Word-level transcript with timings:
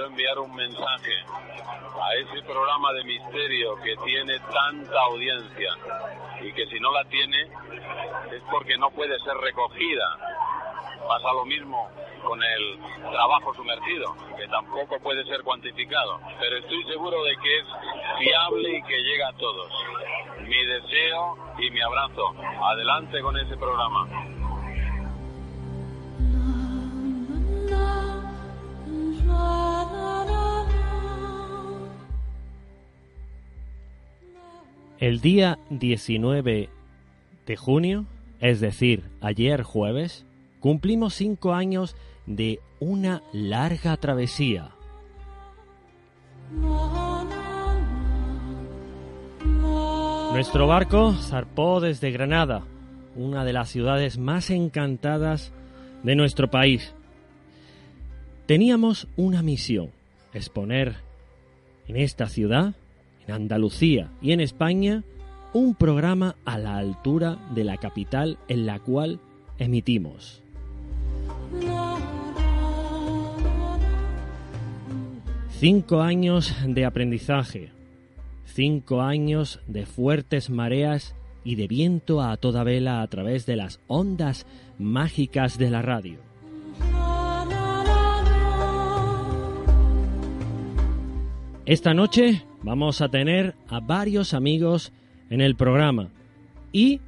Quiero 0.03 0.07
enviar 0.07 0.39
un 0.39 0.55
mensaje 0.55 1.13
a 2.01 2.15
ese 2.15 2.41
programa 2.43 2.91
de 2.93 3.03
misterio 3.05 3.75
que 3.83 3.95
tiene 4.03 4.37
tanta 4.39 4.99
audiencia 5.01 5.69
y 6.41 6.51
que 6.51 6.65
si 6.67 6.79
no 6.79 6.91
la 6.91 7.05
tiene 7.05 7.41
es 8.31 8.41
porque 8.51 8.77
no 8.77 8.89
puede 8.91 9.17
ser 9.19 9.35
recogida. 9.37 10.17
Pasa 11.07 11.33
lo 11.33 11.45
mismo 11.45 11.89
con 12.23 12.41
el 12.41 12.79
trabajo 13.11 13.53
sumergido, 13.53 14.15
que 14.37 14.47
tampoco 14.47 14.99
puede 14.99 15.23
ser 15.25 15.41
cuantificado, 15.43 16.19
pero 16.39 16.57
estoy 16.57 16.83
seguro 16.85 17.23
de 17.23 17.37
que 17.37 17.59
es 17.59 17.65
fiable 18.19 18.77
y 18.77 18.83
que 18.83 18.97
llega 19.03 19.29
a 19.29 19.33
todos. 19.33 19.71
Mi 20.41 20.65
deseo 20.65 21.37
y 21.59 21.69
mi 21.71 21.81
abrazo. 21.81 22.33
Adelante 22.61 23.21
con 23.21 23.37
ese 23.37 23.55
programa. 23.55 24.07
El 35.03 35.19
día 35.19 35.59
19 35.69 36.69
de 37.45 37.57
junio, 37.57 38.05
es 38.39 38.61
decir, 38.61 39.03
ayer 39.19 39.61
jueves, 39.61 40.25
cumplimos 40.61 41.13
cinco 41.13 41.51
años 41.51 41.97
de 42.25 42.61
una 42.79 43.21
larga 43.33 43.97
travesía. 43.97 44.69
Nuestro 50.31 50.67
barco 50.67 51.11
zarpó 51.15 51.81
desde 51.81 52.11
Granada, 52.11 52.63
una 53.17 53.43
de 53.43 53.51
las 53.51 53.67
ciudades 53.67 54.17
más 54.17 54.49
encantadas 54.51 55.51
de 56.03 56.15
nuestro 56.15 56.49
país. 56.49 56.95
Teníamos 58.45 59.09
una 59.17 59.41
misión, 59.41 59.91
exponer 60.33 60.95
en 61.89 61.97
esta 61.97 62.29
ciudad, 62.29 62.75
en 63.27 63.33
Andalucía 63.33 64.11
y 64.21 64.31
en 64.31 64.39
España, 64.39 65.03
un 65.53 65.75
programa 65.75 66.35
a 66.45 66.57
la 66.57 66.77
altura 66.77 67.37
de 67.53 67.63
la 67.63 67.77
capital 67.77 68.37
en 68.47 68.65
la 68.65 68.79
cual 68.79 69.19
emitimos. 69.57 70.41
Cinco 75.49 76.01
años 76.01 76.53
de 76.67 76.85
aprendizaje, 76.85 77.71
cinco 78.45 79.01
años 79.01 79.61
de 79.67 79.85
fuertes 79.85 80.49
mareas 80.49 81.15
y 81.43 81.55
de 81.55 81.67
viento 81.67 82.21
a 82.21 82.35
toda 82.37 82.63
vela 82.63 83.01
a 83.01 83.07
través 83.07 83.45
de 83.45 83.55
las 83.55 83.79
ondas 83.87 84.45
mágicas 84.77 85.57
de 85.57 85.69
la 85.69 85.81
radio. 85.81 86.17
Esta 91.65 91.93
noche 91.93 92.43
vamos 92.63 93.01
a 93.01 93.09
tener 93.09 93.55
a 93.67 93.79
varios 93.79 94.33
amigos 94.33 94.91
en 95.29 95.41
el 95.41 95.55
programa 95.55 96.09
y 96.71 97.01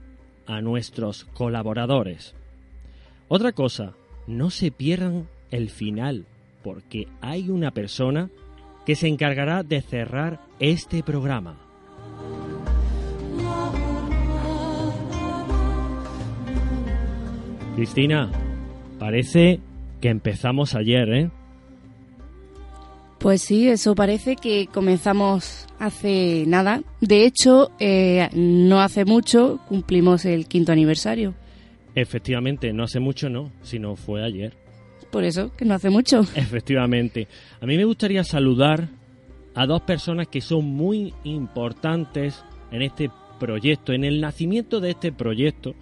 a 0.46 0.62
nuestros 0.62 1.26
colaboradores. 1.26 2.36
Otra 3.28 3.54
cosa, 3.54 3.94
no 4.28 4.50
se 4.52 4.70
pierdan 4.72 5.28
el 5.50 5.70
final, 5.70 6.26
porque 6.64 7.08
hay 7.22 7.50
una 7.50 7.72
persona 7.72 8.30
que 8.86 8.96
se 8.96 9.08
encargará 9.08 9.64
de 9.64 9.82
cerrar 9.82 10.42
este 10.60 11.02
programa. 11.02 11.58
Cristina, 17.76 18.32
parece 19.00 19.60
que 20.00 20.10
empezamos 20.10 20.76
ayer, 20.76 21.10
¿eh? 21.14 21.32
Pues 23.20 23.42
sí, 23.42 23.68
eso 23.68 23.96
parece 23.96 24.36
que 24.36 24.68
comenzamos 24.68 25.68
hace 25.80 26.44
nada. 26.48 26.82
De 27.02 27.26
hecho, 27.26 27.72
eh, 27.80 28.30
no 28.34 28.82
hace 28.82 29.06
mucho 29.06 29.60
cumplimos 29.68 30.26
el 30.26 30.48
quinto 30.48 30.72
aniversario. 30.72 31.34
Efectivamente, 31.96 32.74
no 32.74 32.84
hace 32.84 33.00
mucho 33.00 33.30
no, 33.30 33.52
sino 33.64 33.96
fue 33.96 34.24
ayer. 34.24 34.54
Por 35.12 35.24
eso, 35.24 35.56
que 35.56 35.64
no 35.66 35.76
hace 35.76 35.90
mucho. 35.90 36.22
Efectivamente. 36.36 37.28
A 37.62 37.66
mí 37.66 37.78
me 37.78 37.86
gustaría 37.86 38.24
saludar 38.24 38.90
a 39.56 39.66
dos 39.66 39.82
personas 39.82 40.28
que 40.28 40.42
son 40.42 40.66
muy 40.66 41.14
importantes 41.24 42.44
en 42.72 42.82
este 42.82 43.10
proyecto, 43.40 43.94
en 43.94 44.04
el 44.04 44.20
nacimiento 44.20 44.82
de 44.82 44.92
este 44.92 45.14
proyecto. 45.14 45.74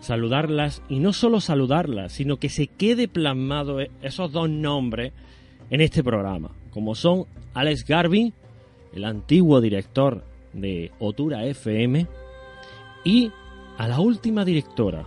Saludarlas 0.00 0.82
y 0.88 1.00
no 1.00 1.12
solo 1.12 1.40
saludarlas, 1.40 2.12
sino 2.12 2.36
que 2.36 2.48
se 2.48 2.68
quede 2.68 3.08
plasmado 3.08 3.80
esos 4.02 4.30
dos 4.30 4.48
nombres 4.48 5.12
en 5.70 5.80
este 5.80 6.04
programa, 6.04 6.52
como 6.76 6.94
son 6.94 7.24
Alex 7.54 7.86
Garvey, 7.86 8.34
el 8.92 9.06
antiguo 9.06 9.62
director 9.62 10.22
de 10.52 10.92
Otura 10.98 11.46
FM, 11.46 12.06
y 13.02 13.32
a 13.78 13.88
la 13.88 13.98
última 13.98 14.44
directora, 14.44 15.06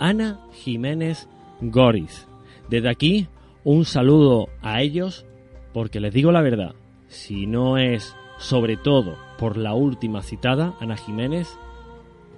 Ana 0.00 0.40
Jiménez 0.52 1.28
Goriz. 1.60 2.26
Desde 2.68 2.90
aquí, 2.90 3.28
un 3.62 3.84
saludo 3.84 4.48
a 4.60 4.82
ellos, 4.82 5.24
porque 5.72 6.00
les 6.00 6.12
digo 6.12 6.32
la 6.32 6.42
verdad, 6.42 6.74
si 7.06 7.46
no 7.46 7.78
es 7.78 8.16
sobre 8.38 8.76
todo 8.76 9.16
por 9.38 9.56
la 9.56 9.74
última 9.74 10.22
citada, 10.22 10.74
Ana 10.80 10.96
Jiménez, 10.96 11.56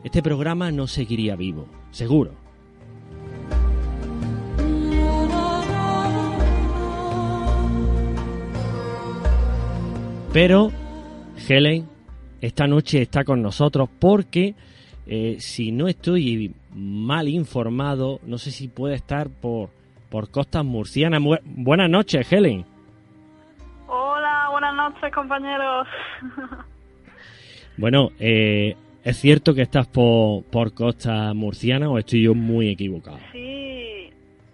este 0.05 0.23
programa 0.23 0.71
no 0.71 0.87
seguiría 0.89 1.37
vivo, 1.37 1.65
seguro. 1.91 2.33
Pero 10.33 10.71
Helen 11.49 11.89
esta 12.41 12.67
noche 12.67 13.03
está 13.03 13.25
con 13.25 13.43
nosotros 13.43 13.89
porque, 13.99 14.55
eh, 15.07 15.37
si 15.41 15.73
no 15.73 15.89
estoy 15.89 16.55
mal 16.75 17.29
informado, 17.29 18.21
no 18.25 18.39
sé 18.39 18.51
si 18.51 18.69
puede 18.69 18.95
estar 18.95 19.29
por, 19.29 19.71
por 20.09 20.31
costas 20.31 20.65
murcianas. 20.65 21.21
Mu- 21.21 21.37
buenas 21.45 21.91
noches, 21.91 22.31
Helen. 22.33 22.65
Hola, 23.89 24.49
buenas 24.53 24.75
noches 24.75 25.13
compañeros. 25.13 25.87
Bueno, 27.77 28.11
eh, 28.19 28.77
¿es 29.05 29.17
cierto 29.19 29.53
que 29.53 29.63
estás 29.63 29.87
por, 29.89 30.45
por 30.45 30.73
costas 30.73 31.35
murcianas 31.35 31.89
o 31.91 31.99
estoy 31.99 32.23
yo 32.23 32.35
muy 32.35 32.69
equivocado? 32.69 33.19
Sí, 33.33 34.00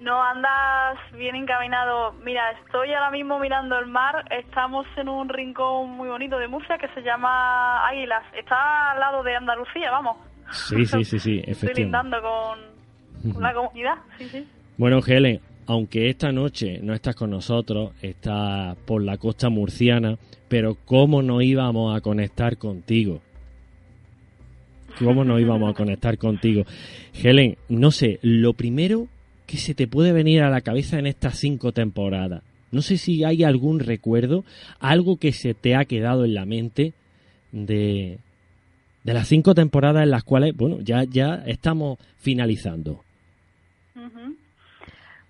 no 0.00 0.22
andas 0.22 0.98
bien 1.16 1.37
encaminado. 1.37 2.12
Mira, 2.25 2.50
estoy 2.64 2.93
ahora 2.93 3.10
mismo 3.10 3.38
mirando 3.38 3.78
el 3.78 3.87
mar. 3.87 4.25
Estamos 4.31 4.87
en 4.96 5.08
un 5.08 5.28
rincón 5.28 5.90
muy 5.90 6.08
bonito 6.08 6.38
de 6.38 6.48
Murcia 6.48 6.78
que 6.78 6.88
se 6.88 7.02
llama 7.02 7.87
Águilas. 7.88 8.22
Está 8.38 8.93
al 8.93 9.00
lado 9.00 9.22
de 9.22 9.37
Andalucía, 9.37 9.90
vamos. 9.90 10.16
Sí, 10.52 10.84
sí, 10.87 11.04
sí, 11.04 11.19
sí, 11.19 11.38
Estoy 11.46 11.52
efectivamente. 11.52 11.82
lindando 11.82 12.16
con, 12.22 13.32
con 13.32 13.43
la 13.43 13.54
comunidad. 13.54 13.94
Sí, 14.19 14.28
sí. 14.28 14.48
Bueno, 14.76 15.00
Helen, 15.04 15.40
aunque 15.66 16.10
esta 16.10 16.31
noche 16.31 16.78
no 16.82 16.92
estás 16.92 17.16
con 17.16 17.31
nosotros, 17.31 17.92
estás 18.02 18.76
por 18.87 19.02
la 19.02 19.16
costa 19.16 19.49
murciana, 19.49 20.16
pero 20.49 20.76
¿cómo 20.84 21.22
no 21.22 21.40
íbamos 21.40 21.96
a 21.96 22.00
conectar 22.02 22.58
contigo? 22.58 23.20
¿Cómo 24.99 25.25
no 25.25 25.38
íbamos 25.38 25.70
a 25.70 25.75
conectar 25.75 26.16
contigo? 26.19 26.64
Helen, 27.14 27.56
no 27.69 27.90
sé, 27.90 28.19
lo 28.22 28.52
primero 28.52 29.08
que 29.46 29.56
se 29.56 29.75
te 29.75 29.87
puede 29.87 30.12
venir 30.12 30.43
a 30.43 30.50
la 30.50 30.60
cabeza 30.60 30.98
en 30.98 31.06
estas 31.06 31.38
cinco 31.38 31.72
temporadas, 31.72 32.43
no 32.72 32.82
sé 32.82 32.98
si 32.98 33.25
hay 33.25 33.44
algún 33.44 33.81
recuerdo, 33.81 34.44
algo 34.81 35.19
que 35.19 35.32
se 35.32 35.54
te 35.54 35.76
ha 35.76 35.84
quedado 35.84 36.25
en 36.25 36.34
la 36.34 36.44
mente 36.44 36.93
de, 37.52 38.19
de 39.04 39.14
las 39.14 39.28
cinco 39.28 39.54
temporadas 39.54 40.02
en 40.02 40.10
las 40.10 40.25
cuales, 40.25 40.54
bueno, 40.56 40.78
ya, 40.81 41.04
ya 41.04 41.43
estamos 41.46 41.98
finalizando. 42.19 43.02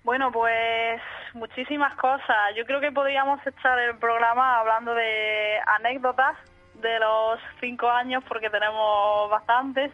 Bueno, 0.03 0.31
pues 0.31 1.01
muchísimas 1.35 1.95
cosas. 1.97 2.55
Yo 2.57 2.65
creo 2.65 2.81
que 2.81 2.93
podríamos 2.93 3.45
echar 3.45 3.79
el 3.81 3.99
programa 3.99 4.61
hablando 4.61 4.95
de 4.95 5.59
anécdotas 5.79 6.37
de 6.81 6.99
los 7.01 7.41
cinco 7.61 7.91
años 7.91 8.23
porque 8.29 8.49
tenemos 8.49 9.29
bastantes. 9.31 9.91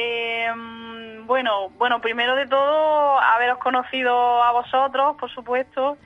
Eh, 0.00 0.48
bueno, 1.26 1.70
bueno, 1.76 2.00
primero 2.00 2.36
de 2.36 2.46
todo, 2.46 3.18
haberos 3.18 3.58
conocido 3.58 4.42
a 4.42 4.52
vosotros, 4.52 5.16
por 5.18 5.28
supuesto, 5.34 5.98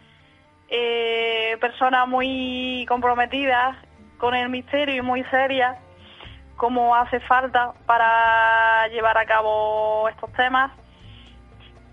eh, 0.69 1.59
personas 1.61 2.09
muy 2.09 2.87
comprometidas 2.89 3.77
con 4.17 4.35
el 4.35 4.49
misterio 4.49 4.97
y 4.97 5.03
muy 5.03 5.23
serias, 5.25 5.77
como 6.57 6.97
hace 6.97 7.21
falta 7.21 7.75
para 7.85 8.89
llevar 8.89 9.19
a 9.19 9.27
cabo 9.27 10.09
estos 10.09 10.33
temas. 10.33 10.73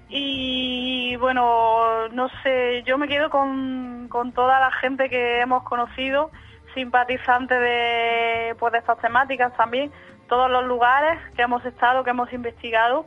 Y 0.07 1.17
bueno, 1.17 2.07
no 2.13 2.29
sé, 2.41 2.81
yo 2.83 2.97
me 2.97 3.09
quedo 3.09 3.29
con, 3.29 4.07
con 4.07 4.31
toda 4.31 4.61
la 4.61 4.71
gente 4.71 5.09
que 5.09 5.41
hemos 5.41 5.63
conocido, 5.63 6.31
simpatizantes 6.73 7.59
de, 7.59 8.55
pues, 8.57 8.71
de 8.71 8.79
estas 8.79 8.99
temáticas 8.99 9.53
también, 9.57 9.91
todos 10.29 10.49
los 10.49 10.63
lugares 10.65 11.19
que 11.35 11.41
hemos 11.41 11.65
estado, 11.65 12.03
que 12.03 12.11
hemos 12.11 12.31
investigado, 12.31 13.05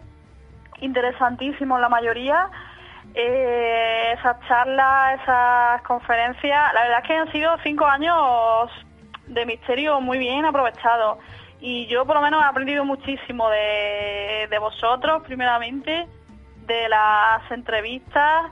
interesantísimos 0.81 1.81
la 1.81 1.89
mayoría. 1.89 2.51
Eh, 3.15 4.15
esas 4.19 4.37
charlas, 4.47 5.21
esas 5.23 5.83
conferencias, 5.83 6.75
la 6.75 6.83
verdad 6.83 6.99
es 7.03 7.07
que 7.07 7.15
han 7.15 7.33
sido 7.33 7.57
cinco 7.63 7.87
años 7.87 8.71
de 9.27 9.47
misterio 9.47 10.01
muy 10.01 10.19
bien 10.19 10.45
aprovechados. 10.45 11.19
Y 11.61 11.87
yo 11.87 12.05
por 12.05 12.17
lo 12.17 12.23
menos 12.23 12.43
he 12.43 12.47
aprendido 12.47 12.85
muchísimo 12.85 13.49
de, 13.49 14.49
de 14.51 14.59
vosotros, 14.59 15.23
primeramente, 15.23 16.09
de 16.67 16.89
las 16.89 17.49
entrevistas, 17.51 18.51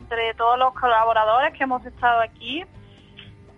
entre 0.00 0.32
todos 0.34 0.58
los 0.58 0.72
colaboradores 0.74 1.52
que 1.52 1.64
hemos 1.64 1.84
estado 1.84 2.20
aquí. 2.20 2.64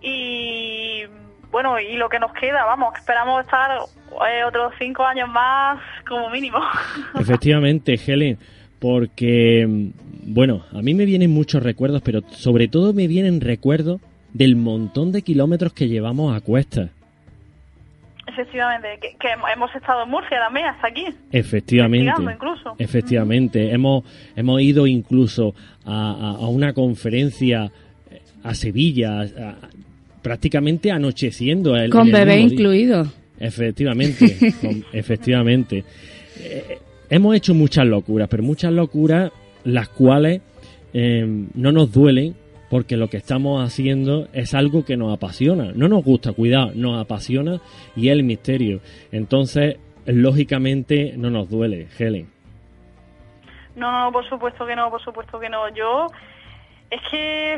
Y 0.01 1.05
bueno, 1.51 1.79
y 1.79 1.95
lo 1.95 2.09
que 2.09 2.19
nos 2.19 2.33
queda, 2.33 2.65
vamos, 2.65 2.93
esperamos 2.97 3.45
estar 3.45 3.79
eh, 4.27 4.43
otros 4.47 4.73
cinco 4.79 5.03
años 5.05 5.27
más 5.29 5.79
como 6.07 6.29
mínimo. 6.29 6.59
Efectivamente, 7.19 7.99
Helen, 8.05 8.37
porque, 8.79 9.67
bueno, 10.23 10.63
a 10.71 10.81
mí 10.81 10.93
me 10.93 11.05
vienen 11.05 11.31
muchos 11.31 11.61
recuerdos, 11.63 12.01
pero 12.03 12.21
sobre 12.31 12.67
todo 12.67 12.93
me 12.93 13.07
vienen 13.07 13.41
recuerdos 13.41 14.01
del 14.33 14.55
montón 14.55 15.11
de 15.11 15.21
kilómetros 15.21 15.73
que 15.73 15.87
llevamos 15.87 16.35
a 16.35 16.41
cuestas. 16.41 16.89
Efectivamente, 18.27 18.87
que, 19.01 19.15
que 19.19 19.27
hemos 19.53 19.73
estado 19.75 20.03
en 20.03 20.09
Murcia 20.09 20.37
también, 20.39 20.65
hasta 20.65 20.87
aquí. 20.87 21.05
Efectivamente. 21.31 22.11
Incluso. 22.33 22.75
Efectivamente. 22.79 23.71
Hemos, 23.71 24.03
hemos 24.35 24.61
ido 24.61 24.87
incluso 24.87 25.53
a, 25.85 26.11
a- 26.11 26.31
a 26.43 26.47
una 26.47 26.73
conferencia 26.73 27.71
a 28.43 28.53
Sevilla, 28.55 29.21
a- 29.21 29.55
prácticamente 30.23 30.91
anocheciendo. 30.91 31.75
el- 31.77 31.91
Con 31.91 32.07
el 32.07 32.13
bebé 32.13 32.39
incluido. 32.39 33.05
Efectivamente, 33.39 34.53
con- 34.61 34.85
efectivamente. 34.93 35.83
Eh, 36.39 36.79
hemos 37.09 37.35
hecho 37.35 37.53
muchas 37.53 37.85
locuras, 37.85 38.27
pero 38.29 38.43
muchas 38.43 38.71
locuras 38.71 39.31
las 39.63 39.89
cuales 39.89 40.41
eh, 40.93 41.25
no 41.53 41.71
nos 41.71 41.91
duelen 41.91 42.35
porque 42.69 42.97
lo 42.97 43.09
que 43.09 43.17
estamos 43.17 43.63
haciendo 43.63 44.27
es 44.33 44.53
algo 44.53 44.83
que 44.85 44.97
nos 44.97 45.13
apasiona. 45.13 45.71
No 45.75 45.87
nos 45.87 46.03
gusta, 46.03 46.33
cuidado, 46.33 46.71
nos 46.75 46.99
apasiona 47.01 47.61
y 47.95 48.07
es 48.09 48.13
el 48.13 48.23
misterio. 48.23 48.79
Entonces, 49.11 49.77
lógicamente, 50.05 51.13
no 51.17 51.29
nos 51.29 51.49
duele, 51.49 51.87
Helen. 51.97 52.27
No, 53.75 53.91
no, 53.91 54.11
por 54.11 54.27
supuesto 54.29 54.65
que 54.65 54.75
no, 54.75 54.89
por 54.89 55.01
supuesto 55.03 55.39
que 55.39 55.49
no. 55.49 55.67
Yo, 55.75 56.07
es 56.89 57.01
que, 57.11 57.57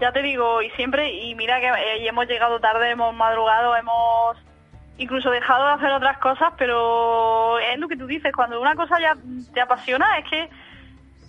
ya 0.00 0.10
te 0.12 0.22
digo, 0.22 0.62
y 0.62 0.70
siempre, 0.70 1.12
y 1.12 1.34
mira 1.34 1.60
que 1.60 1.66
eh, 1.66 2.02
y 2.02 2.08
hemos 2.08 2.26
llegado 2.26 2.58
tarde, 2.60 2.90
hemos 2.90 3.14
madrugado, 3.14 3.76
hemos 3.76 4.36
incluso 4.98 5.30
dejado 5.30 5.66
de 5.66 5.72
hacer 5.72 5.90
otras 5.92 6.18
cosas, 6.18 6.52
pero 6.58 7.58
es 7.58 7.78
lo 7.78 7.88
que 7.88 7.96
tú 7.96 8.06
dices, 8.06 8.32
cuando 8.34 8.60
una 8.60 8.74
cosa 8.74 9.00
ya 9.00 9.16
te 9.54 9.60
apasiona, 9.60 10.18
es 10.18 10.28
que 10.28 10.50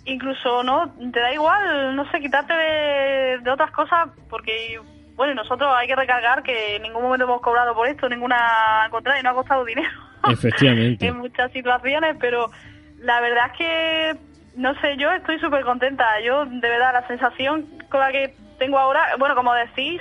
incluso 0.04 0.62
no 0.62 0.92
te 1.12 1.20
da 1.20 1.32
igual, 1.32 1.94
no 1.94 2.10
sé, 2.10 2.20
quitarte 2.20 2.52
de, 2.52 3.38
de 3.38 3.50
otras 3.50 3.70
cosas, 3.70 4.08
porque, 4.28 4.80
bueno, 5.14 5.34
nosotros 5.34 5.72
hay 5.76 5.86
que 5.86 5.96
recargar 5.96 6.42
que 6.42 6.76
en 6.76 6.82
ningún 6.82 7.02
momento 7.02 7.24
hemos 7.24 7.40
cobrado 7.40 7.74
por 7.74 7.86
esto, 7.86 8.08
ninguna, 8.08 8.84
al 8.84 8.90
contrario, 8.90 9.22
no 9.22 9.30
ha 9.30 9.34
costado 9.34 9.64
dinero 9.64 9.90
Efectivamente. 10.28 11.06
en 11.08 11.18
muchas 11.18 11.50
situaciones, 11.52 12.16
pero 12.20 12.50
la 12.98 13.20
verdad 13.20 13.46
es 13.52 13.58
que, 13.58 14.16
no 14.56 14.74
sé, 14.80 14.96
yo 14.96 15.10
estoy 15.12 15.38
súper 15.38 15.64
contenta. 15.64 16.04
Yo, 16.20 16.44
de 16.44 16.68
verdad, 16.68 16.92
la 16.92 17.06
sensación 17.06 17.66
con 17.88 18.00
la 18.00 18.12
que 18.12 18.34
tengo 18.58 18.78
ahora, 18.78 19.16
bueno, 19.18 19.34
como 19.34 19.54
decís, 19.54 20.00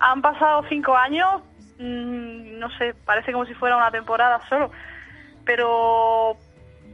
han 0.00 0.22
pasado 0.22 0.64
cinco 0.68 0.96
años, 0.96 1.42
mm, 1.78 2.58
no 2.58 2.68
sé, 2.78 2.94
parece 3.04 3.32
como 3.32 3.46
si 3.46 3.54
fuera 3.54 3.76
una 3.76 3.90
temporada 3.90 4.40
solo, 4.48 4.70
pero 5.44 6.36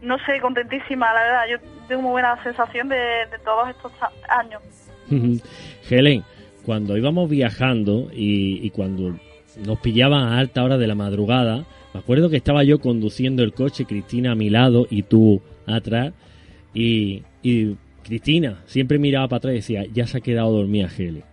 no 0.02 0.16
sé, 0.24 0.40
contentísima, 0.40 1.12
la 1.12 1.22
verdad. 1.22 1.44
Yo 1.50 1.56
tengo 1.88 2.02
muy 2.02 2.12
buena 2.12 2.42
sensación 2.42 2.88
de, 2.88 2.96
de 2.96 3.38
todos 3.44 3.68
estos 3.68 3.92
años. 4.28 4.62
Helen, 5.90 6.24
cuando 6.64 6.96
íbamos 6.96 7.28
viajando 7.28 8.08
y, 8.12 8.64
y 8.64 8.70
cuando 8.70 9.18
nos 9.64 9.78
pillaban 9.80 10.22
a 10.22 10.38
alta 10.38 10.62
hora 10.62 10.78
de 10.78 10.86
la 10.86 10.94
madrugada, 10.94 11.64
me 11.94 12.00
acuerdo 12.00 12.30
que 12.30 12.36
estaba 12.36 12.62
yo 12.64 12.78
conduciendo 12.78 13.42
el 13.42 13.52
coche, 13.52 13.86
Cristina 13.86 14.32
a 14.32 14.34
mi 14.34 14.50
lado 14.50 14.86
y 14.90 15.02
tú 15.02 15.42
atrás, 15.66 16.12
y, 16.74 17.24
y 17.42 17.76
Cristina 18.04 18.58
siempre 18.66 18.98
miraba 18.98 19.28
para 19.28 19.38
atrás 19.38 19.52
y 19.52 19.56
decía, 19.56 19.84
ya 19.92 20.06
se 20.06 20.18
ha 20.18 20.20
quedado 20.20 20.52
dormida 20.52 20.88
Helen. 20.96 21.24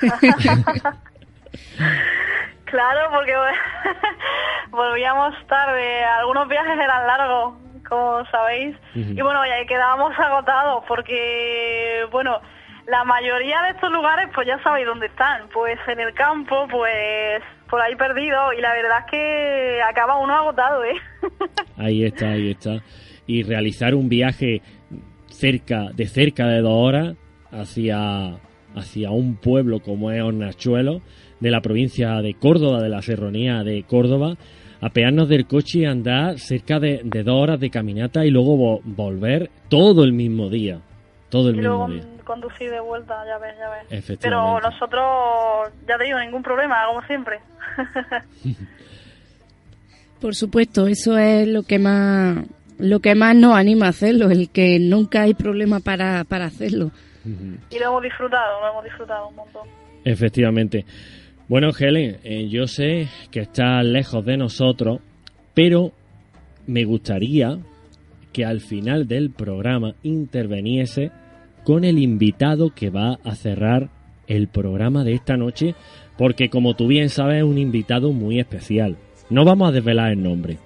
Claro, 2.70 3.10
porque 3.12 3.34
volvíamos 4.70 5.34
tarde, 5.46 6.04
algunos 6.04 6.48
viajes 6.48 6.78
eran 6.78 7.06
largos, 7.06 7.54
como 7.88 8.24
sabéis, 8.26 8.76
Ujú. 8.94 9.10
y 9.10 9.20
bueno, 9.20 9.44
ya 9.44 9.66
quedábamos 9.66 10.16
agotados 10.18 10.84
porque, 10.86 12.06
bueno, 12.12 12.40
la 12.86 13.04
mayoría 13.04 13.62
de 13.62 13.70
estos 13.70 13.90
lugares, 13.90 14.28
pues 14.34 14.46
ya 14.46 14.62
sabéis 14.62 14.86
dónde 14.86 15.06
están, 15.06 15.48
pues 15.52 15.78
en 15.88 16.00
el 16.00 16.14
campo, 16.14 16.66
pues 16.70 17.42
por 17.68 17.80
ahí 17.80 17.94
perdido, 17.96 18.52
y 18.52 18.60
la 18.60 18.72
verdad 18.72 18.98
es 19.06 19.10
que 19.10 19.80
acaba 19.88 20.16
uno 20.18 20.34
agotado, 20.34 20.84
¿eh? 20.84 20.96
Ahí 21.78 22.04
está, 22.04 22.30
ahí 22.32 22.50
está. 22.50 22.82
Y 23.26 23.42
realizar 23.44 23.94
un 23.94 24.08
viaje 24.08 24.60
cerca, 25.28 25.90
de 25.94 26.06
cerca 26.06 26.46
de 26.46 26.60
dos 26.60 26.72
horas 26.74 27.16
hacia, 27.52 28.34
hacia 28.76 29.10
un 29.10 29.36
pueblo 29.36 29.80
como 29.80 30.10
es 30.10 30.20
Hornachuelo, 30.20 31.00
de 31.40 31.50
la 31.50 31.60
provincia 31.60 32.20
de 32.22 32.34
Córdoba, 32.34 32.82
de 32.82 32.88
la 32.88 33.02
serranía 33.02 33.62
de 33.64 33.82
Córdoba, 33.84 34.36
apearnos 34.80 35.28
del 35.28 35.46
coche 35.46 35.80
y 35.80 35.84
andar 35.86 36.38
cerca 36.38 36.78
de, 36.78 37.00
de 37.04 37.22
dos 37.22 37.42
horas 37.42 37.58
de 37.60 37.70
caminata 37.70 38.24
y 38.24 38.30
luego 38.30 38.56
vo- 38.56 38.80
volver 38.84 39.50
todo 39.68 40.04
el 40.04 40.12
mismo 40.12 40.48
día. 40.48 40.80
Todo 41.28 41.48
el 41.50 41.56
Y 41.56 41.58
mismo 41.58 41.74
luego 41.76 41.92
día. 41.92 42.02
con, 42.02 42.40
conducir 42.40 42.70
de 42.70 42.80
vuelta, 42.80 43.14
ya 43.26 43.38
ves, 43.38 43.54
ya 43.58 43.68
ves. 43.70 43.86
Pero 43.88 43.98
Efectivamente. 43.98 44.68
nosotros, 44.68 45.72
ya 45.88 45.96
te 45.98 46.04
digo, 46.04 46.18
ningún 46.20 46.42
problema, 46.42 46.76
como 46.88 47.02
siempre. 47.06 47.38
Por 50.20 50.34
supuesto, 50.34 50.86
eso 50.86 51.16
es 51.18 51.48
lo 51.48 51.62
que 51.62 51.78
más 51.78 52.44
lo 52.78 53.00
que 53.00 53.14
más 53.14 53.36
nos 53.36 53.54
anima 53.56 53.86
a 53.86 53.90
hacerlo, 53.90 54.30
el 54.30 54.48
que 54.50 54.78
nunca 54.78 55.22
hay 55.22 55.34
problema 55.34 55.80
para, 55.80 56.24
para 56.24 56.46
hacerlo. 56.46 56.90
y 57.24 57.78
lo 57.78 57.84
hemos 57.88 58.02
disfrutado, 58.02 58.60
lo 58.60 58.68
hemos 58.70 58.84
disfrutado 58.84 59.28
un 59.28 59.36
montón. 59.36 59.68
Efectivamente. 60.04 60.84
Bueno, 61.50 61.70
Helen, 61.76 62.20
eh, 62.22 62.46
yo 62.48 62.68
sé 62.68 63.08
que 63.32 63.40
estás 63.40 63.84
lejos 63.84 64.24
de 64.24 64.36
nosotros, 64.36 65.00
pero 65.52 65.90
me 66.68 66.84
gustaría 66.84 67.58
que 68.32 68.44
al 68.44 68.60
final 68.60 69.08
del 69.08 69.32
programa 69.32 69.94
interveniese 70.04 71.10
con 71.64 71.82
el 71.82 71.98
invitado 71.98 72.70
que 72.72 72.90
va 72.90 73.18
a 73.24 73.34
cerrar 73.34 73.88
el 74.28 74.46
programa 74.46 75.02
de 75.02 75.14
esta 75.14 75.36
noche, 75.36 75.74
porque 76.16 76.50
como 76.50 76.74
tú 76.74 76.86
bien 76.86 77.08
sabes 77.08 77.38
es 77.38 77.42
un 77.42 77.58
invitado 77.58 78.12
muy 78.12 78.38
especial. 78.38 78.96
No 79.28 79.44
vamos 79.44 79.70
a 79.70 79.72
desvelar 79.72 80.12
el 80.12 80.22
nombre. 80.22 80.56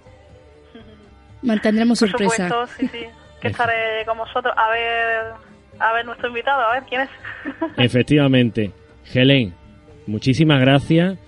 Mantendremos 1.41 1.99
Por 1.99 2.11
sorpresa. 2.11 2.47
supuesto, 2.51 2.67
sí, 2.79 2.89
sí, 2.89 3.07
que 3.41 3.49
estaré 3.49 4.05
con 4.05 4.19
vosotros. 4.19 4.53
A 4.55 4.69
ver, 4.69 5.33
a 5.79 5.93
ver 5.95 6.05
nuestro 6.05 6.29
invitado, 6.29 6.61
a 6.61 6.75
ver 6.75 6.83
quién 6.83 7.01
es. 7.01 7.09
Efectivamente. 7.79 8.71
Helen, 9.15 9.55
muchísimas 10.07 10.61
gracias 10.61 11.19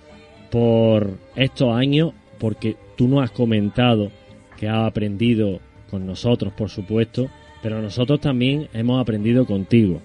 por 0.51 1.17
estos 1.35 1.75
años, 1.75 2.13
porque 2.39 2.75
tú 2.95 3.07
nos 3.07 3.23
has 3.23 3.31
comentado 3.31 4.11
que 4.57 4.67
has 4.67 4.87
aprendido 4.87 5.59
con 5.89 6.05
nosotros, 6.05 6.53
por 6.53 6.69
supuesto, 6.69 7.27
pero 7.61 7.81
nosotros 7.81 8.19
también 8.19 8.67
hemos 8.73 9.01
aprendido 9.01 9.45
contigo. 9.45 10.01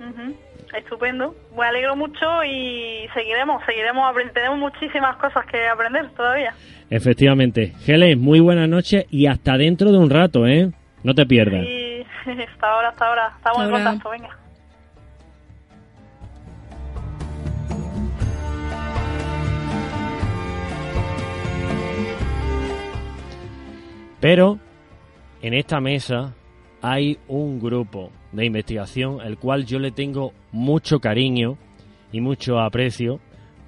Ujú, 0.00 0.34
Estupendo. 0.76 1.34
Me 1.56 1.64
alegro 1.64 1.96
mucho 1.96 2.44
y 2.44 3.06
seguiremos, 3.14 3.62
seguiremos 3.66 4.04
aprendiendo. 4.08 4.34
Tenemos 4.34 4.58
muchísimas 4.58 5.16
cosas 5.16 5.44
que 5.46 5.66
aprender 5.66 6.08
todavía. 6.10 6.54
Efectivamente. 6.90 7.72
Helen, 7.86 8.20
muy 8.20 8.40
buenas 8.40 8.68
noches 8.68 9.06
y 9.10 9.26
hasta 9.26 9.56
dentro 9.58 9.90
de 9.92 9.98
un 9.98 10.10
rato, 10.10 10.46
¿eh? 10.46 10.70
No 11.02 11.14
te 11.14 11.26
pierdas. 11.26 11.64
Y 11.66 12.02
hasta 12.52 12.70
ahora, 12.72 12.88
hasta 12.90 13.06
ahora. 13.08 13.32
Estamos 13.36 13.58
en 13.58 13.64
Hasta 13.64 13.76
ahora. 13.78 13.84
contacto, 13.84 14.10
venga. 14.10 14.38
Pero 24.20 24.58
en 25.42 25.54
esta 25.54 25.80
mesa 25.80 26.34
hay 26.82 27.18
un 27.28 27.60
grupo 27.60 28.10
de 28.32 28.44
investigación 28.44 29.20
el 29.20 29.38
cual 29.38 29.64
yo 29.64 29.78
le 29.78 29.90
tengo 29.90 30.32
mucho 30.52 31.00
cariño 31.00 31.56
y 32.12 32.20
mucho 32.20 32.60
aprecio, 32.60 33.20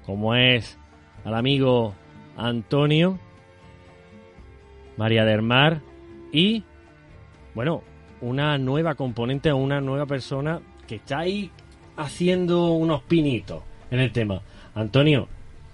como 0.05 0.35
es 0.35 0.77
al 1.23 1.35
amigo 1.35 1.93
Antonio, 2.37 3.19
María 4.97 5.25
del 5.25 5.41
Mar 5.41 5.81
y, 6.31 6.63
bueno, 7.55 7.83
una 8.21 8.57
nueva 8.57 8.95
componente, 8.95 9.51
una 9.51 9.81
nueva 9.81 10.05
persona 10.05 10.61
que 10.87 10.95
está 10.95 11.19
ahí 11.19 11.49
haciendo 11.97 12.71
unos 12.73 13.01
pinitos 13.03 13.63
en 13.89 13.99
el 13.99 14.11
tema. 14.11 14.41
Antonio, 14.75 15.27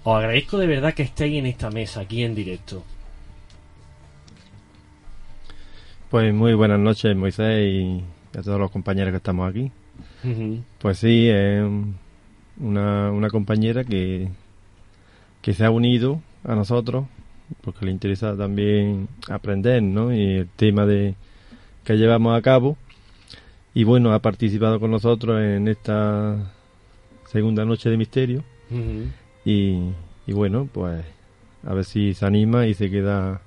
os 0.04 0.16
agradezco 0.16 0.58
de 0.58 0.66
verdad 0.66 0.94
que 0.94 1.02
estéis 1.02 1.38
en 1.38 1.46
esta 1.46 1.70
mesa, 1.70 2.00
aquí 2.00 2.22
en 2.22 2.34
directo. 2.34 2.82
Pues 6.10 6.32
muy 6.32 6.54
buenas 6.54 6.78
noches, 6.78 7.14
Moisés, 7.14 7.70
y 7.70 8.02
a 8.36 8.42
todos 8.42 8.58
los 8.58 8.70
compañeros 8.70 9.10
que 9.10 9.18
estamos 9.18 9.48
aquí. 9.48 9.70
Pues 10.78 10.98
sí, 10.98 11.28
es 11.28 11.62
una, 12.58 13.10
una 13.12 13.28
compañera 13.28 13.84
que, 13.84 14.28
que 15.42 15.52
se 15.52 15.64
ha 15.64 15.70
unido 15.70 16.22
a 16.44 16.54
nosotros 16.54 17.04
porque 17.62 17.84
le 17.84 17.90
interesa 17.90 18.36
también 18.36 19.08
aprender, 19.28 19.82
¿no? 19.82 20.12
Y 20.14 20.38
el 20.38 20.48
tema 20.48 20.86
de 20.86 21.14
que 21.84 21.96
llevamos 21.96 22.36
a 22.36 22.42
cabo. 22.42 22.76
Y 23.74 23.84
bueno, 23.84 24.12
ha 24.12 24.18
participado 24.20 24.80
con 24.80 24.90
nosotros 24.90 25.40
en 25.42 25.68
esta 25.68 26.52
segunda 27.26 27.64
noche 27.64 27.90
de 27.90 27.96
misterio. 27.96 28.44
Y, 29.44 29.90
y 30.26 30.32
bueno, 30.32 30.68
pues 30.72 31.04
a 31.66 31.74
ver 31.74 31.84
si 31.84 32.14
se 32.14 32.24
anima 32.26 32.66
y 32.66 32.74
se 32.74 32.90
queda 32.90 33.40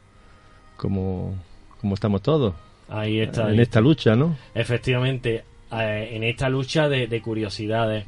como, 0.77 1.35
como 1.81 1.95
estamos 1.95 2.21
todos 2.21 2.53
Ahí 2.87 3.19
está. 3.19 3.49
en 3.51 3.59
esta 3.59 3.81
lucha, 3.81 4.15
¿no? 4.15 4.37
Efectivamente, 4.55 5.43
eh, 5.71 6.09
en 6.13 6.23
esta 6.23 6.47
lucha 6.49 6.87
de, 6.89 7.07
de 7.07 7.21
curiosidades, 7.21 8.05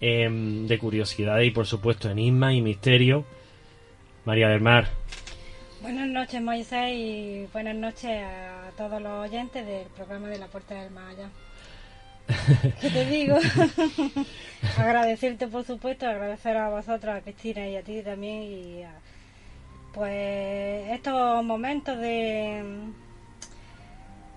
em, 0.00 0.66
de 0.66 0.78
curiosidades 0.78 1.46
y 1.46 1.50
por 1.50 1.66
supuesto 1.66 2.10
enigma 2.10 2.52
y 2.52 2.60
misterio, 2.60 3.24
María 4.24 4.48
del 4.48 4.60
Mar. 4.60 4.88
Buenas 5.82 6.08
noches, 6.08 6.40
Moisés, 6.42 6.92
y 6.94 7.46
buenas 7.52 7.76
noches 7.76 8.22
a 8.24 8.70
todos 8.76 9.00
los 9.00 9.28
oyentes 9.28 9.64
del 9.66 9.86
programa 9.94 10.28
de 10.28 10.38
La 10.38 10.46
Puerta 10.46 10.74
del 10.74 10.90
Más 10.90 11.14
Allá. 11.14 11.28
¿Qué 12.80 12.90
te 12.90 13.06
digo? 13.06 13.36
Agradecerte, 14.78 15.46
por 15.46 15.64
supuesto, 15.64 16.06
agradecer 16.06 16.56
a 16.56 16.70
vosotros, 16.70 17.14
a 17.14 17.20
Cristina 17.20 17.68
y 17.68 17.76
a 17.76 17.82
ti 17.82 18.02
también, 18.02 18.42
y 18.42 18.82
a- 18.82 18.98
pues 19.96 20.90
estos 20.90 21.42
momentos 21.42 21.98
de 21.98 22.62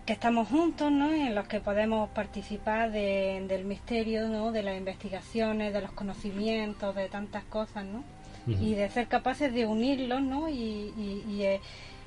que 0.05 0.13
estamos 0.13 0.47
juntos, 0.47 0.89
¿no? 0.91 1.11
En 1.11 1.35
los 1.35 1.47
que 1.47 1.59
podemos 1.59 2.09
participar 2.11 2.91
de- 2.91 3.43
del 3.47 3.65
misterio, 3.65 4.27
¿no? 4.29 4.51
De 4.53 4.63
las 4.63 4.77
investigaciones, 4.77 5.73
de 5.73 5.81
los 5.81 5.91
conocimientos, 5.91 6.95
de 6.95 7.09
tantas 7.09 7.43
cosas, 7.43 7.83
¿no? 7.85 8.03
y 8.47 8.73
de 8.73 8.89
ser 8.89 9.07
capaces 9.07 9.53
de 9.53 9.67
unirlos 9.67 10.21
¿no? 10.23 10.49
y, 10.49 10.53
y- 10.97 11.23
y, 11.29 11.43
eh, 11.43 11.59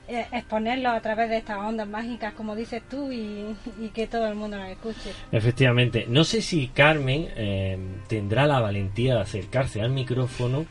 eh, 0.08 0.26
exponerlos 0.32 0.92
a 0.92 1.00
través 1.00 1.28
de 1.30 1.36
estas 1.36 1.58
ondas 1.58 1.86
mágicas, 1.86 2.32
como 2.34 2.56
dices 2.56 2.82
tú, 2.90 3.12
y, 3.12 3.54
y 3.80 3.88
que 3.94 4.08
todo 4.08 4.26
el 4.26 4.34
mundo 4.34 4.56
nos 4.56 4.68
escuche. 4.70 5.10
Efectivamente, 5.30 6.06
no 6.08 6.24
sé 6.24 6.42
si 6.42 6.66
Carmen 6.68 7.28
em, 7.36 7.80
tendrá 8.08 8.46
la 8.46 8.58
valentía 8.58 9.14
de 9.14 9.20
acercarse 9.20 9.80
al 9.82 9.90
micrófono 9.90 10.64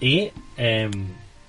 y 0.00 0.32
em, 0.56 0.90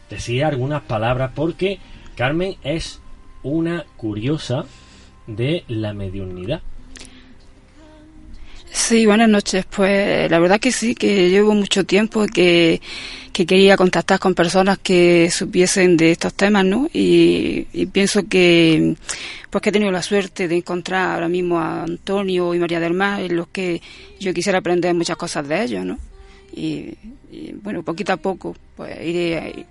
decir 0.10 0.44
algunas 0.44 0.82
palabras, 0.84 1.32
porque 1.36 1.80
Carmen 2.16 2.56
es 2.64 3.00
una 3.44 3.86
curiosa 3.98 4.66
de 5.28 5.64
la 5.68 5.94
mediunidad. 5.94 6.62
Sí, 8.72 9.06
buenas 9.06 9.30
noches. 9.30 9.66
Pues 9.66 10.30
la 10.30 10.40
verdad 10.40 10.60
que 10.60 10.72
sí, 10.72 10.96
que 10.96 11.30
llevo 11.30 11.54
mucho 11.54 11.86
tiempo 11.86 12.26
que, 12.28 12.82
que 13.32 13.46
quería 13.46 13.78
contactar 13.78 14.20
con 14.20 14.36
personas 14.36 14.78
que 14.80 15.32
supiesen 15.32 15.96
de 15.96 16.12
estos 16.12 16.34
temas, 16.34 16.66
¿no? 16.66 16.90
Y, 16.94 17.68
y 17.72 17.86
pienso 17.86 18.28
que 18.28 18.96
pues 19.50 19.62
que 19.62 19.70
he 19.70 19.72
tenido 19.72 19.92
la 19.92 20.02
suerte 20.02 20.50
de 20.50 20.58
encontrar 20.58 21.14
ahora 21.14 21.30
mismo 21.30 21.58
a 21.58 21.84
Antonio 21.84 22.54
y 22.54 22.60
María 22.60 22.82
del 22.82 22.94
Mar, 22.94 23.22
en 23.22 23.38
los 23.38 23.48
que 23.48 23.82
yo 24.20 24.34
quisiera 24.34 24.60
aprender 24.60 24.94
muchas 24.94 25.16
cosas 25.16 25.48
de 25.48 25.64
ellos, 25.64 25.86
¿no? 25.86 25.98
Y, 26.56 26.98
y, 27.32 27.52
bueno, 27.62 27.84
poquito 27.84 28.14
a 28.14 28.18
poco, 28.18 28.56
pues 28.78 28.98
iré, 29.06 29.66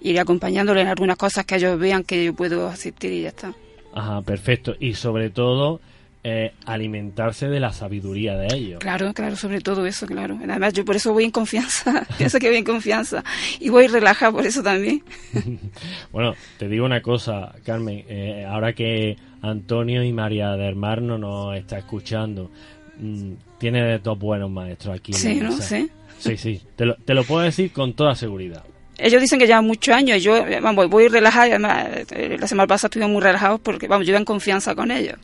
iré 0.00 0.18
acompañándoles 0.18 0.82
en 0.82 0.88
algunas 0.88 1.16
cosas 1.16 1.44
que 1.44 1.56
ellos 1.56 1.78
vean 1.78 2.04
que 2.04 2.24
yo 2.24 2.34
puedo 2.34 2.68
asistir 2.68 3.12
y 3.12 3.22
ya 3.22 3.28
está. 3.28 3.52
Ajá, 3.92 4.22
perfecto. 4.22 4.74
Y 4.80 4.94
sobre 4.94 5.28
todo, 5.28 5.80
eh, 6.24 6.52
alimentarse 6.66 7.48
de 7.48 7.58
la 7.58 7.72
sabiduría 7.72 8.36
de 8.36 8.46
ellos. 8.54 8.78
Claro, 8.78 9.12
claro, 9.12 9.34
sobre 9.34 9.60
todo 9.60 9.84
eso, 9.86 10.06
claro. 10.06 10.38
Además, 10.40 10.72
yo 10.72 10.84
por 10.84 10.94
eso 10.94 11.12
voy 11.12 11.24
en 11.24 11.32
confianza, 11.32 12.06
pienso 12.16 12.38
que 12.38 12.46
voy 12.46 12.58
en 12.58 12.64
confianza. 12.64 13.24
Y 13.58 13.70
voy 13.70 13.88
relajada 13.88 14.30
por 14.30 14.46
eso 14.46 14.62
también. 14.62 15.02
Bueno, 16.12 16.34
te 16.58 16.68
digo 16.68 16.84
una 16.84 17.02
cosa, 17.02 17.52
Carmen, 17.64 18.04
eh, 18.08 18.46
ahora 18.48 18.72
que 18.72 19.16
Antonio 19.40 20.04
y 20.04 20.12
María 20.12 20.52
del 20.52 20.76
Mar 20.76 21.02
no 21.02 21.18
nos 21.18 21.56
está 21.56 21.78
escuchando, 21.78 22.50
mm, 22.98 23.32
tiene 23.58 23.98
dos 23.98 24.18
buenos 24.18 24.50
maestros 24.50 24.96
aquí. 24.96 25.12
Sí, 25.14 25.40
¿no? 25.40 25.56
mesa. 25.56 25.80
Sí. 26.22 26.36
Sí, 26.36 26.62
te 26.76 26.86
lo, 26.86 26.94
te 26.96 27.14
lo 27.14 27.24
puedo 27.24 27.42
decir 27.42 27.72
con 27.72 27.94
toda 27.94 28.14
seguridad. 28.14 28.64
Ellos 28.98 29.20
dicen 29.20 29.38
que 29.38 29.46
llevan 29.46 29.66
muchos 29.66 29.94
años, 29.94 30.22
yo, 30.22 30.36
eh, 30.36 30.60
vamos, 30.60 30.88
voy 30.88 31.08
relajada, 31.08 31.46
además, 31.46 31.88
eh, 32.12 32.36
la 32.38 32.46
semana 32.46 32.66
pasada 32.66 32.86
estuvimos 32.88 33.12
muy 33.12 33.22
relajados 33.22 33.60
porque, 33.60 33.88
vamos, 33.88 34.06
yo 34.06 34.12
iba 34.12 34.18
en 34.18 34.24
confianza 34.24 34.74
con 34.74 34.90
ellos. 34.90 35.16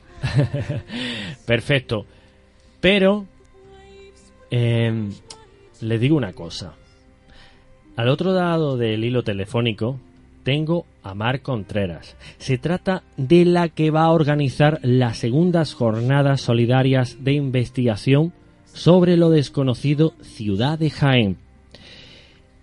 Perfecto. 1.46 2.04
Pero, 2.80 3.26
eh, 4.50 5.08
les 5.80 6.00
digo 6.00 6.16
una 6.16 6.32
cosa. 6.32 6.74
Al 7.96 8.08
otro 8.08 8.32
lado 8.32 8.76
del 8.76 9.04
hilo 9.04 9.22
telefónico 9.22 10.00
tengo 10.42 10.86
a 11.02 11.14
Mar 11.14 11.42
Contreras. 11.42 12.16
Se 12.38 12.58
trata 12.58 13.02
de 13.16 13.44
la 13.44 13.68
que 13.68 13.90
va 13.90 14.04
a 14.04 14.10
organizar 14.10 14.80
las 14.82 15.18
segundas 15.18 15.74
jornadas 15.74 16.40
solidarias 16.40 17.22
de 17.22 17.32
investigación 17.32 18.32
sobre 18.72 19.16
lo 19.16 19.30
desconocido 19.30 20.14
Ciudad 20.22 20.78
de 20.78 20.90
Jaén. 20.90 21.36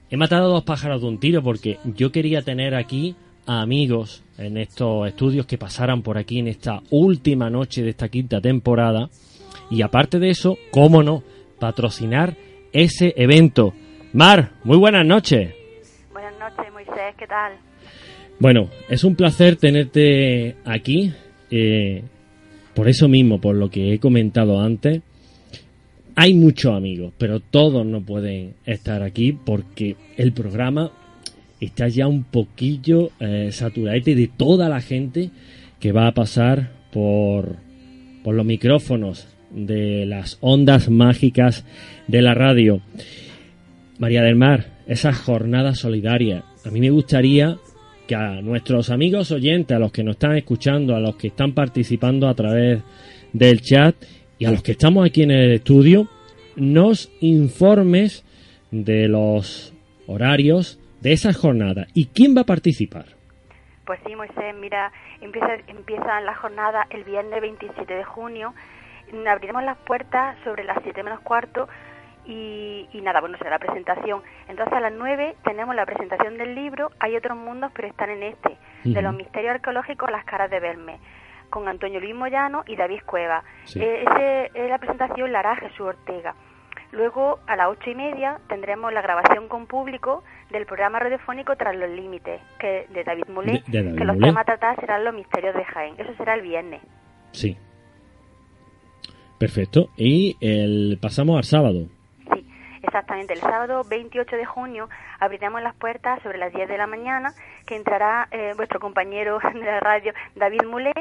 He 0.10 0.18
matado 0.18 0.46
a 0.46 0.54
dos 0.54 0.64
pájaros 0.64 1.02
de 1.02 1.08
un 1.08 1.20
tiro 1.20 1.42
porque 1.44 1.80
yo 1.84 2.12
quería 2.12 2.42
tener 2.42 2.76
aquí 2.76 3.16
amigos 3.46 4.24
en 4.38 4.58
estos 4.58 5.08
estudios 5.08 5.46
que 5.46 5.58
pasaran 5.58 6.02
por 6.02 6.18
aquí 6.18 6.40
en 6.40 6.48
esta 6.48 6.82
última 6.90 7.50
noche 7.50 7.84
de 7.84 7.90
esta 7.90 8.10
quinta 8.10 8.42
temporada. 8.42 9.10
Y 9.70 9.82
aparte 9.82 10.20
de 10.20 10.30
eso, 10.30 10.58
cómo 10.72 11.04
no, 11.04 11.24
patrocinar 11.60 12.36
ese 12.72 13.14
evento. 13.18 13.74
Mar, 14.14 14.52
muy 14.64 14.78
buenas 14.78 15.06
noches. 15.06 15.54
Buenas 16.12 16.34
noches, 16.40 16.72
Moisés, 16.72 17.16
¿qué 17.18 17.28
tal? 17.28 17.54
Bueno, 18.40 18.70
es 18.90 19.04
un 19.04 19.16
placer 19.16 19.56
tenerte 19.56 20.56
aquí. 20.66 21.14
eh, 21.52 22.04
por 22.74 22.90
eso 22.90 23.08
mismo, 23.08 23.40
por 23.40 23.56
lo 23.56 23.70
que 23.70 23.94
he 23.94 24.00
comentado 24.00 24.60
antes, 24.60 25.02
hay 26.15 26.34
muchos 26.34 26.74
amigos, 26.74 27.13
pero 27.17 27.39
todos 27.39 27.86
no 27.86 28.01
pueden 28.01 28.53
estar 28.65 29.03
aquí 29.03 29.34
porque 29.34 29.95
el 30.17 30.31
programa 30.31 30.91
está 31.60 31.88
ya 31.88 32.07
un 32.07 32.24
poquillo 32.24 33.12
eh, 33.19 33.50
saturadete 33.51 34.15
de 34.15 34.27
toda 34.27 34.69
la 34.69 34.81
gente 34.81 35.29
que 35.79 35.91
va 35.91 36.07
a 36.07 36.13
pasar 36.13 36.72
por, 36.91 37.57
por 38.24 38.36
los 38.36 38.45
micrófonos 38.45 39.27
de 39.51 40.05
las 40.05 40.38
ondas 40.41 40.89
mágicas 40.89 41.65
de 42.07 42.22
la 42.22 42.34
radio. 42.34 42.81
María 44.00 44.22
del 44.24 44.36
Mar, 44.36 44.67
esas 44.88 45.17
jornadas 45.17 45.79
solidarias. 45.79 46.43
A 46.65 46.72
mí 46.72 46.79
me 46.79 46.89
gustaría 46.89 47.57
que 48.07 48.15
a 48.15 48.41
nuestros 48.41 48.89
amigos 48.89 49.31
oyentes, 49.31 49.75
a 49.75 49.79
los 49.79 49.91
que 49.91 50.03
nos 50.03 50.15
están 50.15 50.38
escuchando, 50.38 50.95
a 50.95 51.00
los 51.00 51.15
que 51.15 51.27
están 51.27 51.53
participando 51.53 52.27
a 52.27 52.36
través 52.36 52.81
del 53.34 53.62
chat 53.62 53.95
y 54.38 54.46
a 54.46 54.51
los 54.51 54.63
que 54.63 54.72
estamos 54.72 55.06
aquí 55.06 55.24
en 55.24 55.32
el 55.32 55.54
estudio, 55.54 56.08
nos 56.56 57.12
informes 57.22 58.24
de 58.72 59.08
los 59.08 59.74
horarios 60.08 60.80
de 61.01 61.13
esas 61.13 61.38
jornadas 61.38 61.88
y 61.94 62.08
quién 62.08 62.36
va 62.36 62.42
a 62.42 62.46
participar. 62.46 63.06
Pues 63.86 64.00
sí, 64.06 64.15
Moisés, 64.15 64.56
mira, 64.60 64.92
empieza, 65.22 65.48
empieza 65.68 66.20
la 66.22 66.36
jornada 66.36 66.88
el 66.89 67.04
viernes 67.04 67.39
27 67.39 67.94
de 67.94 68.04
junio. 68.04 68.54
Abriremos 69.27 69.63
las 69.63 69.77
puertas 69.77 70.36
sobre 70.44 70.63
las 70.63 70.80
7 70.84 71.04
menos 71.04 71.20
cuarto 71.20 71.70
y, 72.25 72.88
y 72.92 73.01
nada, 73.01 73.22
bueno, 73.22 73.38
será 73.38 73.51
la 73.51 73.60
presentación. 73.60 74.24
Entonces 74.48 74.74
a 74.74 74.80
las 74.80 74.94
9 74.94 75.36
tenemos 75.44 75.75
la 75.75 75.86
presentación 75.86 76.38
del 76.38 76.56
libro 76.56 76.89
Hay 77.00 77.15
otros 77.15 77.38
mundos, 77.38 77.72
pero 77.75 77.88
están 77.88 78.10
en 78.10 78.24
este, 78.24 78.58
de 78.84 79.01
los 79.01 79.13
misterios 79.13 79.54
arqueológicos, 79.54 80.10
las 80.10 80.25
caras 80.25 80.50
de 80.50 80.60
Belme, 80.60 80.98
con 81.56 81.68
Antonio 81.70 82.00
Luis 82.02 82.14
Moyano 82.14 82.64
y 82.68 82.76
David 82.76 83.00
Cueva. 83.06 83.44
Sí. 83.64 83.80
Eh, 83.82 84.04
ese, 84.54 84.68
la 84.68 84.78
presentación 84.78 85.32
la 85.32 85.40
hará 85.40 85.56
Jesús 85.56 85.80
Ortega. 85.82 86.36
Luego, 86.92 87.40
a 87.48 87.56
las 87.56 87.68
ocho 87.70 87.90
y 87.90 87.96
media, 87.96 88.40
tendremos 88.48 88.92
la 88.94 89.02
grabación 89.02 89.48
con 89.48 89.66
público 89.66 90.24
del 90.52 90.66
programa 90.66 91.00
radiofónico 91.00 91.56
Tras 91.56 91.76
los 91.76 91.90
Límites, 91.90 92.42
que 92.60 92.88
de 92.90 93.04
David 93.04 93.26
Mulé, 93.30 93.54
De- 93.54 93.64
de 93.68 93.84
David 93.84 93.98
que 93.98 94.06
los 94.06 94.16
Mulé. 94.16 94.28
temas 94.28 94.42
a 94.42 94.46
tratar 94.46 94.80
serán 94.80 95.04
los 95.06 95.14
misterios 95.14 95.56
de 95.56 95.64
Jaén. 95.66 95.96
Eso 95.98 96.14
será 96.18 96.34
el 96.36 96.42
viernes. 96.42 96.82
Sí. 97.32 97.58
Perfecto. 99.38 99.90
Y 99.98 100.38
el 100.42 100.98
pasamos 101.02 101.38
al 101.38 101.44
sábado. 101.44 101.88
Exactamente, 102.82 103.34
el 103.34 103.40
sábado 103.40 103.82
28 103.90 104.36
de 104.38 104.46
junio 104.46 104.88
abriremos 105.20 105.60
las 105.62 105.76
puertas 105.76 106.22
sobre 106.22 106.38
las 106.38 106.54
10 106.54 106.70
de 106.70 106.78
la 106.78 106.86
mañana, 106.86 107.34
que 107.66 107.76
entrará 107.76 108.28
eh, 108.32 108.54
vuestro 108.56 108.80
compañero 108.80 109.39
de 109.54 109.60
la 109.65 109.80
radio, 109.80 110.13
David 110.36 110.62
Mulé, 110.70 110.94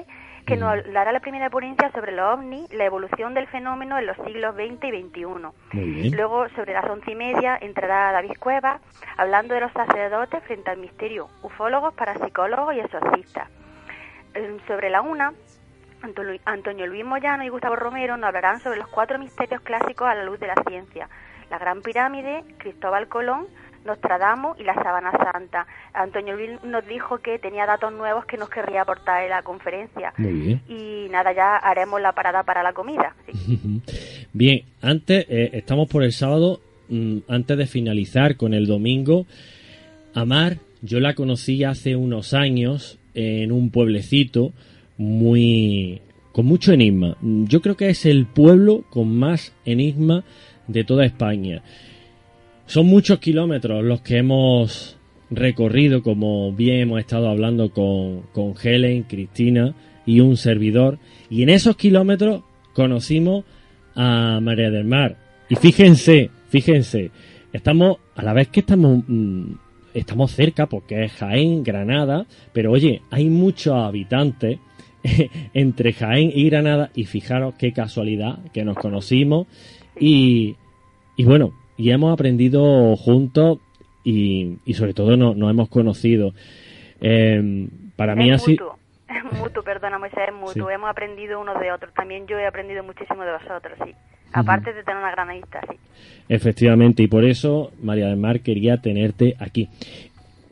que 0.46 0.56
nos 0.56 0.74
dará 0.92 1.10
la 1.12 1.20
primera 1.20 1.48
ponencia 1.50 1.90
sobre 1.92 2.12
los 2.12 2.34
ovnis, 2.38 2.72
la 2.72 2.84
evolución 2.84 3.32
del 3.34 3.46
fenómeno 3.46 3.98
en 3.98 4.06
los 4.06 4.16
siglos 4.26 4.54
XX 4.54 4.84
y 4.84 5.02
XXI. 5.02 5.24
Muy 5.72 5.90
bien. 5.90 6.16
Luego, 6.16 6.48
sobre 6.50 6.72
las 6.74 6.84
once 6.84 7.10
y 7.10 7.14
media, 7.14 7.56
entrará 7.60 8.12
David 8.12 8.32
Cueva, 8.38 8.80
hablando 9.16 9.54
de 9.54 9.60
los 9.60 9.72
sacerdotes 9.72 10.42
frente 10.44 10.70
al 10.70 10.78
misterio, 10.78 11.28
ufólogos, 11.42 11.94
parapsicólogos 11.94 12.74
y 12.74 12.80
exorcistas. 12.80 13.48
Sobre 14.66 14.90
la 14.90 15.00
una, 15.00 15.32
Anto- 16.02 16.22
Antonio 16.44 16.86
Luis 16.86 17.04
Moyano 17.04 17.44
y 17.44 17.48
Gustavo 17.48 17.76
Romero 17.76 18.16
nos 18.16 18.26
hablarán 18.28 18.60
sobre 18.60 18.78
los 18.78 18.88
cuatro 18.88 19.18
misterios 19.18 19.60
clásicos 19.62 20.08
a 20.08 20.14
la 20.14 20.24
luz 20.24 20.40
de 20.40 20.48
la 20.48 20.54
ciencia. 20.68 21.08
La 21.50 21.58
Gran 21.58 21.82
Pirámide, 21.82 22.44
Cristóbal 22.58 23.06
Colón, 23.08 23.46
Nostradamus 23.84 24.58
y 24.58 24.64
la 24.64 24.74
Sabana 24.74 25.12
Santa. 25.12 25.66
Antonio 25.92 26.36
Luis 26.36 26.50
nos 26.64 26.86
dijo 26.86 27.18
que 27.18 27.38
tenía 27.38 27.66
datos 27.66 27.92
nuevos 27.92 28.24
que 28.26 28.36
nos 28.36 28.48
querría 28.48 28.82
aportar 28.82 29.24
en 29.24 29.30
la 29.30 29.42
conferencia. 29.42 30.12
Muy 30.16 30.32
bien. 30.32 30.62
Y 30.68 31.08
nada, 31.10 31.32
ya 31.32 31.56
haremos 31.56 32.00
la 32.00 32.12
parada 32.12 32.42
para 32.42 32.62
la 32.62 32.72
comida. 32.72 33.14
Bien, 34.32 34.62
antes, 34.82 35.26
eh, 35.28 35.50
estamos 35.52 35.88
por 35.88 36.02
el 36.02 36.12
sábado, 36.12 36.60
mm, 36.88 37.18
antes 37.28 37.56
de 37.56 37.66
finalizar 37.66 38.36
con 38.36 38.54
el 38.54 38.66
domingo. 38.66 39.26
Amar, 40.14 40.58
yo 40.82 41.00
la 41.00 41.14
conocí 41.14 41.64
hace 41.64 41.96
unos 41.96 42.34
años 42.34 42.98
en 43.14 43.52
un 43.52 43.70
pueblecito 43.70 44.52
muy 44.96 46.00
con 46.32 46.46
mucho 46.46 46.72
enigma. 46.72 47.16
Mm, 47.20 47.44
Yo 47.46 47.60
creo 47.60 47.76
que 47.76 47.88
es 47.88 48.06
el 48.06 48.26
pueblo 48.26 48.84
con 48.90 49.16
más 49.16 49.54
enigma 49.64 50.24
de 50.66 50.84
toda 50.84 51.04
España. 51.04 51.62
Son 52.66 52.86
muchos 52.86 53.18
kilómetros 53.18 53.84
los 53.84 54.00
que 54.00 54.18
hemos 54.18 54.96
recorrido, 55.30 56.02
como 56.02 56.52
bien 56.52 56.80
hemos 56.80 57.00
estado 57.00 57.28
hablando 57.28 57.70
con, 57.70 58.22
con 58.32 58.54
Helen, 58.60 59.02
Cristina 59.04 59.74
y 60.06 60.20
un 60.20 60.36
servidor. 60.36 60.98
Y 61.28 61.42
en 61.42 61.50
esos 61.50 61.76
kilómetros 61.76 62.42
conocimos 62.72 63.44
a 63.94 64.40
María 64.40 64.70
del 64.70 64.84
Mar. 64.84 65.16
Y 65.48 65.56
fíjense, 65.56 66.30
fíjense, 66.48 67.10
estamos, 67.52 67.98
a 68.14 68.22
la 68.22 68.32
vez 68.32 68.48
que 68.48 68.60
estamos, 68.60 69.04
mm, 69.06 69.52
estamos 69.92 70.32
cerca, 70.32 70.66
porque 70.66 71.04
es 71.04 71.12
Jaén, 71.12 71.62
Granada, 71.62 72.26
pero 72.52 72.72
oye, 72.72 73.02
hay 73.10 73.28
muchos 73.28 73.74
habitantes 73.74 74.58
entre 75.54 75.92
Jaén 75.92 76.32
y 76.34 76.48
Granada, 76.48 76.90
y 76.94 77.04
fijaros 77.04 77.54
qué 77.58 77.72
casualidad 77.72 78.38
que 78.52 78.64
nos 78.64 78.76
conocimos, 78.76 79.46
y, 80.00 80.56
y 81.16 81.24
bueno, 81.24 81.52
y 81.76 81.90
hemos 81.90 82.12
aprendido 82.12 82.96
juntos, 82.96 83.58
y, 84.04 84.58
y 84.64 84.74
sobre 84.74 84.94
todo 84.94 85.16
no- 85.16 85.34
nos 85.34 85.50
hemos 85.50 85.68
conocido. 85.68 86.32
Eh, 87.00 87.68
para 87.96 88.14
mí 88.14 88.30
es 88.30 88.42
así... 88.42 88.52
mutuo, 88.52 88.76
es 89.08 89.38
mutuo, 89.40 89.62
perdona 89.62 89.98
Moisés, 89.98 90.18
es 90.28 90.34
mutuo. 90.34 90.68
Sí. 90.68 90.74
Hemos 90.74 90.90
aprendido 90.90 91.40
unos 91.40 91.58
de 91.60 91.72
otros. 91.72 91.92
También 91.94 92.26
yo 92.26 92.38
he 92.38 92.46
aprendido 92.46 92.82
muchísimo 92.84 93.22
de 93.24 93.32
vosotros, 93.32 93.78
sí. 93.84 93.92
Aparte 94.32 94.72
de 94.72 94.82
tener 94.82 94.98
una 95.00 95.12
gran 95.12 95.30
amistad, 95.30 95.60
sí. 95.70 95.76
Efectivamente, 96.28 97.02
y 97.04 97.06
por 97.06 97.24
eso 97.24 97.70
María 97.82 98.06
del 98.08 98.16
Mar 98.16 98.40
quería 98.40 98.78
tenerte 98.78 99.36
aquí. 99.38 99.68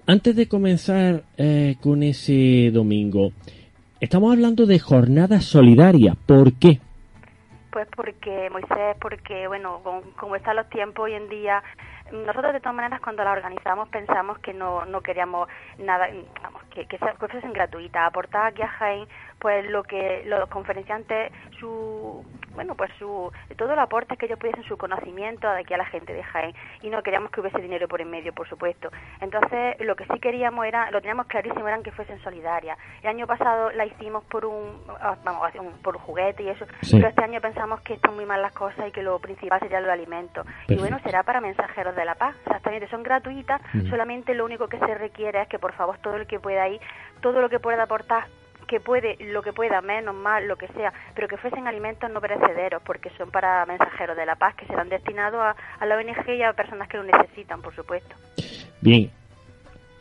Antes 0.07 0.37
de 0.37 0.47
comenzar 0.47 1.23
eh, 1.37 1.77
con 1.81 2.03
ese 2.03 2.71
domingo, 2.73 3.33
estamos 4.01 4.33
hablando 4.33 4.67
de 4.67 4.79
jornadas 4.79 5.45
solidarias. 5.45 6.17
¿Por 6.27 6.53
qué? 6.55 6.79
Pues 7.73 7.89
porque, 7.97 8.51
Moisés, 8.51 8.97
porque, 9.01 9.49
bueno, 9.49 9.81
con- 9.83 10.03
como 10.13 10.37
están 10.37 10.57
los 10.57 10.69
tiempos 10.69 11.05
hoy 11.05 11.15
en 11.15 11.29
día, 11.31 11.63
nosotros 12.13 12.53
de 12.53 12.61
todas 12.61 12.75
maneras 12.75 13.01
cuando 13.01 13.25
la 13.25 13.33
organizamos 13.33 13.89
pensamos 13.89 14.39
que 14.39 14.53
no, 14.53 14.85
no 14.85 15.01
queríamos 15.01 15.49
nada, 15.79 16.09
vamos, 16.43 16.63
que, 16.71 16.87
que, 16.87 16.99
fuesen 16.99 17.53
gratuitas, 17.53 18.07
aportar 18.07 18.47
aquí 18.47 18.63
a 18.63 18.69
Jaén, 18.69 19.09
pues 19.39 19.69
lo 19.71 19.83
que 19.83 20.23
los 20.27 20.49
conferenciantes, 20.49 21.33
su, 21.59 22.25
bueno, 22.55 22.75
pues 22.75 22.91
su, 22.99 23.33
todo 23.57 23.73
el 23.73 23.79
aporte 23.79 24.17
que 24.17 24.27
ellos 24.27 24.39
pudiesen, 24.39 24.63
su 24.65 24.77
conocimiento 24.77 25.51
de 25.51 25.61
aquí 25.61 25.75
a 25.75 25.79
la 25.79 25.87
gente 25.87 26.13
de 26.13 26.23
Jaén, 26.23 26.55
y 26.83 26.91
no 26.91 27.03
queríamos 27.03 27.31
que 27.31 27.41
hubiese 27.41 27.59
dinero 27.61 27.89
por 27.89 28.01
en 28.01 28.11
medio, 28.11 28.33
por 28.33 28.49
supuesto. 28.49 28.91
Entonces, 29.21 29.77
lo 29.81 29.97
que 29.97 30.05
sí 30.07 30.21
queríamos 30.21 30.65
era, 30.67 30.91
lo 30.91 31.01
teníamos 31.01 31.27
clarísimo, 31.27 31.67
eran 31.67 31.83
que 31.83 31.91
fuesen 31.93 32.21
solidarias. 32.23 32.79
El 33.03 33.09
año 33.09 33.27
pasado 33.27 33.71
la 33.73 33.85
hicimos 33.87 34.25
por 34.25 34.45
un, 34.45 34.83
ah, 35.01 35.17
vamos, 35.25 35.49
un- 35.57 35.79
por 35.83 35.97
un 35.97 36.03
juguete 36.03 36.43
y 36.43 36.49
eso, 36.51 36.67
Sí. 36.83 36.97
pero 36.97 37.09
este 37.09 37.25
año 37.25 37.41
pensamos 37.41 37.81
que 37.81 37.95
están 37.95 38.15
muy 38.15 38.27
mal 38.27 38.43
las 38.43 38.53
cosas 38.53 38.87
y 38.89 38.93
que 38.93 39.03
lo 39.03 39.19
principal 39.19 39.59
sería 39.61 39.81
los 39.81 39.91
alimentos. 39.91 40.47
Y 40.69 40.75
bueno, 40.77 40.97
Perfecto. 40.97 41.11
será 41.11 41.23
para 41.23 41.41
mensajeros 41.41 41.95
de 41.97 42.02
la 42.05 42.15
paz, 42.15 42.37
exactamente, 42.47 42.89
son 42.89 43.03
gratuitas, 43.03 43.61
solamente 43.89 44.35
lo 44.35 44.45
único 44.45 44.69
que 44.69 44.79
se 44.79 44.95
requiere 44.95 45.43
es 45.43 45.49
que 45.49 45.59
por 45.59 45.73
favor 45.73 45.99
todo 45.99 46.17
el 46.17 46.27
que 46.27 46.41
pueda 46.41 46.69
ir, 46.69 46.81
todo 47.21 47.41
lo 47.41 47.49
que 47.49 47.61
pueda 47.61 47.85
aportar 47.85 48.25
que 48.73 48.81
puede, 48.81 49.17
lo 49.21 49.43
que 49.43 49.53
pueda, 49.53 49.83
menos, 49.83 50.15
más, 50.15 50.43
lo 50.45 50.57
que 50.57 50.67
sea, 50.69 50.95
pero 51.15 51.29
que 51.29 51.37
fuesen 51.37 51.67
alimentos 51.67 52.11
no 52.11 52.23
perecederos, 52.23 52.83
porque 52.83 53.11
son 53.19 53.31
para 53.31 53.67
mensajeros 53.67 54.17
de 54.17 54.25
la 54.25 54.37
paz, 54.37 54.55
que 54.55 54.65
serán 54.65 54.89
destinados 54.89 55.43
a, 55.43 55.57
a 55.79 55.85
la 55.85 55.97
ONG 55.97 56.31
y 56.31 56.43
a 56.43 56.55
personas 56.55 56.89
que 56.89 56.97
lo 56.97 57.03
necesitan, 57.03 57.61
por 57.61 57.75
supuesto. 57.75 58.15
Bien, 58.81 59.11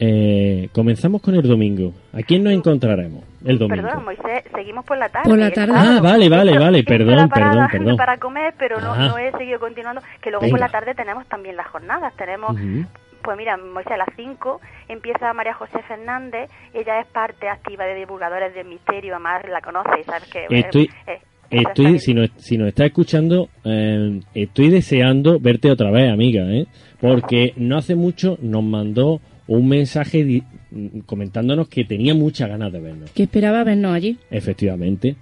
eh, 0.03 0.67
comenzamos 0.73 1.21
con 1.21 1.35
el 1.35 1.43
domingo. 1.43 1.93
¿A 2.11 2.23
quién 2.23 2.43
nos 2.43 2.53
encontraremos 2.53 3.23
el 3.45 3.59
domingo? 3.59 3.83
Perdón, 3.87 4.03
Moisés, 4.05 4.43
seguimos 4.55 4.83
por 4.83 4.97
la 4.97 5.09
tarde. 5.09 5.29
Por 5.29 5.37
la 5.37 5.51
tarde. 5.51 5.73
sábado. 5.73 5.97
Ah, 5.97 6.01
vale, 6.01 6.27
vale, 6.27 6.57
vale, 6.57 6.83
perdón, 6.87 7.29
perdón, 7.29 7.67
perdón. 7.71 7.97
Para 7.97 8.17
comer, 8.17 8.55
pero 8.57 8.81
no, 8.81 8.93
Ah. 8.93 9.07
no 9.09 9.17
he 9.19 9.31
seguido 9.33 9.59
continuando, 9.59 10.01
que 10.21 10.31
luego 10.31 10.41
por 10.47 10.53
Venga. 10.59 10.65
la 10.65 10.71
tarde 10.71 10.95
tenemos 10.95 11.27
también 11.27 11.55
las 11.55 11.67
jornadas, 11.67 12.13
tenemos... 12.17 12.51
Ujú. 12.55 12.85
Pues 13.23 13.37
mira, 13.37 13.55
Moisés, 13.55 13.91
a 13.93 13.97
las 13.97 14.07
5 14.15 14.59
empieza 14.89 15.31
María 15.33 15.53
José 15.53 15.77
Fernández, 15.87 16.49
ella 16.73 16.99
es 17.01 17.05
parte 17.05 17.47
activa 17.47 17.85
de 17.85 17.93
Divulgadores 17.93 18.55
del 18.55 18.65
Misterio, 18.65 19.13
además 19.13 19.43
la 19.47 19.61
conoce, 19.61 20.03
sabes 20.05 20.27
que... 20.31 20.47
Estoy, 20.49 20.89
eh, 21.05 21.19
estoy 21.51 21.99
si, 21.99 22.15
nos, 22.15 22.31
si 22.37 22.57
nos 22.57 22.69
está 22.69 22.85
escuchando, 22.85 23.49
eh, 23.63 24.21
estoy 24.33 24.71
deseando 24.71 25.39
verte 25.39 25.69
otra 25.69 25.91
vez, 25.91 26.11
amiga, 26.11 26.45
¿eh? 26.51 26.65
Porque 26.99 27.53
no 27.57 27.77
hace 27.77 27.93
mucho 27.93 28.39
nos 28.41 28.63
mandó 28.63 29.21
un 29.47 29.67
mensaje 29.67 30.23
di- 30.23 30.43
mm, 30.71 30.99
comentándonos 31.05 31.67
que 31.67 31.83
tenía 31.83 32.13
muchas 32.13 32.49
ganas 32.49 32.71
de 32.71 32.79
vernos. 32.79 33.11
Que 33.11 33.23
esperaba 33.23 33.63
vernos 33.63 33.93
allí. 33.93 34.17
Efectivamente. 34.29 35.15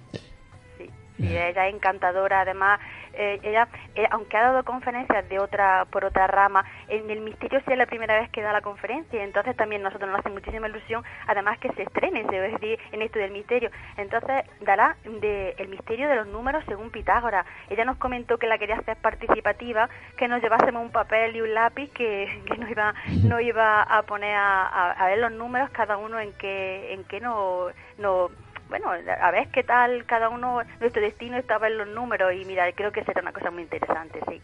Sí, 1.20 1.36
ella 1.36 1.68
es 1.68 1.74
encantadora, 1.74 2.40
además 2.40 2.80
eh, 3.12 3.40
ella, 3.42 3.68
eh, 3.94 4.06
aunque 4.10 4.36
ha 4.36 4.42
dado 4.42 4.64
conferencias 4.64 5.28
de 5.28 5.38
otra 5.38 5.84
por 5.90 6.04
otra 6.04 6.26
rama, 6.26 6.64
en 6.88 7.10
el 7.10 7.20
misterio 7.20 7.60
sí 7.60 7.72
es 7.72 7.78
la 7.78 7.86
primera 7.86 8.18
vez 8.18 8.30
que 8.30 8.42
da 8.42 8.52
la 8.52 8.60
conferencia, 8.60 9.22
entonces 9.22 9.56
también 9.56 9.82
nosotros 9.82 10.10
nos 10.10 10.20
hace 10.20 10.30
muchísima 10.30 10.68
ilusión, 10.68 11.04
además 11.26 11.58
que 11.58 11.72
se 11.72 11.82
estrene, 11.82 12.24
se 12.28 12.40
decir, 12.40 12.78
en 12.92 13.02
esto 13.02 13.18
del 13.18 13.32
misterio. 13.32 13.70
Entonces 13.96 14.44
dará 14.60 14.96
de, 15.04 15.54
el 15.58 15.68
misterio 15.68 16.08
de 16.08 16.16
los 16.16 16.26
números 16.28 16.64
según 16.66 16.90
Pitágoras. 16.90 17.46
Ella 17.68 17.84
nos 17.84 17.96
comentó 17.96 18.38
que 18.38 18.46
la 18.46 18.58
quería 18.58 18.76
hacer 18.76 18.96
participativa, 18.96 19.88
que 20.16 20.28
nos 20.28 20.42
llevásemos 20.42 20.82
un 20.82 20.90
papel 20.90 21.36
y 21.36 21.40
un 21.40 21.54
lápiz, 21.54 21.90
que, 21.90 22.42
que 22.46 22.56
nos 22.56 22.70
iba, 22.70 22.94
no 23.24 23.40
iba 23.40 23.82
a 23.82 24.02
poner 24.02 24.34
a, 24.34 24.92
a, 24.92 25.06
ver 25.06 25.18
los 25.18 25.32
números 25.32 25.70
cada 25.70 25.96
uno 25.96 26.18
en 26.18 26.32
qué 26.34 26.94
en 26.94 27.04
qué 27.04 27.20
no, 27.20 27.66
no 27.98 28.30
bueno, 28.70 28.90
a 28.90 29.30
ver 29.30 29.48
qué 29.48 29.64
tal 29.64 30.06
cada 30.06 30.28
uno, 30.28 30.62
nuestro 30.80 31.02
destino 31.02 31.36
estaba 31.36 31.66
en 31.66 31.76
los 31.76 31.88
números 31.88 32.32
y 32.32 32.44
mira, 32.44 32.70
creo 32.72 32.92
que 32.92 33.04
será 33.04 33.20
una 33.20 33.32
cosa 33.32 33.50
muy 33.50 33.62
interesante, 33.62 34.20
sí. 34.28 34.40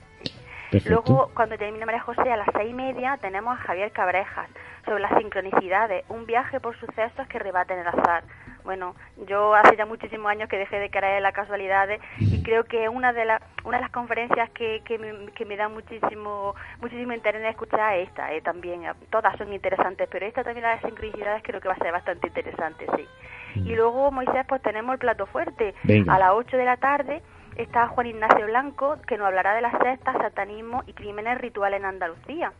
Luego, 0.84 1.30
cuando 1.32 1.56
termina 1.56 1.86
María 1.86 2.00
José, 2.00 2.30
a 2.30 2.36
las 2.36 2.48
seis 2.52 2.70
y 2.70 2.74
media, 2.74 3.16
tenemos 3.22 3.56
a 3.56 3.62
Javier 3.62 3.92
Cabrejas 3.92 4.48
sobre 4.84 5.00
las 5.00 5.16
sincronicidades, 5.16 6.04
un 6.08 6.26
viaje 6.26 6.60
por 6.60 6.76
sucesos 6.78 7.26
que 7.28 7.38
rebaten 7.38 7.78
el 7.78 7.86
azar. 7.86 8.24
Bueno, 8.66 8.96
yo 9.29 9.55
hace 9.55 9.76
ya 9.76 9.87
muchísimos 9.87 10.29
años 10.29 10.48
que 10.48 10.59
dejé 10.59 10.81
de 10.81 10.90
creer 10.90 11.18
en 11.18 11.22
las 11.22 11.33
casualidades 11.33 12.00
y 12.18 12.42
creo 12.42 12.64
que 12.64 12.88
una 12.88 13.12
de, 13.12 13.24
las 13.24 13.40
una 13.64 13.76
de 13.79 13.83
las 13.83 13.92
conferencias 13.92 14.50
que, 14.50 14.83
que, 14.85 14.98
me, 14.98 15.31
que 15.33 15.44
me 15.44 15.57
da 15.57 15.68
muchísimo 15.68 16.55
muchísimo 16.81 17.12
interés 17.12 17.42
en 17.42 17.48
escuchar 17.48 17.94
es 17.94 18.09
esta, 18.09 18.33
eh, 18.33 18.40
también. 18.40 18.83
Todas 19.09 19.38
son 19.38 19.52
interesantes, 19.52 20.09
pero 20.11 20.26
esta 20.26 20.42
también, 20.42 20.64
las 20.64 20.81
sincronicidades, 20.81 21.44
creo 21.44 21.61
que 21.61 21.68
va 21.68 21.74
a 21.74 21.79
ser 21.79 21.92
bastante 21.92 22.26
interesante, 22.26 22.87
sí. 22.96 23.07
Y 23.55 23.74
luego, 23.76 24.11
Moisés, 24.11 24.44
pues 24.48 24.61
tenemos 24.62 24.94
el 24.94 24.98
plato 24.98 25.26
fuerte. 25.26 25.74
A 26.09 26.18
las 26.18 26.33
8 26.33 26.57
de 26.57 26.64
la 26.64 26.76
tarde 26.76 27.22
está 27.57 27.87
Juan 27.87 28.09
Ignacio 28.09 28.46
Blanco, 28.46 28.96
que 29.07 29.16
nos 29.16 29.29
hablará 29.29 29.55
de 29.55 29.62
las 29.62 29.72
sectas, 29.81 30.16
satanismo 30.18 30.83
y 30.88 30.92
crímenes 30.92 31.38
rituales 31.40 31.79
en 31.81 31.87
Andalucía. 31.87 32.52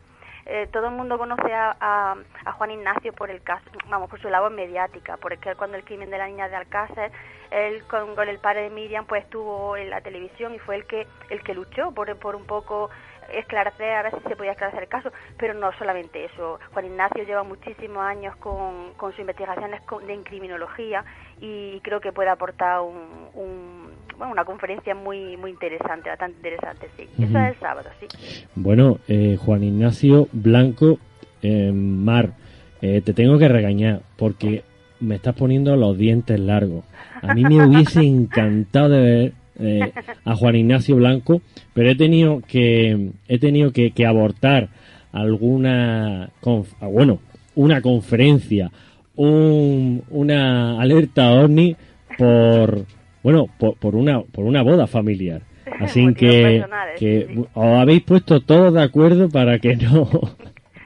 Eh, 0.49 0.69
todo 0.71 0.87
el 0.87 0.93
mundo 0.93 1.17
conoce 1.17 1.53
a, 1.53 1.75
a, 1.81 2.51
Juan 2.53 2.71
Ignacio 2.71 3.11
por 3.11 3.29
el 3.29 3.41
caso, 3.43 3.69
vamos, 3.89 4.09
por 4.09 4.21
su 4.21 4.29
labor 4.29 4.49
mediática, 4.49 5.17
porque 5.17 5.55
cuando 5.55 5.75
el 5.75 5.83
crimen 5.83 6.09
de 6.09 6.17
la 6.17 6.25
niña 6.27 6.47
de 6.47 6.55
Alcácer, 6.55 7.11
él 7.51 7.83
con, 7.87 8.17
el 8.29 8.39
padre 8.39 8.61
de 8.61 8.69
Miriam 8.69 9.05
pues 9.05 9.25
estuvo 9.25 9.75
en 9.75 9.89
la 9.89 9.99
televisión 9.99 10.55
y 10.55 10.59
fue 10.59 10.77
el 10.77 10.85
que 10.85 11.05
el 11.29 11.43
que 11.43 11.53
luchó 11.53 11.91
por, 11.91 12.15
por 12.17 12.37
un 12.37 12.45
poco 12.45 12.89
esclarecer, 13.29 13.93
a 13.93 14.03
ver 14.03 14.15
si 14.15 14.29
se 14.29 14.37
podía 14.37 14.51
esclarecer 14.51 14.83
el 14.83 14.89
caso, 14.89 15.11
pero 15.37 15.53
no 15.53 15.73
solamente 15.73 16.23
eso. 16.23 16.59
Juan 16.71 16.85
Ignacio 16.85 17.23
lleva 17.25 17.43
muchísimos 17.43 18.01
años 18.03 18.33
con, 18.37 18.93
con 18.93 19.11
sus 19.11 19.19
investigaciones 19.19 19.81
de 20.05 20.23
criminología 20.23 21.03
y 21.41 21.81
creo 21.81 21.99
que 21.99 22.13
puede 22.13 22.29
aportar 22.29 22.79
un, 22.79 23.96
bueno, 24.17 24.33
una 24.33 24.45
conferencia 24.45 24.95
muy 24.95 25.37
muy 25.37 25.51
interesante, 25.51 26.09
bastante 26.09 26.37
interesante, 26.37 26.87
sí. 26.97 27.03
Eso 27.17 27.37
es 27.37 27.53
el 27.53 27.59
sábado, 27.59 27.89
sí. 27.99 28.07
Bueno, 28.55 28.99
eh, 29.07 29.37
Juan 29.39 29.63
Ignacio 29.63 30.27
Blanco, 30.31 30.99
eh, 31.41 31.71
Mar, 31.71 32.33
eh, 32.81 33.01
te 33.03 33.13
tengo 33.13 33.37
que 33.37 33.47
regañar 33.47 34.01
porque 34.17 34.63
me 34.99 35.15
estás 35.15 35.35
poniendo 35.35 35.75
los 35.75 35.97
dientes 35.97 36.39
largos. 36.39 36.83
A 37.21 37.33
mí 37.33 37.43
me 37.43 37.65
hubiese 37.65 38.01
encantado 38.01 38.89
de 38.89 38.99
ver 38.99 39.33
eh, 39.59 39.91
a 40.23 40.35
Juan 40.35 40.55
Ignacio 40.55 40.95
Blanco, 40.95 41.41
pero 41.73 41.89
he 41.89 41.95
tenido 41.95 42.41
que 42.47 43.11
he 43.27 43.39
tenido 43.39 43.71
que, 43.71 43.91
abortar 44.05 44.69
alguna 45.11 46.29
ah, 46.45 46.87
bueno 46.87 47.19
una 47.55 47.81
conferencia, 47.81 48.71
un, 49.15 50.03
una 50.11 50.79
alerta 50.79 51.31
ovni 51.31 51.75
por 52.19 52.85
bueno 53.27 53.47
por, 53.59 53.93
una 53.93 54.21
por 54.21 54.45
una 54.45 54.61
boda 54.61 54.87
familiar. 54.87 55.41
Así 55.81 56.13
que, 56.13 56.63
que 56.97 57.27
os 57.53 57.77
habéis 57.77 58.01
puesto 58.03 58.39
todos 58.39 58.73
de 58.73 58.81
acuerdo 58.81 59.27
para 59.27 59.59
que 59.59 59.75
no 59.75 60.09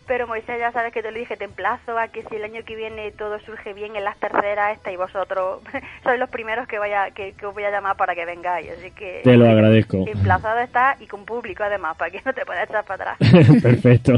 Pero 0.05 0.27
Moisés, 0.27 0.59
ya 0.59 0.71
sabes 0.73 0.93
que 0.93 1.01
te 1.01 1.11
lo 1.11 1.17
dije, 1.17 1.37
te 1.37 1.45
emplazo 1.45 1.97
a 1.97 2.09
que 2.09 2.23
si 2.23 2.35
el 2.35 2.43
año 2.43 2.61
que 2.65 2.75
viene 2.75 3.11
todo 3.11 3.39
surge 3.39 3.73
bien 3.73 3.95
en 3.95 4.03
las 4.03 4.17
terceras 4.17 4.75
esta 4.75 4.91
y 4.91 4.97
vosotros 4.97 5.61
sois 6.03 6.19
los 6.19 6.29
primeros 6.29 6.67
que 6.67 6.77
vaya 6.77 7.11
que, 7.11 7.33
os 7.45 7.53
voy 7.53 7.63
a 7.63 7.71
llamar 7.71 7.95
para 7.95 8.15
que 8.15 8.25
vengáis. 8.25 8.69
Así 8.77 8.91
que 8.91 9.21
te 9.23 9.37
lo 9.37 9.49
agradezco. 9.49 10.05
Emplazado 10.07 10.59
está 10.59 10.97
y 10.99 11.07
con 11.07 11.23
público 11.23 11.63
además, 11.63 11.95
para 11.95 12.11
que 12.11 12.21
no 12.25 12.33
te 12.33 12.45
puedas 12.45 12.69
echar 12.69 12.83
para 12.83 13.13
atrás. 13.13 13.61
Perfecto. 13.63 14.13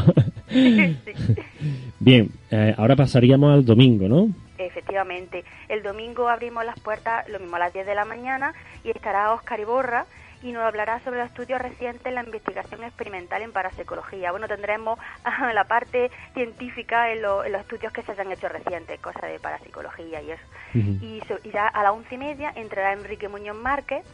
Bien, 2.00 2.30
eh, 2.50 2.74
ahora 2.78 2.96
pasaríamos 2.96 3.54
al 3.54 3.64
domingo, 3.64 4.08
¿no? 4.08 4.49
Efectivamente. 4.60 5.46
El 5.70 5.84
domingo 5.84 6.28
abrimos 6.28 6.66
las 6.66 6.80
puertas, 6.80 7.28
lo 7.30 7.40
mismo 7.40 7.56
a 7.56 7.60
las 7.60 7.74
10 7.74 7.86
de 7.86 7.96
la 7.96 8.06
mañana, 8.06 8.54
y 8.84 8.92
estará 8.92 9.34
Oscar 9.34 9.60
Iborra, 9.60 10.06
y 10.42 10.52
nos 10.52 10.64
hablará 10.64 11.00
sobre 11.04 11.20
los 11.20 11.30
estudios 11.30 11.62
recientes 11.62 12.06
en 12.06 12.16
la 12.16 12.24
investigación 12.24 12.84
experimental 12.84 13.42
en 13.42 13.52
parapsicología. 13.52 14.32
Bueno, 14.32 14.48
tendremos 14.48 15.00
la 15.54 15.64
parte 15.66 16.12
científica 16.34 17.12
en, 17.12 17.22
los 17.22 17.46
estudios 17.46 17.92
que 17.92 18.04
se 18.04 18.12
hayan 18.12 18.32
hecho 18.32 18.48
recientes, 18.50 19.00
cosas 19.00 19.24
de 19.24 19.40
parapsicología 19.40 20.22
y 20.22 20.32
eso. 20.32 20.44
Y 20.74 21.22
ya 21.52 21.68
a 21.68 21.84
las 21.84 21.92
once 21.92 22.16
y 22.16 22.18
media 22.18 22.52
entrará 22.56 22.94
Enrique 22.94 23.28
Muñoz 23.28 23.58
Márquez, 23.58 24.06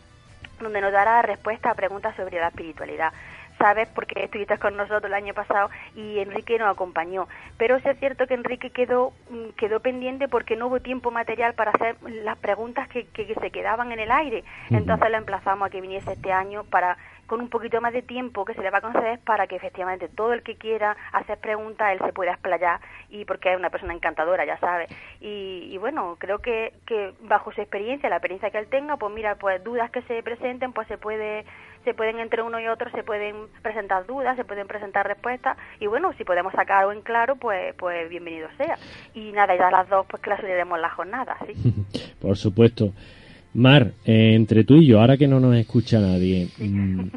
donde 0.60 0.82
nos 0.82 0.92
dará 0.92 1.22
respuesta 1.22 1.72
a 1.72 1.76
preguntas 1.76 2.16
sobre 2.16 2.40
la 2.40 2.48
espiritualidad 2.48 3.12
sabes 3.58 3.88
porque 3.94 4.24
estuviste 4.24 4.58
con 4.58 4.76
nosotros 4.76 5.06
el 5.06 5.14
año 5.14 5.34
pasado 5.34 5.70
y 5.96 6.20
Enrique 6.20 6.58
nos 6.58 6.72
acompañó. 6.72 7.28
Pero 7.58 7.80
sí 7.80 7.90
es 7.90 8.00
cierto 8.00 8.28
que 8.28 8.34
Enrique 8.34 8.70
quedó, 8.70 9.14
mm, 9.30 9.50
quedó 9.58 9.80
pendiente 9.80 10.28
porque 10.28 10.56
no 10.56 10.68
hubo 10.68 10.80
tiempo 10.80 11.12
material 11.12 11.54
para 11.54 11.72
hacer 11.72 11.96
las 12.04 12.38
preguntas 12.38 12.88
que, 12.90 13.06
que, 13.08 13.34
se 13.36 13.52
quedaban 13.52 13.92
en 13.92 14.00
el 14.00 14.12
aire. 14.12 14.44
Entonces 14.70 15.10
lo 15.10 15.18
emplazamos 15.18 15.68
a 15.68 15.70
que 15.70 15.82
viniese 15.82 16.14
este 16.14 16.32
año 16.32 16.64
para 16.64 16.98
con 17.28 17.42
un 17.42 17.50
poquito 17.50 17.82
más 17.82 17.94
de 17.94 18.02
tiempo 18.02 18.46
que 18.46 18.54
se 18.54 18.62
le 18.62 18.70
va 18.70 18.80
a 18.80 18.82
conceder 18.82 19.20
para 19.20 19.48
que 19.48 19.56
efectivamente 19.56 20.08
todo 20.08 20.34
el 20.34 20.44
que 20.44 20.58
quiera 20.58 20.96
hacer 21.12 21.40
preguntas 21.40 21.92
él 21.92 22.00
se 22.06 22.14
pueda 22.14 22.32
explayar 22.32 22.80
y 23.10 23.26
porque 23.26 23.52
es 23.52 23.58
una 23.58 23.72
persona 23.72 23.94
encantadora 23.94 24.46
ya 24.46 24.58
sabe 24.60 24.88
y, 25.20 25.70
y, 25.72 25.78
bueno 25.78 26.18
creo 26.20 26.40
que, 26.40 26.74
que 26.86 27.14
bajo 27.22 27.52
su 27.52 27.62
experiencia 27.62 28.10
la 28.10 28.18
experiencia 28.18 28.52
que 28.52 28.60
él 28.60 28.68
tenga 28.68 28.98
pues 28.98 29.14
mira 29.14 29.36
pues 29.36 29.64
dudas 29.64 29.90
que 29.90 30.04
se 30.04 30.22
presenten 30.22 30.72
pues 30.72 30.88
se 30.88 30.98
puede 30.98 31.46
se 31.86 31.94
pueden 31.94 32.20
entre 32.20 32.42
uno 32.42 32.60
y 32.60 32.68
otro 32.68 32.92
se 32.92 33.04
pueden 33.04 33.36
presentar 33.62 34.06
dudas 34.06 34.36
se 34.36 34.44
pueden 34.44 34.68
presentar 34.68 35.08
respuestas 35.08 35.58
y 35.80 35.88
bueno 35.88 36.12
si 36.18 36.26
podemos 36.26 36.52
sacar 36.52 36.80
algo 36.80 36.92
en 36.92 37.02
claro 37.02 37.38
pues 37.38 37.74
pues 37.76 38.10
bienvenido 38.10 38.50
sea. 38.58 38.78
Y 39.14 39.32
nada 39.32 39.56
ya 39.58 39.72
las 39.72 39.88
dos 39.88 40.06
pues 40.10 40.22
clasificaremos 40.22 40.80
la 40.80 40.90
jornada 40.90 41.38
sí. 41.46 41.54
Por 42.20 42.36
supuesto. 42.36 42.92
Mar, 43.54 43.94
eh, 44.04 44.34
entre 44.34 44.66
tú 44.66 44.76
y 44.76 44.88
yo, 44.88 45.00
ahora 45.00 45.16
que 45.16 45.30
no 45.30 45.40
nos 45.40 45.56
escucha 45.56 46.02
nadie, 46.02 46.50
mm, 46.58 47.08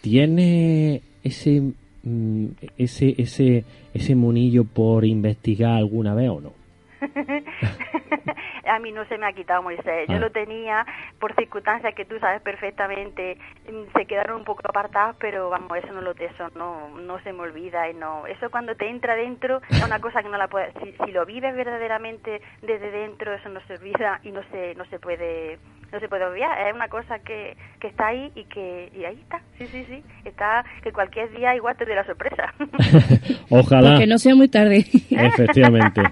¿tiene 0.00 1.02
ese, 1.24 1.62
mm, 2.04 2.46
ese, 2.78 3.14
ese, 3.18 3.64
ese 3.92 4.14
monillo 4.14 4.62
por 4.62 5.04
investigar 5.04 5.72
alguna 5.72 6.14
vez 6.14 6.30
o 6.30 6.40
no? 6.40 6.63
a 8.66 8.78
mí 8.78 8.92
no 8.92 9.04
se 9.06 9.18
me 9.18 9.26
ha 9.26 9.32
quitado 9.32 9.62
Moisés. 9.62 10.08
Yo 10.08 10.16
ah. 10.16 10.20
lo 10.20 10.30
tenía 10.30 10.86
por 11.18 11.34
circunstancias 11.34 11.94
que 11.94 12.04
tú 12.04 12.18
sabes 12.18 12.42
perfectamente. 12.42 13.38
Mm, 13.70 13.96
se 13.96 14.06
quedaron 14.06 14.38
un 14.38 14.44
poco 14.44 14.62
apartadas, 14.64 15.16
pero 15.18 15.50
vamos, 15.50 15.76
eso 15.78 15.92
no 15.92 16.00
lo 16.00 16.12
eso 16.12 16.48
no 16.54 16.88
no 17.00 17.20
se 17.20 17.32
me 17.32 17.40
olvida 17.40 17.88
y 17.88 17.94
no. 17.94 18.26
Eso 18.26 18.50
cuando 18.50 18.74
te 18.74 18.88
entra 18.88 19.14
dentro 19.14 19.60
es 19.68 19.84
una 19.84 20.00
cosa 20.00 20.22
que 20.22 20.28
no 20.28 20.38
la 20.38 20.48
puedes. 20.48 20.72
Si, 20.82 20.92
si 21.04 21.12
lo 21.12 21.26
vives 21.26 21.54
verdaderamente 21.54 22.40
desde 22.62 22.90
dentro, 22.90 23.34
eso 23.34 23.48
no 23.48 23.60
se 23.66 23.74
olvida 23.74 24.20
y 24.22 24.30
no 24.30 24.42
se 24.50 24.74
no 24.74 24.84
se 24.86 24.98
puede 24.98 25.58
no 25.92 26.00
se 26.00 26.08
puede 26.08 26.24
olvidar. 26.24 26.66
Es 26.66 26.74
una 26.74 26.88
cosa 26.88 27.18
que, 27.20 27.56
que 27.80 27.88
está 27.88 28.08
ahí 28.08 28.30
y 28.34 28.44
que 28.44 28.90
y 28.96 29.04
ahí 29.04 29.18
está. 29.20 29.40
Sí, 29.58 29.66
sí, 29.66 29.84
sí. 29.88 30.02
Está 30.24 30.64
que 30.82 30.92
cualquier 30.92 31.30
día 31.36 31.54
igual 31.54 31.76
te 31.76 31.84
dé 31.84 31.94
la 31.94 32.04
sorpresa. 32.04 32.54
Ojalá. 33.50 33.98
Que 33.98 34.06
no 34.06 34.18
sea 34.18 34.34
muy 34.34 34.48
tarde. 34.48 34.86
Efectivamente. 35.10 36.02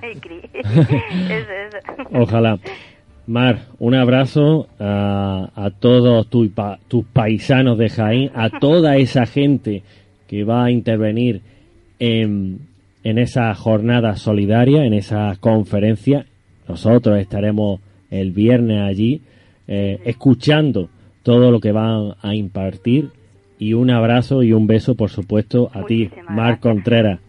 Ojalá. 2.12 2.58
Mar, 3.26 3.60
un 3.78 3.94
abrazo 3.94 4.66
a, 4.80 5.48
a 5.54 5.70
todos 5.70 6.28
tus 6.28 7.04
paisanos 7.12 7.78
de 7.78 7.88
Jaén, 7.88 8.30
a 8.34 8.50
toda 8.50 8.96
esa 8.96 9.26
gente 9.26 9.84
que 10.26 10.42
va 10.42 10.64
a 10.64 10.70
intervenir 10.72 11.40
en, 12.00 12.66
en 13.04 13.18
esa 13.18 13.54
jornada 13.54 14.16
solidaria, 14.16 14.84
en 14.84 14.94
esa 14.94 15.36
conferencia. 15.38 16.26
Nosotros 16.68 17.18
estaremos 17.18 17.80
el 18.10 18.32
viernes 18.32 18.82
allí 18.82 19.22
eh, 19.66 20.00
escuchando 20.04 20.88
todo 21.22 21.50
lo 21.50 21.60
que 21.60 21.72
van 21.72 22.14
a 22.20 22.34
impartir 22.34 23.10
y 23.58 23.74
un 23.74 23.90
abrazo 23.90 24.42
y 24.42 24.52
un 24.52 24.66
beso, 24.66 24.96
por 24.96 25.10
supuesto, 25.10 25.70
a 25.72 25.84
ti, 25.84 26.10
Mar 26.28 26.58
Contreras. 26.58 27.20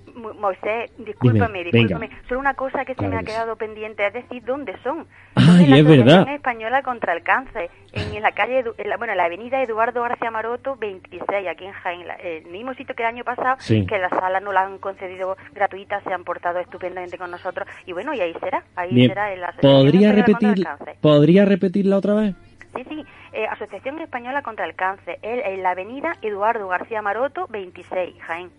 Moisés, 0.43 0.91
discúlpame, 0.97 1.59
Dime, 1.63 1.71
discúlpame. 1.71 2.07
venga. 2.09 2.27
Solo 2.27 2.39
una 2.41 2.53
cosa 2.53 2.83
que 2.85 2.93
se 2.95 3.07
me 3.07 3.15
ha 3.17 3.23
quedado 3.23 3.55
pendiente, 3.55 4.05
es 4.05 4.13
decir, 4.13 4.43
¿dónde 4.43 4.75
son? 4.83 5.07
Ay, 5.35 5.63
en 5.63 5.69
la 5.69 5.77
es 5.77 5.83
verdad. 5.85 6.01
Asociación 6.07 6.35
Española 6.35 6.83
contra 6.83 7.13
el 7.13 7.23
Cáncer, 7.23 7.69
en, 7.93 8.13
en 8.15 8.21
la 8.21 8.31
calle, 8.33 8.63
en 8.77 8.89
la, 8.89 8.97
bueno, 8.97 9.13
en 9.13 9.17
la 9.17 9.25
avenida 9.25 9.61
Eduardo 9.63 10.01
García 10.03 10.31
Maroto, 10.31 10.75
26, 10.75 11.47
aquí 11.47 11.65
en 11.65 11.71
Jaén, 11.71 12.07
la- 12.07 12.15
el 12.15 12.45
mismo 12.47 12.73
sitio 12.73 12.93
que 12.93 13.03
el 13.03 13.09
año 13.09 13.23
pasado, 13.23 13.55
Sí. 13.59 13.85
que 13.85 13.97
las 13.97 14.09
salas 14.11 14.43
no 14.43 14.51
la 14.51 14.63
han 14.65 14.77
concedido 14.79 15.37
gratuita, 15.53 16.01
se 16.01 16.13
han 16.13 16.23
portado 16.25 16.59
estupendamente 16.59 17.17
con 17.17 17.31
nosotros, 17.31 17.67
y 17.85 17.93
bueno, 17.93 18.13
y 18.13 18.19
ahí 18.19 18.33
será, 18.41 18.63
ahí 18.75 18.93
Bien, 18.93 19.09
será 19.09 19.33
en 19.33 19.39
la 19.41 19.47
Asociación 19.47 19.81
¿Podría 19.81 20.09
el 20.09 20.15
repetir. 20.17 20.67
¿Podría 21.01 21.45
repetirla 21.45 21.97
otra 21.97 22.13
vez? 22.15 22.35
Sí, 22.75 22.83
sí, 22.89 23.05
eh, 23.33 23.45
Asociación 23.47 23.99
Española 23.99 24.41
contra 24.41 24.65
el 24.65 24.75
Cáncer, 24.75 25.19
en, 25.21 25.39
en 25.39 25.63
la 25.63 25.71
avenida 25.71 26.13
Eduardo 26.21 26.67
García 26.67 27.01
Maroto, 27.01 27.47
26, 27.49 28.15
Jaén. 28.21 28.49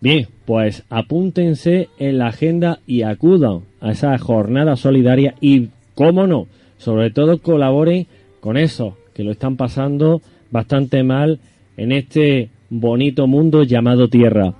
Bien, 0.00 0.28
pues 0.44 0.84
apúntense 0.90 1.88
en 1.98 2.18
la 2.18 2.28
agenda 2.28 2.78
y 2.86 3.02
acudan 3.02 3.62
a 3.80 3.90
esa 3.90 4.16
jornada 4.18 4.76
solidaria 4.76 5.34
y, 5.40 5.68
cómo 5.94 6.26
no, 6.26 6.46
sobre 6.76 7.10
todo 7.10 7.40
colaboren 7.40 8.06
con 8.40 8.56
esos 8.56 8.94
que 9.14 9.24
lo 9.24 9.32
están 9.32 9.56
pasando 9.56 10.20
bastante 10.50 11.02
mal 11.02 11.40
en 11.76 11.92
este 11.92 12.50
bonito 12.68 13.26
mundo 13.26 13.62
llamado 13.62 14.08
Tierra. 14.08 14.52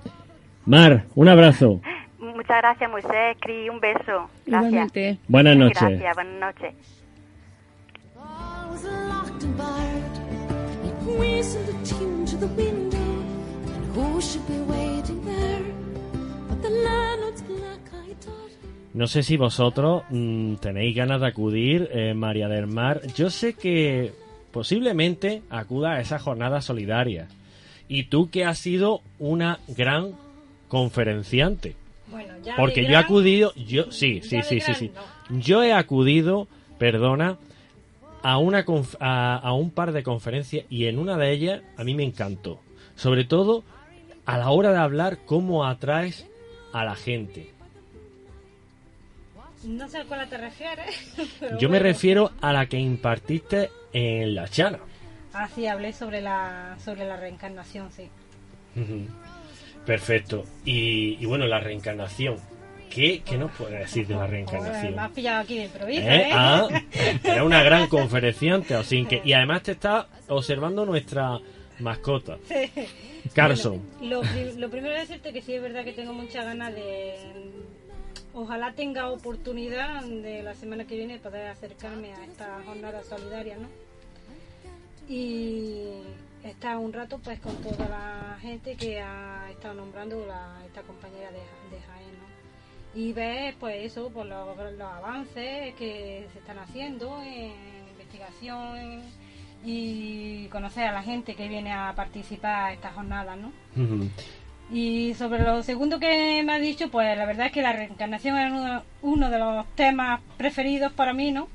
Mar, 0.64 1.04
un 1.14 1.28
abrazo. 1.28 1.80
Muchas 2.18 2.58
gracias, 2.58 2.90
Moisés, 2.90 3.36
Cris, 3.40 3.70
un 3.70 3.80
beso. 3.80 4.30
Gracias. 4.46 4.72
Igualmente. 4.72 5.18
Buenas 5.28 5.56
noches. 5.56 5.80
Gracias, 5.80 6.14
buenas 6.14 6.40
noches. 6.40 6.96
was 8.76 8.84
locked 8.84 9.42
and 9.42 9.56
barred. 9.56 10.16
It 10.84 11.18
whistled 11.18 11.68
a 11.68 11.84
tune 11.84 12.26
to 12.26 12.36
the 12.36 12.48
window, 12.48 12.95
No 18.94 19.06
sé 19.06 19.22
si 19.22 19.36
vosotros 19.36 20.02
mm, 20.10 20.54
tenéis 20.56 20.94
ganas 20.96 21.20
de 21.20 21.26
acudir, 21.26 21.88
eh, 21.92 22.14
María 22.14 22.48
del 22.48 22.66
Mar. 22.66 23.00
Yo 23.14 23.30
sé 23.30 23.54
que 23.54 24.12
posiblemente 24.52 25.42
acuda 25.50 25.92
a 25.94 26.00
esa 26.00 26.18
jornada 26.18 26.60
solidaria. 26.62 27.28
Y 27.88 28.04
tú 28.04 28.30
que 28.30 28.44
has 28.44 28.58
sido 28.58 29.00
una 29.18 29.60
gran 29.68 30.12
conferenciante. 30.68 31.76
Bueno, 32.10 32.34
ya 32.42 32.56
Porque 32.56 32.84
yo 32.84 32.92
he 32.92 32.96
acudido, 32.96 33.52
yo 33.54 33.90
sí, 33.92 34.20
sí, 34.22 34.42
sí, 34.42 34.60
sí, 34.60 34.60
gran 34.60 34.74
sí. 34.74 34.90
Yo 35.40 35.62
he 35.62 35.72
acudido, 35.72 36.48
perdona, 36.78 37.38
a 38.22 38.38
una 38.38 38.64
conf- 38.64 38.96
a, 39.00 39.36
a 39.36 39.52
un 39.52 39.70
par 39.70 39.92
de 39.92 40.02
conferencias 40.02 40.64
y 40.70 40.86
en 40.86 40.98
una 40.98 41.16
de 41.16 41.32
ellas 41.32 41.62
a 41.76 41.84
mí 41.84 41.94
me 41.94 42.04
encantó. 42.04 42.60
Sobre 42.94 43.24
todo 43.24 43.62
a 44.26 44.38
la 44.38 44.50
hora 44.50 44.72
de 44.72 44.78
hablar 44.78 45.18
cómo 45.24 45.64
atraes 45.64 46.26
a 46.72 46.84
la 46.84 46.96
gente. 46.96 47.52
No 49.64 49.88
sé 49.88 49.98
a 49.98 50.04
cuál 50.04 50.28
te 50.28 50.36
refieres. 50.36 51.14
pero 51.40 51.58
Yo 51.58 51.68
me 51.68 51.78
refiero 51.78 52.32
a 52.40 52.52
la 52.52 52.66
que 52.66 52.78
impartiste 52.78 53.70
en 53.92 54.34
la 54.34 54.48
chana. 54.48 54.78
Ah, 55.32 55.48
sí, 55.54 55.66
hablé 55.66 55.92
sobre 55.92 56.20
la, 56.20 56.76
sobre 56.82 57.06
la 57.06 57.16
reencarnación, 57.16 57.90
sí. 57.92 58.08
Perfecto. 59.84 60.44
Y, 60.64 61.16
y 61.20 61.26
bueno, 61.26 61.46
la 61.46 61.60
reencarnación. 61.60 62.36
¿Qué, 62.90 63.22
qué 63.24 63.36
nos 63.36 63.50
puedes 63.52 63.78
decir 63.78 64.06
de 64.06 64.14
la 64.14 64.26
reencarnación? 64.26 64.94
me 64.94 65.02
has 65.02 65.10
pillado 65.10 65.42
aquí 65.42 65.58
de 65.58 65.64
improviso, 65.64 66.02
¿Eh? 66.02 66.28
¿eh? 66.28 66.30
Ah, 66.32 66.68
era 67.24 67.44
una 67.44 67.62
gran 67.62 67.86
conferenciante, 67.88 68.74
así 68.74 69.04
que 69.04 69.20
y 69.24 69.32
además 69.32 69.64
te 69.64 69.72
está 69.72 70.08
observando 70.28 70.86
nuestra 70.86 71.38
mascota. 71.80 72.38
Carson. 73.34 73.82
Bueno, 73.98 74.16
lo, 74.16 74.20
pri- 74.22 74.56
lo 74.56 74.70
primero 74.70 74.94
es 74.94 75.08
decirte 75.08 75.32
que 75.32 75.42
sí 75.42 75.54
es 75.54 75.62
verdad 75.62 75.84
que 75.84 75.92
tengo 75.92 76.12
muchas 76.12 76.44
ganas 76.44 76.74
de... 76.74 77.14
Ojalá 78.34 78.72
tenga 78.74 79.10
oportunidad 79.10 80.02
de 80.04 80.42
la 80.42 80.54
semana 80.54 80.86
que 80.86 80.96
viene 80.96 81.18
poder 81.18 81.48
acercarme 81.48 82.12
a 82.12 82.24
esta 82.24 82.60
jornada 82.66 83.02
solidaria, 83.02 83.56
¿no? 83.56 83.68
Y 85.08 85.88
estar 86.44 86.76
un 86.76 86.92
rato 86.92 87.18
pues 87.18 87.40
con 87.40 87.56
toda 87.56 87.88
la 87.88 88.38
gente 88.40 88.76
que 88.76 89.00
ha 89.00 89.48
estado 89.50 89.74
nombrando 89.74 90.24
la, 90.26 90.60
esta 90.66 90.82
compañera 90.82 91.30
de, 91.30 91.38
de 91.38 91.82
Jaén, 91.82 92.12
¿no? 92.18 93.00
Y 93.00 93.12
ver 93.12 93.54
pues 93.58 93.84
eso, 93.84 94.10
pues 94.12 94.26
los, 94.28 94.56
los 94.72 94.80
avances 94.92 95.74
que 95.76 96.26
se 96.32 96.38
están 96.38 96.58
haciendo 96.58 97.22
en 97.22 97.52
investigación 97.90 99.02
y 99.64 100.46
conocer 100.48 100.86
a 100.86 100.92
la 100.92 101.02
gente 101.02 101.34
que 101.34 101.48
viene 101.48 101.72
a 101.72 101.92
participar 101.96 102.64
a 102.66 102.72
esta 102.72 102.92
jornada, 102.92 103.36
¿no? 103.36 103.52
Y 104.72 105.14
sobre 105.14 105.42
lo 105.42 105.62
segundo 105.62 106.00
que 106.00 106.42
me 106.44 106.52
ha 106.52 106.58
dicho, 106.58 106.90
pues 106.90 107.16
la 107.16 107.26
verdad 107.26 107.46
es 107.46 107.52
que 107.52 107.62
la 107.62 107.72
reencarnación 107.72 108.38
es 108.38 108.52
uno, 108.52 108.82
uno 109.02 109.30
de 109.30 109.38
los 109.38 109.66
temas 109.74 110.20
preferidos 110.36 110.92
para 110.92 111.12
mí, 111.12 111.30
¿no? 111.30 111.48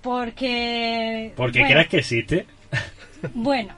Porque... 0.00 1.32
Porque 1.36 1.60
bueno, 1.60 1.74
crees 1.74 1.88
que 1.88 1.98
existe. 1.98 2.46
Bueno, 3.34 3.72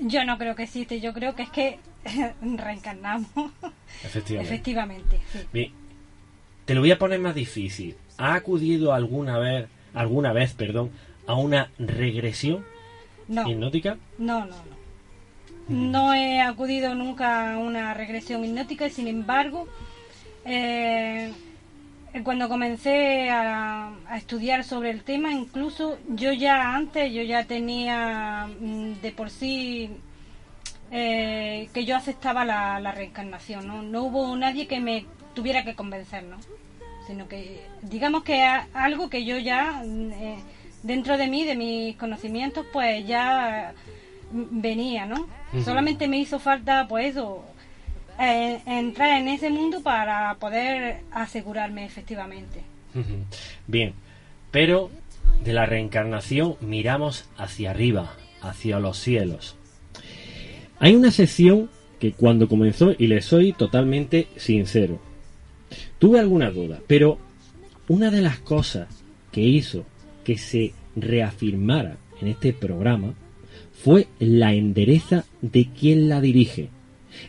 yo 0.00 0.24
no 0.24 0.38
creo 0.38 0.54
que 0.56 0.62
existe, 0.62 0.98
yo 0.98 1.12
creo 1.12 1.34
que 1.34 1.42
es 1.42 1.50
que 1.50 1.78
reencarnamos. 2.40 3.28
Efectivamente. 4.02 4.54
Efectivamente, 4.54 5.20
sí. 5.30 5.40
Bien, 5.52 5.72
te 6.64 6.74
lo 6.74 6.80
voy 6.80 6.90
a 6.90 6.98
poner 6.98 7.20
más 7.20 7.34
difícil. 7.34 7.96
¿Ha 8.16 8.34
acudido 8.34 8.94
alguna 8.94 9.38
vez, 9.38 9.68
alguna 9.92 10.32
vez, 10.32 10.54
perdón, 10.54 10.90
a 11.26 11.34
una 11.34 11.70
regresión 11.78 12.64
No, 13.28 13.48
hipnótica? 13.48 13.98
no, 14.18 14.40
no, 14.46 14.56
no. 14.56 14.76
No 15.68 16.14
he 16.14 16.40
acudido 16.40 16.94
nunca 16.94 17.54
a 17.54 17.58
una 17.58 17.92
regresión 17.92 18.44
hipnótica 18.44 18.86
y 18.86 18.90
sin 18.90 19.08
embargo, 19.08 19.66
eh, 20.44 21.32
cuando 22.22 22.48
comencé 22.48 23.28
a, 23.30 23.90
a 24.08 24.16
estudiar 24.16 24.62
sobre 24.62 24.90
el 24.90 25.02
tema, 25.02 25.32
incluso 25.32 25.98
yo 26.08 26.32
ya 26.32 26.74
antes, 26.76 27.12
yo 27.12 27.22
ya 27.22 27.44
tenía 27.46 28.46
mm, 28.60 28.92
de 29.02 29.10
por 29.10 29.28
sí 29.30 29.90
eh, 30.92 31.68
que 31.74 31.84
yo 31.84 31.96
aceptaba 31.96 32.44
la, 32.44 32.78
la 32.78 32.92
reencarnación, 32.92 33.66
¿no? 33.66 33.82
No 33.82 34.04
hubo 34.04 34.36
nadie 34.36 34.68
que 34.68 34.78
me 34.80 35.04
tuviera 35.34 35.64
que 35.64 35.74
convencer, 35.74 36.22
¿no? 36.22 36.36
Sino 37.08 37.26
que, 37.28 37.60
digamos 37.82 38.22
que 38.22 38.40
algo 38.72 39.10
que 39.10 39.24
yo 39.24 39.36
ya, 39.38 39.82
mm, 39.84 40.12
eh, 40.12 40.38
dentro 40.86 41.18
de 41.18 41.26
mí, 41.26 41.44
de 41.44 41.56
mis 41.56 41.96
conocimientos, 41.96 42.64
pues 42.72 43.06
ya 43.06 43.74
venía, 44.32 45.06
¿no? 45.06 45.26
Solamente 45.64 46.08
me 46.08 46.18
hizo 46.18 46.38
falta, 46.38 46.86
pues 46.88 47.10
eso, 47.10 47.44
eh, 48.20 48.60
entrar 48.66 49.20
en 49.20 49.28
ese 49.28 49.50
mundo 49.50 49.82
para 49.82 50.34
poder 50.36 51.00
asegurarme 51.10 51.84
efectivamente. 51.84 52.62
Bien, 53.66 53.92
pero 54.50 54.90
de 55.44 55.52
la 55.52 55.66
reencarnación 55.66 56.56
miramos 56.60 57.28
hacia 57.36 57.70
arriba, 57.70 58.14
hacia 58.40 58.78
los 58.78 58.98
cielos. 58.98 59.56
Hay 60.78 60.94
una 60.94 61.10
sección 61.10 61.70
que 61.98 62.12
cuando 62.12 62.48
comenzó, 62.48 62.92
y 62.96 63.06
le 63.06 63.22
soy 63.22 63.52
totalmente 63.52 64.28
sincero, 64.36 65.00
tuve 65.98 66.20
alguna 66.20 66.50
duda, 66.50 66.80
pero 66.86 67.18
una 67.88 68.10
de 68.10 68.22
las 68.22 68.38
cosas 68.38 68.88
que 69.32 69.40
hizo 69.40 69.84
que 70.26 70.36
se 70.38 70.72
reafirmara 70.96 71.98
en 72.20 72.26
este 72.26 72.52
programa 72.52 73.14
fue 73.84 74.08
la 74.18 74.54
endereza 74.54 75.22
de 75.40 75.68
quien 75.78 76.08
la 76.08 76.20
dirige. 76.20 76.68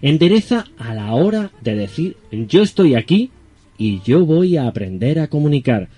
Endereza 0.02 0.66
a 0.80 0.96
la 0.96 1.14
hora 1.14 1.52
de 1.62 1.76
decir 1.76 2.18
yo 2.32 2.64
estoy 2.64 2.96
aquí 2.96 3.32
y 3.78 4.02
yo 4.02 4.26
voy 4.26 4.58
a 4.58 4.68
aprender 4.68 5.20
a 5.20 5.28
comunicar. 5.28 5.90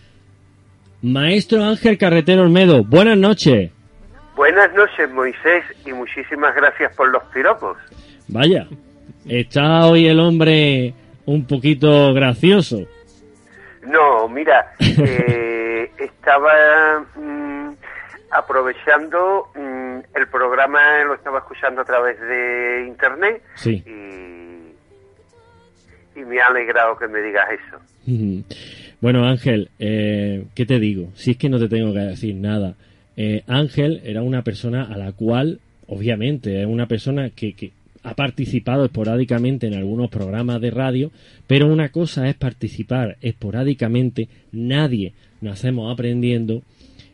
Maestro 1.02 1.64
Ángel 1.64 1.98
Carretero 1.98 2.42
Olmedo, 2.42 2.84
buenas 2.84 3.18
noches. 3.18 3.72
Buenas 4.36 4.74
noches, 4.74 5.10
Moisés, 5.12 5.64
y 5.86 5.94
muchísimas 5.94 6.54
gracias 6.54 6.94
por 6.98 7.10
los 7.10 7.24
piropos. 7.34 7.78
Vaya, 8.28 8.68
está 9.26 9.86
hoy 9.86 10.08
el 10.08 10.20
hombre 10.20 10.94
un 11.26 11.46
poquito 11.46 12.14
gracioso. 12.14 12.86
No, 13.89 14.28
mira, 14.30 14.73
eh, 14.80 15.91
estaba 15.97 17.06
mm, 17.15 17.69
aprovechando 18.32 19.47
mm, 19.56 19.99
el 20.15 20.28
programa, 20.28 21.04
lo 21.06 21.15
estaba 21.15 21.39
escuchando 21.39 21.82
a 21.82 21.86
través 21.86 22.19
de 22.19 22.86
internet 22.88 23.41
Sí. 23.56 23.84
y, 23.86 24.73
y 26.19 26.25
me 26.25 26.39
ha 26.41 26.47
alegrado 26.47 26.97
que 26.97 27.08
me 27.08 27.21
digas 27.21 27.47
eso. 27.52 27.78
Bueno, 29.02 29.25
Ángel, 29.25 29.69
eh, 29.80 30.43
¿qué 30.56 30.65
te 30.65 30.80
digo? 30.80 31.10
Si 31.15 31.32
es 31.32 31.38
que 31.38 31.49
no 31.49 31.58
te 31.60 31.69
tengo 31.69 31.93
que 31.93 31.99
decir 31.99 32.36
nada. 32.36 32.75
Eh, 33.15 33.43
Ángel 33.47 34.02
era 34.04 34.21
una 34.21 34.41
persona 34.43 34.84
a 34.91 34.97
la 34.97 35.12
cual, 35.13 35.60
obviamente, 35.88 36.60
es 36.62 36.67
una 36.67 36.88
persona 36.88 37.30
que, 37.30 37.54
que 37.56 37.71
ha 38.04 38.16
participado 38.16 38.86
esporádicamente 38.86 39.68
en 39.68 39.74
algunos 39.74 40.10
programas 40.10 40.62
de 40.62 40.72
radio, 40.72 41.12
pero 41.48 41.68
una 41.68 41.90
cosa 41.90 42.30
es 42.30 42.36
participar 42.36 43.18
esporádicamente, 43.22 44.30
nadie 44.52 45.14
nacemos 45.42 45.92
aprendiendo, 45.92 46.62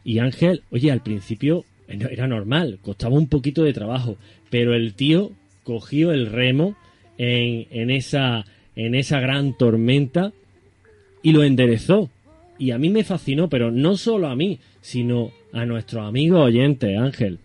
y 0.04 0.20
Ángel, 0.20 0.62
oye, 0.72 0.92
al 0.92 1.02
principio 1.02 1.66
era 1.88 2.28
normal, 2.28 2.80
costaba 2.82 3.16
un 3.16 3.28
poquito 3.28 3.64
de 3.64 3.74
trabajo, 3.74 4.18
pero 4.50 4.74
el 4.74 4.94
tío 4.94 5.32
cogió 5.64 6.12
el 6.12 6.28
remo 6.32 6.76
en, 7.18 7.68
en 7.72 7.90
esa 7.90 8.46
en 8.76 8.96
esa 8.96 9.20
gran 9.20 9.54
tormenta 9.58 10.32
y 11.22 11.32
lo 11.32 11.44
enderezó. 11.44 12.10
Y 12.58 12.72
a 12.72 12.78
mí 12.78 12.90
me 12.90 13.04
fascinó, 13.04 13.50
pero 13.50 13.72
no 13.72 13.96
solo 13.96 14.28
a 14.28 14.36
mí, 14.36 14.60
sino 14.82 15.32
a 15.54 15.66
nuestros 15.66 16.06
amigos 16.08 16.46
oyentes, 16.46 16.98
Ángel. 16.98 17.40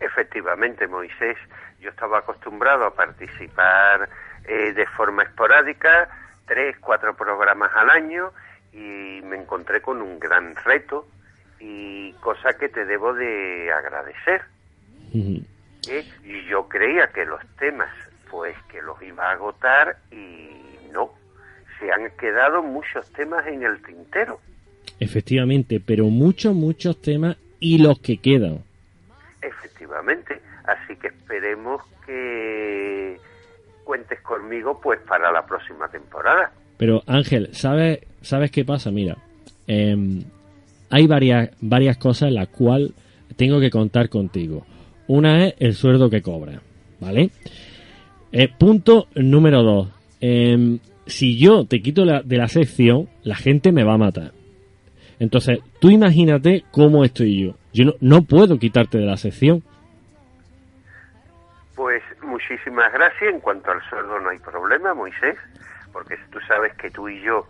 Efectivamente, 0.00 0.86
Moisés, 0.86 1.36
yo 1.80 1.90
estaba 1.90 2.18
acostumbrado 2.18 2.84
a 2.84 2.94
participar 2.94 4.08
eh, 4.44 4.72
de 4.72 4.86
forma 4.86 5.22
esporádica, 5.22 6.08
tres, 6.46 6.76
cuatro 6.80 7.14
programas 7.14 7.70
al 7.74 7.90
año, 7.90 8.32
y 8.72 9.20
me 9.22 9.36
encontré 9.36 9.80
con 9.80 10.02
un 10.02 10.18
gran 10.18 10.54
reto 10.56 11.06
y 11.60 12.12
cosa 12.14 12.54
que 12.54 12.68
te 12.68 12.84
debo 12.84 13.14
de 13.14 13.72
agradecer. 13.72 14.42
¿eh? 15.14 16.04
Y 16.24 16.44
yo 16.46 16.68
creía 16.68 17.08
que 17.08 17.24
los 17.24 17.40
temas, 17.58 17.90
pues 18.30 18.56
que 18.70 18.82
los 18.82 19.00
iba 19.02 19.28
a 19.28 19.32
agotar 19.32 19.98
y 20.10 20.50
no, 20.92 21.12
se 21.78 21.90
han 21.90 22.10
quedado 22.16 22.62
muchos 22.62 23.10
temas 23.12 23.46
en 23.46 23.62
el 23.62 23.82
tintero. 23.82 24.40
Efectivamente, 25.00 25.80
pero 25.84 26.04
muchos, 26.04 26.54
muchos 26.54 27.00
temas 27.00 27.36
y 27.60 27.78
los 27.78 28.00
que 28.00 28.18
quedan. 28.18 28.62
Efectivamente, 29.40 30.40
así 30.68 30.96
que 30.96 31.08
esperemos 31.08 31.82
que 32.06 33.16
cuentes 33.84 34.20
conmigo 34.20 34.80
pues 34.82 35.00
para 35.08 35.32
la 35.32 35.44
próxima 35.46 35.88
temporada. 35.88 36.52
Pero 36.76 37.02
Ángel, 37.06 37.48
¿sabes, 37.52 38.00
¿sabes 38.20 38.50
qué 38.50 38.64
pasa? 38.64 38.90
Mira, 38.90 39.16
em, 39.66 40.22
hay 40.90 41.06
varias, 41.06 41.50
varias 41.60 41.96
cosas 41.96 42.28
en 42.28 42.34
las 42.34 42.48
cuales 42.48 42.92
tengo 43.36 43.60
que 43.60 43.70
contar 43.70 44.08
contigo. 44.08 44.64
Una 45.06 45.46
es 45.46 45.54
el 45.58 45.74
sueldo 45.74 46.10
que 46.10 46.22
cobra, 46.22 46.60
¿vale? 47.00 47.30
Eh, 48.32 48.48
punto 48.58 49.08
número 49.14 49.62
dos. 49.62 49.88
Em, 50.20 50.78
si 51.06 51.38
yo 51.38 51.64
te 51.64 51.80
quito 51.80 52.04
la- 52.04 52.22
de 52.22 52.36
la 52.36 52.48
sección, 52.48 53.08
la 53.22 53.36
gente 53.36 53.72
me 53.72 53.84
va 53.84 53.94
a 53.94 53.98
matar. 53.98 54.32
Entonces, 55.18 55.60
tú 55.80 55.90
imagínate 55.90 56.64
cómo 56.70 57.04
estoy 57.04 57.42
yo. 57.42 57.54
Yo 57.72 57.86
no, 57.86 57.94
no 58.00 58.22
puedo 58.22 58.58
quitarte 58.58 58.98
de 58.98 59.06
la 59.06 59.16
sección. 59.16 59.62
Pues 61.78 62.02
muchísimas 62.22 62.92
gracias. 62.92 63.32
En 63.32 63.38
cuanto 63.38 63.70
al 63.70 63.80
sueldo 63.88 64.18
no 64.18 64.30
hay 64.30 64.38
problema, 64.40 64.94
Moisés, 64.94 65.36
porque 65.92 66.16
tú 66.32 66.40
sabes 66.40 66.74
que 66.74 66.90
tú 66.90 67.08
y 67.08 67.22
yo 67.22 67.46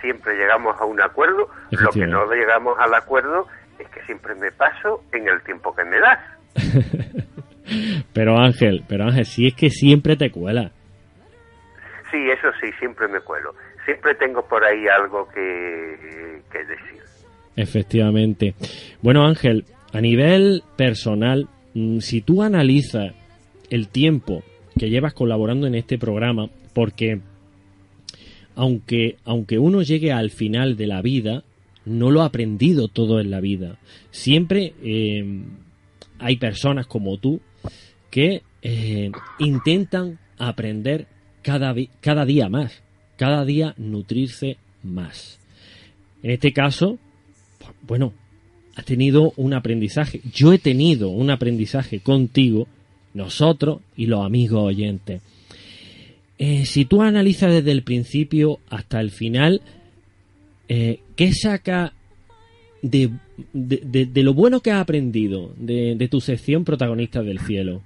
siempre 0.00 0.34
llegamos 0.34 0.80
a 0.80 0.86
un 0.86 0.98
acuerdo. 0.98 1.50
Lo 1.70 1.90
que 1.90 2.06
no 2.06 2.24
llegamos 2.32 2.74
al 2.78 2.94
acuerdo 2.94 3.46
es 3.78 3.86
que 3.90 4.00
siempre 4.06 4.34
me 4.34 4.50
paso 4.50 5.04
en 5.12 5.28
el 5.28 5.42
tiempo 5.42 5.76
que 5.76 5.84
me 5.84 6.00
das. 6.00 6.20
Pero 8.14 8.38
Ángel, 8.38 8.82
pero 8.88 9.04
Ángel, 9.04 9.26
si 9.26 9.46
es 9.46 9.54
que 9.54 9.68
siempre 9.68 10.16
te 10.16 10.30
cuela. 10.30 10.70
Sí, 12.10 12.30
eso 12.30 12.48
sí, 12.60 12.70
siempre 12.78 13.08
me 13.08 13.20
cuelo. 13.20 13.54
Siempre 13.84 14.14
tengo 14.14 14.46
por 14.46 14.64
ahí 14.64 14.86
algo 14.86 15.28
que, 15.28 16.42
que 16.50 16.58
decir. 16.64 17.02
Efectivamente. 17.56 18.54
Bueno, 19.02 19.26
Ángel, 19.26 19.64
a 19.92 20.00
nivel 20.00 20.62
personal, 20.76 21.48
mm, 21.74 21.98
si 21.98 22.20
tú 22.20 22.42
analizas 22.42 23.14
el 23.74 23.88
tiempo 23.88 24.44
que 24.78 24.88
llevas 24.88 25.14
colaborando 25.14 25.66
en 25.66 25.74
este 25.74 25.98
programa, 25.98 26.48
porque 26.72 27.20
aunque, 28.54 29.16
aunque 29.24 29.58
uno 29.58 29.82
llegue 29.82 30.12
al 30.12 30.30
final 30.30 30.76
de 30.76 30.86
la 30.86 31.02
vida, 31.02 31.42
no 31.84 32.12
lo 32.12 32.22
ha 32.22 32.26
aprendido 32.26 32.86
todo 32.86 33.18
en 33.18 33.32
la 33.32 33.40
vida. 33.40 33.78
Siempre 34.12 34.74
eh, 34.84 35.24
hay 36.20 36.36
personas 36.36 36.86
como 36.86 37.18
tú 37.18 37.40
que 38.10 38.42
eh, 38.62 39.10
intentan 39.40 40.20
aprender 40.38 41.08
cada, 41.42 41.74
cada 42.00 42.24
día 42.24 42.48
más, 42.48 42.80
cada 43.16 43.44
día 43.44 43.74
nutrirse 43.76 44.56
más. 44.84 45.40
En 46.22 46.30
este 46.30 46.52
caso, 46.52 47.00
bueno, 47.82 48.12
has 48.76 48.84
tenido 48.84 49.32
un 49.36 49.52
aprendizaje. 49.52 50.20
Yo 50.32 50.52
he 50.52 50.58
tenido 50.58 51.08
un 51.08 51.30
aprendizaje 51.30 51.98
contigo, 51.98 52.68
nosotros 53.14 53.80
y 53.96 54.06
los 54.06 54.24
amigos 54.24 54.60
oyentes. 54.62 55.22
Eh, 56.38 56.64
si 56.66 56.84
tú 56.84 57.00
analizas 57.02 57.52
desde 57.52 57.70
el 57.72 57.82
principio 57.84 58.58
hasta 58.68 59.00
el 59.00 59.10
final, 59.10 59.62
eh, 60.68 61.00
¿qué 61.16 61.32
saca 61.32 61.92
de, 62.82 63.10
de- 63.52 64.06
de- 64.06 64.22
lo 64.22 64.34
bueno 64.34 64.60
que 64.60 64.70
has 64.72 64.80
aprendido 64.80 65.52
de, 65.56 65.94
de 65.96 66.08
tu 66.08 66.20
sección 66.20 66.64
Protagonistas 66.64 67.24
del 67.24 67.38
Cielo? 67.38 67.82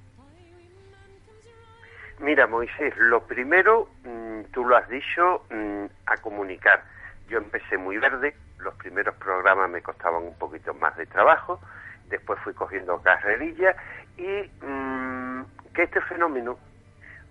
Mira, 2.20 2.46
Moisés, 2.48 2.94
lo 2.96 3.22
primero, 3.26 3.88
mm, 4.04 4.50
tú 4.52 4.64
lo 4.64 4.76
has 4.76 4.88
dicho, 4.88 5.44
mm, 5.50 5.84
a 6.06 6.16
comunicar. 6.20 6.82
Yo 7.28 7.38
empecé 7.38 7.76
muy 7.78 7.96
verde, 7.98 8.34
los 8.58 8.74
primeros 8.74 9.14
programas 9.16 9.70
me 9.70 9.82
costaban 9.82 10.24
un 10.24 10.34
poquito 10.34 10.74
más 10.74 10.96
de 10.96 11.06
trabajo, 11.06 11.60
después 12.10 12.40
fui 12.42 12.54
cogiendo 12.54 13.00
carrerilla 13.02 13.76
y 14.16 14.64
mm, 14.66 14.97
que 15.78 15.84
este 15.84 16.00
fenómeno, 16.00 16.58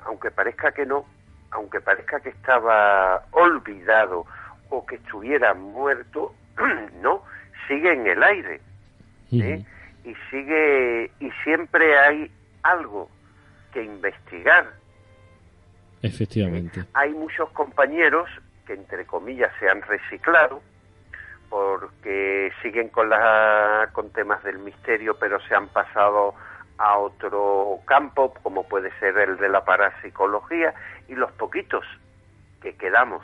aunque 0.05 0.31
parezca 0.31 0.71
que 0.71 0.85
no, 0.85 1.05
aunque 1.51 1.81
parezca 1.81 2.21
que 2.21 2.29
estaba 2.29 3.25
olvidado 3.31 4.25
o 4.69 4.85
que 4.85 4.95
estuviera 4.95 5.53
muerto, 5.53 6.33
no, 7.01 7.23
sigue 7.67 7.91
en 7.91 8.07
el 8.07 8.23
aire. 8.23 8.61
¿eh? 9.33 9.65
y 10.05 10.15
sigue 10.31 11.11
y 11.19 11.29
siempre 11.43 11.99
hay 11.99 12.31
algo 12.63 13.09
que 13.73 13.83
investigar. 13.83 14.71
Efectivamente. 16.01 16.85
Hay 16.93 17.11
muchos 17.11 17.49
compañeros 17.49 18.29
que 18.65 18.75
entre 18.75 19.05
comillas 19.05 19.51
se 19.59 19.67
han 19.67 19.81
reciclado 19.81 20.61
porque 21.49 22.53
siguen 22.61 22.87
con 22.87 23.09
la 23.09 23.89
con 23.91 24.09
temas 24.11 24.41
del 24.45 24.59
misterio, 24.59 25.17
pero 25.19 25.37
se 25.41 25.53
han 25.53 25.67
pasado 25.67 26.33
a 26.77 26.97
otro 26.97 27.79
campo 27.85 28.33
como 28.43 28.67
puede 28.67 28.91
ser 28.99 29.17
el 29.17 29.37
de 29.37 29.49
la 29.49 29.65
parapsicología 29.65 30.73
y 31.07 31.15
los 31.15 31.31
poquitos 31.33 31.85
que 32.61 32.75
quedamos 32.75 33.23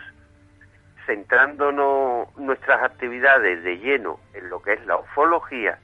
centrándonos 1.06 2.36
nuestras 2.38 2.82
actividades 2.84 3.64
de 3.64 3.78
lleno 3.78 4.20
en 4.34 4.50
lo 4.50 4.62
que 4.62 4.74
es 4.74 4.86
la 4.86 4.98
ufología, 4.98 5.78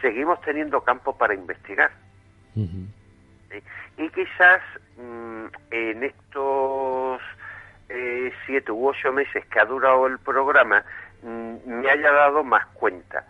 seguimos 0.00 0.40
teniendo 0.42 0.82
campo 0.82 1.16
para 1.16 1.34
investigar. 1.34 1.90
¿sí? 2.54 3.62
Y 3.96 4.08
quizás 4.10 4.60
mm, 4.96 5.46
en 5.70 6.04
estos 6.04 7.20
eh, 7.88 8.32
siete 8.46 8.72
u 8.72 8.88
ocho 8.88 9.12
meses 9.12 9.44
que 9.46 9.60
ha 9.60 9.64
durado 9.64 10.06
el 10.06 10.18
programa, 10.18 10.84
mm, 11.22 11.54
me 11.66 11.90
haya 11.90 12.12
dado 12.12 12.44
más 12.44 12.66
cuenta, 12.68 13.24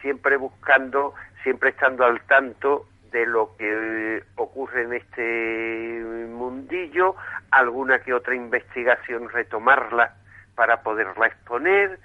siempre 0.00 0.36
buscando, 0.36 1.14
siempre 1.44 1.70
estando 1.70 2.04
al 2.04 2.20
tanto 2.22 2.86
de 3.12 3.26
lo 3.26 3.54
que 3.56 4.16
eh, 4.16 4.22
ocurre 4.34 4.82
en 4.82 4.94
este 4.94 6.26
mundillo, 6.28 7.14
alguna 7.52 8.00
que 8.00 8.12
otra 8.12 8.34
investigación 8.34 9.28
retomarla 9.28 10.16
para 10.56 10.82
poderla 10.82 11.28
exponer. 11.28 12.00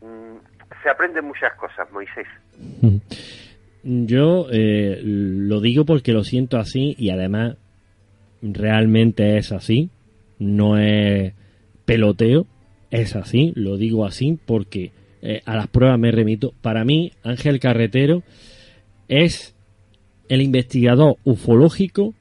Mm, 0.00 0.36
se 0.82 0.88
aprenden 0.88 1.24
muchas 1.24 1.54
cosas, 1.54 1.90
Moisés. 1.90 2.28
Yo 3.82 4.46
eh, 4.52 5.00
lo 5.02 5.60
digo 5.60 5.84
porque 5.84 6.12
lo 6.12 6.22
siento 6.22 6.58
así 6.58 6.94
y 6.98 7.10
además 7.10 7.56
realmente 8.40 9.38
es 9.38 9.50
así, 9.50 9.90
no 10.38 10.78
es 10.78 11.34
peloteo, 11.84 12.46
es 12.90 13.16
así, 13.16 13.52
lo 13.56 13.76
digo 13.76 14.06
así 14.06 14.38
porque 14.46 14.92
eh, 15.20 15.42
a 15.46 15.56
las 15.56 15.66
pruebas 15.66 15.98
me 15.98 16.12
remito. 16.12 16.52
Para 16.62 16.84
mí, 16.84 17.12
Ángel 17.24 17.58
Carretero 17.58 18.22
es 19.08 19.54
el 20.28 20.42
investigador 20.42 21.16
ufológico 21.24 22.14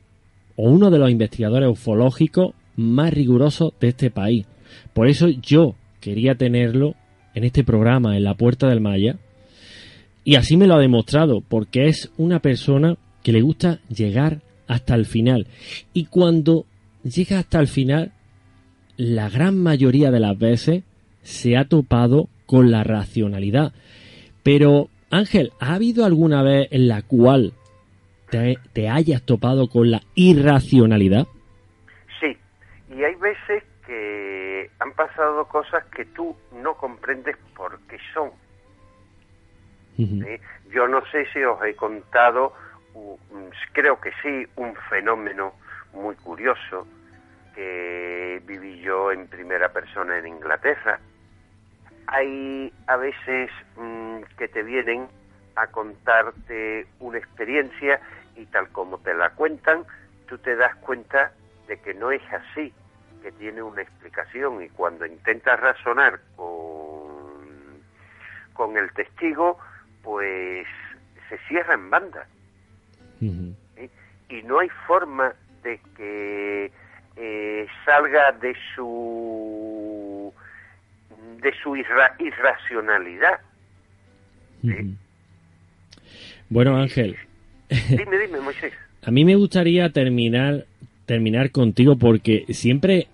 o 0.55 0.69
uno 0.69 0.91
de 0.91 0.99
los 0.99 1.09
investigadores 1.09 1.69
ufológicos 1.69 2.53
más 2.75 3.13
rigurosos 3.13 3.73
de 3.79 3.89
este 3.89 4.11
país. 4.11 4.45
Por 4.93 5.07
eso 5.07 5.29
yo 5.29 5.75
quería 5.99 6.35
tenerlo 6.35 6.95
en 7.33 7.43
este 7.43 7.63
programa, 7.63 8.17
en 8.17 8.23
la 8.23 8.35
Puerta 8.35 8.67
del 8.67 8.81
Maya, 8.81 9.17
y 10.23 10.35
así 10.35 10.55
me 10.55 10.67
lo 10.67 10.75
ha 10.75 10.79
demostrado, 10.79 11.41
porque 11.41 11.87
es 11.87 12.11
una 12.17 12.39
persona 12.39 12.97
que 13.23 13.33
le 13.33 13.41
gusta 13.41 13.79
llegar 13.89 14.41
hasta 14.67 14.95
el 14.95 15.05
final. 15.05 15.47
Y 15.93 16.05
cuando 16.05 16.65
llega 17.03 17.39
hasta 17.39 17.59
el 17.59 17.67
final, 17.67 18.11
la 18.95 19.29
gran 19.29 19.57
mayoría 19.57 20.11
de 20.11 20.19
las 20.19 20.37
veces 20.37 20.83
se 21.23 21.57
ha 21.57 21.65
topado 21.65 22.29
con 22.45 22.71
la 22.71 22.83
racionalidad. 22.83 23.73
Pero, 24.43 24.89
Ángel, 25.13 25.53
¿ha 25.59 25.75
habido 25.75 26.05
alguna 26.05 26.41
vez 26.41 26.67
en 26.71 26.87
la 26.87 27.03
cual 27.03 27.53
te, 28.31 28.57
te 28.73 28.89
hayas 28.89 29.21
topado 29.21 29.67
con 29.67 29.91
la 29.91 30.01
irracionalidad? 30.15 31.27
Sí, 32.19 32.35
y 32.89 33.03
hay 33.03 33.15
veces 33.15 33.63
que 33.85 34.71
han 34.79 34.91
pasado 34.93 35.45
cosas 35.45 35.85
que 35.95 36.05
tú 36.05 36.35
no 36.53 36.73
comprendes 36.75 37.37
por 37.55 37.79
qué 37.81 37.97
son. 38.13 38.31
Yo 40.71 40.87
no 40.87 41.05
sé 41.11 41.27
si 41.31 41.43
os 41.43 41.63
he 41.63 41.75
contado, 41.75 42.53
mm, 42.95 43.49
creo 43.73 44.01
que 44.01 44.09
sí, 44.23 44.47
un 44.55 44.73
fenómeno 44.89 45.53
muy 45.93 46.15
curioso 46.15 46.87
que 47.53 48.41
viví 48.47 48.79
yo 48.79 49.11
en 49.11 49.27
primera 49.27 49.71
persona 49.71 50.17
en 50.17 50.27
Inglaterra. 50.27 50.99
Hay 52.07 52.73
a 52.87 52.97
veces 52.97 53.49
mm, 53.77 54.21
que 54.37 54.47
te 54.47 54.63
vienen 54.63 55.07
a 55.55 55.67
contarte 55.67 56.87
una 56.99 57.17
experiencia 57.17 57.99
y 58.35 58.45
tal 58.47 58.67
como 58.69 58.97
te 58.99 59.13
la 59.13 59.29
cuentan, 59.31 59.85
tú 60.27 60.37
te 60.37 60.55
das 60.55 60.75
cuenta 60.77 61.31
de 61.67 61.79
que 61.79 61.93
no 61.93 62.11
es 62.11 62.21
así, 62.31 62.73
que 63.21 63.31
tiene 63.33 63.61
una 63.61 63.81
explicación 63.81 64.63
y 64.63 64.69
cuando 64.69 65.05
intentas 65.05 65.59
razonar 65.59 66.19
con, 66.35 67.81
con 68.53 68.77
el 68.77 68.91
testigo, 68.93 69.59
pues 70.01 70.67
se 71.29 71.37
cierra 71.47 71.75
en 71.75 71.89
banda. 71.89 72.27
¿sí? 73.19 73.55
Y 74.29 74.43
no 74.43 74.59
hay 74.59 74.69
forma 74.87 75.33
de 75.61 75.79
que 75.95 76.71
eh, 77.15 77.67
salga 77.85 78.31
de 78.33 78.55
su 78.75 80.12
de 81.41 81.51
su 81.61 81.75
irra- 81.75 82.15
irracionalidad. 82.19 83.39
Bueno, 86.49 86.77
Ángel, 86.77 87.15
Dime, 87.89 88.17
dime, 88.19 88.39
Moisés. 88.39 88.73
a 89.01 89.11
mí 89.11 89.25
me 89.25 89.35
gustaría 89.35 89.89
terminar 89.89 90.65
terminar 91.05 91.51
contigo 91.51 91.97
porque 91.97 92.45
siempre 92.49 93.07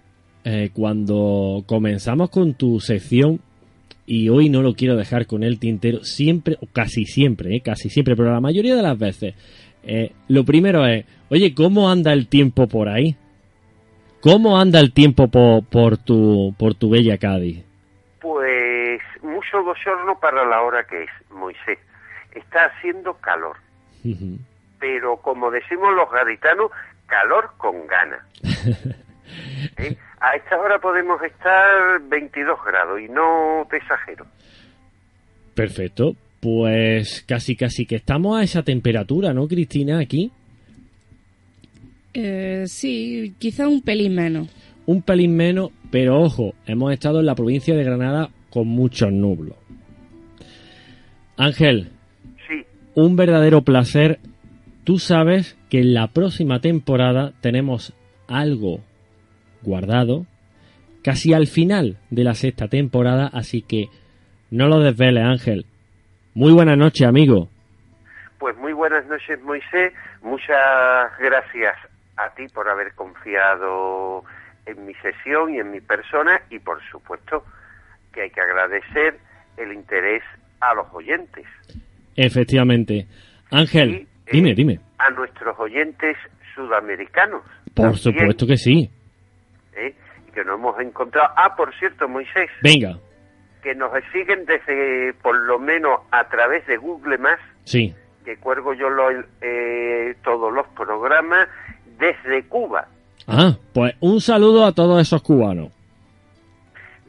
eh, 0.43 0.69
cuando 0.73 1.63
comenzamos 1.65 2.29
con 2.29 2.53
tu 2.53 2.79
sección 2.79 3.39
y 4.05 4.29
hoy 4.29 4.49
no 4.49 4.61
lo 4.61 4.73
quiero 4.75 4.95
dejar 4.95 5.25
con 5.25 5.43
el 5.43 5.59
tintero, 5.59 6.03
siempre, 6.03 6.57
o 6.61 6.67
casi 6.67 7.05
siempre, 7.05 7.55
eh, 7.55 7.61
casi 7.61 7.89
siempre, 7.89 8.15
pero 8.15 8.31
la 8.31 8.41
mayoría 8.41 8.75
de 8.75 8.81
las 8.83 8.97
veces, 8.97 9.33
eh, 9.83 10.11
lo 10.27 10.43
primero 10.45 10.85
es, 10.85 11.05
oye, 11.29 11.53
¿cómo 11.53 11.89
anda 11.89 12.11
el 12.13 12.27
tiempo 12.27 12.67
por 12.67 12.89
ahí? 12.89 13.15
¿Cómo 14.21 14.59
anda 14.59 14.79
el 14.79 14.91
tiempo 14.93 15.27
po- 15.29 15.61
por, 15.67 15.97
tu, 15.97 16.53
por 16.57 16.73
tu 16.75 16.89
bella 16.89 17.17
Cádiz? 17.17 17.63
Pues 18.29 19.01
mucho 19.23 19.63
bochorno 19.63 20.19
para 20.19 20.45
la 20.45 20.61
hora 20.61 20.83
que 20.83 21.01
es, 21.01 21.09
Moisés. 21.31 21.79
Está 22.31 22.65
haciendo 22.65 23.15
calor, 23.15 23.57
pero 24.79 25.17
como 25.17 25.49
decimos 25.49 25.95
los 25.95 26.11
gaditanos, 26.11 26.69
calor 27.07 27.49
con 27.57 27.87
ganas. 27.87 28.21
¿eh? 29.77 29.97
A 30.21 30.35
esta 30.35 30.59
hora 30.59 30.77
podemos 30.77 31.19
estar 31.23 31.99
22 32.03 32.59
grados 32.63 33.01
y 33.01 33.07
no 33.07 33.65
te 33.67 33.77
exagero. 33.77 34.27
Perfecto, 35.55 36.11
pues 36.39 37.25
casi 37.27 37.55
casi 37.55 37.87
que 37.87 37.95
estamos 37.95 38.39
a 38.39 38.43
esa 38.43 38.61
temperatura, 38.61 39.33
¿no, 39.33 39.47
Cristina, 39.47 39.97
aquí? 39.97 40.31
Eh, 42.13 42.65
sí, 42.67 43.33
quizá 43.39 43.67
un 43.67 43.81
pelín 43.81 44.13
menos. 44.13 44.68
Un 44.89 45.03
pelín 45.03 45.37
menos, 45.37 45.69
pero 45.91 46.19
ojo, 46.19 46.55
hemos 46.65 46.91
estado 46.91 47.19
en 47.19 47.27
la 47.27 47.35
provincia 47.35 47.75
de 47.75 47.83
Granada 47.83 48.29
con 48.49 48.67
muchos 48.67 49.11
nublos. 49.11 49.55
Ángel, 51.37 51.91
Sí, 52.47 52.65
un 52.95 53.15
verdadero 53.15 53.61
placer. 53.61 54.17
Tú 54.85 54.97
sabes 54.97 55.59
que 55.69 55.81
en 55.81 55.93
la 55.93 56.07
próxima 56.07 56.59
temporada 56.59 57.33
tenemos 57.39 57.93
algo 58.27 58.79
guardado, 59.61 60.25
casi 61.03 61.35
al 61.35 61.45
final 61.45 61.97
de 62.09 62.23
la 62.23 62.33
sexta 62.33 62.67
temporada, 62.67 63.29
así 63.31 63.61
que 63.61 63.89
no 64.49 64.67
lo 64.67 64.79
desveles, 64.79 65.23
Ángel. 65.23 65.67
Muy 66.33 66.51
buenas 66.51 66.79
noches, 66.79 67.07
amigo. 67.07 67.47
pues 68.39 68.57
muy 68.57 68.73
buenas 68.73 69.05
noches, 69.05 69.39
Moisés. 69.43 69.93
Muchas 70.23 71.11
gracias 71.19 71.75
a 72.17 72.33
ti 72.33 72.47
por 72.47 72.67
haber 72.67 72.95
confiado 72.95 74.23
en 74.69 74.85
mi 74.85 74.93
sesión 74.95 75.53
y 75.53 75.59
en 75.59 75.71
mi 75.71 75.81
persona 75.81 76.41
y 76.49 76.59
por 76.59 76.81
supuesto 76.89 77.43
que 78.13 78.21
hay 78.23 78.29
que 78.31 78.41
agradecer 78.41 79.17
el 79.57 79.73
interés 79.73 80.23
a 80.61 80.73
los 80.73 80.87
oyentes. 80.93 81.45
Efectivamente. 82.15 83.07
Ángel, 83.51 84.07
dime, 84.31 84.53
dime. 84.53 84.79
a 84.97 85.09
nuestros 85.11 85.57
oyentes 85.59 86.17
sudamericanos. 86.55 87.41
Por 87.73 87.85
también, 87.85 87.95
supuesto 87.97 88.47
que 88.47 88.57
sí. 88.57 88.89
¿eh? 89.75 89.95
Que 90.33 90.43
nos 90.43 90.59
hemos 90.59 90.79
encontrado. 90.79 91.29
Ah, 91.35 91.55
por 91.55 91.73
cierto, 91.79 92.07
Moisés, 92.07 92.49
Venga, 92.61 92.97
que 93.63 93.73
nos 93.75 93.91
siguen 94.11 94.45
desde, 94.45 95.13
por 95.21 95.35
lo 95.35 95.59
menos 95.59 96.01
a 96.11 96.27
través 96.29 96.65
de 96.67 96.77
Google 96.77 97.17
Más, 97.17 97.39
sí. 97.63 97.93
que 98.25 98.37
cuelgo 98.37 98.73
yo 98.73 98.89
lo- 98.89 99.23
eh, 99.41 100.15
todos 100.23 100.53
los 100.53 100.67
programas 100.69 101.47
desde 101.97 102.43
Cuba. 102.47 102.87
Ah, 103.31 103.55
pues 103.73 103.93
un 103.99 104.19
saludo 104.21 104.65
a 104.65 104.71
todos 104.71 105.01
esos 105.01 105.21
cubanos. 105.21 105.71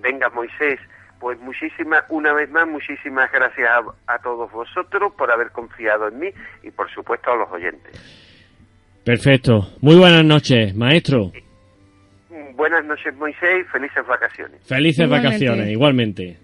Venga, 0.02 0.28
Moisés, 0.30 0.78
pues 1.18 1.38
muchísimas, 1.40 2.04
una 2.08 2.32
vez 2.32 2.50
más, 2.50 2.66
muchísimas 2.66 3.30
gracias 3.32 3.68
a, 3.68 4.14
a 4.14 4.18
todos 4.18 4.50
vosotros 4.52 5.12
por 5.16 5.30
haber 5.30 5.50
confiado 5.50 6.08
en 6.08 6.18
mí 6.18 6.28
y 6.62 6.70
por 6.70 6.90
supuesto 6.90 7.32
a 7.32 7.36
los 7.36 7.50
oyentes. 7.50 7.92
Perfecto. 9.04 9.68
Muy 9.80 9.96
buenas 9.96 10.24
noches, 10.24 10.74
maestro. 10.74 11.32
Buenas 12.54 12.84
noches, 12.84 13.14
Moisés, 13.16 13.60
y 13.62 13.64
felices 13.64 14.06
vacaciones. 14.06 14.60
Felices 14.66 15.04
Igualmente. 15.06 15.28
vacaciones, 15.28 15.68
igualmente. 15.70 16.38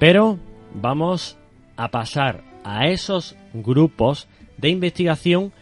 Pero 0.00 0.38
vamos 0.72 1.36
a 1.76 1.90
pasar 1.90 2.42
a 2.64 2.88
esos 2.88 3.36
grupos 3.52 4.28
de 4.56 4.70
investigación 4.70 5.52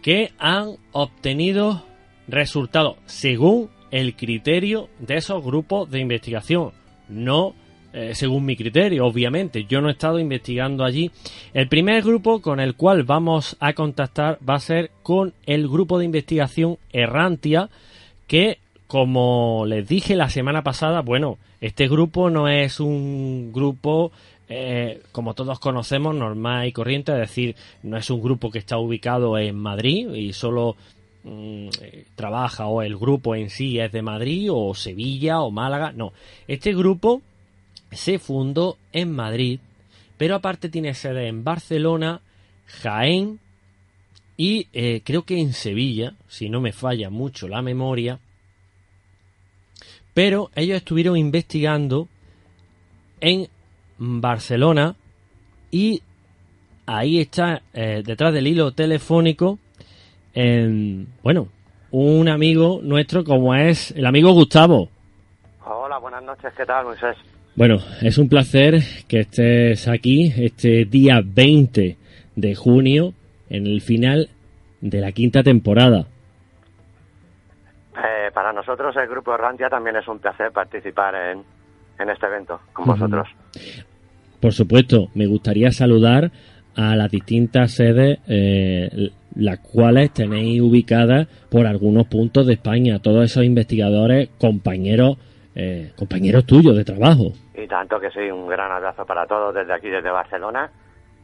que 0.00 0.30
han 0.38 0.76
obtenido 0.92 1.84
resultados 2.28 2.98
según 3.06 3.70
el 3.90 4.14
criterio 4.14 4.88
de 5.00 5.16
esos 5.16 5.44
grupos 5.44 5.90
de 5.90 5.98
investigación, 5.98 6.70
no 7.08 7.56
eh, 7.92 8.14
según 8.14 8.44
mi 8.44 8.56
criterio, 8.56 9.06
obviamente. 9.06 9.64
Yo 9.64 9.80
no 9.80 9.88
he 9.88 9.92
estado 9.92 10.20
investigando 10.20 10.84
allí. 10.84 11.10
El 11.52 11.68
primer 11.68 12.04
grupo 12.04 12.40
con 12.40 12.60
el 12.60 12.76
cual 12.76 13.02
vamos 13.02 13.56
a 13.58 13.72
contactar 13.72 14.38
va 14.48 14.54
a 14.54 14.60
ser 14.60 14.92
con 15.02 15.34
el 15.46 15.68
grupo 15.68 15.98
de 15.98 16.04
investigación 16.04 16.78
Errantia, 16.92 17.70
que 18.28 18.58
como 18.94 19.64
les 19.66 19.88
dije 19.88 20.14
la 20.14 20.30
semana 20.30 20.62
pasada, 20.62 21.00
bueno, 21.00 21.36
este 21.60 21.88
grupo 21.88 22.30
no 22.30 22.46
es 22.46 22.78
un 22.78 23.50
grupo 23.52 24.12
eh, 24.48 25.02
como 25.10 25.34
todos 25.34 25.58
conocemos, 25.58 26.14
normal 26.14 26.68
y 26.68 26.72
corriente, 26.72 27.10
es 27.10 27.18
decir, 27.18 27.56
no 27.82 27.96
es 27.96 28.08
un 28.08 28.22
grupo 28.22 28.52
que 28.52 28.60
está 28.60 28.78
ubicado 28.78 29.36
en 29.36 29.56
Madrid 29.56 30.14
y 30.14 30.32
solo 30.32 30.76
mm, 31.24 31.70
trabaja 32.14 32.66
o 32.66 32.82
el 32.82 32.96
grupo 32.96 33.34
en 33.34 33.50
sí 33.50 33.80
es 33.80 33.90
de 33.90 34.00
Madrid 34.00 34.48
o 34.52 34.76
Sevilla 34.76 35.40
o 35.40 35.50
Málaga, 35.50 35.90
no. 35.90 36.12
Este 36.46 36.72
grupo 36.72 37.20
se 37.90 38.20
fundó 38.20 38.76
en 38.92 39.10
Madrid, 39.10 39.58
pero 40.16 40.36
aparte 40.36 40.68
tiene 40.68 40.94
sede 40.94 41.26
en 41.26 41.42
Barcelona, 41.42 42.20
Jaén 42.66 43.40
y 44.36 44.68
eh, 44.72 45.02
creo 45.04 45.24
que 45.24 45.40
en 45.40 45.52
Sevilla, 45.52 46.14
si 46.28 46.48
no 46.48 46.60
me 46.60 46.70
falla 46.70 47.10
mucho 47.10 47.48
la 47.48 47.60
memoria. 47.60 48.20
Pero 50.14 50.50
ellos 50.54 50.76
estuvieron 50.76 51.16
investigando 51.16 52.08
en 53.20 53.48
Barcelona 53.98 54.94
y 55.70 56.02
ahí 56.86 57.20
está 57.20 57.62
eh, 57.72 58.02
detrás 58.04 58.32
del 58.32 58.46
hilo 58.46 58.72
telefónico 58.72 59.58
en, 60.34 61.08
bueno 61.22 61.48
un 61.90 62.28
amigo 62.28 62.80
nuestro 62.82 63.24
como 63.24 63.54
es 63.54 63.92
el 63.92 64.06
amigo 64.06 64.32
Gustavo 64.32 64.88
Hola, 65.64 65.98
buenas 65.98 66.22
noches, 66.22 66.52
¿qué 66.56 66.66
tal, 66.66 66.84
Moisés? 66.84 67.16
bueno 67.56 67.78
es 68.02 68.18
un 68.18 68.28
placer 68.28 68.82
que 69.08 69.20
estés 69.20 69.88
aquí 69.88 70.32
este 70.36 70.84
día 70.84 71.22
20 71.24 71.96
de 72.36 72.54
junio 72.54 73.14
en 73.48 73.66
el 73.66 73.80
final 73.80 74.28
de 74.80 75.00
la 75.00 75.12
quinta 75.12 75.42
temporada 75.42 76.06
Eh, 77.96 78.30
para 78.32 78.52
nosotros, 78.52 78.96
el 78.96 79.08
Grupo 79.08 79.36
Rantia, 79.36 79.68
también 79.68 79.96
es 79.96 80.08
un 80.08 80.18
placer 80.18 80.50
participar 80.52 81.14
en, 81.14 81.44
en 81.98 82.10
este 82.10 82.26
evento 82.26 82.60
con 82.72 82.86
vosotros. 82.86 83.28
Por 84.40 84.52
supuesto, 84.52 85.08
me 85.14 85.26
gustaría 85.26 85.70
saludar 85.70 86.30
a 86.76 86.96
las 86.96 87.10
distintas 87.10 87.72
sedes, 87.72 88.18
eh, 88.26 89.10
las 89.36 89.58
cuales 89.60 90.12
tenéis 90.12 90.60
ubicadas 90.60 91.28
por 91.50 91.66
algunos 91.66 92.06
puntos 92.06 92.46
de 92.46 92.54
España, 92.54 92.98
todos 93.00 93.24
esos 93.24 93.44
investigadores, 93.44 94.30
compañeros, 94.38 95.16
eh, 95.54 95.92
compañeros 95.96 96.44
tuyos 96.46 96.76
de 96.76 96.84
trabajo. 96.84 97.32
Y 97.54 97.66
tanto 97.68 98.00
que 98.00 98.10
sí, 98.10 98.28
un 98.30 98.48
gran 98.48 98.72
abrazo 98.72 99.06
para 99.06 99.26
todos 99.26 99.54
desde 99.54 99.72
aquí, 99.72 99.88
desde 99.88 100.10
Barcelona. 100.10 100.70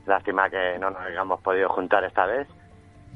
Lástima 0.06 0.48
que 0.48 0.78
no 0.78 0.90
nos 0.90 1.02
hayamos 1.02 1.40
podido 1.40 1.68
juntar 1.68 2.04
esta 2.04 2.26
vez. 2.26 2.46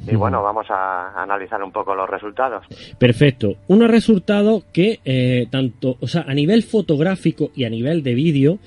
Y 0.07 0.17
bueno, 0.17 0.43
vamos 0.43 0.67
a 0.71 1.23
analizar 1.23 1.63
un 1.63 1.73
poco 1.73 1.95
los 1.95 2.09
resultados. 2.09 2.67
Perfecto. 2.99 3.57
Unos 3.69 3.91
resultados 3.91 4.65
que, 4.73 5.01
eh, 5.05 5.47
tanto, 5.51 5.97
o 6.01 6.07
sea, 6.07 6.25
a 6.29 6.35
nivel 6.35 6.63
fotográfico 6.63 7.51
y 7.55 7.65
a 7.65 7.71
nivel 7.71 8.03
de 8.03 8.15
vídeo, 8.15 8.59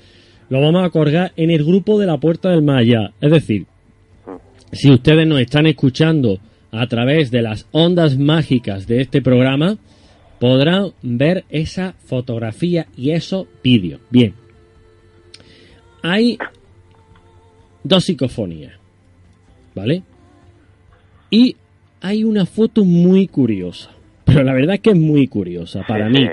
lo 0.48 0.60
vamos 0.60 0.84
a 0.84 0.90
colgar 0.90 1.32
en 1.36 1.50
el 1.50 1.64
grupo 1.64 1.98
de 1.98 2.06
la 2.06 2.18
Puerta 2.18 2.50
del 2.50 2.62
Maya. 2.62 3.12
Es 3.20 3.30
decir, 3.30 3.66
si 4.72 4.90
ustedes 4.90 5.26
nos 5.26 5.40
están 5.40 5.66
escuchando 5.66 6.38
a 6.72 6.86
través 6.86 7.30
de 7.30 7.42
las 7.42 7.66
ondas 7.72 8.18
mágicas 8.18 8.86
de 8.86 9.00
este 9.00 9.22
programa, 9.22 9.76
podrán 10.40 10.92
ver 11.02 11.44
esa 11.50 11.94
fotografía 12.04 12.86
y 12.96 13.12
esos 13.12 13.46
vídeos. 13.62 14.00
Bien. 14.10 14.34
Hay 16.02 16.38
dos 17.82 18.04
psicofonías. 18.04 18.74
¿Vale? 19.74 20.02
Y 21.30 21.56
hay 22.00 22.24
una 22.24 22.46
foto 22.46 22.84
muy 22.84 23.26
curiosa. 23.26 23.90
Pero 24.24 24.42
la 24.42 24.52
verdad 24.52 24.74
es 24.74 24.80
que 24.80 24.90
es 24.90 24.98
muy 24.98 25.26
curiosa 25.26 25.82
para 25.86 26.08
mí. 26.08 26.26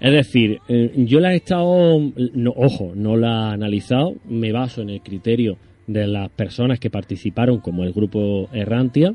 Es 0.00 0.12
decir, 0.12 0.58
eh, 0.68 0.92
yo 0.96 1.20
la 1.20 1.34
he 1.34 1.36
estado, 1.36 2.00
no, 2.34 2.54
ojo, 2.56 2.92
no 2.94 3.16
la 3.16 3.50
he 3.50 3.54
analizado, 3.54 4.14
me 4.26 4.50
baso 4.52 4.80
en 4.80 4.90
el 4.90 5.02
criterio 5.02 5.58
de 5.86 6.06
las 6.06 6.30
personas 6.30 6.80
que 6.80 6.88
participaron 6.88 7.58
como 7.58 7.84
el 7.84 7.92
grupo 7.92 8.48
Errantia, 8.52 9.14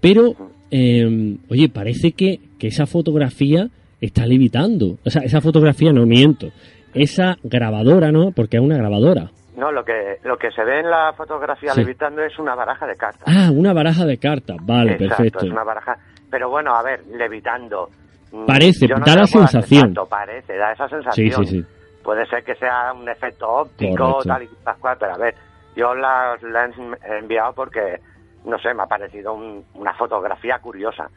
pero, 0.00 0.34
eh, 0.70 1.36
oye, 1.48 1.68
parece 1.68 2.12
que, 2.12 2.40
que 2.58 2.68
esa 2.68 2.86
fotografía 2.86 3.68
está 4.00 4.26
levitando. 4.26 4.98
O 5.04 5.10
sea, 5.10 5.22
esa 5.22 5.40
fotografía 5.40 5.92
no 5.92 6.06
miento. 6.06 6.50
Esa 6.94 7.38
grabadora, 7.44 8.10
¿no? 8.10 8.32
Porque 8.32 8.56
es 8.56 8.62
una 8.62 8.76
grabadora. 8.76 9.30
No, 9.56 9.70
lo 9.70 9.84
que, 9.84 10.16
lo 10.24 10.36
que 10.38 10.50
se 10.50 10.64
ve 10.64 10.80
en 10.80 10.88
la 10.90 11.12
fotografía 11.14 11.72
Sí. 11.72 11.80
levitando 11.80 12.22
es 12.22 12.38
una 12.38 12.54
baraja 12.54 12.86
de 12.86 12.96
cartas. 12.96 13.22
Ah, 13.26 13.50
una 13.52 13.72
baraja 13.72 14.04
de 14.06 14.16
cartas. 14.18 14.56
Vale, 14.62 14.92
Exacto, 14.92 15.16
perfecto. 15.16 15.46
es 15.46 15.52
una 15.52 15.64
baraja. 15.64 15.96
Pero 16.30 16.48
bueno, 16.50 16.74
a 16.74 16.82
ver, 16.82 17.04
levitando. 17.08 17.88
mm, 18.32 18.46
Parece, 18.46 18.86
no 18.88 18.98
da 19.00 19.14
la 19.16 19.26
sensación. 19.26 19.94
parece, 20.08 20.56
da 20.56 20.72
esa 20.72 20.88
Sí, 20.88 20.94
sensación. 20.94 21.46
sí, 21.46 21.60
sí. 21.60 21.64
Puede 22.02 22.24
ser 22.26 22.42
que 22.42 22.54
sea 22.54 22.92
un 22.94 23.06
efecto 23.08 23.46
óptico, 23.48 23.94
Correcto. 23.96 24.22
tal 24.24 24.42
y 24.44 24.48
pascual, 24.64 24.96
pero 24.98 25.14
a 25.14 25.18
ver, 25.18 25.34
yo 25.76 25.94
la, 25.94 26.36
la 26.50 26.64
he 26.66 27.18
enviado 27.18 27.52
porque, 27.54 27.98
no 28.46 28.58
sé, 28.58 28.72
me 28.74 28.82
ha 28.82 28.86
parecido 28.86 29.34
un- 29.34 29.62
una 29.74 29.92
fotografía 29.94 30.58
curiosa. 30.60 31.08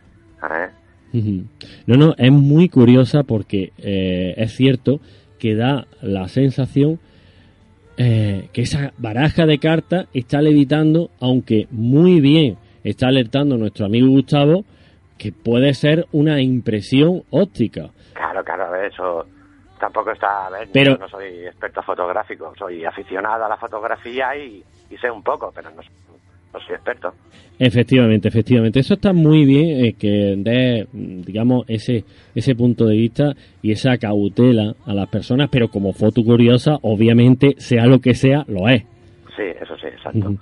¿eh? 0.44 0.70
No, 1.88 1.96
no, 1.96 2.14
es 2.18 2.32
muy 2.32 2.68
curiosa 2.70 3.24
porque 3.24 3.72
eh, 3.78 4.34
es 4.38 4.54
cierto 4.56 5.00
que 5.40 5.56
da 5.56 5.86
la 6.02 6.28
sensación 6.28 7.00
eh, 7.98 8.50
que 8.54 8.62
esa 8.62 8.92
baraja 8.98 9.46
de 9.46 9.58
cartas 9.60 10.08
está 10.14 10.42
levitando, 10.42 11.10
aunque 11.20 11.68
muy 11.72 12.20
bien 12.22 12.58
está 12.84 13.08
alertando 13.08 13.58
nuestro 13.58 13.86
amigo 13.86 14.08
Gustavo, 14.10 14.64
que 15.18 15.32
puede 15.32 15.74
ser 15.74 16.06
una 16.12 16.42
impresión 16.42 17.24
óptica. 17.32 17.90
Claro, 18.14 18.44
claro, 18.44 18.66
a 18.66 18.70
ver, 18.72 18.86
eso 18.92 19.26
tampoco 19.80 20.12
está... 20.12 20.48
A 20.48 20.50
ver, 20.50 20.70
Pero- 20.74 20.94
yo 20.94 20.98
no 20.98 21.10
soy 21.10 21.46
experto 21.46 21.82
fotográfico, 21.84 22.54
soy 22.58 22.84
aficionado 22.86 23.46
a 23.46 23.50
la 23.50 23.58
fotografía 23.58 24.36
y, 24.38 24.64
y 24.90 24.98
sé 24.98 25.10
un 25.10 25.24
poco, 25.24 25.52
pero 25.56 25.70
no, 25.72 25.78
no 25.78 26.05
soy 26.60 26.76
experto. 26.76 27.14
Efectivamente, 27.58 28.28
efectivamente. 28.28 28.80
Eso 28.80 28.96
está 28.96 29.14
muy 29.14 29.46
bien 29.46 29.86
eh, 29.86 29.94
que 29.94 30.36
dé, 30.38 30.88
digamos, 30.92 31.66
ese, 31.70 32.04
ese 32.34 32.54
punto 32.54 32.86
de 32.86 32.98
vista 32.98 33.34
y 33.62 33.72
esa 33.72 33.98
cautela 33.98 34.76
a 34.86 34.94
las 34.94 35.08
personas, 35.10 35.50
pero 35.50 35.70
como 35.70 35.94
foto 35.94 36.24
curiosa, 36.24 36.78
obviamente, 36.82 37.56
sea 37.58 37.86
lo 37.86 38.00
que 38.00 38.14
sea, 38.14 38.44
lo 38.48 38.68
es. 38.68 38.84
Sí, 39.36 39.44
eso 39.62 39.76
sí, 39.78 39.88
exacto. 39.88 40.36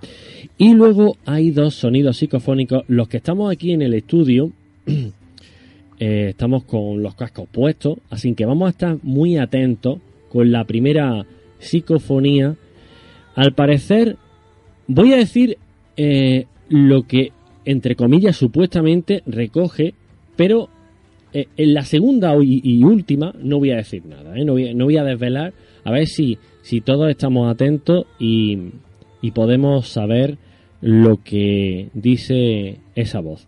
Y 0.57 0.73
luego 0.73 1.17
hay 1.25 1.51
dos 1.51 1.75
sonidos 1.75 2.17
psicofónicos. 2.17 2.83
Los 2.87 3.07
que 3.07 3.17
estamos 3.17 3.51
aquí 3.51 3.73
en 3.73 3.81
el 3.81 3.93
estudio, 3.93 4.51
eh, 5.99 6.27
estamos 6.29 6.63
con 6.63 7.03
los 7.03 7.15
cascos 7.15 7.47
puestos, 7.49 7.99
así 8.09 8.33
que 8.33 8.45
vamos 8.45 8.67
a 8.67 8.71
estar 8.71 8.97
muy 9.03 9.37
atentos 9.37 9.99
con 10.29 10.51
la 10.51 10.63
primera 10.65 11.25
psicofonía. 11.59 12.55
Al 13.35 13.53
parecer, 13.53 14.17
voy 14.87 15.13
a 15.13 15.17
decir 15.17 15.57
eh, 15.97 16.45
lo 16.69 17.03
que, 17.03 17.31
entre 17.65 17.95
comillas, 17.95 18.35
supuestamente 18.35 19.23
recoge, 19.25 19.93
pero 20.35 20.69
eh, 21.33 21.47
en 21.57 21.73
la 21.73 21.83
segunda 21.83 22.35
y, 22.41 22.83
última 22.83 23.33
no 23.41 23.59
voy 23.59 23.71
a 23.71 23.77
decir 23.77 24.05
nada, 24.05 24.37
¿eh? 24.37 24.45
no, 24.45 24.53
voy, 24.53 24.97
a- 24.97 25.03
desvelar, 25.03 25.53
a 25.83 25.91
ver 25.91 26.07
si, 26.07 26.37
si 26.61 26.81
todos 26.81 27.09
estamos 27.09 27.51
atentos 27.51 28.05
y, 28.19 28.57
y 29.21 29.31
podemos 29.31 29.87
saber 29.87 30.37
lo 30.81 31.17
que 31.23 31.89
dice 31.93 32.77
esa 32.95 33.19
voz. 33.19 33.47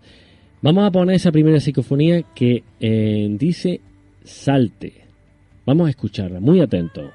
Vamos 0.61 0.85
a 0.87 0.91
poner 0.91 1.15
esa 1.15 1.31
primera 1.31 1.59
psicofonía 1.59 2.23
que 2.33 2.63
dice 3.37 3.81
salte. 4.23 4.93
Vamos 5.65 5.87
a 5.87 5.89
escucharla, 5.91 6.39
muy 6.39 6.59
atentos. 6.61 7.11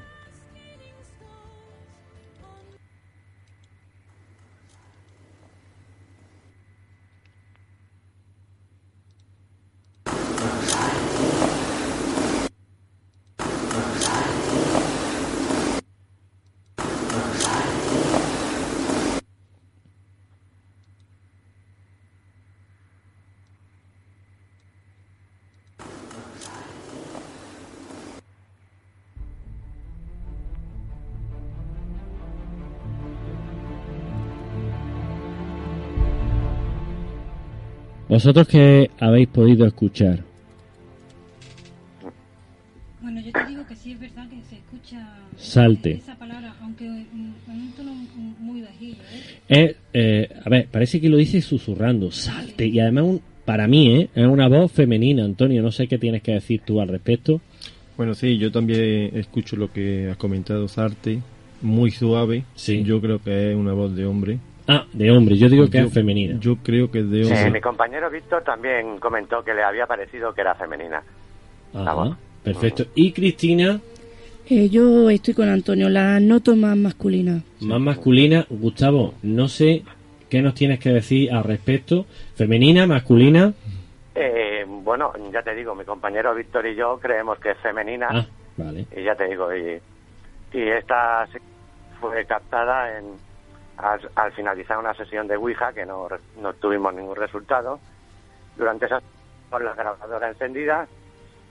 ¿Vosotros 38.10 38.48
qué 38.48 38.90
habéis 38.98 39.28
podido 39.28 39.64
escuchar? 39.64 40.18
Bueno, 43.00 43.20
yo 43.20 43.30
te 43.30 43.46
digo 43.46 43.64
que 43.68 43.76
sí 43.76 43.92
es 43.92 44.00
verdad 44.00 44.28
que 44.28 44.42
se 44.48 44.56
escucha 44.56 45.16
Salte. 45.36 45.92
esa 45.92 46.16
palabra, 46.16 46.52
aunque 46.60 46.86
en, 46.86 47.34
un 47.46 47.72
tono 47.76 47.92
muy 48.40 48.62
bajillo. 48.62 48.96
¿eh? 49.48 49.48
Es, 49.48 49.76
eh, 49.94 50.28
a 50.44 50.48
ver, 50.50 50.66
parece 50.66 51.00
que 51.00 51.08
lo 51.08 51.18
dice 51.18 51.40
susurrando, 51.40 52.10
salte. 52.10 52.66
Y 52.66 52.80
además, 52.80 53.04
un, 53.04 53.20
para 53.44 53.68
mí, 53.68 53.94
¿eh? 53.94 54.10
es 54.12 54.26
una 54.26 54.48
voz 54.48 54.72
femenina, 54.72 55.24
Antonio. 55.24 55.62
No 55.62 55.70
sé 55.70 55.86
qué 55.86 55.96
tienes 55.96 56.22
que 56.22 56.32
decir 56.32 56.62
tú 56.66 56.80
al 56.80 56.88
respecto. 56.88 57.40
Bueno, 57.96 58.14
sí, 58.14 58.38
yo 58.38 58.50
también 58.50 59.16
escucho 59.16 59.54
lo 59.54 59.72
que 59.72 60.10
has 60.10 60.16
comentado, 60.16 60.66
Sarte, 60.66 61.20
muy 61.62 61.92
suave. 61.92 62.42
Sí. 62.56 62.82
Yo 62.82 63.00
creo 63.00 63.22
que 63.22 63.52
es 63.52 63.56
una 63.56 63.72
voz 63.72 63.94
de 63.94 64.04
hombre. 64.04 64.40
Ah, 64.72 64.86
de 64.92 65.10
hombre, 65.10 65.36
yo 65.36 65.48
digo 65.48 65.68
que 65.68 65.78
Yo- 65.78 65.86
es 65.86 65.92
femenina. 65.92 66.38
Yo 66.38 66.56
creo 66.62 66.90
que 66.90 67.00
es 67.00 67.10
de 67.10 67.24
Sí, 67.24 67.50
mi 67.50 67.60
compañero 67.60 68.08
Víctor 68.08 68.44
también 68.44 68.98
comentó 69.00 69.42
que 69.42 69.52
le 69.52 69.64
había 69.64 69.86
parecido 69.86 70.32
que 70.32 70.42
era 70.42 70.54
femenina. 70.54 71.02
Ajá, 71.74 72.16
perfecto. 72.44 72.84
Y 72.94 73.12
Cristina, 73.12 73.80
Eh, 74.48 74.68
yo 74.68 75.08
estoy 75.10 75.34
con 75.34 75.48
Antonio, 75.48 75.88
la 75.88 76.18
noto 76.20 76.54
más 76.56 76.76
masculina. 76.76 77.40
más 77.60 77.80
masculina. 77.80 78.46
Gustavo, 78.50 79.14
no 79.22 79.46
sé 79.48 79.82
qué 80.28 80.42
nos 80.42 80.54
tienes 80.54 80.78
que 80.80 80.90
decir 80.90 81.32
al 81.32 81.44
respecto. 81.44 82.04
Femenina, 82.34 82.84
masculina. 82.86 83.52
Eh, 84.14 84.64
bueno, 84.68 85.12
ya 85.32 85.42
te 85.42 85.54
digo, 85.54 85.74
mi 85.76 85.84
compañero 85.84 86.34
Víctor 86.34 86.66
y 86.66 86.74
yo 86.74 86.98
creemos 87.00 87.38
que 87.38 87.52
es 87.52 87.58
femenina. 87.58 88.08
Ah, 88.10 88.26
vale. 88.56 88.86
Y 88.96 89.04
ya 89.04 89.14
te 89.14 89.28
digo, 89.28 89.54
y, 89.54 89.78
y 90.52 90.62
esta 90.68 91.26
se- 91.32 91.40
fue 92.00 92.24
captada 92.26 92.98
en, 92.98 93.04
al, 93.82 94.10
al 94.14 94.32
finalizar 94.32 94.78
una 94.78 94.94
sesión 94.94 95.26
de 95.28 95.36
Ouija 95.36 95.72
que 95.72 95.84
no, 95.86 96.08
no 96.40 96.52
tuvimos 96.54 96.94
ningún 96.94 97.16
resultado. 97.16 97.80
Durante 98.56 98.86
esa 98.86 99.00
con 99.48 99.64
la 99.64 99.74
grabadora 99.74 100.28
encendida 100.28 100.86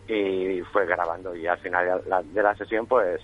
y 0.08 0.62
fue 0.72 0.86
grabando 0.86 1.36
y 1.36 1.46
al 1.48 1.58
final 1.60 2.02
de 2.04 2.10
la, 2.10 2.24
de 2.24 2.44
la 2.44 2.56
sesión 2.56 2.86
pues 2.86 3.20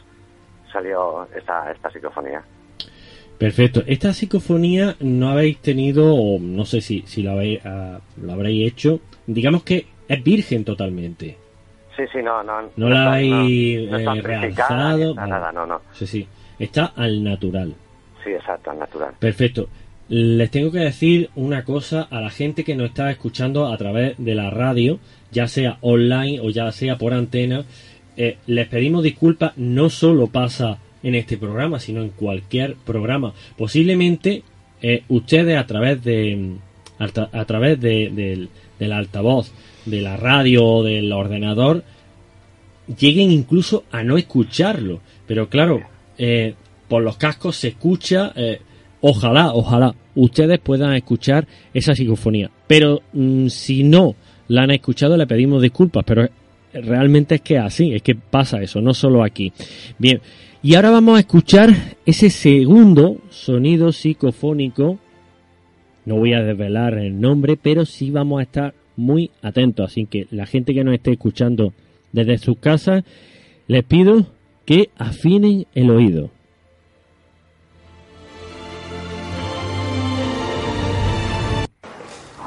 salió 0.71 1.27
esta, 1.35 1.71
esta 1.71 1.89
psicofonía. 1.91 2.43
Perfecto. 3.37 3.83
Esta 3.85 4.13
psicofonía 4.13 4.95
no 5.01 5.29
habéis 5.29 5.57
tenido, 5.59 6.13
o 6.13 6.39
no 6.39 6.65
sé 6.65 6.81
si, 6.81 7.01
si 7.01 7.21
lo, 7.21 7.31
habéis, 7.31 7.59
ah, 7.65 7.99
lo 8.21 8.31
habréis 8.33 8.71
hecho, 8.71 8.99
digamos 9.27 9.63
que 9.63 9.87
es 10.07 10.23
virgen 10.23 10.63
totalmente. 10.63 11.37
Sí, 11.97 12.03
sí, 12.11 12.19
no, 12.21 12.43
no. 12.43 12.69
No 12.75 12.89
la 12.89 12.95
está- 12.95 13.11
habéis 13.13 13.89
no, 13.91 13.97
no 13.99 14.13
eh, 14.15 14.47
está 14.49 14.75
nada, 15.27 15.51
no, 15.51 15.65
no. 15.65 15.81
Sí, 15.93 16.07
sí. 16.07 16.27
Está 16.59 16.93
al 16.95 17.23
natural. 17.23 17.75
Sí, 18.25 18.31
exacto, 18.31 18.71
es 18.73 18.77
natural. 18.79 19.13
Perfecto. 19.19 19.69
Les 20.09 20.51
tengo 20.51 20.71
que 20.71 20.79
decir 20.79 21.29
una 21.35 21.63
cosa 21.63 22.01
a 22.11 22.19
la 22.19 22.29
gente 22.29 22.63
que 22.65 22.75
nos 22.75 22.87
está 22.89 23.09
escuchando 23.09 23.67
a 23.71 23.77
través 23.77 24.15
de 24.17 24.35
la 24.35 24.49
radio, 24.49 24.99
ya 25.31 25.47
sea 25.47 25.77
online 25.81 26.39
o 26.41 26.49
ya 26.49 26.69
sea 26.73 26.97
por 26.97 27.13
antena. 27.13 27.63
Eh, 28.17 28.37
les 28.47 28.67
pedimos 28.67 29.01
disculpas, 29.03 29.53
no 29.57 29.89
solo 29.89 30.27
pasa 30.27 30.79
en 31.03 31.15
este 31.15 31.37
programa, 31.37 31.79
sino 31.79 32.01
en 32.01 32.09
cualquier 32.09 32.75
programa. 32.75 33.33
Posiblemente 33.57 34.43
eh, 34.81 35.03
ustedes 35.07 35.57
a 35.57 35.65
través 35.65 36.03
de 36.03 36.35
mm, 36.35 37.03
a, 37.03 37.07
tra- 37.07 37.29
a 37.31 37.45
través 37.45 37.79
de, 37.79 38.09
del, 38.11 38.49
del 38.79 38.91
altavoz, 38.91 39.51
de 39.85 40.01
la 40.01 40.17
radio 40.17 40.65
o 40.65 40.83
del 40.83 41.11
ordenador, 41.13 41.83
lleguen 42.99 43.31
incluso 43.31 43.83
a 43.91 44.03
no 44.03 44.17
escucharlo. 44.17 45.01
Pero 45.27 45.49
claro, 45.49 45.81
eh, 46.17 46.53
por 46.87 47.03
los 47.03 47.17
cascos 47.17 47.55
se 47.55 47.69
escucha, 47.69 48.31
eh, 48.35 48.61
ojalá, 49.01 49.53
ojalá 49.53 49.95
ustedes 50.15 50.59
puedan 50.59 50.93
escuchar 50.93 51.47
esa 51.73 51.95
psicofonía. 51.95 52.49
Pero 52.67 53.01
mm, 53.13 53.47
si 53.47 53.83
no 53.83 54.15
la 54.47 54.63
han 54.63 54.71
escuchado, 54.71 55.17
le 55.17 55.27
pedimos 55.27 55.61
disculpas, 55.61 56.03
pero 56.05 56.27
realmente 56.73 57.35
es 57.35 57.41
que 57.41 57.57
así, 57.57 57.93
es 57.93 58.01
que 58.01 58.15
pasa 58.15 58.61
eso, 58.61 58.81
no 58.81 58.93
solo 58.93 59.23
aquí. 59.23 59.51
Bien, 59.97 60.21
y 60.61 60.75
ahora 60.75 60.91
vamos 60.91 61.17
a 61.17 61.19
escuchar 61.19 61.69
ese 62.05 62.29
segundo 62.29 63.17
sonido 63.29 63.91
psicofónico. 63.91 64.97
No 66.05 66.15
voy 66.15 66.33
a 66.33 66.41
desvelar 66.41 66.97
el 66.97 67.19
nombre, 67.19 67.55
pero 67.55 67.85
sí 67.85 68.11
vamos 68.11 68.39
a 68.39 68.43
estar 68.43 68.73
muy 68.95 69.31
atentos. 69.41 69.91
Así 69.91 70.05
que 70.05 70.27
la 70.31 70.45
gente 70.45 70.73
que 70.73 70.83
nos 70.83 70.95
esté 70.95 71.11
escuchando 71.11 71.73
desde 72.11 72.37
sus 72.37 72.57
casas, 72.57 73.03
les 73.67 73.83
pido 73.83 74.25
que 74.65 74.89
afinen 74.97 75.67
el 75.75 75.91
oído. 75.91 76.31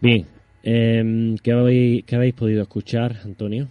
Bien, 0.00 0.26
em, 0.62 1.36
¿qué, 1.38 1.52
habéis, 1.52 2.04
qué 2.04 2.16
habéis 2.16 2.34
podido 2.34 2.62
escuchar, 2.62 3.16
Antonio? 3.24 3.68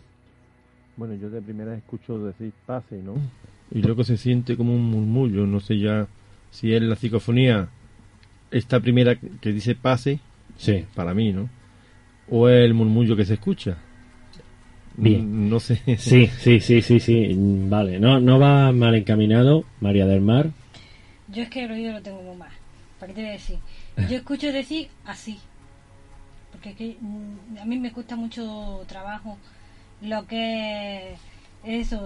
Bueno, 0.98 1.16
yo 1.16 1.30
de 1.30 1.42
primera 1.42 1.76
escucho 1.76 2.18
decir 2.20 2.52
pase, 2.66 3.02
¿no? 3.02 3.16
Y 3.72 3.82
luego 3.82 4.04
se 4.04 4.18
siente 4.18 4.58
como 4.58 4.74
un 4.74 4.84
murmullo, 4.86 5.46
no 5.46 5.60
sé 5.60 5.78
ya 5.78 6.08
si 6.50 6.74
es 6.74 6.82
la 6.82 6.96
psicofonía, 6.96 7.70
esta 8.52 8.80
primera 8.80 9.16
que 9.16 9.52
dice 9.52 9.76
pase, 9.76 10.20
sí. 10.58 10.86
para 10.96 11.14
mí, 11.14 11.34
¿no? 11.34 11.50
O 12.30 12.50
es 12.50 12.66
el 12.66 12.74
murmullo 12.74 13.16
que 13.16 13.26
se 13.26 13.36
escucha. 13.36 13.78
Bien. 14.98 15.48
No 15.50 15.60
sé. 15.60 15.80
Sí, 15.98 16.28
sí, 16.28 16.60
sí, 16.60 16.82
sí, 16.82 17.00
sí. 17.00 17.36
Vale, 17.70 18.00
no, 18.00 18.20
no 18.20 18.40
va 18.40 18.72
mal 18.72 18.96
encaminado, 18.96 19.64
María 19.80 20.08
del 20.08 20.22
Mar. 20.22 20.50
Yo 21.28 21.44
es 21.44 21.50
que 21.50 21.66
el 21.66 21.72
oído 21.72 21.94
lo 21.94 22.02
tengo 22.02 22.22
muy 22.24 22.36
mal. 22.36 22.50
¿Para 23.00 23.14
qué 23.14 23.16
te 23.16 23.22
voy 23.22 23.30
a 23.30 23.34
decir? 23.34 23.58
Yo 24.10 24.18
escucho 24.18 24.52
decir 24.52 24.88
así. 25.06 25.40
Porque 26.58 26.70
es 26.72 26.76
que, 26.76 26.98
mm, 27.00 27.60
a 27.62 27.66
mí 27.66 27.78
me 27.78 27.92
cuesta 27.92 28.16
mucho 28.16 28.84
trabajo 28.88 29.38
lo 30.02 30.26
que 30.26 31.12
es 31.14 31.20
eso, 31.64 32.02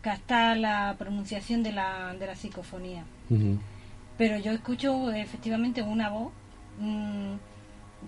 captar 0.00 0.56
la 0.56 0.94
pronunciación 0.98 1.62
de 1.62 1.72
la, 1.72 2.14
de 2.18 2.26
la 2.26 2.36
psicofonía. 2.36 3.04
Pero 4.16 4.38
yo 4.38 4.52
escucho 4.52 5.12
efectivamente 5.12 5.82
una 5.82 6.08
voz 6.08 6.32
mm, 6.80 7.34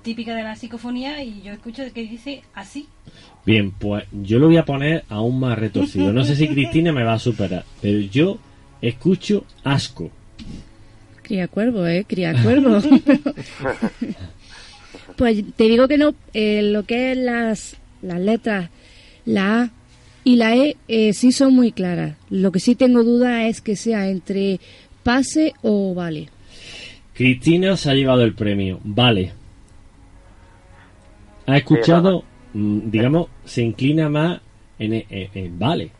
típica 0.03 0.35
de 0.35 0.43
la 0.43 0.57
psicofonía 0.57 1.23
y 1.23 1.43
yo 1.43 1.53
escucho 1.53 1.83
que 1.93 2.03
dice 2.03 2.43
así. 2.55 2.89
Bien, 3.45 3.71
pues 3.71 4.05
yo 4.11 4.39
lo 4.39 4.47
voy 4.47 4.57
a 4.57 4.65
poner 4.65 5.05
aún 5.11 5.39
más 5.39 5.59
retorcido. 5.59 6.15
No 6.15 6.25
sé 6.25 6.35
si 6.35 6.49
Cristina 6.55 6.93
me 6.93 7.05
va 7.05 7.13
a 7.13 7.19
superar, 7.19 7.67
pero 7.83 7.99
yo 7.99 8.39
escucho 8.81 9.45
asco. 9.65 10.11
Cría 11.23 11.47
cuervo, 11.47 11.87
¿eh? 11.87 12.07
Cría 12.09 12.43
cuervo. 12.43 12.81
pues 15.17 15.43
te 15.57 15.65
digo 15.65 15.89
que 15.89 15.99
no, 15.99 16.15
eh, 16.35 16.63
lo 16.63 16.85
que 16.85 17.13
es 17.13 17.19
las, 17.19 17.77
las 18.03 18.21
letras, 18.21 18.71
la 19.25 19.63
A 19.63 19.71
y 20.25 20.37
la 20.37 20.55
E 20.57 20.77
eh, 20.89 21.13
sí 21.13 21.33
son 21.33 21.55
muy 21.55 21.73
claras. 21.73 22.17
Lo 22.31 22.53
que 22.53 22.61
sí 22.61 22.75
tengo 22.75 23.03
duda 23.05 23.47
es 23.47 23.61
que 23.61 23.77
sea 23.77 24.09
entre 24.09 24.61
pase 25.03 25.55
o 25.63 25.95
vale. 25.95 26.29
Cristina 27.15 27.77
se 27.77 27.91
ha 27.91 27.95
llevado 27.95 28.23
el 28.23 28.35
premio. 28.35 28.79
Vale. 28.85 29.33
Ha 31.47 31.57
escuchado, 31.57 32.25
mm, 32.53 32.91
digamos, 32.91 33.29
se 33.45 33.63
inclina 33.63 34.09
más 34.09 34.41
en, 34.79 34.93
en- 34.95 35.07
en 35.35 35.59
vale. 35.59 35.91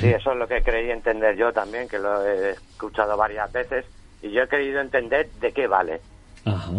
Sí, 0.00 0.06
eso 0.08 0.32
es 0.32 0.38
lo 0.38 0.46
que 0.46 0.60
creí 0.62 0.90
entender 0.90 1.36
yo 1.36 1.50
también, 1.52 1.88
que 1.88 1.98
lo 1.98 2.22
he 2.26 2.50
escuchado 2.50 3.16
varias 3.16 3.50
veces, 3.50 3.86
y 4.22 4.30
yo 4.30 4.42
he 4.42 4.48
querido 4.48 4.80
entender 4.80 5.28
de 5.40 5.52
qué 5.52 5.66
vale. 5.66 6.00
Ajá. 6.44 6.72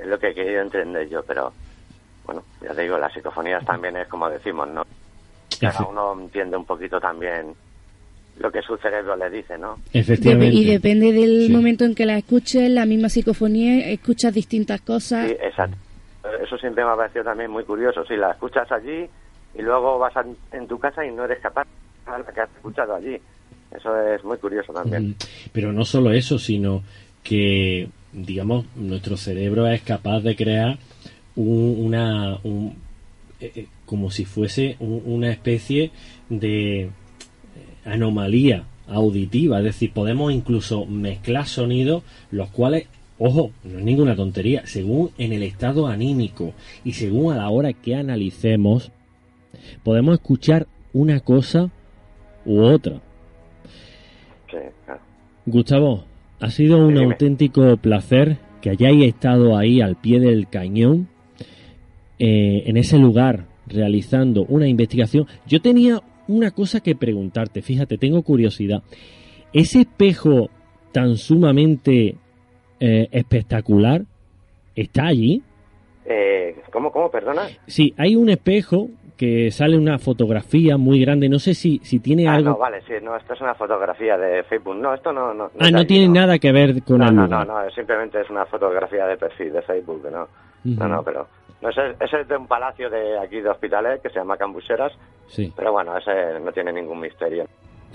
Es 0.00 0.06
lo 0.06 0.18
que 0.18 0.28
he 0.28 0.34
querido 0.34 0.62
entender 0.62 1.08
yo, 1.08 1.22
pero 1.22 1.52
bueno, 2.24 2.42
ya 2.62 2.72
te 2.74 2.82
digo, 2.82 2.96
las 2.98 3.12
psicofonías 3.12 3.64
también 3.64 3.96
es 3.96 4.08
como 4.08 4.28
decimos, 4.30 4.68
¿no? 4.68 4.82
Cada 5.60 5.84
uno 5.86 6.14
entiende 6.20 6.56
un 6.56 6.64
poquito 6.64 6.98
también 7.00 7.54
lo 8.38 8.50
que 8.50 8.62
su 8.62 8.76
cerebro 8.78 9.14
le 9.16 9.28
dice, 9.28 9.58
¿no? 9.58 9.76
Dep- 9.92 10.52
y 10.52 10.64
depende 10.64 11.12
del 11.12 11.46
Sí. 11.48 11.52
momento 11.52 11.84
en 11.84 11.94
que 11.94 12.06
la 12.06 12.16
escuches, 12.16 12.70
la 12.70 12.86
misma 12.86 13.08
psicofonía, 13.10 13.90
escuchas 13.90 14.32
distintas 14.32 14.80
cosas. 14.80 15.28
Sí, 15.28 15.36
exacto. 15.42 15.76
Eso 16.42 16.56
siempre 16.56 16.84
me 16.84 16.90
ha 16.92 16.96
parecido 16.96 17.24
también 17.24 17.50
muy 17.50 17.64
curioso. 17.64 18.04
Si 18.06 18.16
la 18.16 18.30
escuchas 18.30 18.70
allí 18.72 19.06
y 19.54 19.62
luego 19.62 19.98
vas 19.98 20.16
a- 20.16 20.24
en 20.56 20.66
tu 20.66 20.78
casa 20.78 21.04
y 21.04 21.10
no 21.12 21.24
eres 21.24 21.40
capaz 21.40 21.66
de 22.06 22.12
la 22.12 22.24
que 22.32 22.40
has 22.40 22.50
escuchado 22.56 22.94
allí. 22.94 23.18
Eso 23.76 23.94
es 24.00 24.24
muy 24.24 24.38
curioso 24.38 24.72
también. 24.72 25.14
Pero 25.52 25.72
no 25.72 25.84
solo 25.84 26.10
eso, 26.12 26.38
sino 26.38 26.82
que, 27.22 27.88
digamos, 28.12 28.66
nuestro 28.76 29.16
cerebro 29.16 29.66
es 29.68 29.82
capaz 29.82 30.20
de 30.20 30.36
crear 30.36 30.78
un- 31.36 31.76
una. 31.78 32.38
un- 32.44 32.74
eh, 33.40 33.52
eh, 33.54 33.66
como 33.86 34.10
si 34.10 34.24
fuese 34.24 34.76
un- 34.80 35.02
una 35.06 35.30
especie 35.30 35.90
de 36.28 36.82
eh, 36.82 36.90
anomalía 37.84 38.64
auditiva. 38.86 39.58
Es 39.58 39.64
decir, 39.64 39.92
podemos 39.92 40.32
incluso 40.32 40.84
mezclar 40.86 41.46
sonidos, 41.46 42.02
los 42.30 42.48
cuales, 42.50 42.86
ojo, 43.18 43.50
no 43.64 43.78
es 43.78 43.84
ninguna 43.84 44.14
tontería, 44.16 44.66
según 44.66 45.10
en 45.18 45.32
el 45.32 45.42
estado 45.42 45.86
anímico 45.86 46.52
y 46.84 46.92
según 46.92 47.32
a 47.32 47.36
la 47.36 47.48
hora 47.48 47.72
que 47.72 47.94
analicemos, 47.94 48.90
podemos 49.84 50.14
escuchar 50.14 50.66
una 50.92 51.20
cosa 51.20 51.70
u 52.44 52.60
otra. 52.60 53.00
Sí, 54.50 54.56
claro. 54.84 55.00
Gustavo, 55.46 56.04
ha 56.40 56.50
sido 56.50 56.78
un 56.78 56.94
dime. 56.94 57.04
auténtico 57.06 57.76
placer 57.76 58.38
que 58.60 58.70
hayáis 58.70 59.04
estado 59.04 59.56
ahí 59.56 59.80
al 59.80 59.96
pie 59.96 60.20
del 60.20 60.48
cañón, 60.48 61.08
eh, 62.18 62.64
en 62.66 62.76
ese 62.76 62.98
lugar, 62.98 63.46
realizando 63.66 64.44
una 64.44 64.68
investigación. 64.68 65.26
Yo 65.46 65.60
tenía 65.60 66.00
una 66.28 66.50
cosa 66.50 66.80
que 66.80 66.94
preguntarte, 66.94 67.62
fíjate, 67.62 67.98
tengo 67.98 68.22
curiosidad. 68.22 68.82
Ese 69.52 69.80
espejo 69.80 70.50
tan 70.92 71.16
sumamente 71.16 72.16
eh, 72.78 73.08
espectacular 73.10 74.04
está 74.74 75.06
allí. 75.06 75.42
Eh, 76.04 76.56
¿Cómo, 76.72 76.92
cómo, 76.92 77.10
perdona? 77.10 77.48
Sí, 77.66 77.94
hay 77.96 78.16
un 78.16 78.28
espejo 78.28 78.88
que 79.20 79.50
sale 79.50 79.76
una 79.76 79.98
fotografía 79.98 80.78
muy 80.78 80.98
grande. 80.98 81.28
No 81.28 81.38
sé 81.38 81.52
si, 81.52 81.78
si 81.82 82.00
tiene 82.00 82.26
Ah, 82.26 82.36
algo. 82.36 82.50
no, 82.52 82.56
vale, 82.58 82.80
sí, 82.88 82.94
no, 83.02 83.14
esto 83.14 83.34
es 83.34 83.40
una 83.42 83.54
fotografía 83.54 84.16
de 84.16 84.42
Facebook. 84.44 84.76
No, 84.76 84.94
esto 84.94 85.12
no... 85.12 85.34
no, 85.34 85.50
ah, 85.58 85.70
no 85.70 85.84
tiene 85.84 86.08
nada 86.08 86.38
que 86.38 86.50
ver 86.52 86.82
con 86.82 87.00
no, 87.00 87.10
no, 87.10 87.26
no, 87.26 87.44
no, 87.44 87.70
simplemente 87.74 88.18
es 88.18 88.30
una 88.30 88.46
fotografía 88.46 89.04
de 89.06 89.18
perfil 89.18 89.52
de 89.52 89.60
Facebook, 89.60 90.02
no. 90.10 90.26
No, 90.64 90.88
no, 90.88 91.02
pero... 91.02 91.26
No, 91.60 91.68
ese, 91.68 91.90
ese 92.00 92.22
es 92.22 92.28
de 92.28 92.36
un 92.38 92.46
palacio 92.46 92.88
de 92.88 93.18
aquí 93.18 93.42
de 93.42 93.50
Hospitalet 93.50 94.00
que 94.00 94.08
se 94.08 94.18
llama 94.20 94.38
Cambuseras, 94.38 94.92
Sí. 95.28 95.52
pero 95.54 95.72
bueno, 95.72 95.94
ese 95.98 96.40
no 96.42 96.50
tiene 96.52 96.72
ningún 96.72 96.98
misterio. 97.00 97.44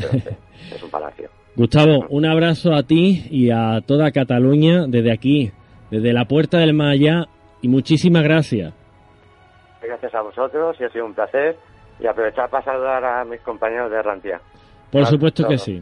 Es 0.72 0.84
un 0.84 0.92
palacio. 0.92 1.30
Gustavo, 1.56 2.06
un 2.10 2.26
abrazo 2.26 2.74
a 2.74 2.84
ti 2.84 3.26
y 3.32 3.50
a 3.50 3.82
toda 3.86 4.12
Cataluña 4.12 4.86
desde 4.88 5.12
aquí, 5.12 5.52
desde 5.90 6.14
la 6.14 6.26
puerta 6.26 6.60
del 6.60 6.80
allá 6.82 7.26
y 7.64 7.68
muchísimas 7.68 8.24
gracias. 8.24 8.74
Gracias 9.88 10.14
a 10.16 10.22
vosotros 10.22 10.76
y 10.80 10.84
ha 10.84 10.90
sido 10.90 11.06
un 11.06 11.14
placer. 11.14 11.58
Y 12.00 12.08
aprovechar 12.08 12.50
para 12.50 12.64
saludar 12.64 13.04
a 13.06 13.24
mis 13.24 13.40
compañeros 13.42 13.90
de 13.90 14.02
Rantia. 14.02 14.42
Por 14.92 15.02
Vale, 15.02 15.06
supuesto 15.06 15.48
que 15.48 15.58
sí, 15.58 15.82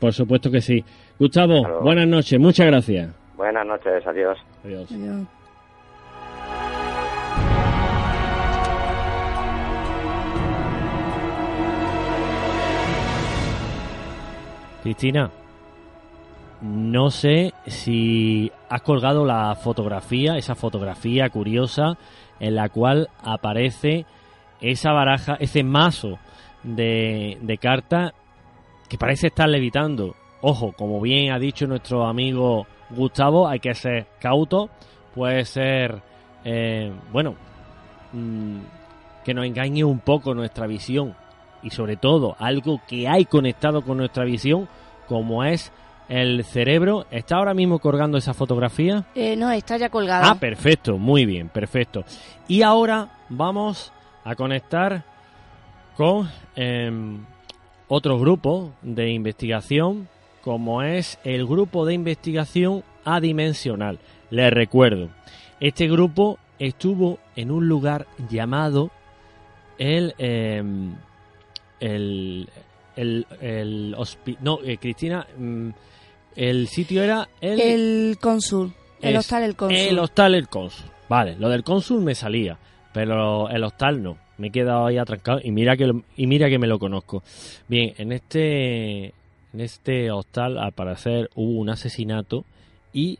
por 0.00 0.12
supuesto 0.12 0.50
que 0.50 0.60
sí. 0.60 0.84
Gustavo, 1.18 1.80
buenas 1.82 2.08
noches, 2.08 2.38
muchas 2.38 2.66
gracias. 2.66 3.14
Buenas 3.36 3.66
noches, 3.66 4.06
adiós. 4.06 4.38
Adiós. 4.64 4.88
Cristina, 14.82 15.30
no 16.60 17.10
sé 17.10 17.52
si 17.66 18.50
has 18.68 18.82
colgado 18.82 19.24
la 19.24 19.54
fotografía, 19.54 20.36
esa 20.36 20.56
fotografía 20.56 21.28
curiosa 21.30 21.96
en 22.42 22.56
la 22.56 22.68
cual 22.68 23.08
aparece 23.22 24.04
esa 24.60 24.90
baraja, 24.90 25.36
ese 25.38 25.62
mazo 25.62 26.18
de, 26.64 27.38
de 27.40 27.56
cartas 27.56 28.12
que 28.88 28.98
parece 28.98 29.28
estar 29.28 29.48
levitando. 29.48 30.16
ojo, 30.40 30.72
como 30.72 31.00
bien 31.00 31.32
ha 31.32 31.38
dicho 31.38 31.68
nuestro 31.68 32.04
amigo 32.04 32.66
Gustavo, 32.90 33.46
hay 33.46 33.60
que 33.60 33.72
ser 33.74 34.08
cauto, 34.18 34.70
puede 35.14 35.44
ser, 35.44 36.02
eh, 36.44 36.92
bueno, 37.12 37.36
mm, 38.12 38.58
que 39.24 39.34
nos 39.34 39.46
engañe 39.46 39.84
un 39.84 40.00
poco 40.00 40.34
nuestra 40.34 40.66
visión 40.66 41.14
y 41.62 41.70
sobre 41.70 41.96
todo 41.96 42.34
algo 42.40 42.80
que 42.88 43.06
hay 43.06 43.24
conectado 43.24 43.82
con 43.82 43.98
nuestra 43.98 44.24
visión, 44.24 44.68
como 45.06 45.44
es 45.44 45.72
el 46.08 46.44
cerebro. 46.44 47.06
¿Está 47.10 47.36
ahora 47.36 47.54
mismo 47.54 47.78
colgando 47.78 48.18
esa 48.18 48.34
fotografía? 48.34 49.04
Eh, 49.14 49.36
no, 49.36 49.50
está 49.50 49.76
ya 49.76 49.88
colgada. 49.88 50.30
Ah, 50.30 50.34
perfecto, 50.34 50.98
muy 50.98 51.26
bien, 51.26 51.48
perfecto. 51.48 52.04
Y 52.48 52.62
ahora 52.62 53.08
vamos 53.28 53.92
a 54.24 54.34
conectar 54.34 55.04
con 55.96 56.28
em, 56.56 57.24
otro 57.88 58.18
grupo 58.18 58.72
de 58.82 59.10
investigación, 59.10 60.08
como 60.42 60.82
es 60.82 61.18
el 61.24 61.46
grupo 61.46 61.84
de 61.86 61.94
investigación 61.94 62.82
adimensional. 63.04 63.98
Les 64.30 64.50
recuerdo, 64.52 65.08
este 65.60 65.88
grupo 65.88 66.38
estuvo 66.58 67.18
en 67.36 67.50
un 67.50 67.68
lugar 67.68 68.06
llamado 68.28 68.90
el 69.78 70.14
em, 70.18 70.94
el 71.82 72.48
el, 72.96 73.26
el 73.40 73.94
hospi- 73.96 74.38
no 74.40 74.58
eh, 74.64 74.78
Cristina 74.78 75.26
mm, 75.38 75.68
el 76.36 76.68
sitio 76.68 77.02
era 77.02 77.28
el 77.40 77.60
El 77.60 78.18
cónsul. 78.20 78.72
El 79.00 79.16
hostal 79.16 79.42
El 79.42 79.56
Cónsul. 79.56 79.76
El 79.78 79.98
hostal 79.98 80.34
El 80.34 80.48
Cónsul. 80.48 80.86
Vale, 81.08 81.36
lo 81.36 81.48
del 81.48 81.62
cónsul 81.64 82.00
me 82.02 82.14
salía, 82.14 82.56
pero 82.94 83.48
el 83.50 83.64
hostal 83.64 84.02
no. 84.02 84.16
Me 84.38 84.46
he 84.48 84.50
quedado 84.50 84.86
ahí 84.86 84.96
atrancado 84.96 85.40
y 85.42 85.50
mira 85.50 85.76
que 85.76 85.86
lo- 85.86 86.02
y 86.16 86.26
mira 86.26 86.48
que 86.48 86.58
me 86.58 86.66
lo 86.66 86.78
conozco. 86.78 87.22
Bien, 87.68 87.92
en 87.98 88.12
este 88.12 89.06
en 89.52 89.60
este 89.60 90.10
hostal 90.10 90.56
al 90.58 90.72
parecer 90.72 91.28
hubo 91.34 91.58
un 91.60 91.68
asesinato 91.68 92.44
y 92.92 93.18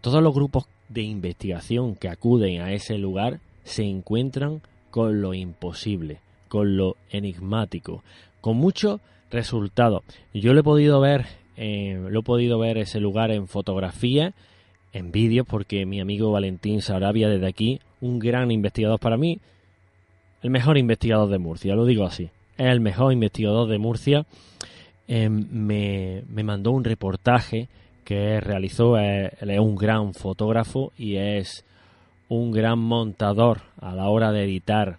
todos 0.00 0.22
los 0.22 0.32
grupos 0.34 0.64
de 0.88 1.02
investigación 1.02 1.94
que 1.96 2.08
acuden 2.08 2.60
a 2.62 2.72
ese 2.72 2.96
lugar 2.96 3.40
se 3.64 3.82
encuentran 3.84 4.62
con 4.90 5.20
lo 5.20 5.34
imposible, 5.34 6.20
con 6.48 6.76
lo 6.76 6.96
enigmático, 7.10 8.02
con 8.42 8.58
muchos 8.58 9.00
resultados. 9.30 10.02
Yo 10.34 10.52
lo 10.52 10.60
he 10.60 10.62
podido 10.62 11.00
ver, 11.00 11.24
eh, 11.56 11.98
lo 12.10 12.20
he 12.20 12.22
podido 12.22 12.58
ver 12.58 12.76
ese 12.76 13.00
lugar 13.00 13.30
en 13.30 13.48
fotografía, 13.48 14.34
en 14.92 15.10
vídeos, 15.10 15.46
porque 15.48 15.86
mi 15.86 16.00
amigo 16.00 16.30
Valentín 16.30 16.82
Sarabia 16.82 17.30
desde 17.30 17.48
aquí, 17.48 17.80
un 18.02 18.18
gran 18.18 18.50
investigador 18.50 19.00
para 19.00 19.16
mí, 19.16 19.38
el 20.42 20.50
mejor 20.50 20.76
investigador 20.76 21.30
de 21.30 21.38
Murcia, 21.38 21.74
lo 21.74 21.86
digo 21.86 22.04
así, 22.04 22.24
es 22.58 22.66
el 22.66 22.80
mejor 22.80 23.14
investigador 23.14 23.68
de 23.68 23.78
Murcia, 23.78 24.26
eh, 25.08 25.30
me, 25.30 26.22
me 26.28 26.42
mandó 26.42 26.72
un 26.72 26.84
reportaje 26.84 27.68
que 28.04 28.40
realizó, 28.40 28.98
él 28.98 29.30
es 29.40 29.60
un 29.60 29.76
gran 29.76 30.12
fotógrafo 30.14 30.92
y 30.98 31.16
es 31.16 31.64
un 32.28 32.50
gran 32.50 32.78
montador 32.78 33.62
a 33.80 33.94
la 33.94 34.08
hora 34.08 34.32
de 34.32 34.44
editar 34.44 34.98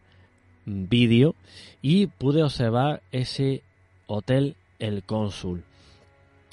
vídeo 0.65 1.35
y 1.81 2.07
pude 2.07 2.43
observar 2.43 3.01
ese 3.11 3.63
hotel 4.07 4.55
El 4.79 5.03
Cónsul. 5.03 5.63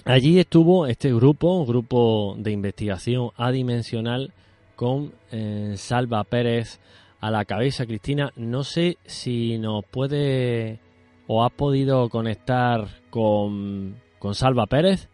Allí 0.05 0.39
estuvo 0.39 0.87
este 0.87 1.13
grupo, 1.13 1.55
un 1.55 1.67
grupo 1.67 2.35
de 2.39 2.53
investigación 2.53 3.31
adimensional 3.37 4.33
con 4.77 5.13
eh, 5.31 5.75
Salva 5.77 6.25
Pérez 6.25 6.81
a 7.21 7.31
la 7.31 7.45
cabeza. 7.45 7.87
Cristina, 7.87 8.33
no 8.37 8.65
sé 8.65 8.97
si 9.05 9.59
nos 9.59 9.85
puede 9.85 10.79
o 11.27 11.45
has 11.45 11.53
podido 11.53 12.09
conectar 12.09 12.89
con, 13.11 13.97
con 14.19 14.35
Salva 14.35 14.67
Pérez. 14.67 15.09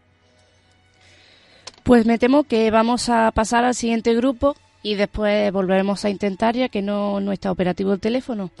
Pues 1.83 2.05
me 2.05 2.17
temo 2.17 2.43
que 2.43 2.71
vamos 2.71 3.09
a 3.09 3.31
pasar 3.31 3.65
al 3.65 3.75
siguiente 3.75 4.13
grupo 4.13 4.55
y 4.91 4.95
después 4.95 5.51
volveremos 5.51 6.05
a 6.05 6.09
intentar 6.09 6.55
ya 6.55 6.69
que 6.69 6.81
no, 6.81 7.19
no 7.19 7.31
está 7.31 7.51
operativo 7.51 7.93
el 7.93 7.99
teléfono. 7.99 8.51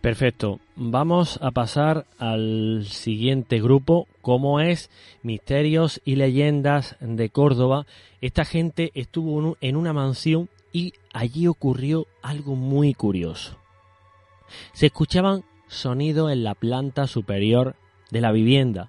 Perfecto. 0.00 0.60
Vamos 0.76 1.38
a 1.42 1.50
pasar 1.50 2.06
al 2.18 2.84
siguiente 2.88 3.60
grupo, 3.60 4.06
como 4.22 4.60
es 4.60 4.88
Misterios 5.22 6.00
y 6.04 6.16
Leyendas 6.16 6.96
de 7.00 7.28
Córdoba. 7.28 7.86
Esta 8.20 8.44
gente 8.44 8.90
estuvo 8.94 9.38
en 9.40 9.44
un- 9.46 9.56
en 9.60 9.76
una 9.76 9.92
mansión 9.92 10.48
y 10.72 10.94
allí 11.12 11.46
ocurrió 11.46 12.06
algo 12.22 12.56
muy 12.56 12.94
curioso. 12.94 13.56
Se 14.72 14.86
escuchaban 14.86 15.44
sonidos 15.68 16.32
en 16.32 16.44
la 16.44 16.54
planta 16.54 17.06
superior 17.06 17.76
de 18.10 18.20
la 18.20 18.32
vivienda. 18.32 18.88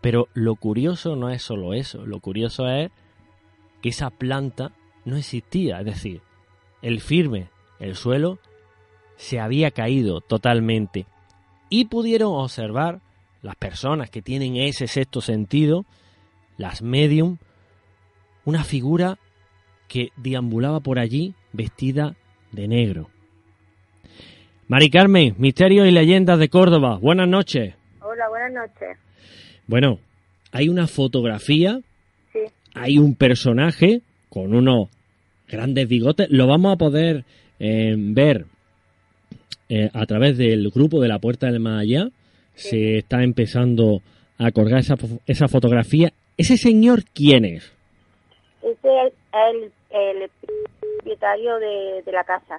Pero 0.00 0.28
lo 0.34 0.54
curioso 0.54 1.16
no 1.16 1.30
es 1.30 1.42
solo 1.42 1.74
eso, 1.74 2.06
lo 2.06 2.20
curioso 2.20 2.68
es 2.68 2.90
que 3.82 3.90
esa 3.90 4.10
planta 4.10 4.72
no 5.10 5.16
existía, 5.16 5.80
es 5.80 5.86
decir, 5.86 6.22
el 6.82 7.00
firme, 7.00 7.48
el 7.78 7.96
suelo, 7.96 8.38
se 9.16 9.38
había 9.40 9.70
caído 9.70 10.20
totalmente. 10.20 11.06
Y 11.68 11.86
pudieron 11.86 12.32
observar 12.32 13.00
las 13.42 13.56
personas 13.56 14.10
que 14.10 14.22
tienen 14.22 14.56
ese 14.56 14.86
sexto 14.86 15.20
sentido, 15.20 15.84
las 16.56 16.82
medium, 16.82 17.36
una 18.44 18.64
figura 18.64 19.18
que 19.88 20.10
deambulaba 20.16 20.80
por 20.80 20.98
allí 20.98 21.34
vestida 21.52 22.16
de 22.52 22.68
negro. 22.68 23.10
Mari 24.68 24.88
Carmen, 24.90 25.34
Misterios 25.38 25.86
y 25.88 25.90
Leyendas 25.90 26.38
de 26.38 26.48
Córdoba, 26.48 26.96
buenas 26.98 27.28
noches. 27.28 27.74
Hola, 28.00 28.28
buenas 28.28 28.52
noches. 28.52 28.96
Bueno, 29.66 29.98
hay 30.52 30.68
una 30.68 30.86
fotografía, 30.86 31.80
Sí. 32.32 32.38
hay 32.74 32.98
un 32.98 33.16
personaje 33.16 34.02
con 34.28 34.54
unos 34.54 34.88
grandes 35.50 35.88
bigotes, 35.88 36.28
lo 36.30 36.46
vamos 36.46 36.72
a 36.74 36.76
poder 36.76 37.24
eh, 37.58 37.94
ver 37.96 38.46
eh, 39.68 39.90
a 39.92 40.06
través 40.06 40.36
del 40.38 40.70
grupo 40.70 41.00
de 41.00 41.08
la 41.08 41.18
Puerta 41.18 41.46
del 41.50 41.60
Más 41.60 41.82
Allá. 41.82 42.08
Se 42.54 42.98
está 42.98 43.22
empezando 43.22 44.02
a 44.38 44.50
colgar 44.52 44.80
esa, 44.80 44.96
esa 45.26 45.48
fotografía. 45.48 46.12
¿Ese 46.36 46.56
señor 46.56 47.04
quién 47.14 47.44
es? 47.44 47.72
Ese 48.62 48.88
es 49.06 49.12
el, 49.32 49.70
el 49.90 50.30
propietario 50.96 51.56
de, 51.58 52.02
de 52.04 52.12
la 52.12 52.24
casa. 52.24 52.58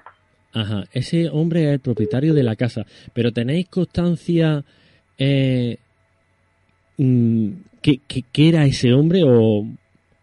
Ajá, 0.52 0.84
ese 0.92 1.28
hombre 1.28 1.64
es 1.64 1.72
el 1.74 1.80
propietario 1.80 2.34
de 2.34 2.42
la 2.42 2.56
casa. 2.56 2.84
Pero 3.14 3.32
¿tenéis 3.32 3.68
constancia 3.68 4.64
eh, 5.18 5.76
mm, 6.98 7.48
que, 7.80 7.98
que- 8.06 8.22
que 8.32 8.48
era 8.48 8.64
ese 8.64 8.92
hombre 8.92 9.22
o 9.24 9.66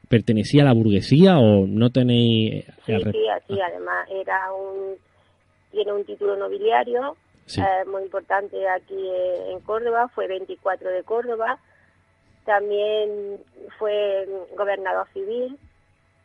pertenecía 0.10 0.64
a 0.64 0.66
la 0.66 0.74
burguesía 0.74 1.38
o 1.39 1.66
no 1.68 1.89
tenéis... 1.91 2.66
eh, 2.68 2.74
Sí, 2.86 2.93
sí, 3.12 3.26
sí, 3.47 3.60
además 3.62 4.07
era 4.12 4.51
un 4.53 4.95
tiene 5.72 5.93
un 5.93 6.03
título 6.03 6.36
nobiliario 6.36 7.16
Sí. 7.45 7.62
eh, 7.62 7.86
muy 7.89 8.03
importante 8.03 8.57
aquí 8.68 8.95
eh, 8.95 9.51
en 9.51 9.60
Córdoba, 9.62 10.07
fue 10.14 10.28
24 10.28 10.89
de 10.89 11.03
Córdoba, 11.03 11.57
también 12.45 13.38
fue 13.80 14.28
gobernador 14.57 15.07
civil, 15.14 15.57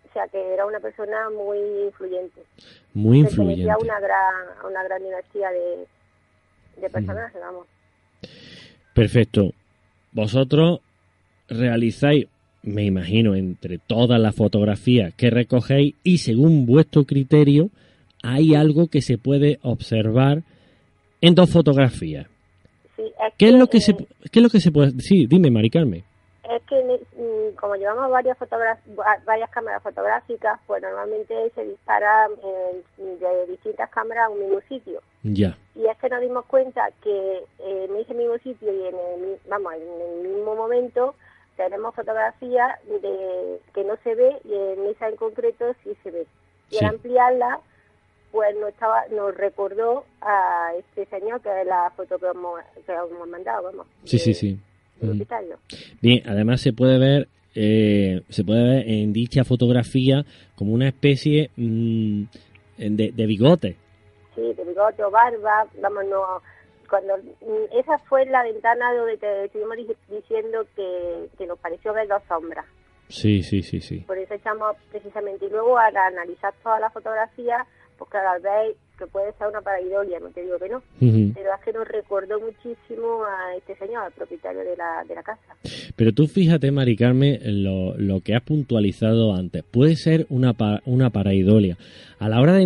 o 0.09 0.13
sea 0.13 0.29
que 0.29 0.53
era 0.55 0.67
una 0.67 0.81
persona 0.81 1.31
muy 1.31 1.59
influyente. 1.87 2.43
Muy 2.95 3.23
Pertenecía 3.23 3.43
influyente. 3.65 3.71
a 3.71 3.79
una 3.79 4.01
gran, 4.01 4.35
a 4.63 4.67
una 4.67 4.85
gran 4.85 5.03
dinastía 5.03 5.51
de, 5.51 5.87
de 6.83 6.91
personajes, 6.91 7.41
vamos. 7.41 7.67
Perfecto. 8.95 9.51
Vosotros 10.13 10.81
realizáis, 11.49 12.27
me 12.65 12.85
imagino, 12.85 13.35
entre 13.35 13.79
todas 13.79 14.21
las 14.21 14.35
fotografías 14.35 15.15
que 15.15 15.31
recogéis 15.31 15.95
y 16.03 16.19
según 16.19 16.67
vuestro 16.67 17.05
criterio, 17.05 17.69
hay 18.23 18.55
algo 18.55 18.89
que 18.89 19.03
se 19.03 19.19
puede 19.19 19.59
observar 19.63 20.43
en 21.21 21.35
dos 21.35 21.51
fotografías. 21.51 22.27
Sí, 22.97 23.03
es 23.03 23.35
¿Qué 23.37 23.49
es 23.49 23.55
lo 23.55 23.67
que 23.67 23.81
se, 23.81 23.93
eh, 23.93 24.07
qué 24.33 24.39
es 24.39 24.43
lo 24.43 24.49
que 24.49 24.61
se 24.61 24.73
puede? 24.73 24.93
Sí, 25.01 25.27
dime, 25.27 25.51
Mari 25.51 25.71
Carmen. 25.71 26.03
Es 26.51 26.63
que 26.65 26.77
mm, 26.77 27.57
como 27.57 27.75
llevamos 27.77 28.11
varias 28.11 28.37
varias 29.25 29.51
cámaras 29.51 29.83
fotográficas, 29.83 30.61
pues 30.67 30.83
normalmente 30.83 31.35
se 31.55 31.65
dispara 31.65 32.29
eh, 32.43 32.83
de 32.99 33.47
distintas 33.51 33.91
cámaras 33.91 34.27
a 34.27 34.31
un 34.31 34.41
mismo 34.41 34.61
sitio. 34.69 35.01
Ya. 35.23 35.57
Y 35.75 35.87
es 35.87 35.97
que 35.99 36.09
nos 36.09 36.21
dimos 36.21 36.45
cuenta 36.47 36.91
que 37.03 37.45
eh, 37.59 37.87
en 37.89 37.97
ese 37.97 38.15
mismo 38.15 38.37
sitio 38.39 38.73
y 38.73 38.89
en 38.89 38.95
el, 38.95 39.39
vamos, 39.49 39.73
en 39.75 40.27
el 40.27 40.35
mismo 40.37 40.55
momento 40.55 41.15
tenemos 41.57 41.95
fotografías 41.95 42.79
de 42.87 43.59
que 43.75 43.85
no 43.85 43.97
se 44.03 44.15
ve 44.15 44.37
y 44.45 44.53
en 44.55 44.87
esa 44.91 45.09
en 45.09 45.17
concreto 45.17 45.65
sí 45.83 45.91
se 46.03 46.11
ve. 46.11 46.27
Y 46.71 46.77
Sí. 46.77 46.85
al 46.85 46.95
ampliarla, 46.95 47.61
pues 48.33 48.57
nos, 48.59 48.71
estaba, 48.71 49.05
nos 49.09 49.35
recordó 49.37 50.05
a 50.21 50.73
este 50.79 51.07
señor 51.07 51.41
que 51.41 51.61
es 51.61 51.67
la 51.67 51.91
foto 51.97 52.19
que 52.19 52.27
hemos, 52.27 52.61
que 52.85 52.93
hemos 52.93 53.29
mandado, 53.29 53.63
vamos. 53.65 53.87
Sí, 54.05 54.19
sí, 54.19 54.35
sí. 54.35 54.59
el 55.01 55.07
Mm. 55.09 55.11
propietario. 55.11 55.59
Bien, 56.01 56.23
además 56.27 56.61
se 56.61 56.73
puede 56.73 56.99
ver, 56.99 57.29
eh, 57.55 58.23
se 58.29 58.45
puede 58.45 58.63
ver 58.63 58.89
en 58.89 59.13
dicha 59.13 59.45
fotografía 59.45 60.25
como 60.57 60.73
una 60.73 60.89
especie 60.89 61.51
mm, 61.57 62.23
de, 62.79 63.13
de 63.13 63.27
bigote. 63.27 63.77
Sí, 64.35 64.43
de 64.43 64.65
bigote 64.65 65.03
o 65.05 65.11
barba, 65.11 65.67
vamos, 65.81 66.05
no, 66.07 66.43
cuando 66.89 67.17
mm, 67.19 67.65
esa 67.73 67.99
fue 67.99 68.25
la 68.27 68.43
ventana 68.43 68.93
donde 68.95 69.17
te 69.19 69.45
estuvimos 69.45 69.77
di- 69.77 69.97
diciendo 70.09 70.67
que, 70.77 71.29
que 71.39 71.47
nos 71.47 71.59
pareció 71.59 71.93
ver 71.93 72.09
dos 72.09 72.23
sombras. 72.29 72.67
Sí, 73.09 73.43
sí, 73.43 73.63
sí, 73.63 73.81
sí. 73.81 73.99
Por 74.07 74.19
eso 74.19 74.35
echamos 74.35 74.77
precisamente. 74.91 75.47
Y 75.47 75.51
luego 75.51 75.77
al 75.79 75.97
analizar 75.97 76.55
todas 76.63 76.81
las 76.81 76.93
fotografías, 76.93 77.67
pues 77.99 78.11
claro, 78.11 78.31
al 78.31 78.41
ver 78.41 78.75
que 78.99 79.07
puede 79.07 79.33
ser 79.33 79.49
una 79.49 79.61
paraidolia, 79.61 80.21
no 80.21 80.29
te 80.31 80.43
digo 80.43 80.59
que 80.59 80.69
no, 80.69 80.83
pero 81.01 81.51
es 81.55 81.65
que 81.65 81.73
nos 81.73 81.87
recordó 81.89 82.41
muchísimo 82.41 83.25
a 83.25 83.57
este 83.57 83.77
señor, 83.77 84.05
al 84.05 84.13
propietario 84.13 84.61
de 84.61 84.77
la, 84.77 85.05
de 85.07 85.15
la 85.15 85.23
casa. 85.23 85.57
Pero 85.97 86.13
tú 86.13 86.27
fíjate, 86.27 86.71
Mari 86.71 86.97
Carmen, 86.97 87.39
en 87.43 87.65
lo, 87.65 87.97
lo 87.97 88.21
que 88.21 88.35
has 88.35 88.43
puntualizado 88.43 89.35
antes. 89.35 89.65
Puede 89.65 89.97
ser 89.97 90.27
una, 90.29 90.55
una 90.87 91.11
paraidolia. 91.11 91.77
A 92.19 92.29
la 92.29 92.41
hora 92.41 92.55
de 92.55 92.65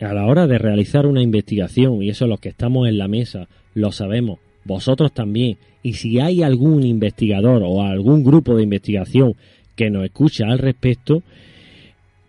a 0.00 0.12
la 0.12 0.26
hora 0.26 0.46
de 0.46 0.58
realizar 0.58 1.06
una 1.06 1.22
investigación, 1.22 2.02
y 2.02 2.10
eso 2.10 2.26
los 2.26 2.40
que 2.40 2.48
estamos 2.48 2.88
en 2.88 2.98
la 2.98 3.08
mesa 3.08 3.48
lo 3.74 3.92
sabemos, 3.92 4.40
vosotros 4.64 5.12
también. 5.12 5.58
Y 5.82 5.94
si 5.94 6.20
hay 6.20 6.42
algún 6.42 6.82
investigador 6.82 7.62
o 7.64 7.82
algún 7.82 8.24
grupo 8.24 8.56
de 8.56 8.62
investigación 8.62 9.34
que 9.76 9.90
nos 9.90 10.04
escucha 10.04 10.46
al 10.46 10.58
respecto, 10.58 11.22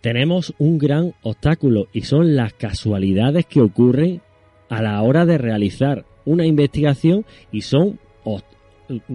tenemos 0.06 0.54
un 0.60 0.78
gran 0.78 1.16
obstáculo 1.24 1.88
y 1.92 2.02
son 2.02 2.36
las 2.36 2.54
casualidades 2.54 3.48
que 3.48 3.60
ocurren 3.60 4.22
a 4.70 4.84
la 4.84 5.02
hora 5.02 5.26
de 5.26 5.40
realizar 5.40 6.06
una 6.26 6.46
investigación 6.46 7.26
y 7.52 7.62
son 7.62 8.00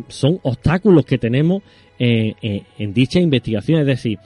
son 0.09 0.41
obstáculos 0.43 1.05
que 1.05 1.16
tenemos 1.16 1.62
eh, 1.97 2.34
eh, 2.43 2.64
en 2.76 2.93
dicha 2.93 3.20
investigación. 3.20 3.82
Es 3.82 3.86
decir, 3.86 4.18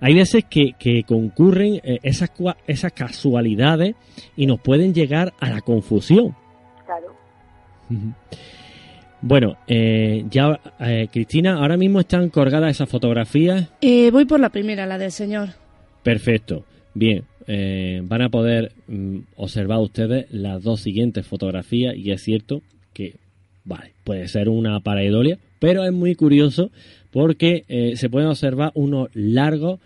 hay 0.00 0.14
veces 0.14 0.44
que, 0.48 0.74
que 0.78 1.02
concurren 1.02 1.80
eh, 1.82 1.98
esas, 2.04 2.30
esas 2.68 2.92
casualidades 2.92 3.96
y 4.36 4.46
nos 4.46 4.60
pueden 4.60 4.94
llegar 4.94 5.32
a 5.40 5.50
la 5.50 5.60
confusión. 5.60 6.36
Claro. 6.86 7.16
Bueno, 9.22 9.56
eh, 9.66 10.24
ya, 10.30 10.60
eh, 10.80 11.08
Cristina, 11.12 11.54
ahora 11.54 11.76
mismo 11.76 11.98
están 11.98 12.28
colgadas 12.28 12.70
esas 12.70 12.88
fotografías. 12.88 13.70
Eh, 13.80 14.10
voy 14.12 14.24
por 14.24 14.38
la 14.38 14.50
primera, 14.50 14.86
la 14.86 14.98
del 14.98 15.10
señor. 15.10 15.61
Perfecto. 16.02 16.64
Bien, 16.94 17.24
eh, 17.46 18.00
van 18.04 18.22
a 18.22 18.28
poder 18.28 18.72
mm, 18.86 19.18
observar 19.36 19.78
ustedes 19.80 20.26
las 20.30 20.62
dos 20.62 20.80
siguientes 20.80 21.26
fotografías 21.26 21.94
y 21.96 22.10
es 22.12 22.22
cierto 22.22 22.60
que, 22.92 23.16
vale, 23.64 23.92
puede 24.04 24.28
ser 24.28 24.48
una 24.48 24.80
pareidolia, 24.80 25.38
pero 25.58 25.84
es 25.84 25.92
muy 25.92 26.14
curioso 26.14 26.70
porque 27.10 27.64
eh, 27.68 27.96
se 27.96 28.10
pueden 28.10 28.28
observar 28.28 28.72
unos 28.74 29.08
largos 29.14 29.80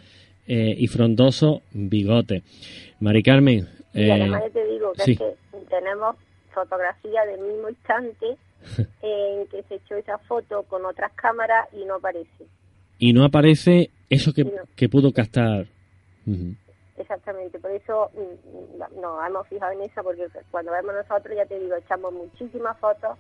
eh, 0.47 0.75
y 0.79 0.87
frondosos 0.89 1.61
bigotes. 1.73 2.43
Mari 3.01 3.23
Carmen, 3.23 3.69
Y 3.95 4.03
eh, 4.03 4.13
además 4.13 4.43
ya 4.47 4.51
te 4.53 4.67
digo 4.73 4.93
que 4.95 5.03
sí. 5.03 5.13
es 5.13 5.19
que 5.19 5.35
tenemos 5.69 6.17
fotografía 6.55 7.21
del 7.27 7.41
mismo 7.41 7.69
instante 7.69 8.27
en 9.03 9.47
que 9.49 9.63
se 9.69 9.75
echó 9.77 9.97
esa 9.97 10.19
foto 10.19 10.63
con 10.65 10.85
otras 10.85 11.13
cámaras 11.13 11.69
y 11.73 11.85
no 11.85 11.97
aparece. 11.97 12.47
y 12.99 13.13
no 13.13 13.25
aparece 13.25 13.91
eso 14.09 14.33
que, 14.33 14.45
No. 14.45 14.51
que 14.75 14.89
pudo 14.89 15.13
captar. 15.13 15.67
Exactamente, 16.99 17.59
por 17.59 17.71
eso 17.71 18.11
mm, 18.15 19.01
nos 19.01 19.27
hemos 19.29 19.47
fijado 19.49 19.73
en 19.73 19.83
eso, 19.83 20.03
porque 20.03 20.27
cuando 20.51 20.73
vemos 20.73 20.95
nosotros, 20.95 21.37
ya 21.37 21.45
te 21.47 21.59
digo, 21.61 21.77
echamos 21.77 22.13
muchísimas 22.13 22.79
fotos 22.79 23.19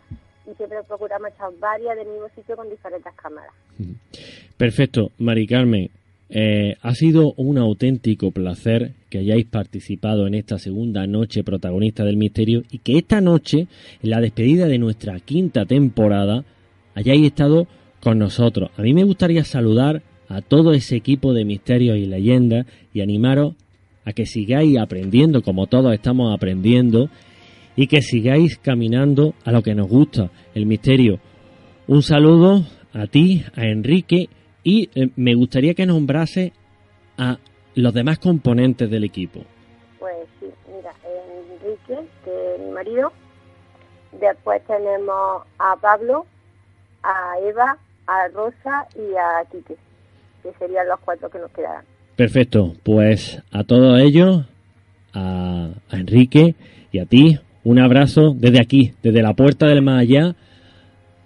y 0.50 0.54
siempre 0.54 0.82
procuramos 0.84 1.28
echar 1.30 1.50
varias 1.59 1.96
del 1.96 2.09
mismo 2.09 2.28
sitio 2.34 2.57
con 2.57 2.70
diferentes 2.70 3.12
cámaras. 3.14 3.52
Perfecto, 4.57 5.11
Mari 5.18 5.46
Carmen. 5.46 5.90
eh, 6.28 6.76
ha 6.82 6.94
sido 6.94 7.34
un 7.36 7.59
auténtico 7.59 8.32
placer 8.32 8.92
que 9.11 9.18
hayáis 9.18 9.46
participado 9.46 10.26
en 10.26 10.34
esta 10.34 10.59
segunda 10.59 11.07
noche 11.07 11.44
protagonista 11.44 12.04
del 12.04 12.16
misterio 12.16 12.62
y 12.70 12.78
que 12.78 12.98
esta 12.98 13.20
noche, 13.20 13.68
en 14.02 14.11
la 14.11 14.20
despedida 14.20 14.66
de 14.66 14.78
nuestra 14.78 15.20
quinta 15.20 15.66
temporada, 15.66 16.44
hayáis 16.94 17.26
estado 17.26 17.66
con 18.00 18.18
nosotros. 18.18 18.70
A 18.76 18.82
mí 18.82 18.92
me 18.92 19.04
gustaría 19.04 19.44
saludar 19.44 20.02
a 20.29 20.43
todo 20.43 20.72
ese 20.72 20.97
equipo 20.97 21.33
de 21.33 21.45
misterios 21.45 21.97
y 21.97 22.07
leyendas 22.07 22.66
y 22.93 23.01
animaros 23.01 23.55
a 24.05 24.12
que 24.12 24.27
sigáis 24.27 24.79
aprendiendo 24.79 25.43
como 25.43 25.66
todos 25.66 25.93
estamos 25.93 26.35
aprendiendo 26.35 27.09
y 27.74 27.89
que 27.89 28.03
sigáis 28.03 28.59
caminando 28.59 29.35
a 29.45 29.53
lo 29.53 29.62
que 29.62 29.74
nos 29.74 29.89
gusta, 29.89 30.31
el 30.55 30.66
misterio. 30.66 31.18
Un 31.87 32.03
saludo 32.03 32.64
a 32.95 33.07
ti, 33.07 33.45
a 33.55 33.66
Enrique, 33.66 34.29
y 34.64 34.89
eh, 34.95 35.11
me 35.16 35.35
gustaría 35.35 35.74
que 35.74 35.87
nombrase 35.87 36.53
a 37.18 37.39
los 37.74 37.93
demás 37.93 38.18
componentes 38.18 38.91
del 38.91 39.05
equipo. 39.05 39.41
Pues 39.99 40.27
sí, 40.41 40.47
mira, 40.74 40.93
Enrique, 41.05 42.09
que 42.24 42.55
es 42.55 42.61
mi 42.61 42.70
marido, 42.70 43.12
después 44.18 44.62
tenemos 44.66 45.43
a 45.59 45.77
Pablo, 45.77 46.27
a 47.03 47.35
Eva, 47.43 47.79
a 48.07 48.29
Rosa 48.29 48.89
y 48.97 49.14
a 49.14 49.45
Quique, 49.51 49.77
que 50.47 50.59
serían 50.59 50.88
los 50.88 51.01
cuatro 51.01 51.28
que 51.28 51.38
nos 51.38 51.51
quedarán. 51.51 51.84
Perfecto, 52.16 52.74
pues 52.82 53.42
a 53.53 53.64
todos 53.64 54.01
ellos, 54.01 54.47
a, 55.12 55.70
a 55.90 55.97
Enrique 55.97 56.55
y 56.92 56.99
a 56.99 57.07
ti, 57.07 57.38
un 57.64 57.78
abrazo 57.78 58.32
desde 58.34 58.61
aquí, 58.61 58.94
desde 59.03 59.22
la 59.22 59.34
puerta 59.34 59.66
del 59.66 59.82
más 59.82 60.01
allá, 60.01 60.34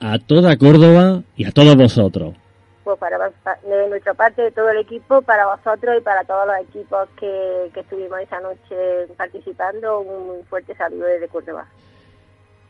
a 0.00 0.18
toda 0.18 0.56
Córdoba 0.56 1.22
y 1.36 1.44
a 1.44 1.52
todos 1.52 1.76
vosotros. 1.76 2.34
Pues 2.82 2.98
para, 2.98 3.18
de 3.18 3.88
nuestra 3.88 4.14
parte, 4.14 4.42
de 4.42 4.50
todo 4.50 4.70
el 4.70 4.78
equipo, 4.78 5.20
para 5.22 5.46
vosotros 5.54 5.96
y 5.98 6.02
para 6.02 6.24
todos 6.24 6.46
los 6.46 6.68
equipos 6.68 7.08
que, 7.20 7.70
que 7.74 7.80
estuvimos 7.80 8.18
esa 8.20 8.40
noche 8.40 9.06
participando, 9.16 10.00
un 10.00 10.44
fuerte 10.46 10.74
saludo 10.74 11.04
desde 11.04 11.28
Córdoba. 11.28 11.66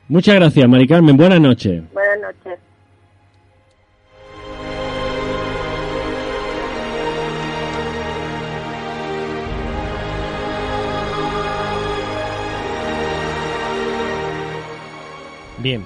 Muchas 0.09 0.34
gracias, 0.34 0.68
Mari 0.68 0.88
Carmen, 0.88 1.16
buenas 1.16 1.40
noches. 1.40 1.82
Buenas 1.92 2.20
noches. 2.20 2.59
Bien, 15.62 15.84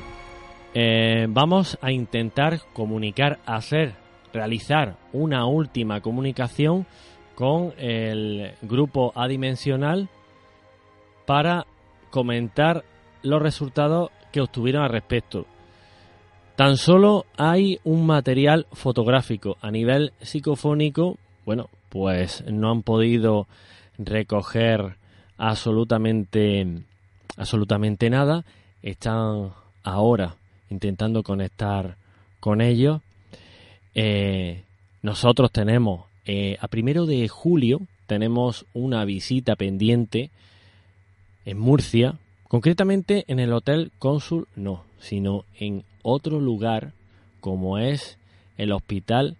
eh, 0.72 1.26
vamos 1.28 1.76
a 1.82 1.90
intentar 1.90 2.60
comunicar, 2.72 3.40
hacer, 3.44 3.94
realizar 4.32 4.96
una 5.12 5.46
última 5.46 6.00
comunicación 6.00 6.86
con 7.34 7.72
el 7.76 8.52
grupo 8.62 9.12
adimensional 9.16 10.08
para 11.26 11.66
comentar 12.10 12.84
los 13.22 13.42
resultados 13.42 14.10
que 14.30 14.42
obtuvieron 14.42 14.84
al 14.84 14.90
respecto. 14.90 15.44
Tan 16.54 16.76
solo 16.76 17.26
hay 17.36 17.80
un 17.82 18.06
material 18.06 18.68
fotográfico 18.70 19.56
a 19.60 19.72
nivel 19.72 20.12
psicofónico, 20.20 21.18
bueno, 21.44 21.68
pues 21.88 22.44
no 22.46 22.70
han 22.70 22.84
podido 22.84 23.48
recoger 23.98 24.98
absolutamente 25.36 26.84
absolutamente 27.36 28.08
nada. 28.08 28.44
Están 28.82 29.50
ahora 29.84 30.34
intentando 30.70 31.22
conectar 31.22 31.96
con 32.40 32.60
ellos. 32.60 33.00
Eh, 33.94 34.64
nosotros 35.02 35.52
tenemos 35.52 36.06
eh, 36.26 36.56
a 36.60 36.68
primero 36.68 37.06
de 37.06 37.28
julio 37.28 37.80
tenemos 38.06 38.66
una 38.72 39.04
visita 39.04 39.56
pendiente 39.56 40.30
en 41.44 41.58
Murcia, 41.58 42.14
concretamente 42.48 43.24
en 43.28 43.38
el 43.38 43.52
Hotel 43.52 43.92
Cónsul, 43.98 44.46
no, 44.56 44.84
sino 44.98 45.44
en 45.58 45.84
otro 46.02 46.40
lugar 46.40 46.92
como 47.40 47.78
es 47.78 48.18
el 48.56 48.72
Hospital 48.72 49.36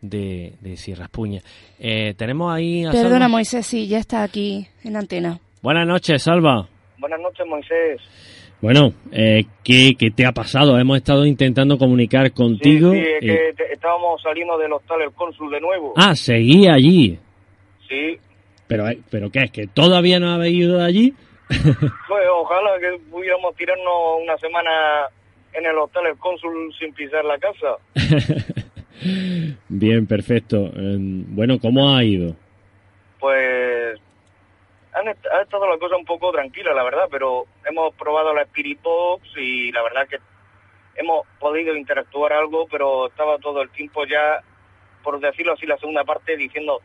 de, 0.00 0.54
de 0.60 0.76
Sierra 0.76 1.04
Espuña. 1.04 1.42
Eh, 1.78 2.14
tenemos 2.14 2.52
ahí 2.52 2.84
a 2.84 2.90
Perdona, 2.90 3.10
Salva. 3.10 3.28
Moisés, 3.28 3.66
sí, 3.66 3.86
ya 3.88 3.98
está 3.98 4.22
aquí 4.22 4.66
en 4.84 4.96
antena. 4.96 5.38
Buenas 5.62 5.86
noches, 5.86 6.22
Salva. 6.22 6.68
Buenas 6.98 7.20
noches, 7.20 7.46
Moisés. 7.46 8.00
Bueno, 8.60 8.92
eh, 9.12 9.44
¿qué, 9.62 9.94
qué 9.96 10.10
te 10.10 10.26
ha 10.26 10.32
pasado? 10.32 10.78
Hemos 10.78 10.96
estado 10.96 11.24
intentando 11.24 11.78
comunicar 11.78 12.32
contigo. 12.32 12.92
Sí, 12.92 12.98
sí, 13.00 13.06
es 13.18 13.22
y- 13.22 13.26
que 13.26 13.52
te- 13.56 13.72
estábamos 13.72 14.20
saliendo 14.20 14.58
del 14.58 14.72
hostal 14.72 15.02
El 15.02 15.12
Cónsul 15.12 15.50
de 15.50 15.60
nuevo. 15.60 15.94
Ah, 15.96 16.14
seguía 16.16 16.74
allí. 16.74 17.18
Sí, 17.88 18.18
Pero, 18.66 18.88
eh, 18.88 18.98
¿Pero 19.10 19.30
qué 19.30 19.44
es? 19.44 19.50
¿Que 19.52 19.66
todavía 19.68 20.18
no 20.20 20.30
habéis 20.32 20.56
ido 20.58 20.78
de 20.78 20.84
allí? 20.84 21.14
pues 21.48 22.24
ojalá 22.34 22.70
que 22.80 22.98
pudiéramos 23.10 23.54
tirarnos 23.56 24.20
una 24.22 24.36
semana 24.38 24.70
en 25.54 25.64
el 25.64 25.78
hostal 25.78 26.06
El 26.06 26.18
Cónsul 26.18 26.74
sin 26.78 26.92
pisar 26.92 27.24
la 27.24 27.38
casa. 27.38 27.76
Bien, 29.68 30.06
perfecto. 30.06 30.66
Eh, 30.76 30.96
bueno, 30.98 31.58
¿cómo 31.60 31.94
ha 31.94 32.02
ido? 32.04 32.34
Pues 33.20 33.98
han 34.98 35.08
ha 35.08 35.42
estado 35.42 35.68
la 35.68 35.78
cosa 35.78 35.96
un 35.96 36.04
poco 36.04 36.30
tranquila, 36.32 36.72
la 36.74 36.82
verdad, 36.82 37.08
pero 37.10 37.46
hemos 37.64 37.94
probado 37.94 38.32
la 38.34 38.42
Spirit 38.42 38.80
Box 38.82 39.26
y 39.36 39.70
la 39.72 39.82
verdad 39.82 40.08
que 40.08 40.18
hemos 40.96 41.26
podido 41.38 41.74
interactuar 41.76 42.32
algo, 42.32 42.66
pero 42.68 43.06
estaba 43.08 43.38
todo 43.38 43.62
el 43.62 43.70
tiempo 43.70 44.04
ya, 44.04 44.42
por 45.02 45.20
decirlo 45.20 45.52
así, 45.54 45.66
la 45.66 45.78
segunda 45.78 46.04
parte 46.04 46.36
diciendo 46.36 46.80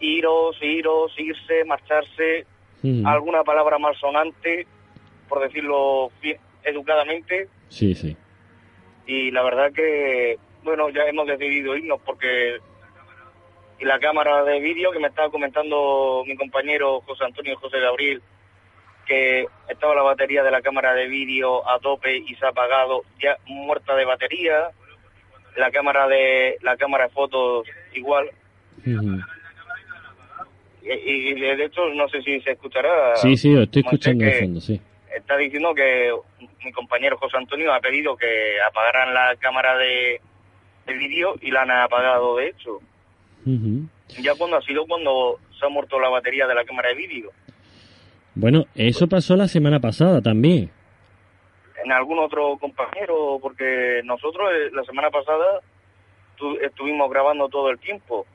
iros, 0.00 0.56
iros, 0.62 1.12
irse, 1.18 1.64
marcharse, 1.64 2.46
Mm. 2.80 3.04
alguna 3.08 3.42
palabra 3.42 3.76
malsonante, 3.78 4.64
por 5.28 5.40
decirlo 5.40 6.12
educadamente 6.62 7.48
Sí, 7.68 7.92
sí. 7.94 8.16
y 9.06 9.32
la 9.32 9.42
verdad 9.42 9.72
que, 9.72 10.38
bueno, 10.62 10.88
ya 10.90 11.02
hemos 11.02 11.26
decidido 11.26 11.74
irnos 11.76 12.00
porque 12.06 12.58
y 13.80 13.84
la 13.84 13.98
cámara 13.98 14.44
de 14.44 14.60
vídeo 14.60 14.90
que 14.90 14.98
me 14.98 15.08
estaba 15.08 15.30
comentando 15.30 16.22
mi 16.26 16.36
compañero 16.36 17.00
José 17.02 17.24
Antonio 17.24 17.56
José 17.58 17.78
Gabriel, 17.80 18.22
que 19.06 19.46
estaba 19.68 19.94
la 19.94 20.02
batería 20.02 20.42
de 20.42 20.50
la 20.50 20.60
cámara 20.60 20.92
de 20.94 21.06
vídeo 21.06 21.68
a 21.68 21.78
tope 21.78 22.16
y 22.16 22.34
se 22.34 22.44
ha 22.44 22.50
apagado, 22.50 23.02
ya 23.22 23.36
muerta 23.46 23.94
de 23.94 24.04
batería, 24.04 24.70
la 25.56 25.70
cámara 25.70 26.06
de 26.08 26.58
la 26.62 26.76
cámara 26.76 27.04
de 27.04 27.10
fotos 27.10 27.66
igual, 27.94 28.30
y, 28.84 28.92
y 30.82 31.34
de 31.34 31.64
hecho 31.64 31.88
no 31.94 32.08
sé 32.08 32.22
si 32.22 32.40
se 32.40 32.52
escuchará. 32.52 33.16
Sí, 33.16 33.36
sí, 33.36 33.54
os 33.54 33.62
estoy 33.62 33.82
escuchando 33.82 34.24
de 34.24 34.32
que 34.32 34.38
fondo, 34.40 34.60
sí. 34.60 34.80
Está 35.14 35.36
diciendo 35.36 35.74
que 35.74 36.14
mi 36.64 36.72
compañero 36.72 37.16
José 37.18 37.36
Antonio 37.38 37.72
ha 37.72 37.80
pedido 37.80 38.16
que 38.16 38.60
apagaran 38.60 39.14
la 39.14 39.34
cámara 39.36 39.76
de, 39.76 40.20
de 40.86 40.94
vídeo 40.94 41.34
y 41.40 41.50
la 41.50 41.62
han 41.62 41.70
apagado 41.70 42.36
de 42.36 42.48
hecho. 42.48 42.80
Ya 44.22 44.34
cuando 44.36 44.56
ha 44.56 44.62
sido 44.62 44.84
cuando 44.86 45.38
se 45.58 45.66
ha 45.66 45.68
muerto 45.68 45.98
la 46.00 46.08
batería 46.08 46.46
de 46.46 46.54
la 46.54 46.64
cámara 46.64 46.88
de 46.90 46.94
vídeo. 46.96 47.30
Bueno, 48.34 48.64
eso 48.74 49.08
pasó 49.08 49.36
la 49.36 49.48
semana 49.48 49.80
pasada 49.80 50.20
también. 50.20 50.70
En 51.84 51.92
algún 51.92 52.18
otro 52.18 52.56
compañero, 52.60 53.38
porque 53.40 54.00
nosotros 54.04 54.48
eh, 54.52 54.70
la 54.74 54.82
semana 54.84 55.10
pasada 55.10 55.60
tu- 56.36 56.56
estuvimos 56.58 57.10
grabando 57.10 57.48
todo 57.48 57.70
el 57.70 57.78
tiempo. 57.78 58.26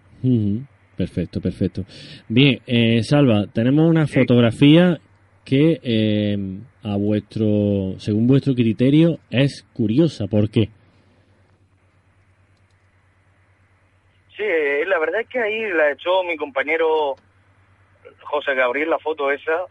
Perfecto, 0.98 1.42
perfecto. 1.42 1.84
Bien, 2.30 2.60
eh, 2.68 3.02
Salva, 3.04 3.46
tenemos 3.52 3.90
una 3.90 4.06
fotografía 4.08 5.00
que 5.44 5.80
eh, 5.84 6.38
a 6.84 6.96
vuestro, 6.98 7.96
según 8.00 8.28
vuestro 8.28 8.54
criterio, 8.54 9.20
es 9.30 9.66
curiosa. 9.74 10.28
¿Por 10.28 10.50
qué? 10.50 10.70
Sí, 14.44 14.50
eh, 14.50 14.86
la 14.88 15.00
verdad 15.00 15.22
es 15.22 15.28
que 15.30 15.40
ahí 15.40 15.72
la 15.72 15.92
echó 15.92 16.24
mi 16.24 16.36
compañero 16.36 17.16
José 18.24 18.54
Gabriel, 18.56 18.90
la 18.90 19.00
foto 19.00 19.32
esa, 19.32 19.66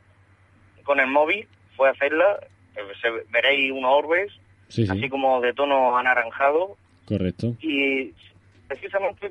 con 0.84 0.98
el 1.00 1.08
móvil, 1.08 1.46
fue 1.76 1.88
a 1.88 1.92
hacerla. 1.92 2.38
eh, 2.76 2.80
veréis 3.30 3.70
unos 3.72 3.90
orbes, 3.92 4.32
Sí, 4.68 4.86
sí, 4.86 4.92
así 4.92 5.08
como 5.10 5.40
de 5.42 5.52
tono 5.52 5.96
anaranjado. 5.96 6.76
correcto. 7.04 7.54
Y 7.60 8.12
precisamente 8.68 9.30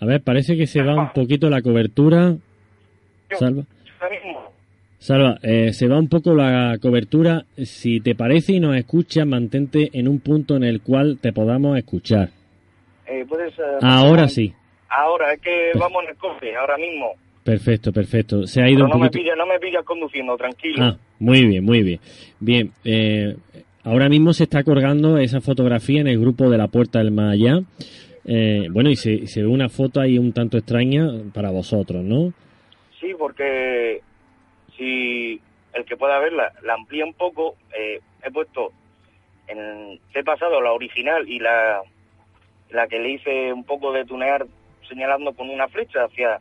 A 0.00 0.04
ver, 0.06 0.20
parece 0.22 0.56
que 0.56 0.66
se 0.66 0.82
va 0.82 0.94
un 0.94 1.12
poquito 1.12 1.48
la 1.48 1.62
cobertura. 1.62 2.34
Salva. 3.38 3.62
Salva, 4.98 5.38
eh, 5.42 5.72
se 5.72 5.86
va 5.88 5.98
un 5.98 6.08
poco 6.08 6.34
la 6.34 6.76
cobertura. 6.82 7.44
Si 7.64 8.00
te 8.00 8.14
parece 8.16 8.54
y 8.54 8.60
nos 8.60 8.76
escuchas, 8.76 9.26
mantente 9.26 9.90
en 9.92 10.08
un 10.08 10.18
punto 10.20 10.56
en 10.56 10.64
el 10.64 10.80
cual 10.82 11.18
te 11.20 11.32
podamos 11.32 11.78
escuchar. 11.78 12.30
Eh, 13.06 13.24
puedes... 13.28 13.58
eh, 13.58 13.62
Ahora 13.82 14.28
sí. 14.28 14.52
Ahora, 14.88 15.32
es 15.32 15.40
que 15.40 15.72
vamos 15.78 16.04
en 16.04 16.10
el 16.10 16.16
coche, 16.16 16.54
ahora 16.56 16.76
mismo. 16.76 17.12
Perfecto, 17.44 17.92
perfecto. 17.92 18.46
Se 18.46 18.60
ha 18.62 18.68
ido 18.68 18.84
Pero 18.84 18.86
un 18.86 18.90
no 18.92 18.98
me 18.98 19.10
pillas 19.10 19.36
no 19.36 19.46
me 19.46 19.58
pillas 19.58 19.84
conduciendo, 19.84 20.36
tranquilo. 20.36 20.84
Ah, 20.84 20.96
muy 21.18 21.46
bien, 21.46 21.64
muy 21.64 21.82
bien. 21.82 22.00
Bien, 22.40 22.72
eh, 22.84 23.36
ahora 23.84 24.08
mismo 24.08 24.32
se 24.32 24.44
está 24.44 24.62
colgando 24.64 25.18
esa 25.18 25.40
fotografía 25.40 26.00
en 26.00 26.08
el 26.08 26.18
grupo 26.20 26.50
de 26.50 26.58
la 26.58 26.68
Puerta 26.68 26.98
del 26.98 27.12
Más 27.12 27.34
Allá. 27.34 27.60
Eh, 28.24 28.66
bueno, 28.70 28.90
y 28.90 28.96
se, 28.96 29.26
se 29.28 29.42
ve 29.42 29.48
una 29.48 29.68
foto 29.68 30.00
ahí 30.00 30.18
un 30.18 30.32
tanto 30.32 30.56
extraña 30.58 31.06
para 31.32 31.50
vosotros, 31.50 32.02
¿no? 32.02 32.32
Sí, 33.00 33.12
porque 33.16 34.00
si 34.76 35.40
el 35.72 35.84
que 35.84 35.96
pueda 35.96 36.18
verla 36.18 36.52
la 36.64 36.74
amplía 36.74 37.04
un 37.04 37.14
poco, 37.14 37.54
eh, 37.78 38.00
he 38.24 38.30
puesto 38.32 38.72
en 39.46 40.00
he 40.12 40.24
pasado 40.24 40.60
la 40.60 40.72
original 40.72 41.28
y 41.28 41.38
la 41.38 41.82
la 42.70 42.86
que 42.88 42.98
le 42.98 43.10
hice 43.10 43.52
un 43.52 43.64
poco 43.64 43.92
de 43.92 44.04
tunear 44.04 44.46
señalando 44.88 45.32
con 45.34 45.50
una 45.50 45.68
flecha 45.68 46.04
hacia 46.04 46.40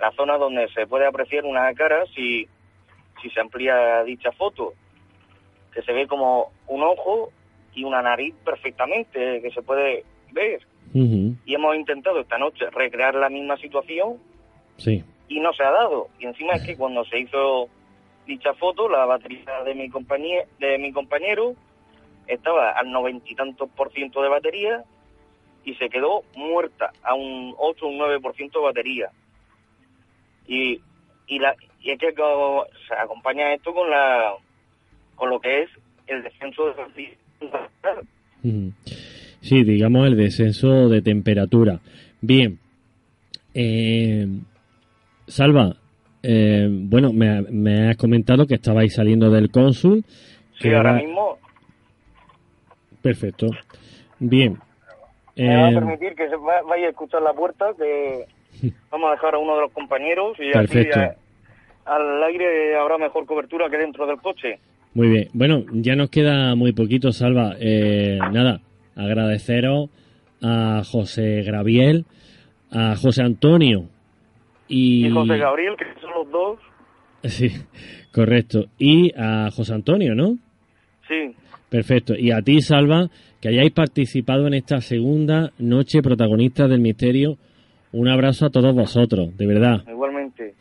la 0.00 0.10
zona 0.12 0.36
donde 0.38 0.68
se 0.68 0.86
puede 0.86 1.06
apreciar 1.06 1.44
una 1.44 1.72
cara 1.74 2.04
si 2.14 2.48
si 3.20 3.30
se 3.30 3.40
amplía 3.40 4.04
dicha 4.04 4.30
foto, 4.30 4.74
que 5.74 5.82
se 5.82 5.92
ve 5.92 6.06
como 6.06 6.52
un 6.68 6.82
ojo 6.84 7.30
y 7.74 7.82
una 7.82 8.00
nariz 8.00 8.32
perfectamente 8.44 9.42
que 9.42 9.50
se 9.50 9.60
puede 9.62 10.04
ver. 10.30 10.60
Y 10.94 11.54
hemos 11.54 11.74
intentado 11.76 12.20
esta 12.20 12.38
noche 12.38 12.70
recrear 12.70 13.14
la 13.16 13.28
misma 13.28 13.56
situación 13.56 14.18
Sí. 14.76 15.02
y 15.28 15.40
no 15.40 15.52
se 15.52 15.64
ha 15.64 15.70
dado. 15.72 16.08
Y 16.20 16.26
encima 16.26 16.52
es 16.54 16.64
que 16.64 16.76
cuando 16.76 17.04
se 17.06 17.18
hizo 17.18 17.68
dicha 18.26 18.54
foto, 18.54 18.88
la 18.88 19.04
batería 19.04 19.64
de 19.64 19.74
mi 19.74 19.88
compañía, 19.90 20.44
de 20.60 20.78
mi 20.78 20.92
compañero 20.92 21.54
estaba 22.28 22.70
al 22.70 22.90
noventa 22.90 23.26
y 23.28 23.34
tantos 23.34 23.68
por 23.70 23.90
ciento 23.92 24.22
de 24.22 24.28
batería 24.28 24.84
y 25.68 25.74
se 25.74 25.88
quedó 25.90 26.22
muerta 26.34 26.90
a 27.02 27.14
un 27.14 27.54
8 27.58 27.84
o 27.84 27.88
un 27.90 27.98
9 27.98 28.20
por 28.20 28.34
ciento 28.34 28.60
de 28.60 28.64
batería. 28.64 29.10
Y, 30.46 30.80
y, 31.26 31.38
la, 31.38 31.54
y 31.82 31.90
es 31.90 31.98
que 31.98 32.14
se 32.14 32.94
acompaña 32.94 33.52
esto 33.52 33.74
con 33.74 33.90
la 33.90 34.32
con 35.14 35.28
lo 35.28 35.38
que 35.40 35.62
es 35.64 35.70
el 36.06 36.22
descenso 36.22 36.72
de. 36.94 37.18
Sí, 39.42 39.62
digamos 39.62 40.06
el 40.06 40.16
descenso 40.16 40.88
de 40.88 41.02
temperatura. 41.02 41.80
Bien. 42.20 42.58
Eh, 43.52 44.26
Salva, 45.26 45.76
eh, 46.22 46.66
bueno, 46.70 47.12
me, 47.12 47.42
me 47.42 47.90
has 47.90 47.96
comentado 47.96 48.46
que 48.46 48.54
estabais 48.54 48.94
saliendo 48.94 49.28
del 49.30 49.50
cónsul. 49.50 50.02
Sí, 50.60 50.68
ahora 50.72 50.92
era- 50.92 51.02
mismo 51.02 51.38
Perfecto. 53.02 53.46
Bien. 54.18 54.58
Me 55.38 55.56
va 55.56 55.66
a 55.66 55.70
Eh, 55.70 55.74
permitir 55.74 56.14
que 56.14 56.26
vaya 56.68 56.86
a 56.86 56.90
escuchar 56.90 57.22
la 57.22 57.32
puerta, 57.32 57.66
que 57.78 58.24
vamos 58.90 59.08
a 59.08 59.12
dejar 59.12 59.34
a 59.34 59.38
uno 59.38 59.54
de 59.56 59.62
los 59.62 59.72
compañeros 59.72 60.36
y 60.40 60.50
Perfecto. 60.52 60.98
así 61.00 61.08
a- 61.86 61.94
al 61.94 62.22
aire 62.24 62.76
habrá 62.76 62.98
mejor 62.98 63.24
cobertura 63.24 63.70
que 63.70 63.78
dentro 63.78 64.06
del 64.06 64.18
coche. 64.18 64.58
Muy 64.94 65.08
bien. 65.08 65.28
Bueno, 65.32 65.64
ya 65.72 65.94
nos 65.96 66.10
queda 66.10 66.54
muy 66.54 66.72
poquito, 66.72 67.12
Salva. 67.12 67.54
Eh, 67.58 68.18
nada, 68.32 68.60
agradeceros 68.96 69.88
a 70.42 70.82
José 70.84 71.42
Graviel, 71.42 72.04
a 72.70 72.94
José 72.96 73.22
Antonio 73.22 73.84
y... 74.68 75.06
Y 75.06 75.10
José 75.10 75.38
Gabriel, 75.38 75.74
que 75.76 75.84
son 76.00 76.10
los 76.14 76.30
dos, 76.30 76.58
Sí, 77.24 77.50
correcto. 78.12 78.66
Y 78.78 79.12
a 79.18 79.50
José 79.50 79.74
Antonio, 79.74 80.14
¿no? 80.14 80.36
sí, 81.08 81.34
Perfecto. 81.70 82.14
Y 82.16 82.30
a 82.32 82.40
ti, 82.42 82.60
Salva, 82.62 83.08
que 83.40 83.48
hayáis 83.48 83.70
participado 83.72 84.46
en 84.46 84.54
esta 84.54 84.80
segunda 84.80 85.52
noche 85.58 86.02
protagonista 86.02 86.66
del 86.68 86.80
misterio. 86.80 87.36
Un 87.92 88.08
abrazo 88.08 88.46
a 88.46 88.50
todos 88.50 88.74
vosotros, 88.74 89.36
de 89.36 89.46
verdad. 89.46 89.82
igualmente. 89.90 90.54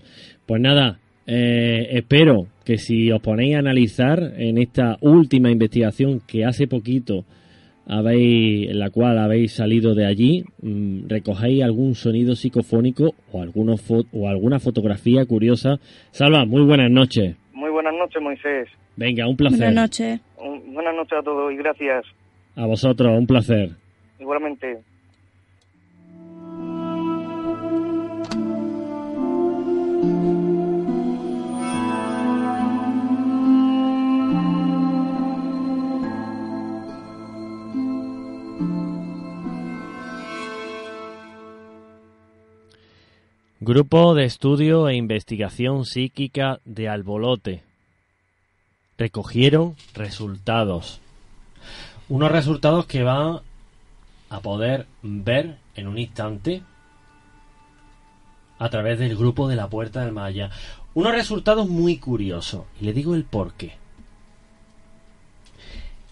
Pues 0.46 0.62
nada, 0.62 1.00
eh, 1.26 1.88
espero 1.92 2.48
que 2.64 2.78
si 2.78 3.12
os 3.12 3.22
ponéis 3.22 3.56
a 3.56 3.60
analizar 3.60 4.20
en 4.38 4.58
esta 4.58 4.98
última 5.02 5.52
investigación 5.52 6.22
que 6.26 6.46
hace 6.46 6.68
poquito 6.68 7.26
habéis, 7.86 8.70
en 8.70 8.80
la 8.80 8.90
cual 8.90 9.18
habéis 9.18 9.54
salido 9.54 9.94
de 9.96 10.06
allí, 10.06 10.44
mm, 10.62 11.08
recogéis 11.08 11.64
algún 11.64 11.96
sonido 11.96 12.36
psicofónico 12.36 13.14
o, 13.32 13.44
fo- 13.78 14.06
o 14.12 14.28
alguna 14.28 14.60
fotografía 14.60 15.26
curiosa. 15.26 15.78
Salva, 16.12 16.46
muy 16.46 16.64
buenas 16.64 16.92
noches. 16.92 17.36
Muy 17.54 17.72
buenas 17.72 17.94
noches, 17.94 18.22
Moisés. 18.22 18.68
Venga, 18.98 19.28
un 19.28 19.36
placer. 19.38 19.74
noches. 19.74 20.20
Un- 20.38 20.74
buenas 20.74 20.96
noches 20.96 21.18
a 21.20 21.24
todos 21.24 21.52
y 21.54 21.56
gracias. 21.58 22.06
A 22.58 22.66
vosotros, 22.66 23.16
un 23.16 23.28
placer. 23.28 23.70
Igualmente. 24.20 24.82
Grupo 43.60 44.16
de 44.16 44.24
Estudio 44.24 44.90
e 44.90 44.96
Investigación 44.96 45.86
Psíquica 45.86 46.60
de 46.66 46.90
Albolote. 46.90 47.62
Recogieron 48.98 49.76
resultados. 49.94 51.02
Unos 52.10 52.32
resultados 52.32 52.86
que 52.86 53.04
van 53.04 53.40
a 54.30 54.40
poder 54.40 54.88
ver 55.02 55.58
en 55.76 55.88
un 55.88 55.98
instante 55.98 56.62
a 58.60 58.70
través 58.70 59.00
del 59.00 59.16
grupo 59.16 59.48
de 59.48 59.56
la 59.56 59.70
Puerta 59.70 60.04
del 60.04 60.14
Maya. 60.14 60.50
Unos 60.94 61.14
resultados 61.14 61.68
muy 61.68 61.98
curiosos. 61.98 62.64
Y 62.80 62.86
le 62.86 62.94
digo 62.94 63.14
el 63.14 63.24
por 63.24 63.54
qué. 63.54 63.74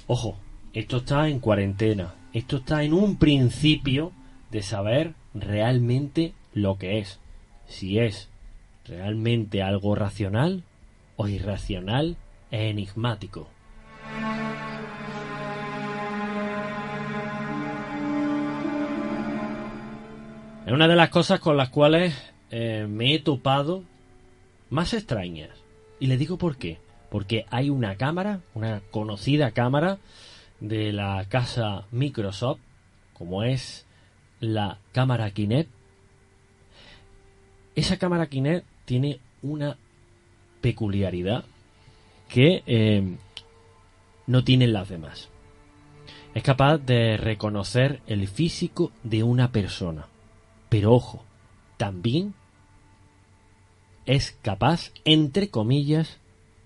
Ojo, 0.07 0.37
esto 0.73 0.97
está 0.97 1.27
en 1.29 1.39
cuarentena. 1.39 2.13
Esto 2.33 2.57
está 2.57 2.83
en 2.83 2.93
un 2.93 3.17
principio 3.17 4.11
de 4.51 4.61
saber 4.61 5.13
realmente 5.33 6.33
lo 6.53 6.77
que 6.77 6.99
es. 6.99 7.19
Si 7.67 7.99
es 7.99 8.29
realmente 8.85 9.63
algo 9.63 9.95
racional 9.95 10.63
o 11.15 11.27
irracional 11.27 12.17
e 12.51 12.69
enigmático. 12.69 13.47
Es 20.66 20.72
una 20.72 20.88
de 20.88 20.95
las 20.95 21.09
cosas 21.09 21.39
con 21.39 21.57
las 21.57 21.70
cuales 21.70 22.16
eh, 22.49 22.88
me 22.89 23.13
he 23.13 23.20
topado 23.20 23.84
más 24.72 24.95
extrañas. 24.95 25.51
Y 25.99 26.07
le 26.07 26.18
digo 26.18 26.39
por 26.39 26.57
qué. 26.57 26.80
Porque 27.11 27.45
hay 27.51 27.70
una 27.70 27.97
cámara, 27.97 28.41
una 28.55 28.82
conocida 28.89 29.51
cámara 29.51 29.99
de 30.59 30.91
la 30.91 31.24
casa 31.30 31.86
Microsoft, 31.91 32.59
como 33.13 33.43
es 33.43 33.86
la 34.39 34.80
cámara 34.91 35.30
Kinect. 35.30 35.70
Esa 37.76 37.97
cámara 37.97 38.26
Kinect 38.26 38.66
tiene 38.86 39.20
una 39.43 39.78
peculiaridad 40.61 41.45
que 42.28 42.63
eh, 42.66 43.18
no 44.26 44.43
tienen 44.43 44.74
las 44.74 44.89
demás. 44.89 45.30
Es 46.34 46.41
capaz 46.41 46.80
de 46.80 47.18
reconocer 47.18 48.01
el 48.07 48.28
físico 48.28 48.91
de 49.03 49.22
una 49.22 49.51
persona. 49.51 50.07
Pero 50.76 50.93
ojo, 50.93 51.23
también 51.78 52.34
es 54.05 54.38
capaz, 54.41 54.91
entre 55.05 55.47
comillas, 55.47 56.17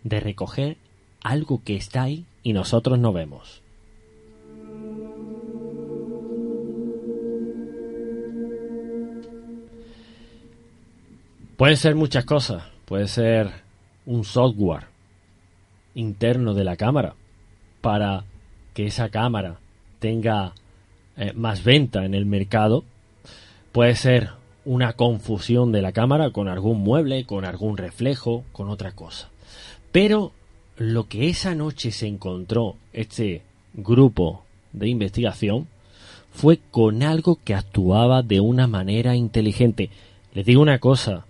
de 0.04 0.20
recoger 0.20 0.78
algo 1.22 1.62
que 1.64 1.76
está 1.76 2.02
ahí 2.02 2.26
y 2.42 2.54
nosotros 2.54 2.98
no 2.98 3.14
vemos. 3.14 3.62
Pueden 11.56 11.78
ser 11.78 11.94
muchas 11.94 12.26
cosas. 12.26 12.64
Puede 12.86 13.08
ser 13.08 13.52
un 14.08 14.24
software 14.24 14.88
interno 15.94 16.56
de 16.56 16.64
la 16.64 16.78
cámara 16.78 17.14
para 17.80 18.24
que 18.74 18.88
esa 18.88 19.10
cámara 19.10 19.60
tenga 20.00 20.54
eh, 21.16 21.32
más 21.34 21.64
venta 21.64 22.06
en 22.06 22.16
el 22.16 22.26
mercado. 22.26 22.84
Puede 23.80 23.96
ser 23.96 24.32
una 24.66 24.92
confusión 24.92 25.72
de 25.72 25.82
la 25.82 25.94
cámara 25.94 26.32
con 26.32 26.50
algún 26.50 26.82
mueble, 26.82 27.24
con 27.24 27.46
algún 27.46 27.78
reflejo, 27.78 28.44
con 28.52 28.70
otra 28.70 28.92
cosa. 28.92 29.30
Pero 29.94 30.34
lo 30.76 31.08
que 31.08 31.30
esa 31.30 31.56
noche 31.56 31.92
se 31.92 32.06
encontró 32.06 32.76
este 32.92 33.42
grupo 33.74 34.44
de 34.74 34.90
investigación 34.90 35.70
fue 36.34 36.60
con 36.72 37.04
algo 37.04 37.40
que 37.42 37.56
actuaba 37.56 38.22
de 38.22 38.42
una 38.42 38.68
manera 38.68 39.16
inteligente. 39.16 39.92
Les 40.34 40.46
digo 40.46 40.62
una 40.62 40.80
cosa, 40.80 41.26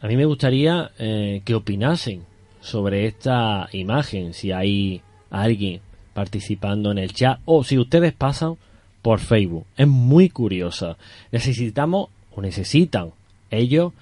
a 0.00 0.06
mí 0.06 0.16
me 0.16 0.26
gustaría 0.26 0.92
eh, 1.00 1.42
que 1.44 1.56
opinasen 1.56 2.22
sobre 2.60 3.06
esta 3.06 3.68
imagen, 3.72 4.34
si 4.34 4.52
hay 4.52 5.02
alguien 5.30 5.80
participando 6.14 6.92
en 6.92 6.98
el 6.98 7.12
chat 7.12 7.40
o 7.44 7.64
si 7.64 7.76
ustedes 7.76 8.12
pasan 8.12 8.56
por 9.02 9.20
Facebook. 9.20 9.66
Es 9.76 9.86
muy 9.86 10.28
curiosa. 10.28 10.96
Necesitamos 11.32 12.08
o 12.34 12.42
necesitan 12.42 13.10
ellos 13.50 13.92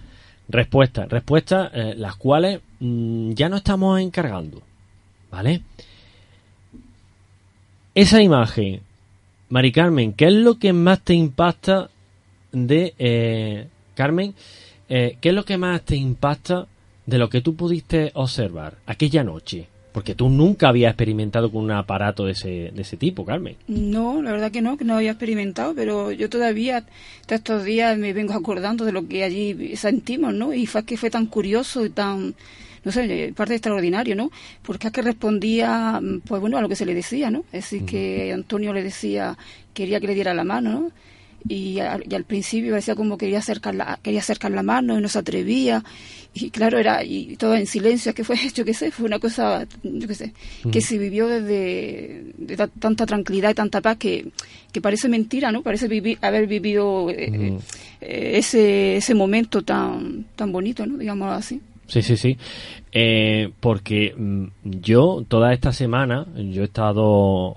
respuestas, 0.48 1.08
respuestas 1.08 1.70
eh, 1.74 1.94
las 1.96 2.16
cuales 2.16 2.60
mm, 2.80 3.32
ya 3.32 3.48
no 3.48 3.56
estamos 3.56 4.00
encargando. 4.00 4.62
¿Vale? 5.30 5.62
Esa 7.94 8.22
imagen, 8.22 8.80
Mari 9.50 9.72
Carmen, 9.72 10.12
¿qué 10.12 10.26
es 10.26 10.32
lo 10.32 10.58
que 10.58 10.72
más 10.72 11.00
te 11.00 11.14
impacta 11.14 11.90
de 12.52 12.94
eh, 12.98 13.66
Carmen? 13.94 14.34
Eh, 14.88 15.18
¿Qué 15.20 15.30
es 15.30 15.34
lo 15.34 15.44
que 15.44 15.58
más 15.58 15.82
te 15.82 15.96
impacta 15.96 16.66
de 17.04 17.18
lo 17.18 17.28
que 17.28 17.40
tú 17.40 17.56
pudiste 17.56 18.10
observar 18.14 18.78
aquella 18.86 19.22
noche? 19.24 19.68
Porque 19.98 20.14
tú 20.14 20.28
nunca 20.28 20.68
habías 20.68 20.90
experimentado 20.90 21.50
con 21.50 21.64
un 21.64 21.72
aparato 21.72 22.24
de 22.24 22.30
ese, 22.30 22.70
de 22.72 22.82
ese 22.82 22.96
tipo, 22.96 23.24
Carmen. 23.24 23.56
No, 23.66 24.22
la 24.22 24.30
verdad 24.30 24.52
que 24.52 24.62
no, 24.62 24.76
que 24.76 24.84
no 24.84 24.94
había 24.94 25.10
experimentado, 25.10 25.74
pero 25.74 26.12
yo 26.12 26.30
todavía, 26.30 26.84
hasta 27.20 27.34
estos 27.34 27.64
días, 27.64 27.98
me 27.98 28.12
vengo 28.12 28.32
acordando 28.34 28.84
de 28.84 28.92
lo 28.92 29.08
que 29.08 29.24
allí 29.24 29.74
sentimos, 29.74 30.32
¿no? 30.32 30.54
Y 30.54 30.66
fue 30.66 30.84
que 30.84 30.96
fue 30.96 31.10
tan 31.10 31.26
curioso 31.26 31.84
y 31.84 31.90
tan, 31.90 32.36
no 32.84 32.92
sé, 32.92 33.34
parte 33.34 33.54
extraordinario, 33.54 34.14
¿no? 34.14 34.30
Porque 34.62 34.86
es 34.86 34.92
que 34.92 35.02
respondía, 35.02 36.00
pues 36.28 36.40
bueno, 36.40 36.58
a 36.58 36.60
lo 36.60 36.68
que 36.68 36.76
se 36.76 36.86
le 36.86 36.94
decía, 36.94 37.28
¿no? 37.32 37.40
Es 37.46 37.64
decir, 37.64 37.84
que 37.84 38.32
Antonio 38.32 38.72
le 38.72 38.84
decía, 38.84 39.36
quería 39.74 39.98
que 39.98 40.06
le 40.06 40.14
diera 40.14 40.32
la 40.32 40.44
mano, 40.44 40.70
¿no? 40.70 40.92
Y, 41.48 41.78
al- 41.80 42.04
y 42.10 42.14
al 42.14 42.24
principio 42.24 42.70
parecía 42.72 42.94
como 42.94 43.16
quería 43.18 43.38
acercar 43.38 43.74
la, 43.74 43.98
quería 44.02 44.20
acercar 44.20 44.50
la 44.50 44.62
mano 44.62 44.98
y 44.98 45.02
no 45.02 45.08
se 45.08 45.18
atrevía. 45.18 45.84
Y 46.34 46.50
claro 46.50 46.78
era 46.78 47.02
y 47.04 47.36
todo 47.36 47.54
en 47.54 47.66
silencio 47.66 48.12
que 48.14 48.22
fue 48.24 48.36
yo 48.54 48.64
qué 48.64 48.74
sé 48.74 48.90
fue 48.90 49.06
una 49.06 49.18
cosa 49.18 49.66
yo 49.82 50.06
qué 50.08 50.14
sé 50.14 50.32
que 50.70 50.78
Mm. 50.80 50.82
se 50.82 50.98
vivió 50.98 51.26
desde 51.26 52.24
de 52.36 52.56
ta- 52.56 52.68
tanta 52.68 53.06
tranquilidad 53.06 53.50
y 53.50 53.54
tanta 53.54 53.80
paz 53.80 53.96
que, 53.96 54.26
que 54.72 54.80
parece 54.80 55.08
mentira 55.08 55.50
no 55.52 55.62
parece 55.62 55.88
vivir 55.88 56.18
haber 56.20 56.46
vivido 56.46 57.08
eh, 57.10 57.58
eh, 58.00 58.32
ese 58.36 58.96
ese 58.98 59.14
momento 59.14 59.62
tan 59.62 60.26
tan 60.36 60.52
bonito 60.52 60.84
no 60.86 60.98
digamos 60.98 61.32
así. 61.32 61.60
Sí, 61.86 62.02
sí, 62.02 62.18
sí. 62.18 62.36
Eh, 62.92 63.50
porque 63.60 64.14
mm, 64.14 64.44
yo 64.64 65.24
toda 65.26 65.54
esta 65.54 65.72
semana 65.72 66.26
yo 66.36 66.60
he 66.60 66.66
estado 66.66 67.04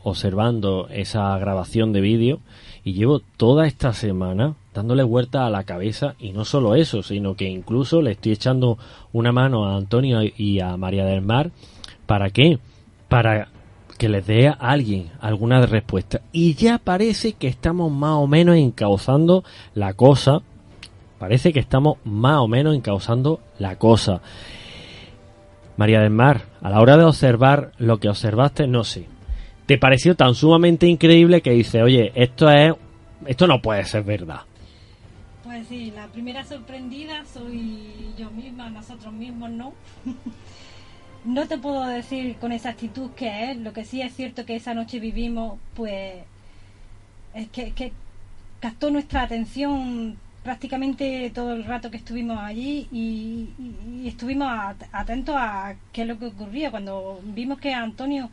observando 0.03 0.87
esa 0.89 1.37
grabación 1.37 1.91
de 1.91 1.99
vídeo 2.01 2.39
y 2.83 2.93
llevo 2.93 3.19
toda 3.37 3.67
esta 3.67 3.93
semana 3.93 4.55
dándole 4.73 5.03
vuelta 5.03 5.45
a 5.45 5.49
la 5.49 5.63
cabeza 5.63 6.15
y 6.19 6.31
no 6.31 6.45
solo 6.45 6.75
eso, 6.75 7.03
sino 7.03 7.35
que 7.35 7.49
incluso 7.49 8.01
le 8.01 8.11
estoy 8.11 8.33
echando 8.33 8.77
una 9.11 9.31
mano 9.31 9.65
a 9.65 9.75
Antonio 9.75 10.21
y 10.23 10.59
a 10.59 10.77
María 10.77 11.05
del 11.05 11.21
Mar. 11.21 11.51
¿Para 12.05 12.29
qué? 12.29 12.59
Para 13.09 13.49
que 13.97 14.09
les 14.09 14.25
dé 14.25 14.47
a 14.47 14.53
alguien 14.53 15.11
alguna 15.19 15.63
respuesta. 15.65 16.21
Y 16.31 16.55
ya 16.55 16.79
parece 16.79 17.33
que 17.33 17.47
estamos 17.47 17.91
más 17.91 18.15
o 18.15 18.27
menos 18.27 18.55
encauzando 18.55 19.43
la 19.75 19.93
cosa. 19.93 20.41
Parece 21.19 21.53
que 21.53 21.59
estamos 21.59 21.97
más 22.03 22.39
o 22.39 22.47
menos 22.47 22.75
encauzando 22.75 23.41
la 23.59 23.77
cosa. 23.77 24.21
María 25.77 25.99
del 25.99 26.09
Mar, 26.09 26.45
a 26.61 26.69
la 26.69 26.79
hora 26.79 26.97
de 26.97 27.03
observar 27.03 27.73
lo 27.77 27.99
que 27.99 28.09
observaste, 28.09 28.65
no 28.67 28.83
sé. 28.83 29.07
¿Te 29.71 29.77
pareció 29.77 30.17
tan 30.17 30.35
sumamente 30.35 30.85
increíble 30.85 31.39
que 31.41 31.51
dice, 31.51 31.81
oye, 31.81 32.11
esto 32.13 32.51
es, 32.51 32.73
esto 33.25 33.47
no 33.47 33.61
puede 33.61 33.85
ser 33.85 34.03
verdad? 34.03 34.41
Pues 35.45 35.65
sí, 35.69 35.93
la 35.95 36.07
primera 36.07 36.43
sorprendida 36.43 37.23
soy 37.23 37.79
yo 38.17 38.29
misma, 38.31 38.69
nosotros 38.69 39.13
mismos, 39.13 39.49
¿no? 39.49 39.71
no 41.23 41.47
te 41.47 41.57
puedo 41.57 41.85
decir 41.85 42.35
con 42.35 42.51
exactitud 42.51 43.11
qué 43.15 43.51
es, 43.51 43.57
lo 43.59 43.71
que 43.71 43.85
sí 43.85 44.01
es 44.01 44.13
cierto 44.13 44.45
que 44.45 44.57
esa 44.57 44.73
noche 44.73 44.99
vivimos, 44.99 45.57
pues 45.73 46.15
es 47.33 47.47
que, 47.47 47.71
que 47.71 47.93
captó 48.59 48.91
nuestra 48.91 49.21
atención 49.21 50.17
prácticamente 50.43 51.31
todo 51.33 51.53
el 51.53 51.63
rato 51.63 51.89
que 51.89 51.95
estuvimos 51.95 52.37
allí 52.39 52.89
y, 52.91 53.47
y- 54.03 54.07
estuvimos 54.09 54.49
at- 54.51 54.83
atentos 54.91 55.35
a 55.37 55.75
qué 55.93 56.01
es 56.01 56.09
lo 56.09 56.19
que 56.19 56.25
ocurría. 56.25 56.71
Cuando 56.71 57.21
vimos 57.23 57.57
que 57.57 57.73
Antonio 57.73 58.29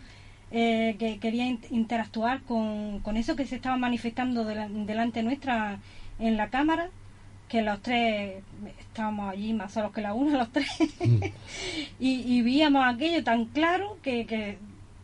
eh, 0.51 0.97
que 0.99 1.19
quería 1.19 1.47
in- 1.47 1.61
interactuar 1.71 2.41
con, 2.43 3.01
con 3.01 3.17
eso 3.17 3.37
que 3.37 3.47
se 3.47 3.57
estaba 3.57 3.77
manifestando 3.77 4.45
dela- 4.45 4.69
delante 4.69 5.23
nuestra 5.23 5.79
en 6.19 6.37
la 6.37 6.49
cámara, 6.49 6.89
que 7.49 7.63
los 7.63 7.81
tres 7.83 8.43
estábamos 8.81 9.31
allí 9.31 9.53
más 9.55 9.73
solos 9.73 9.93
que 9.93 10.01
la 10.03 10.13
una, 10.15 10.39
los 10.39 10.51
tres, 10.53 10.69
y, 12.01 12.11
y 12.37 12.43
veíamos 12.43 12.85
aquello 12.87 13.23
tan 13.25 13.47
claro 13.47 13.97
que, 14.03 14.27
que 14.27 14.59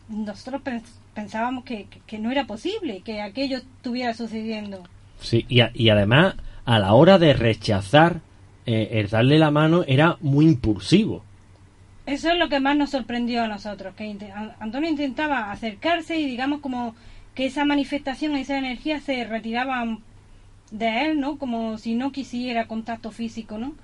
nosotros 0.08 0.62
pens- 0.62 0.98
pensábamos 1.14 1.64
que, 1.64 1.84
que- 1.86 2.00
que 2.06 2.18
no 2.18 2.30
era 2.30 2.46
posible 2.46 3.00
que 3.02 3.20
aquello 3.20 3.58
estuviera 3.58 4.14
sucediendo. 4.14 4.82
Sí, 5.20 5.46
y, 5.48 5.60
a- 5.60 5.70
y 5.74 5.88
además, 5.88 6.34
a 6.64 6.78
la 6.78 6.92
hora 6.94 7.18
de 7.18 7.32
rechazar 7.34 8.20
eh, 8.66 8.88
el 8.92 9.08
darle 9.08 9.38
la 9.38 9.50
mano, 9.50 9.84
era 9.86 10.16
muy 10.20 10.46
impulsivo. 10.46 11.22
Eso 12.06 12.30
es 12.30 12.38
lo 12.38 12.50
que 12.50 12.60
más 12.60 12.76
nos 12.76 12.90
sorprendió 12.90 13.42
a 13.42 13.48
nosotros, 13.48 13.94
que 13.94 14.16
Antonio 14.60 14.90
intentaba 14.90 15.50
acercarse 15.50 16.18
y 16.18 16.26
digamos 16.26 16.60
como 16.60 16.94
que 17.34 17.46
esa 17.46 17.64
manifestación, 17.64 18.36
esa 18.36 18.58
energía 18.58 19.00
se 19.00 19.24
retiraba 19.24 19.98
de 20.70 21.02
él, 21.02 21.20
¿no? 21.20 21.38
Como 21.38 21.78
si 21.78 21.94
no 21.94 22.12
quisiera 22.12 22.66
contacto 22.68 23.10
físico, 23.10 23.56
¿no? 23.56 23.74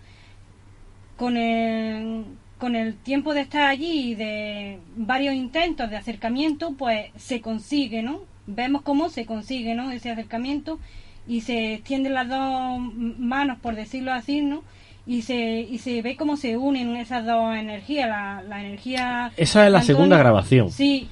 Con 1.16 1.38
el, 1.38 2.24
con 2.58 2.76
el 2.76 2.94
tiempo 2.96 3.32
de 3.32 3.40
estar 3.40 3.66
allí 3.66 4.10
y 4.10 4.14
de 4.14 4.80
varios 4.96 5.34
intentos 5.34 5.88
de 5.88 5.96
acercamiento, 5.96 6.74
pues 6.74 7.10
se 7.16 7.40
consigue, 7.40 8.02
¿no? 8.02 8.20
Vemos 8.46 8.82
cómo 8.82 9.08
se 9.08 9.24
consigue, 9.24 9.74
¿no? 9.74 9.90
Ese 9.90 10.10
acercamiento 10.10 10.78
y 11.26 11.40
se 11.40 11.74
extienden 11.74 12.14
las 12.14 12.28
dos 12.28 12.80
manos, 13.18 13.58
por 13.60 13.76
decirlo 13.76 14.12
así, 14.12 14.42
¿no? 14.42 14.62
Y 15.06 15.22
se, 15.22 15.34
y 15.60 15.78
se 15.78 16.02
ve 16.02 16.16
cómo 16.16 16.36
se 16.36 16.56
unen 16.56 16.96
esas 16.96 17.24
dos 17.26 17.56
energías, 17.56 18.08
la, 18.08 18.42
la 18.42 18.60
energía... 18.64 19.32
Esa 19.36 19.66
es 19.66 19.72
la 19.72 19.82
segunda 19.82 20.18
grabación. 20.18 20.70
Sí, 20.70 21.08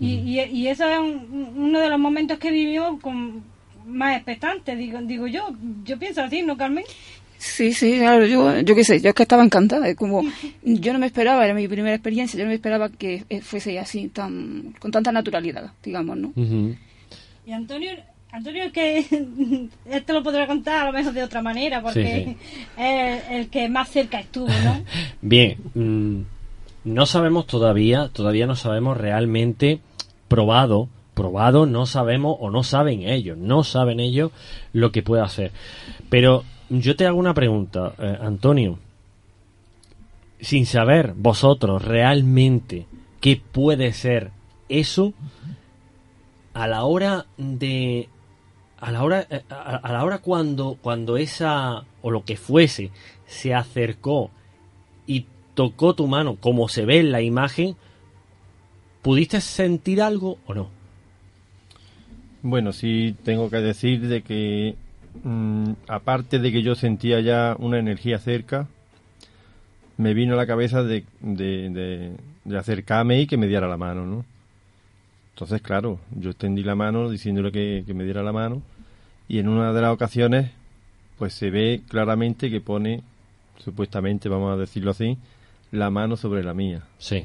y, 0.00 0.14
y, 0.14 0.40
y 0.40 0.68
eso 0.68 0.88
es 0.88 0.98
un- 0.98 1.52
uno 1.56 1.78
de 1.80 1.90
los 1.90 1.98
momentos 1.98 2.38
que 2.38 2.50
vivimos 2.50 3.00
con 3.00 3.42
más 3.86 4.16
expectantes, 4.16 4.76
digo, 4.78 4.98
digo 5.02 5.26
yo, 5.26 5.50
yo 5.84 5.98
pienso 5.98 6.22
así, 6.22 6.42
¿no, 6.42 6.56
Carmen? 6.56 6.84
Sí, 7.38 7.72
sí, 7.72 7.98
claro, 7.98 8.26
yo, 8.26 8.60
yo 8.60 8.74
qué 8.74 8.84
sé, 8.84 9.00
yo 9.00 9.08
es 9.10 9.14
que 9.14 9.22
estaba 9.22 9.42
encantada, 9.44 9.88
es 9.88 9.96
como, 9.96 10.22
yo 10.62 10.92
no 10.92 10.98
me 10.98 11.06
esperaba, 11.06 11.44
era 11.44 11.54
mi 11.54 11.68
primera 11.68 11.94
experiencia, 11.94 12.38
yo 12.38 12.44
no 12.44 12.48
me 12.50 12.54
esperaba 12.56 12.88
que 12.90 13.24
eh, 13.30 13.40
fuese 13.42 13.78
así, 13.78 14.08
tan, 14.08 14.74
con 14.78 14.90
tanta 14.90 15.12
naturalidad, 15.12 15.72
digamos, 15.82 16.16
¿no? 16.18 16.32
Y 17.46 17.52
Antonio, 17.52 17.92
Antonio 18.32 18.70
que 18.72 19.04
esto 19.86 20.12
lo 20.12 20.22
podrá 20.22 20.46
contar 20.46 20.82
a 20.82 20.84
lo 20.86 20.92
mejor 20.92 21.12
de 21.12 21.22
otra 21.22 21.42
manera, 21.42 21.82
porque 21.82 22.36
es 22.78 23.22
el 23.30 23.48
que 23.48 23.68
más 23.68 23.88
cerca 23.88 24.20
estuvo, 24.20 24.48
¿no? 24.48 24.82
Bien, 25.20 25.56
mm, 25.74 26.22
no 26.84 27.06
sabemos 27.06 27.46
todavía, 27.46 28.08
todavía 28.12 28.46
no 28.46 28.56
sabemos 28.56 28.96
realmente 28.96 29.80
probado, 30.28 30.88
probado, 31.14 31.66
no 31.66 31.86
sabemos 31.86 32.36
o 32.40 32.50
no 32.50 32.62
saben 32.62 33.02
ellos, 33.02 33.36
no 33.36 33.64
saben 33.64 34.00
ellos 34.00 34.30
lo 34.72 34.92
que 34.92 35.02
puede 35.02 35.22
hacer. 35.22 35.50
Pero 36.08 36.44
yo 36.68 36.94
te 36.96 37.06
hago 37.06 37.18
una 37.18 37.34
pregunta, 37.34 37.94
eh, 37.98 38.16
Antonio. 38.20 38.78
Sin 40.40 40.64
saber 40.64 41.12
vosotros 41.16 41.84
realmente 41.84 42.86
qué 43.20 43.38
puede 43.52 43.92
ser 43.92 44.30
eso, 44.70 45.12
a 46.54 46.66
la 46.66 46.84
hora 46.84 47.26
de 47.36 48.08
a 48.80 48.90
la 48.92 49.02
hora 49.04 49.26
eh, 49.30 49.42
a, 49.50 49.92
la 49.92 50.04
hora 50.04 50.18
cuando 50.18 50.76
cuando 50.80 51.16
esa 51.16 51.84
o 52.02 52.10
lo 52.10 52.24
que 52.24 52.36
fuese 52.36 52.90
se 53.26 53.54
acercó 53.54 54.30
y 55.06 55.26
tocó 55.54 55.94
tu 55.94 56.06
mano 56.06 56.36
como 56.36 56.68
se 56.68 56.84
ve 56.84 57.00
en 57.00 57.12
la 57.12 57.20
imagen 57.22 57.76
pudiste 59.02 59.40
sentir 59.40 60.00
algo 60.02 60.38
o 60.46 60.54
no 60.54 60.68
Bueno, 62.42 62.72
sí 62.72 63.14
tengo 63.22 63.50
que 63.50 63.58
decir 63.58 64.08
de 64.08 64.22
que 64.22 64.74
mm, 65.24 65.72
aparte 65.88 66.38
de 66.38 66.50
que 66.52 66.62
yo 66.62 66.74
sentía 66.74 67.20
ya 67.20 67.54
una 67.58 67.78
energía 67.78 68.18
cerca, 68.18 68.66
me 69.98 70.14
vino 70.14 70.32
a 70.34 70.36
la 70.38 70.46
cabeza 70.46 70.82
de, 70.82 71.04
de, 71.20 71.68
de- 71.70 72.12
de 72.44 72.58
acercarme 72.58 73.20
y 73.20 73.26
que 73.26 73.36
me 73.36 73.46
diera 73.46 73.68
la 73.68 73.76
mano, 73.76 74.06
¿no? 74.06 74.24
Entonces, 75.34 75.62
claro, 75.62 75.98
yo 76.14 76.30
extendí 76.30 76.62
la 76.62 76.74
mano 76.74 77.08
diciéndole 77.10 77.50
que, 77.52 77.82
que 77.86 77.94
me 77.94 78.04
diera 78.04 78.22
la 78.22 78.32
mano 78.32 78.62
y 79.28 79.38
en 79.38 79.48
una 79.48 79.72
de 79.72 79.80
las 79.80 79.92
ocasiones 79.92 80.50
pues 81.18 81.34
se 81.34 81.50
ve 81.50 81.82
claramente 81.88 82.50
que 82.50 82.60
pone, 82.60 83.02
supuestamente, 83.58 84.28
vamos 84.28 84.52
a 84.52 84.56
decirlo 84.56 84.90
así, 84.90 85.18
la 85.70 85.90
mano 85.90 86.16
sobre 86.16 86.42
la 86.42 86.54
mía. 86.54 86.82
Sí. 86.98 87.24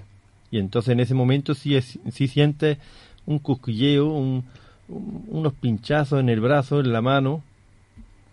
Y 0.51 0.59
entonces 0.59 0.91
en 0.93 0.99
ese 0.99 1.13
momento 1.13 1.53
sí, 1.55 1.75
es, 1.75 1.97
sí 2.11 2.27
sientes 2.27 2.77
un 3.25 3.39
cosquilleo, 3.39 4.07
un- 4.07 4.43
un- 4.87 5.23
unos 5.29 5.53
pinchazos 5.53 6.19
en 6.19 6.29
el 6.29 6.39
brazo, 6.41 6.79
en 6.81 6.93
la 6.93 7.01
mano, 7.01 7.41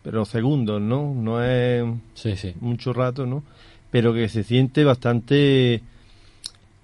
pero 0.03 0.24
segundos, 0.24 0.81
¿no? 0.82 1.15
No 1.15 1.43
es 1.43 1.85
mucho 2.61 2.93
rato, 2.93 3.24
¿no? 3.24 3.43
Pero 3.90 4.12
que 4.12 4.28
se 4.28 4.43
siente 4.43 4.85
bastante, 4.85 5.81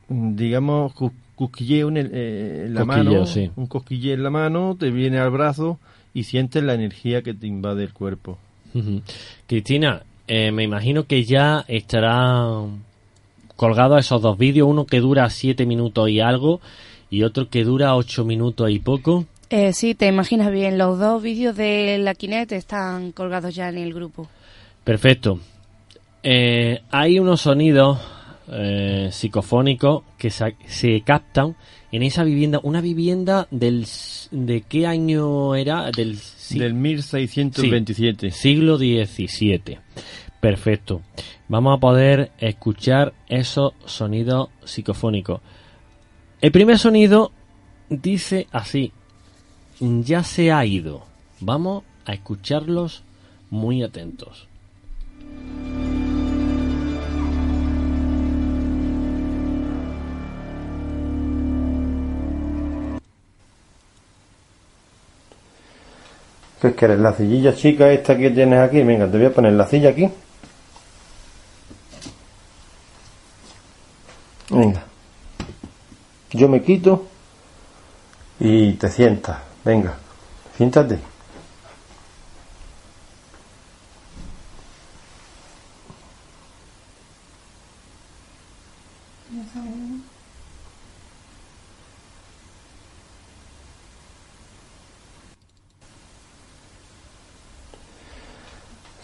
digamos, 0.08 0.92
cosquilleo 1.38 1.88
en, 1.88 1.96
el- 1.96 2.10
eh, 2.12 2.64
en 2.66 2.74
la 2.74 2.84
Cosquilleo, 2.84 3.12
mano, 3.20 3.26
sí. 3.26 3.50
un 3.56 3.66
cosquilleo 3.66 4.14
en 4.14 4.22
la 4.22 4.30
mano, 4.30 4.76
te 4.78 4.90
viene 4.90 5.18
al 5.18 5.30
brazo 5.30 5.78
y 6.12 6.24
sientes 6.24 6.62
la 6.62 6.74
energía 6.74 7.22
que 7.22 7.32
te 7.34 7.46
invade 7.46 7.84
el 7.84 7.92
cuerpo. 7.92 8.38
Cristina, 9.46 10.02
eh, 10.26 10.50
me 10.52 10.62
imagino 10.64 11.04
que 11.04 11.24
ya 11.24 11.64
estará 11.68 12.44
colgado 13.56 13.96
esos 13.98 14.20
dos 14.22 14.36
vídeos, 14.38 14.68
uno 14.68 14.84
que 14.84 15.00
dura 15.00 15.28
siete 15.30 15.64
minutos 15.66 16.08
y 16.10 16.20
algo 16.20 16.60
y 17.10 17.22
otro 17.22 17.48
que 17.48 17.64
dura 17.64 17.94
ocho 17.96 18.24
minutos 18.24 18.70
y 18.70 18.78
poco. 18.78 19.24
Eh, 19.50 19.72
sí, 19.72 19.94
te 19.94 20.06
imaginas 20.06 20.50
bien, 20.52 20.76
los 20.76 20.98
dos 20.98 21.22
vídeos 21.22 21.56
de 21.56 21.98
la 21.98 22.14
Kinect 22.14 22.52
están 22.52 23.12
colgados 23.12 23.54
ya 23.54 23.68
en 23.70 23.78
el 23.78 23.94
grupo. 23.94 24.28
Perfecto. 24.84 25.40
Eh, 26.22 26.82
hay 26.90 27.18
unos 27.18 27.40
sonidos 27.42 27.98
eh, 28.50 29.08
psicofónicos 29.12 30.02
que 30.16 30.30
se, 30.30 30.56
se 30.66 31.00
captan 31.02 31.56
en 31.92 32.02
esa 32.02 32.24
vivienda. 32.24 32.60
Una 32.62 32.80
vivienda 32.80 33.46
del... 33.50 33.86
¿De 34.30 34.60
qué 34.62 34.86
año 34.86 35.54
era? 35.54 35.90
Del, 35.90 36.16
si- 36.18 36.58
Del 36.58 36.74
1627. 36.74 38.30
Sí, 38.30 38.38
siglo 38.38 38.76
XVII. 38.78 39.78
Perfecto. 40.40 41.02
Vamos 41.48 41.76
a 41.76 41.80
poder 41.80 42.30
escuchar 42.38 43.14
esos 43.28 43.72
sonidos 43.86 44.50
psicofónicos. 44.64 45.40
El 46.40 46.52
primer 46.52 46.78
sonido 46.78 47.32
dice 47.88 48.46
así. 48.52 48.92
Ya 49.80 50.22
se 50.22 50.52
ha 50.52 50.64
ido. 50.66 51.06
Vamos 51.40 51.84
a 52.04 52.12
escucharlos 52.12 53.02
muy 53.50 53.82
atentos. 53.82 54.46
¿Qué 66.60 66.74
quieres? 66.74 66.98
¿La 66.98 67.12
sillilla 67.14 67.54
chica 67.54 67.90
esta 67.90 68.16
que 68.16 68.30
tienes 68.30 68.58
aquí? 68.58 68.82
Venga, 68.82 69.06
te 69.06 69.16
voy 69.16 69.26
a 69.26 69.32
poner 69.32 69.52
la 69.52 69.66
silla 69.66 69.90
aquí. 69.90 70.10
Venga. 74.50 74.82
Yo 76.32 76.48
me 76.48 76.62
quito 76.62 77.06
y 78.40 78.72
te 78.72 78.88
sientas. 78.88 79.38
Venga, 79.64 79.94
siéntate. 80.56 80.98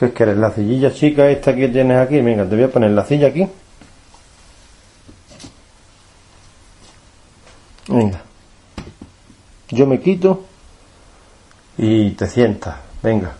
¿Qué 0.04 0.12
quieres? 0.12 0.36
¿La 0.36 0.50
sillilla 0.50 0.92
chica 0.92 1.30
esta 1.30 1.54
que 1.54 1.68
tienes 1.68 1.96
aquí? 1.96 2.20
Venga, 2.20 2.44
te 2.46 2.56
voy 2.56 2.64
a 2.64 2.68
poner 2.68 2.90
la 2.90 3.06
silla 3.06 3.28
aquí. 3.28 3.48
Venga. 7.88 8.20
Yo 9.70 9.86
me 9.86 10.00
quito 10.00 10.44
y 11.78 12.10
te 12.10 12.26
sientas. 12.26 12.76
Venga, 13.02 13.32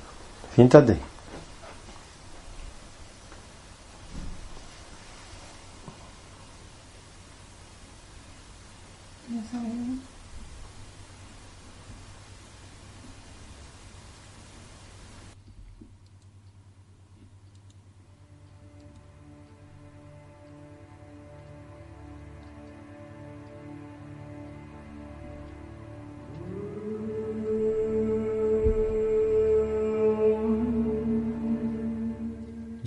siéntate. 0.55 0.97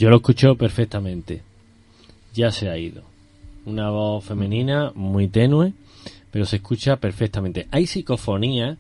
Lo 0.09 0.17
escucho 0.17 0.55
perfectamente. 0.55 1.41
Ya 2.33 2.51
se 2.51 2.69
ha 2.69 2.77
ido. 2.77 3.03
Una 3.65 3.89
voz 3.89 4.23
femenina 4.23 4.93
muy 4.95 5.27
tenue, 5.27 5.73
pero 6.31 6.45
se 6.45 6.57
escucha 6.57 6.95
perfectamente. 6.95 7.67
Hay 7.71 7.87
psicofonías, 7.87 8.77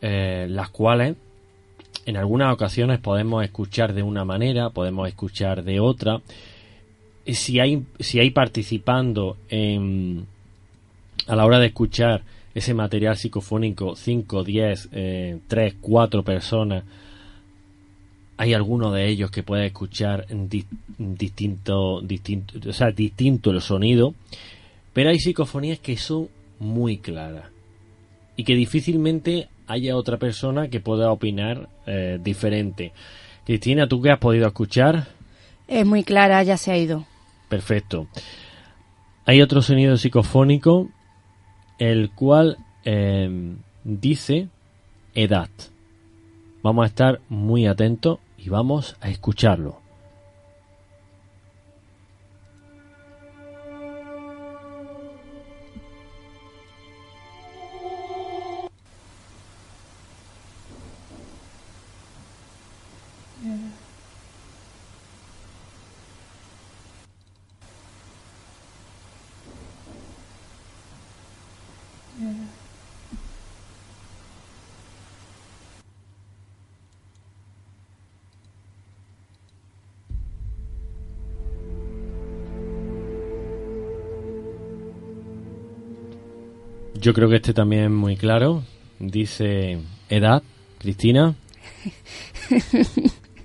eh, 0.00 0.48
las 0.50 0.70
cuales 0.70 1.16
en 2.06 2.16
algunas 2.16 2.52
ocasiones 2.52 2.98
podemos 2.98 3.44
escuchar 3.44 3.92
de 3.92 4.02
una 4.02 4.24
manera, 4.24 4.70
podemos 4.70 5.06
escuchar 5.06 5.62
de 5.62 5.78
otra. 5.78 6.22
Si 7.24 7.60
hay, 7.60 7.84
si 8.00 8.18
hay 8.18 8.30
participando 8.30 9.36
en, 9.48 10.26
a 11.28 11.36
la 11.36 11.46
hora 11.46 11.60
de 11.60 11.66
escuchar 11.66 12.22
ese 12.52 12.74
material 12.74 13.16
psicofónico 13.16 13.94
5, 13.94 14.42
10, 14.42 14.88
3, 15.46 15.74
4 15.80 16.22
personas, 16.24 16.82
hay 18.38 18.54
alguno 18.54 18.90
de 18.92 19.08
ellos 19.08 19.30
que 19.30 19.42
puede 19.42 19.66
escuchar 19.66 20.26
di- 20.28 20.64
distinto, 20.96 22.00
distinto, 22.00 22.54
o 22.68 22.72
sea, 22.72 22.90
distinto 22.92 23.50
el 23.50 23.60
sonido, 23.60 24.14
pero 24.92 25.10
hay 25.10 25.18
psicofonías 25.18 25.80
que 25.80 25.96
son 25.96 26.28
muy 26.58 26.98
claras 26.98 27.46
y 28.36 28.44
que 28.44 28.54
difícilmente 28.54 29.48
haya 29.66 29.96
otra 29.96 30.16
persona 30.16 30.68
que 30.68 30.80
pueda 30.80 31.10
opinar 31.12 31.68
eh, 31.86 32.18
diferente. 32.22 32.92
Cristina, 33.44 33.86
¿tú 33.88 34.00
qué 34.00 34.10
has 34.10 34.18
podido 34.18 34.46
escuchar? 34.46 35.08
Es 35.66 35.84
muy 35.84 36.04
clara, 36.04 36.42
ya 36.42 36.56
se 36.56 36.70
ha 36.72 36.78
ido. 36.78 37.04
Perfecto. 37.48 38.06
Hay 39.26 39.42
otro 39.42 39.60
sonido 39.62 39.96
psicofónico, 39.96 40.88
el 41.78 42.10
cual 42.10 42.56
eh, 42.84 43.54
dice 43.84 44.48
edad. 45.14 45.50
Vamos 46.62 46.84
a 46.84 46.88
estar 46.88 47.20
muy 47.28 47.66
atentos 47.66 48.18
y 48.48 48.50
vamos 48.50 48.96
a 49.02 49.10
escucharlo. 49.10 49.87
Yo 87.00 87.14
creo 87.14 87.28
que 87.28 87.36
este 87.36 87.54
también 87.54 87.84
es 87.84 87.90
muy 87.90 88.16
claro. 88.16 88.62
Dice 88.98 89.78
edad, 90.08 90.42
Cristina. 90.78 91.34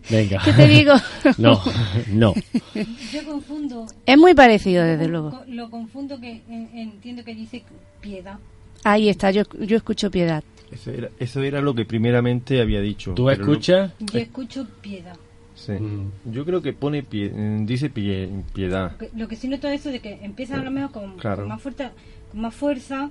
Venga. 0.09 0.41
¿Qué 0.43 0.53
te 0.53 0.67
digo? 0.67 0.93
No, 1.37 1.61
no. 2.11 2.33
Yo 3.13 3.25
confundo. 3.25 3.85
Es 4.05 4.17
muy 4.17 4.33
parecido, 4.33 4.83
desde 4.83 5.07
luego. 5.07 5.43
Lo 5.47 5.69
confundo 5.69 6.19
que 6.19 6.41
en- 6.49 6.69
entiendo 6.73 7.23
que 7.23 7.33
dice 7.35 7.63
piedad. 8.01 8.37
Ahí 8.83 9.07
está, 9.09 9.31
yo, 9.31 9.43
yo 9.61 9.77
escucho 9.77 10.11
piedad. 10.11 10.43
Eso 10.71 10.91
era, 10.91 11.09
eso 11.19 11.41
era 11.41 11.61
lo 11.61 11.73
que 11.73 11.85
primeramente 11.85 12.59
había 12.59 12.81
dicho. 12.81 13.13
¿Tú 13.13 13.23
lo- 13.23 13.31
escuchas? 13.31 13.93
Yo 13.99 14.19
escucho 14.19 14.67
piedad. 14.81 15.15
Sí. 15.55 15.73
Yo 16.25 16.43
creo 16.45 16.61
que 16.61 16.73
pone 16.73 17.03
pie- 17.03 17.31
mm, 17.31 17.65
dice 17.65 17.89
pie- 17.93 18.43
piedad. 18.53 18.91
Lo 18.91 18.97
que- 18.97 19.09
Lo 19.15 19.27
que 19.29 19.35
sí 19.37 19.47
noto 19.47 19.67
es 19.69 19.81
eso 19.81 19.89
de 19.91 19.99
que 19.99 20.19
empieza 20.23 20.55
a 20.55 20.63
lo 20.63 20.71
mejor 20.71 20.91
con, 20.91 21.17
Claro. 21.17 21.43
con 21.43 21.49
más 21.49 21.61
fuerza, 21.61 21.91
con 22.31 22.41
más 22.41 22.53
fuerza 22.53 23.09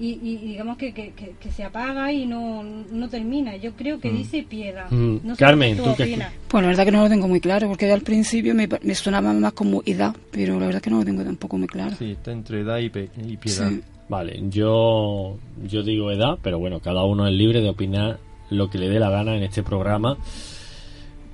y, 0.00 0.18
y- 0.22 0.36
digamos 0.38 0.76
que, 0.78 0.92
que, 0.94 1.12
que- 1.12 1.34
que 1.40 1.50
se 1.50 1.64
apaga 1.64 2.12
y 2.12 2.24
no, 2.26 2.62
no 2.62 3.08
termina. 3.08 3.56
Yo 3.56 3.72
creo 3.72 3.98
que 4.00 4.10
Mm. 4.10 4.16
dice 4.16 4.42
piedad. 4.48 4.90
Mm. 4.90 5.16
No 5.24 5.34
sé 5.34 5.38
Carmen, 5.44 5.76
qué 5.76 5.82
¿tú 5.82 5.94
qué 5.96 6.02
opinas. 6.04 6.32
Pues 6.48 6.62
la 6.62 6.68
verdad 6.68 6.84
que 6.84 6.90
no 6.92 7.02
lo 7.02 7.08
tengo 7.08 7.28
muy 7.28 7.40
claro, 7.40 7.68
porque 7.68 7.90
al 7.90 8.02
principio 8.02 8.54
me, 8.54 8.68
me 8.82 8.94
sonaba 8.94 9.32
más 9.32 9.52
como 9.54 9.82
edad, 9.86 10.14
pero 10.30 10.58
la 10.60 10.66
verdad 10.66 10.80
que 10.80 10.90
no 10.90 10.98
lo 10.98 11.04
tengo 11.04 11.22
tampoco 11.24 11.58
muy 11.58 11.68
claro. 11.68 11.94
Sí, 11.98 12.12
está 12.12 12.32
entre 12.32 12.60
edad 12.60 12.78
y, 12.78 12.88
pe- 12.90 13.10
y 13.26 13.36
piedad. 13.36 13.68
Sí. 13.70 13.80
Vale, 14.08 14.40
yo, 14.48 15.36
yo 15.68 15.82
digo 15.82 16.10
edad, 16.10 16.38
pero 16.42 16.58
bueno, 16.58 16.80
cada 16.80 17.04
uno 17.04 17.26
es 17.26 17.34
libre 17.34 17.60
de 17.60 17.68
opinar 17.68 18.18
lo 18.50 18.70
que 18.70 18.78
le 18.78 18.88
dé 18.88 18.98
la 18.98 19.10
gana 19.10 19.36
en 19.36 19.42
este 19.42 19.62
programa. 19.62 20.16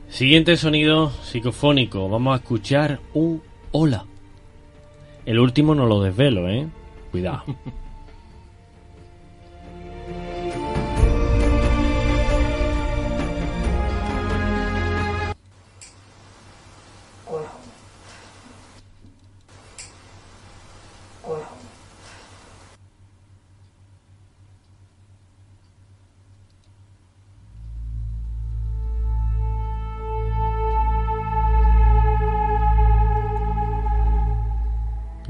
Siguiente 0.09 0.57
sonido 0.57 1.11
psicofónico. 1.23 2.09
Vamos 2.09 2.35
a 2.35 2.37
escuchar 2.43 3.01
un 3.15 3.43
hola. 3.73 4.05
El 5.27 5.39
último 5.39 5.75
no 5.75 5.87
lo 5.87 6.03
desvelo, 6.03 6.49
¿eh? 6.49 6.67
Cuidado. 7.11 7.45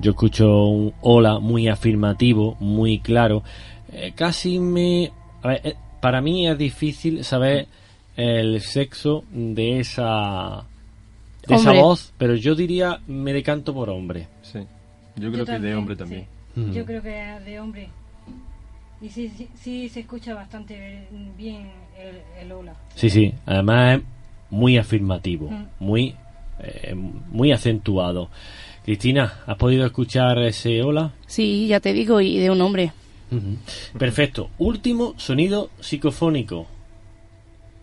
Yo 0.05 0.11
escucho 0.11 0.67
un 0.67 0.93
hola 1.01 1.39
muy 1.39 1.67
afirmativo, 1.67 2.59
muy 2.61 2.99
claro. 2.99 3.43
Eh, 3.91 4.13
casi 4.15 4.59
me... 4.59 5.11
a 5.43 5.49
ver, 5.49 5.61
eh, 5.65 5.75
para 6.03 6.21
mí 6.21 6.47
es 6.47 6.59
difícil 6.59 7.25
saber 7.25 7.67
el 8.15 8.61
sexo 8.61 9.25
de 9.33 9.81
esa... 9.81 10.65
De 11.49 11.55
esa 11.55 11.71
Hombre. 11.71 11.83
voz, 11.83 12.13
pero 12.19 12.35
yo 12.35 12.55
diría 12.55 13.01
me 13.07 13.33
decanto 13.33 13.73
por 13.73 13.89
hombre. 13.89 14.29
Sí. 14.43 14.59
Yo 15.17 15.33
creo 15.33 15.47
que 15.47 15.53
de 15.53 15.57
también, 15.59 15.77
hombre 15.79 15.95
sí. 15.95 15.99
también. 15.99 16.27
Mm. 16.55 16.73
Yo 16.73 16.85
creo 16.85 17.03
que 17.03 17.37
es 17.37 17.45
de 17.47 17.61
hombre. 17.61 17.89
Y 19.01 19.09
sí, 19.09 19.31
sí, 19.35 19.49
sí 19.59 19.89
se 19.89 20.01
escucha 20.01 20.35
bastante 20.35 21.09
bien 21.39 21.71
el, 21.99 22.21
el 22.45 22.53
hola. 22.53 22.75
Sí, 22.95 23.09
sí. 23.09 23.33
Además 23.47 24.01
es 24.01 24.05
muy 24.51 24.77
afirmativo, 24.77 25.49
Mm. 25.51 25.65
muy, 25.81 26.15
eh, 26.61 26.95
muy 26.95 27.53
acentuado. 27.53 28.29
Cristina, 28.85 29.41
¿has 29.47 29.57
podido 29.57 29.87
escuchar 29.87 30.39
ese 30.41 30.83
hola? 30.83 31.13
Sí, 31.27 31.67
ya 31.69 31.81
te 31.81 31.95
digo, 31.95 32.21
y 32.21 32.39
de 32.39 32.51
un 32.51 32.61
hombre. 32.61 32.93
Perfecto. 33.99 34.51
Último 34.59 35.15
sonido 35.17 35.71
psicofónico. 35.81 36.67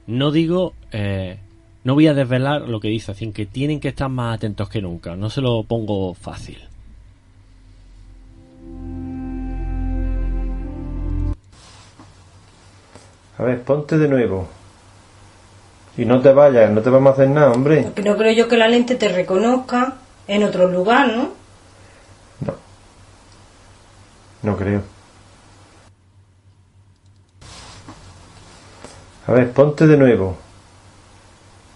No 0.05 0.31
digo, 0.31 0.73
eh, 0.91 1.39
no 1.83 1.95
voy 1.95 2.05
a 2.05 2.13
desvelar 2.13 2.69
lo 2.69 2.79
que 2.79 2.89
dice, 2.89 3.13
así 3.13 3.31
que 3.31 3.47
tienen 3.47 3.79
que 3.79 3.87
estar 3.87 4.09
más 4.09 4.35
atentos 4.35 4.69
que 4.69 4.79
nunca. 4.79 5.15
No 5.15 5.31
se 5.31 5.41
lo 5.41 5.63
pongo 5.63 6.13
fácil. 6.13 6.59
A 13.39 13.43
ver, 13.43 13.63
ponte 13.63 13.97
de 13.97 14.07
nuevo. 14.07 14.47
Y 15.97 16.05
no 16.05 16.21
te 16.21 16.31
vayas, 16.31 16.69
no 16.69 16.81
te 16.81 16.91
vamos 16.91 17.09
a 17.09 17.13
hacer 17.13 17.29
nada, 17.29 17.51
hombre. 17.51 17.87
No 18.05 18.15
creo 18.15 18.33
yo 18.33 18.47
que 18.47 18.55
la 18.55 18.67
lente 18.67 18.93
te 18.93 19.09
reconozca 19.09 19.97
en 20.27 20.43
otro 20.43 20.67
lugar, 20.67 21.07
¿no? 21.09 21.41
No 24.43 24.57
creo. 24.57 24.81
A 29.27 29.31
ver, 29.33 29.51
ponte 29.51 29.85
de 29.85 29.97
nuevo. 29.97 30.35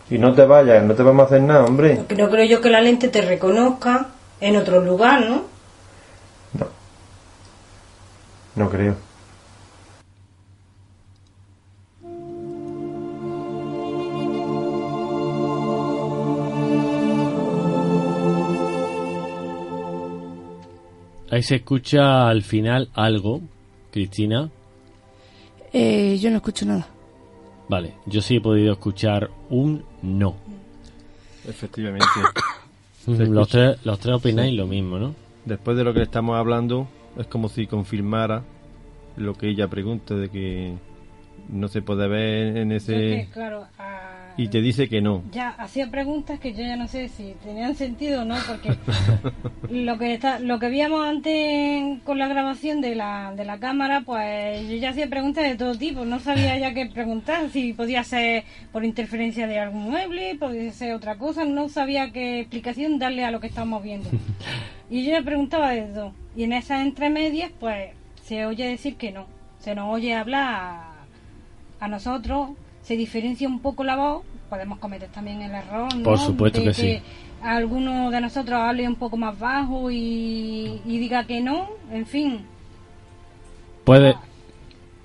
Y 0.09 0.17
no 0.17 0.33
te 0.33 0.45
vayas, 0.45 0.83
no 0.83 0.93
te 0.95 1.03
vamos 1.03 1.23
a 1.23 1.25
hacer 1.27 1.41
nada, 1.41 1.65
hombre. 1.65 1.95
Porque 1.95 2.15
no 2.15 2.29
creo 2.29 2.45
yo 2.45 2.61
que 2.61 2.69
la 2.69 2.81
lente 2.81 3.07
te 3.07 3.21
reconozca 3.21 4.07
en 4.39 4.55
otro 4.55 4.81
lugar, 4.81 5.25
¿no? 5.25 5.43
No 8.55 8.69
creo. 8.69 8.95
Ahí 21.35 21.43
se 21.43 21.55
escucha 21.55 22.29
al 22.29 22.43
final 22.43 22.87
algo, 22.93 23.41
Cristina. 23.91 24.49
Eh, 25.73 26.17
yo 26.17 26.29
no 26.29 26.37
escucho 26.37 26.65
nada. 26.65 26.87
Vale, 27.67 27.95
yo 28.05 28.21
sí 28.21 28.37
he 28.37 28.41
podido 28.41 28.71
escuchar 28.71 29.29
un 29.49 29.83
no. 30.01 30.37
Efectivamente. 31.45 32.05
Los 33.07 33.49
tres, 33.49 33.85
los 33.85 33.99
tres 33.99 34.15
opináis 34.15 34.51
Sí. 34.51 34.55
lo 34.55 34.65
mismo, 34.65 34.97
¿no? 34.97 35.13
Después 35.43 35.75
de 35.75 35.83
lo 35.83 35.91
que 35.91 35.99
le 35.99 36.05
estamos 36.05 36.37
hablando, 36.37 36.87
es 37.17 37.27
como 37.27 37.49
si 37.49 37.67
confirmara 37.67 38.41
lo 39.17 39.33
que 39.33 39.49
ella 39.49 39.67
pregunta 39.67 40.15
de 40.15 40.29
que 40.29 40.73
no 41.49 41.67
se 41.67 41.81
puede 41.81 42.07
ver 42.07 42.55
en 42.57 42.69
Yo 42.69 42.75
es 42.77 42.85
que, 42.85 43.19
ese... 43.21 43.29
claro, 43.31 43.67
ah, 43.77 43.94
Y 44.37 44.49
te 44.49 44.61
dice 44.61 44.89
que 44.89 45.01
no. 45.01 45.23
ya 45.31 45.49
hacía 45.49 45.89
preguntas 45.89 46.39
que 46.39 46.53
yo 46.53 46.59
ya 46.59 46.75
no 46.75 46.87
sé 46.87 47.07
si 47.07 47.35
tenían 47.43 47.75
sentido 47.75 48.23
o 48.23 48.25
no, 48.25 48.35
porque 48.47 48.75
lo 49.69 49.97
que 49.97 50.13
está, 50.13 50.39
lo 50.39 50.59
que 50.59 50.67
víamos 50.69 51.05
antes 51.05 52.01
con 52.03 52.19
la 52.19 52.27
grabación 52.27 52.81
de 52.81 52.95
la, 52.95 53.33
de 53.35 53.45
la 53.45 53.59
cámara, 53.59 54.01
pues 54.01 54.67
yo 54.67 54.75
ya 54.75 54.89
hacía 54.89 55.07
preguntas 55.07 55.45
de 55.45 55.55
todo 55.55 55.77
tipo, 55.77 56.03
no 56.03 56.19
sabía 56.19 56.57
ya 56.57 56.73
qué 56.73 56.85
preguntar, 56.87 57.49
si 57.49 57.73
podía 57.73 58.03
ser 58.03 58.43
por 58.71 58.83
interferencia 58.83 59.47
de 59.47 59.59
algún 59.59 59.89
mueble, 59.89 60.35
podía 60.35 60.71
ser 60.71 60.93
otra 60.93 61.17
cosa, 61.17 61.45
no 61.45 61.69
sabía 61.69 62.11
qué 62.11 62.41
explicación 62.41 62.99
darle 62.99 63.23
a 63.23 63.31
lo 63.31 63.39
que 63.39 63.47
estábamos 63.47 63.83
viendo. 63.83 64.09
Y 64.87 65.03
yo 65.03 65.13
ya 65.13 65.23
preguntaba 65.23 65.71
de 65.71 65.81
todo, 65.81 66.13
y 66.35 66.43
en 66.43 66.53
esas 66.53 66.85
entremedias, 66.85 67.51
pues 67.59 67.89
se 68.21 68.45
oye 68.45 68.67
decir 68.67 68.97
que 68.97 69.11
no, 69.11 69.25
se 69.57 69.73
nos 69.73 69.91
oye 69.91 70.13
hablar 70.13 70.43
a, 70.43 70.93
a 71.79 71.87
nosotros, 71.87 72.51
se 72.85 72.95
diferencia 72.95 73.47
un 73.47 73.59
poco 73.59 73.83
la 73.83 73.95
voz, 73.95 74.23
podemos 74.47 74.77
cometer 74.77 75.09
también 75.09 75.41
el 75.41 75.51
error, 75.51 75.93
¿no? 75.95 76.03
Por 76.03 76.19
supuesto 76.19 76.59
De 76.59 76.67
que 76.67 76.73
sí. 76.73 76.99
alguno 77.41 78.11
de 78.11 78.21
nosotros 78.21 78.59
hable 78.59 78.87
un 78.87 78.95
poco 78.95 79.17
más 79.17 79.37
bajo 79.39 79.89
y, 79.89 80.81
y 80.85 80.99
diga 80.99 81.25
que 81.25 81.41
no, 81.41 81.67
en 81.91 82.05
fin. 82.05 82.45
Puede... 83.83 84.15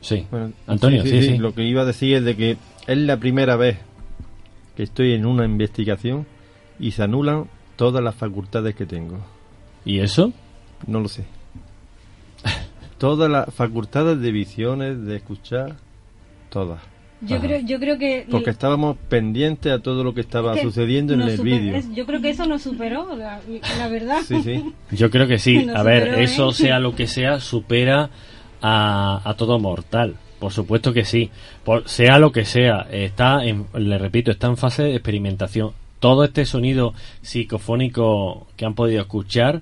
Sí. 0.02 0.26
Antonio, 0.66 1.02
sí, 1.02 1.22
sí. 1.22 1.38
Lo 1.38 1.54
que 1.54 1.62
iba 1.62 1.82
a 1.82 1.84
decir 1.86 2.16
es 2.16 2.24
de 2.24 2.36
que 2.36 2.56
es 2.86 2.98
la 2.98 3.18
primera 3.18 3.56
vez 3.56 3.78
que 4.76 4.82
estoy 4.82 5.12
en 5.12 5.24
una 5.26 5.44
investigación 5.44 6.26
y 6.78 6.92
se 6.92 7.02
anulan 7.02 7.48
todas 7.76 8.02
las 8.02 8.14
facultades 8.14 8.74
que 8.74 8.86
tengo. 8.86 9.18
¿Y 9.86 10.00
eso? 10.00 10.32
No 10.86 11.00
lo 11.00 11.08
sé. 11.08 11.24
todas 12.98 13.30
las 13.30 13.54
facultades 13.54 14.20
de 14.20 14.32
visiones, 14.32 15.02
de 15.02 15.16
escuchar, 15.16 15.76
todas. 16.50 16.80
Yo 17.22 17.38
creo, 17.38 17.60
yo 17.60 17.78
creo 17.78 17.98
que 17.98 18.26
Porque 18.30 18.48
estábamos 18.50 18.96
pendientes 19.08 19.70
a 19.70 19.78
todo 19.80 20.02
lo 20.04 20.14
que 20.14 20.22
estaba 20.22 20.54
que 20.54 20.62
sucediendo 20.62 21.12
en 21.14 21.20
el 21.20 21.36
super- 21.36 21.52
vídeo. 21.52 21.76
es- 21.76 21.94
Yo 21.94 22.06
creo 22.06 22.20
que 22.22 22.30
eso 22.30 22.46
nos 22.46 22.62
superó, 22.62 23.14
la, 23.16 23.40
la 23.78 23.88
verdad. 23.88 24.20
Sí, 24.26 24.42
sí. 24.42 24.72
Yo 24.96 25.10
creo 25.10 25.26
que 25.28 25.38
sí. 25.38 25.66
Nos 25.66 25.76
A 25.76 25.82
ver, 25.82 26.04
superó, 26.04 26.20
¿eh? 26.20 26.24
eso 26.24 26.52
sea 26.52 26.78
lo 26.78 26.94
que 26.96 27.06
sea, 27.06 27.38
supera 27.40 28.08
a, 28.62 29.20
a 29.24 29.34
todo 29.34 29.58
mortal. 29.58 30.16
por 30.38 30.52
supuesto 30.52 30.94
que 30.94 31.04
sí. 31.04 31.30
Por, 31.64 31.86
sea 31.88 32.18
lo 32.18 32.32
que 32.32 32.46
sea, 32.46 32.86
está 32.90 33.44
en, 33.44 33.66
le 33.74 33.98
repito, 33.98 34.30
está 34.30 34.46
en 34.46 34.56
fase 34.56 34.84
de 34.84 34.94
experimentación. 34.94 35.72
Todo 35.98 36.24
este 36.24 36.46
sonido 36.46 36.94
psicofónico 37.20 38.46
que 38.56 38.64
han 38.64 38.74
podido 38.74 39.02
escuchar, 39.02 39.60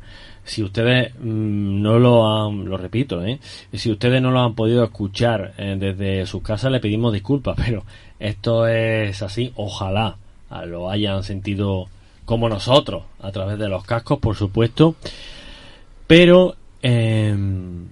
si 0.49 0.63
ustedes 0.63 1.15
mm, 1.15 1.83
no 1.83 1.99
lo 1.99 2.27
han, 2.27 2.65
lo 2.65 2.79
repito, 2.79 3.23
¿eh? 3.25 3.39
si 3.73 3.91
ustedes 3.91 4.23
no 4.23 4.31
lo 4.31 4.41
han 4.41 4.55
podido 4.55 4.83
escuchar 4.83 5.53
eh, 5.59 5.77
desde 5.79 6.25
sus 6.27 6.43
casas, 6.43 6.73
le 6.73 6.81
pedimos 6.81 7.13
disculpas, 7.13 7.57
pero 7.65 7.85
esto 8.19 8.67
es 8.67 9.23
así. 9.23 9.53
Ojalá 9.57 10.17
ah, 10.49 10.65
lo 10.65 10.91
hayan 10.91 11.23
sentido 11.23 11.89
como 12.25 12.49
nosotros, 12.49 13.05
a 13.21 13.31
través 13.31 13.59
de 13.59 13.69
los 13.69 13.85
cascos, 13.85 14.19
por 14.19 14.37
supuesto. 14.37 14.97
Pero 16.07 16.57
em, 16.83 17.89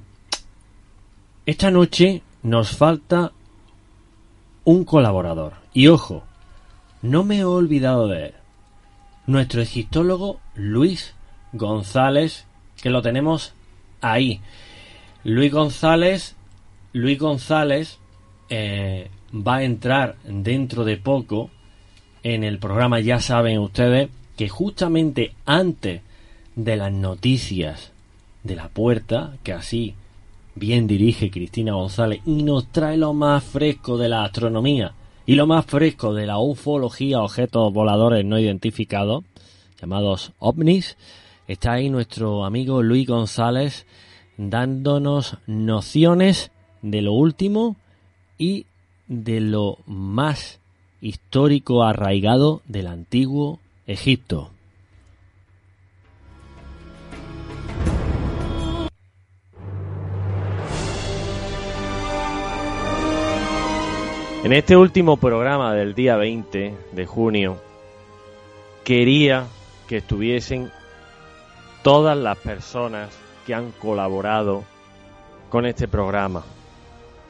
esta 1.44 1.70
noche 1.70 2.22
nos 2.42 2.70
falta 2.70 3.32
un 4.64 4.84
colaborador. 4.84 5.54
Y 5.74 5.88
ojo, 5.88 6.24
no 7.02 7.22
me 7.22 7.38
he 7.38 7.44
olvidado 7.44 8.08
de 8.08 8.26
él. 8.26 8.34
Nuestro 9.26 9.60
egiptólogo 9.60 10.40
Luis 10.54 11.15
González, 11.52 12.46
que 12.82 12.90
lo 12.90 13.02
tenemos 13.02 13.54
ahí. 14.00 14.40
Luis 15.24 15.52
González, 15.52 16.36
Luis 16.92 17.18
González 17.18 17.98
eh, 18.48 19.10
va 19.34 19.56
a 19.56 19.64
entrar 19.64 20.16
dentro 20.24 20.84
de 20.84 20.96
poco 20.96 21.50
en 22.22 22.44
el 22.44 22.58
programa, 22.58 23.00
ya 23.00 23.20
saben 23.20 23.58
ustedes, 23.58 24.08
que 24.36 24.48
justamente 24.48 25.34
antes 25.44 26.02
de 26.54 26.76
las 26.76 26.92
noticias 26.92 27.92
de 28.42 28.56
la 28.56 28.68
puerta, 28.68 29.36
que 29.42 29.52
así 29.52 29.94
bien 30.54 30.86
dirige 30.86 31.30
Cristina 31.30 31.74
González 31.74 32.20
y 32.24 32.42
nos 32.42 32.68
trae 32.68 32.96
lo 32.96 33.12
más 33.12 33.44
fresco 33.44 33.98
de 33.98 34.08
la 34.08 34.24
astronomía 34.24 34.94
y 35.26 35.34
lo 35.34 35.46
más 35.46 35.66
fresco 35.66 36.14
de 36.14 36.26
la 36.26 36.38
ufología, 36.38 37.20
objetos 37.20 37.72
voladores 37.72 38.24
no 38.24 38.38
identificados, 38.38 39.24
llamados 39.80 40.32
ovnis, 40.38 40.96
está 41.48 41.72
ahí 41.72 41.90
nuestro 41.90 42.44
amigo 42.44 42.82
Luis 42.82 43.06
González 43.06 43.86
dándonos 44.36 45.38
nociones 45.46 46.50
de 46.82 47.02
lo 47.02 47.12
último 47.12 47.76
y 48.38 48.66
de 49.06 49.40
lo 49.40 49.78
más 49.86 50.60
histórico 51.00 51.84
arraigado 51.84 52.62
del 52.66 52.86
antiguo 52.88 53.60
Egipto. 53.86 54.50
En 64.44 64.52
este 64.52 64.76
último 64.76 65.16
programa 65.16 65.74
del 65.74 65.94
día 65.94 66.16
20 66.16 66.74
de 66.92 67.06
junio, 67.06 67.60
quería 68.84 69.46
que 69.88 69.96
estuviesen 69.96 70.70
todas 71.86 72.18
las 72.18 72.36
personas 72.38 73.16
que 73.46 73.54
han 73.54 73.70
colaborado 73.70 74.64
con 75.50 75.66
este 75.66 75.86
programa, 75.86 76.42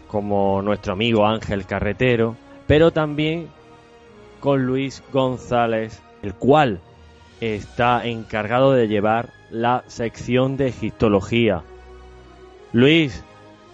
como 0.08 0.62
nuestro 0.62 0.94
amigo 0.94 1.26
Ángel 1.26 1.66
Carretero, 1.66 2.36
pero 2.66 2.90
también 2.90 3.50
con 4.40 4.64
Luis 4.64 5.02
González, 5.12 6.00
el 6.22 6.32
cual 6.32 6.80
está 7.42 8.06
encargado 8.06 8.72
de 8.72 8.88
llevar 8.88 9.28
la 9.50 9.84
sección 9.88 10.56
de 10.56 10.68
egiptología. 10.68 11.62
Luis, 12.72 13.22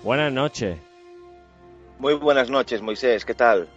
buenas 0.03 0.33
noches. 0.33 0.81
Muy 2.01 2.15
buenas 2.15 2.51
noches, 2.51 2.83
Moisés, 2.83 3.25
¿qué 3.25 3.35
tal? 3.35 3.69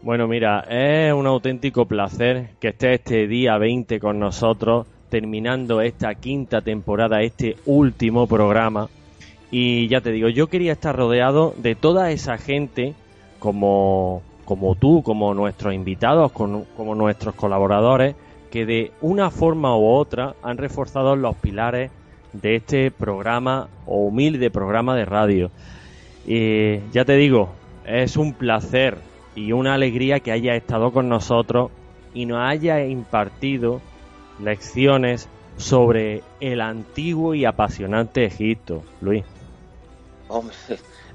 Bueno, 0.00 0.28
mira, 0.28 0.60
es 0.70 1.12
un 1.12 1.26
auténtico 1.26 1.86
placer 1.86 2.50
que 2.60 2.68
estés 2.68 3.00
este 3.00 3.26
día 3.26 3.58
20 3.58 3.98
con 3.98 4.20
nosotros, 4.20 4.86
terminando 5.12 5.82
esta 5.82 6.14
quinta 6.14 6.62
temporada, 6.62 7.20
este 7.20 7.56
último 7.66 8.26
programa. 8.26 8.88
Y 9.50 9.86
ya 9.88 10.00
te 10.00 10.10
digo, 10.10 10.30
yo 10.30 10.46
quería 10.46 10.72
estar 10.72 10.96
rodeado 10.96 11.52
de 11.58 11.74
toda 11.74 12.10
esa 12.12 12.38
gente 12.38 12.94
como, 13.38 14.22
como 14.46 14.74
tú, 14.74 15.02
como 15.02 15.34
nuestros 15.34 15.74
invitados, 15.74 16.32
como, 16.32 16.64
nuestros 16.94 17.34
colaboradores, 17.34 18.14
que 18.50 18.64
de 18.64 18.90
una 19.02 19.30
forma 19.30 19.76
u 19.76 19.86
otra 19.86 20.34
han 20.42 20.56
reforzado 20.56 21.14
los 21.14 21.36
pilares 21.36 21.90
de 22.32 22.56
este 22.56 22.90
programa 22.90 23.68
o 23.84 24.06
humilde 24.06 24.50
programa 24.50 24.96
de 24.96 25.04
radio. 25.04 25.50
Y 26.26 26.78
ya 26.90 27.04
te 27.04 27.16
digo, 27.16 27.50
es 27.84 28.16
un 28.16 28.32
placer 28.32 28.96
y 29.34 29.52
una 29.52 29.74
alegría 29.74 30.20
que 30.20 30.32
haya 30.32 30.54
estado 30.54 30.90
con 30.90 31.10
nosotros 31.10 31.70
y 32.14 32.24
nos 32.24 32.38
haya 32.38 32.82
impartido 32.86 33.82
lecciones 34.42 35.28
sobre 35.56 36.22
el 36.40 36.60
antiguo 36.60 37.34
y 37.34 37.44
apasionante 37.44 38.24
Egipto, 38.24 38.82
Luis. 39.00 39.24
Hombre, 40.28 40.54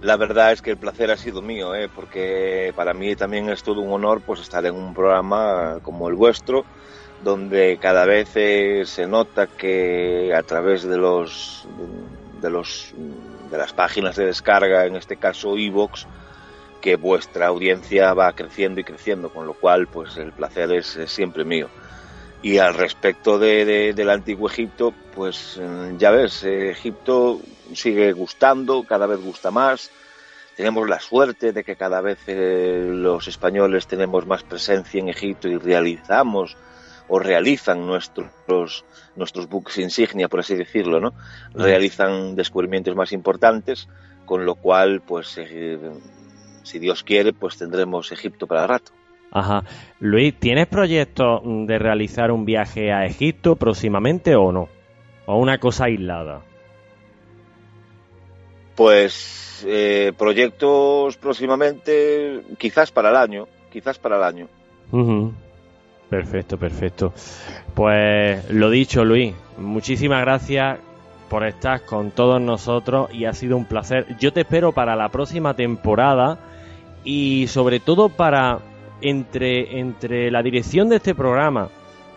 la 0.01 0.15
verdad 0.15 0.51
es 0.51 0.61
que 0.61 0.71
el 0.71 0.77
placer 0.77 1.11
ha 1.11 1.17
sido 1.17 1.41
mío, 1.41 1.73
¿eh? 1.75 1.89
porque 1.93 2.71
para 2.75 2.93
mí 2.93 3.15
también 3.15 3.49
es 3.49 3.63
todo 3.63 3.81
un 3.81 3.91
honor 3.91 4.21
pues 4.21 4.39
estar 4.39 4.65
en 4.65 4.75
un 4.75 4.93
programa 4.93 5.79
como 5.81 6.07
el 6.07 6.15
vuestro, 6.15 6.65
donde 7.23 7.77
cada 7.81 8.05
vez 8.05 8.29
se 8.29 9.07
nota 9.07 9.47
que 9.47 10.33
a 10.35 10.43
través 10.43 10.83
de 10.83 10.97
los 10.97 11.67
de 12.41 12.49
los 12.51 12.93
de 13.49 13.57
las 13.57 13.73
páginas 13.73 14.15
de 14.15 14.25
descarga, 14.25 14.85
en 14.85 14.95
este 14.95 15.17
caso 15.17 15.57
iVoox, 15.57 16.05
que 16.81 16.95
vuestra 16.95 17.47
audiencia 17.47 18.13
va 18.13 18.33
creciendo 18.33 18.79
y 18.79 18.83
creciendo, 18.83 19.29
con 19.29 19.47
lo 19.47 19.53
cual 19.53 19.87
pues 19.87 20.17
el 20.17 20.31
placer 20.31 20.71
es 20.73 20.99
siempre 21.07 21.43
mío. 21.43 21.69
Y 22.41 22.59
al 22.59 22.75
respecto 22.75 23.39
de, 23.39 23.65
de, 23.65 23.93
del 23.93 24.09
antiguo 24.09 24.47
Egipto, 24.47 24.93
pues 25.13 25.59
ya 25.97 26.11
ves, 26.11 26.43
eh, 26.43 26.69
Egipto 26.69 27.41
sigue 27.73 28.13
gustando, 28.13 28.83
cada 28.83 29.07
vez 29.07 29.19
gusta 29.19 29.51
más. 29.51 29.89
Tenemos 30.55 30.87
la 30.87 30.99
suerte 30.99 31.51
de 31.53 31.63
que 31.63 31.75
cada 31.75 32.01
vez 32.01 32.19
eh, 32.27 32.87
los 32.87 33.27
españoles 33.27 33.87
tenemos 33.87 34.25
más 34.25 34.43
presencia 34.43 34.99
en 34.99 35.09
Egipto 35.09 35.47
y 35.47 35.57
realizamos 35.57 36.57
o 37.07 37.19
realizan 37.19 37.85
nuestros 37.85 38.85
nuestros 39.15 39.47
buques 39.47 39.77
insignia, 39.77 40.27
por 40.27 40.41
así 40.41 40.55
decirlo, 40.55 40.99
¿no? 40.99 41.13
Realizan 41.53 42.35
descubrimientos 42.35 42.95
más 42.95 43.11
importantes, 43.11 43.87
con 44.25 44.45
lo 44.45 44.55
cual, 44.55 45.01
pues, 45.01 45.35
eh, 45.37 45.79
si 46.63 46.79
Dios 46.79 47.03
quiere, 47.03 47.33
pues 47.33 47.57
tendremos 47.57 48.11
Egipto 48.11 48.45
para 48.45 48.67
rato. 48.67 48.91
Ajá. 49.37 49.63
Luis, 49.99 50.33
¿tienes 50.39 50.67
proyectos 50.67 51.41
de 51.43 51.77
realizar 51.77 52.31
un 52.31 52.43
viaje 52.43 52.91
a 52.91 53.05
Egipto 53.05 53.55
próximamente 53.55 54.35
o 54.35 54.51
no? 54.51 54.67
¿O 55.27 55.37
una 55.37 55.59
cosa 55.59 55.85
aislada? 55.85 56.41
Pues 58.75 59.63
eh, 59.67 60.13
proyectos 60.17 61.17
próximamente, 61.17 62.41
quizás 62.57 62.91
para 62.91 63.09
el 63.09 63.15
año, 63.15 63.47
quizás 63.71 63.99
para 63.99 64.17
el 64.17 64.23
año. 64.23 64.47
Perfecto, 66.09 66.57
perfecto. 66.57 67.13
Pues 67.75 68.49
lo 68.49 68.69
dicho, 68.69 69.03
Luis, 69.05 69.35
muchísimas 69.57 70.21
gracias 70.21 70.79
por 71.29 71.45
estar 71.45 71.85
con 71.85 72.11
todos 72.11 72.39
nosotros 72.41 73.13
y 73.13 73.25
ha 73.25 73.33
sido 73.33 73.57
un 73.57 73.65
placer. 73.65 74.17
Yo 74.19 74.33
te 74.33 74.41
espero 74.41 74.71
para 74.71 74.95
la 74.95 75.09
próxima 75.09 75.53
temporada 75.55 76.39
y 77.03 77.47
sobre 77.47 77.79
todo 77.79 78.09
para 78.09 78.59
entre, 79.01 79.79
entre 79.79 80.31
la 80.31 80.41
dirección 80.41 80.89
de 80.89 80.97
este 80.97 81.15
programa 81.15 81.69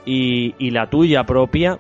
y, 0.05 0.55
y 0.59 0.71
la 0.71 0.89
tuya 0.89 1.25
propia, 1.25 1.79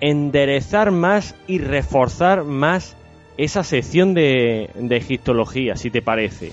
enderezar 0.00 0.90
más 0.90 1.34
y 1.46 1.58
reforzar 1.58 2.44
más 2.44 2.96
esa 3.36 3.64
sección 3.64 4.14
de, 4.14 4.70
de 4.74 4.96
egiptología, 4.96 5.76
si 5.76 5.90
te 5.90 6.02
parece. 6.02 6.52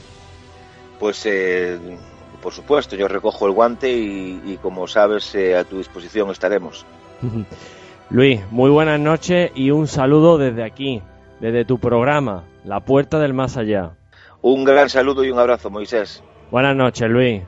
Pues 1.00 1.26
eh, 1.26 1.78
por 2.42 2.54
supuesto, 2.54 2.96
yo 2.96 3.08
recojo 3.08 3.48
el 3.48 3.54
guante 3.54 3.92
y, 3.92 4.42
y 4.46 4.58
como 4.62 4.88
sabes, 4.88 5.34
eh, 5.36 5.56
a 5.56 5.64
tu 5.64 5.78
disposición 5.80 6.30
estaremos. 6.30 6.86
Luis, 8.10 8.42
muy 8.52 8.70
buenas 8.70 9.00
noches 9.00 9.52
y 9.56 9.72
un 9.72 9.88
saludo 9.88 10.38
desde 10.38 10.64
aquí, 10.64 11.02
desde 11.40 11.66
tu 11.66 11.80
programa, 11.80 12.44
La 12.64 12.82
Puerta 12.82 13.20
del 13.20 13.34
Más 13.34 13.58
Allá. 13.58 13.92
Un 14.42 14.64
gran 14.64 14.90
saludo 14.90 15.24
y 15.26 15.32
un 15.32 15.40
abrazo, 15.40 15.72
Moisés. 15.72 16.22
Buenas 16.52 16.76
noches, 16.76 17.10
Luis. 17.10 17.42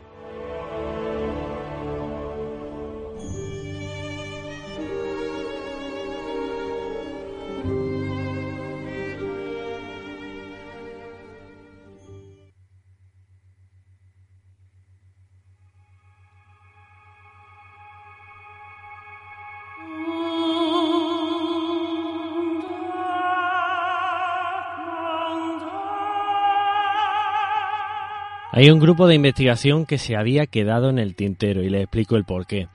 Hay 28.58 28.72
un 28.72 28.80
grupo 28.80 29.06
de 29.06 29.14
investigación 29.14 29.86
que 29.86 30.00
se 30.00 30.16
había 30.16 30.48
quedado 30.48 30.90
en 30.90 30.98
el 30.98 31.14
tintero 31.14 31.62
y 31.62 31.70
les 31.70 31.84
explico 31.84 32.16
el 32.16 32.24
porqué. 32.24 32.70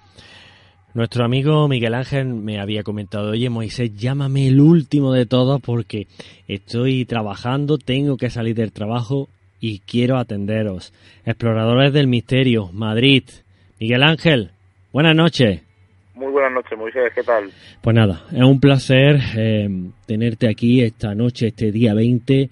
Nuestro 0.94 1.24
amigo 1.24 1.66
Miguel 1.66 1.94
Ángel 1.94 2.26
me 2.26 2.60
había 2.60 2.84
comentado, 2.84 3.30
oye 3.30 3.50
Moisés, 3.50 3.92
llámame 3.96 4.46
el 4.46 4.60
último 4.60 5.12
de 5.12 5.26
todos 5.26 5.60
porque 5.60 6.06
estoy 6.46 7.04
trabajando, 7.04 7.78
tengo 7.78 8.16
que 8.16 8.30
salir 8.30 8.54
del 8.54 8.70
trabajo 8.70 9.28
y 9.58 9.80
quiero 9.80 10.18
atenderos. 10.18 10.94
Exploradores 11.24 11.92
del 11.92 12.06
Misterio, 12.06 12.70
Madrid. 12.72 13.24
Miguel 13.80 14.04
Ángel, 14.04 14.52
buenas 14.92 15.16
noches. 15.16 15.62
Muy 16.14 16.30
buenas 16.30 16.52
noches, 16.52 16.78
Moisés, 16.78 17.10
¿qué 17.12 17.24
tal? 17.24 17.50
Pues 17.80 17.96
nada, 17.96 18.22
es 18.30 18.44
un 18.44 18.60
placer 18.60 19.18
eh, 19.36 19.68
tenerte 20.06 20.48
aquí 20.48 20.80
esta 20.80 21.12
noche, 21.16 21.48
este 21.48 21.72
día 21.72 21.92
20, 21.92 22.50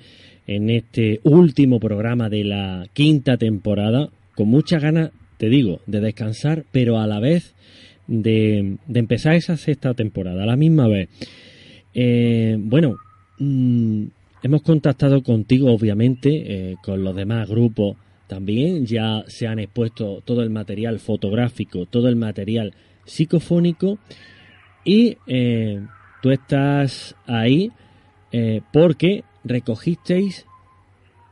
en 0.50 0.68
este 0.68 1.20
último 1.22 1.78
programa 1.78 2.28
de 2.28 2.42
la 2.42 2.84
quinta 2.92 3.36
temporada, 3.36 4.08
con 4.34 4.48
muchas 4.48 4.82
ganas, 4.82 5.12
te 5.38 5.48
digo, 5.48 5.78
de 5.86 6.00
descansar, 6.00 6.64
pero 6.72 6.98
a 6.98 7.06
la 7.06 7.20
vez 7.20 7.54
de, 8.08 8.76
empezar 8.92 9.36
esa 9.36 9.56
sexta 9.56 9.94
temporada, 9.94 10.42
a 10.42 10.46
la 10.46 10.56
misma 10.56 10.88
vez. 10.88 11.08
Eh, 11.94 12.56
bueno, 12.58 12.96
mm, 13.38 14.06
hemos 14.42 14.62
contactado 14.62 15.22
contigo, 15.22 15.72
obviamente, 15.72 16.30
eh, 16.32 16.76
con 16.82 17.04
los 17.04 17.14
demás 17.14 17.48
grupos 17.48 17.96
también, 18.26 18.86
ya 18.86 19.22
se 19.28 19.46
han 19.46 19.60
expuesto 19.60 20.20
todo 20.24 20.42
el 20.42 20.50
material 20.50 20.98
fotográfico, 20.98 21.86
todo 21.86 22.08
el 22.08 22.16
material 22.16 22.74
psicofónico. 23.04 24.00
Y 24.84 25.16
eh, 25.28 25.80
tú 26.20 26.32
estás 26.32 27.14
ahí 27.26 27.70
porque 28.72 29.24
recogisteis 29.44 30.46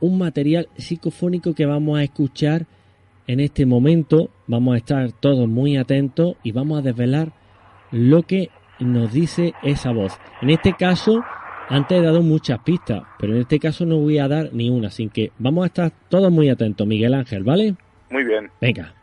un 0.00 0.18
material 0.18 0.68
psicofónico 0.76 1.54
que 1.54 1.66
vamos 1.66 1.98
a 1.98 2.04
escuchar 2.04 2.66
en 3.26 3.40
este 3.40 3.66
momento. 3.66 4.30
Vamos 4.46 4.74
a 4.74 4.78
estar 4.78 5.12
todos 5.12 5.48
muy 5.48 5.76
atentos 5.76 6.36
y 6.42 6.52
vamos 6.52 6.78
a 6.78 6.82
desvelar 6.82 7.32
lo 7.90 8.22
que 8.22 8.50
nos 8.80 9.12
dice 9.12 9.54
esa 9.62 9.92
voz. 9.92 10.18
En 10.40 10.50
este 10.50 10.74
caso, 10.74 11.22
antes 11.68 11.98
he 11.98 12.02
dado 12.02 12.22
muchas 12.22 12.60
pistas, 12.60 13.02
pero 13.18 13.34
en 13.34 13.40
este 13.40 13.58
caso 13.58 13.84
no 13.84 13.98
voy 13.98 14.18
a 14.18 14.28
dar 14.28 14.50
ni 14.52 14.70
una, 14.70 14.88
así 14.88 15.08
que 15.08 15.32
vamos 15.38 15.64
a 15.64 15.66
estar 15.66 15.92
todos 16.08 16.30
muy 16.30 16.48
atentos, 16.48 16.86
Miguel 16.86 17.14
Ángel, 17.14 17.44
¿vale? 17.44 17.74
Muy 18.10 18.24
bien. 18.24 18.50
Venga. 18.60 18.94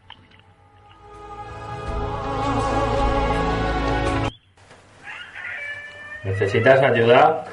¿Necesitas 6.24 6.82
ayuda? 6.82 7.46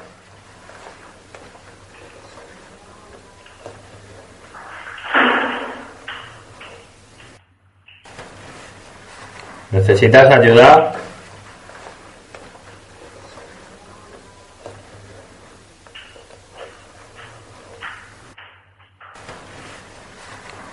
¿Necesitas 9.73 10.31
ayuda? 10.31 10.93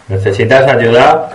¿Necesitas 0.08 0.68
ayuda? 0.70 1.30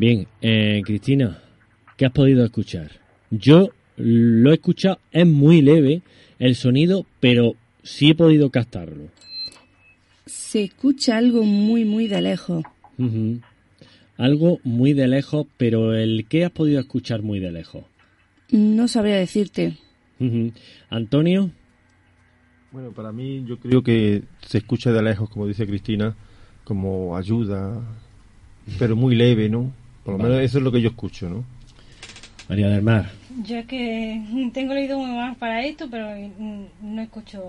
Bien, 0.00 0.26
eh, 0.40 0.80
Cristina, 0.82 1.42
¿qué 1.98 2.06
has 2.06 2.12
podido 2.12 2.42
escuchar? 2.42 2.90
Yo 3.30 3.68
lo 3.98 4.50
he 4.50 4.54
escuchado, 4.54 4.98
es 5.10 5.26
muy 5.26 5.60
leve 5.60 6.00
el 6.38 6.54
sonido, 6.54 7.04
pero 7.20 7.52
sí 7.82 8.08
he 8.08 8.14
podido 8.14 8.48
captarlo. 8.48 9.08
Se 10.24 10.64
escucha 10.64 11.18
algo 11.18 11.42
muy, 11.42 11.84
muy 11.84 12.08
de 12.08 12.22
lejos. 12.22 12.64
Algo 14.16 14.58
muy 14.64 14.94
de 14.94 15.06
lejos, 15.06 15.46
pero 15.58 15.94
el 15.94 16.26
que 16.28 16.46
has 16.46 16.50
podido 16.50 16.80
escuchar 16.80 17.20
muy 17.20 17.38
de 17.38 17.52
lejos. 17.52 17.84
No 18.50 18.88
sabría 18.88 19.16
decirte. 19.16 19.76
Antonio, 20.88 21.50
Bueno, 22.72 22.92
para 22.92 23.12
mí 23.12 23.44
yo 23.46 23.58
creo 23.58 23.82
que 23.82 24.22
se 24.46 24.56
escucha 24.56 24.92
de 24.92 25.02
lejos, 25.02 25.28
como 25.28 25.46
dice 25.46 25.66
Cristina, 25.66 26.16
como 26.64 27.18
ayuda, 27.18 27.82
pero 28.78 28.96
muy 28.96 29.14
leve, 29.14 29.50
¿no? 29.50 29.78
Por 30.04 30.14
lo 30.14 30.18
Vale. 30.18 30.30
menos 30.30 30.44
eso 30.44 30.58
es 30.58 30.64
lo 30.64 30.72
que 30.72 30.80
yo 30.80 30.90
escucho, 30.90 31.28
¿no? 31.28 31.44
María 32.48 32.68
del 32.68 32.82
Mar. 32.82 33.10
Yo 33.44 33.56
es 33.58 33.66
que 33.66 34.50
tengo 34.54 34.72
el 34.72 34.78
oído 34.78 34.98
muy 34.98 35.10
mal 35.10 35.36
para 35.36 35.64
esto, 35.64 35.88
pero 35.90 36.08
mm, 36.10 36.94
no 36.94 37.02
escucho 37.02 37.42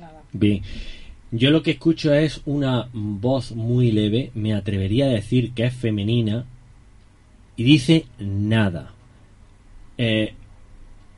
nada. 0.00 0.22
Bien. 0.32 0.62
Yo 1.32 1.50
lo 1.50 1.62
que 1.62 1.72
escucho 1.72 2.12
es 2.12 2.40
una 2.44 2.88
voz 2.92 3.52
muy 3.52 3.92
leve, 3.92 4.30
me 4.34 4.52
atrevería 4.52 5.06
a 5.06 5.10
decir 5.10 5.52
que 5.52 5.64
es 5.64 5.74
femenina, 5.74 6.44
y 7.56 7.62
dice 7.62 8.06
nada. 8.18 8.92
Eh, 9.96 10.32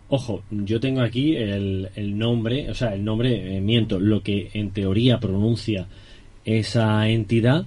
ojo, 0.08 0.42
yo 0.50 0.80
tengo 0.80 1.00
aquí 1.00 1.36
el, 1.36 1.88
el 1.94 2.18
nombre, 2.18 2.68
o 2.70 2.74
sea, 2.74 2.94
el 2.94 3.04
nombre, 3.04 3.56
eh, 3.56 3.60
miento, 3.60 4.00
lo 4.00 4.22
que 4.22 4.50
en 4.52 4.70
teoría 4.72 5.18
pronuncia 5.20 5.86
esa 6.44 7.08
entidad, 7.08 7.64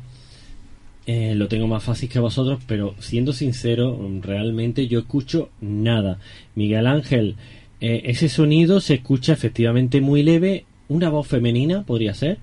eh, 1.08 1.36
lo 1.36 1.48
tengo 1.48 1.68
más 1.68 1.84
fácil 1.84 2.10
que 2.10 2.20
vosotros, 2.20 2.60
pero 2.68 2.96
siendo 3.00 3.32
sincero, 3.34 4.00
realmente 4.22 4.88
yo 4.88 5.00
escucho 5.00 5.50
nada. 5.62 6.20
Miguel 6.56 6.88
Ángel, 6.88 7.36
eh, 7.80 8.04
ese 8.06 8.30
sonido 8.30 8.80
se 8.80 8.96
escucha 8.96 9.34
efectivamente 9.34 10.02
muy 10.02 10.24
leve. 10.24 10.66
¿Una 10.88 11.10
voz 11.10 11.28
femenina 11.28 11.84
podría 11.84 12.14
ser? 12.14 12.38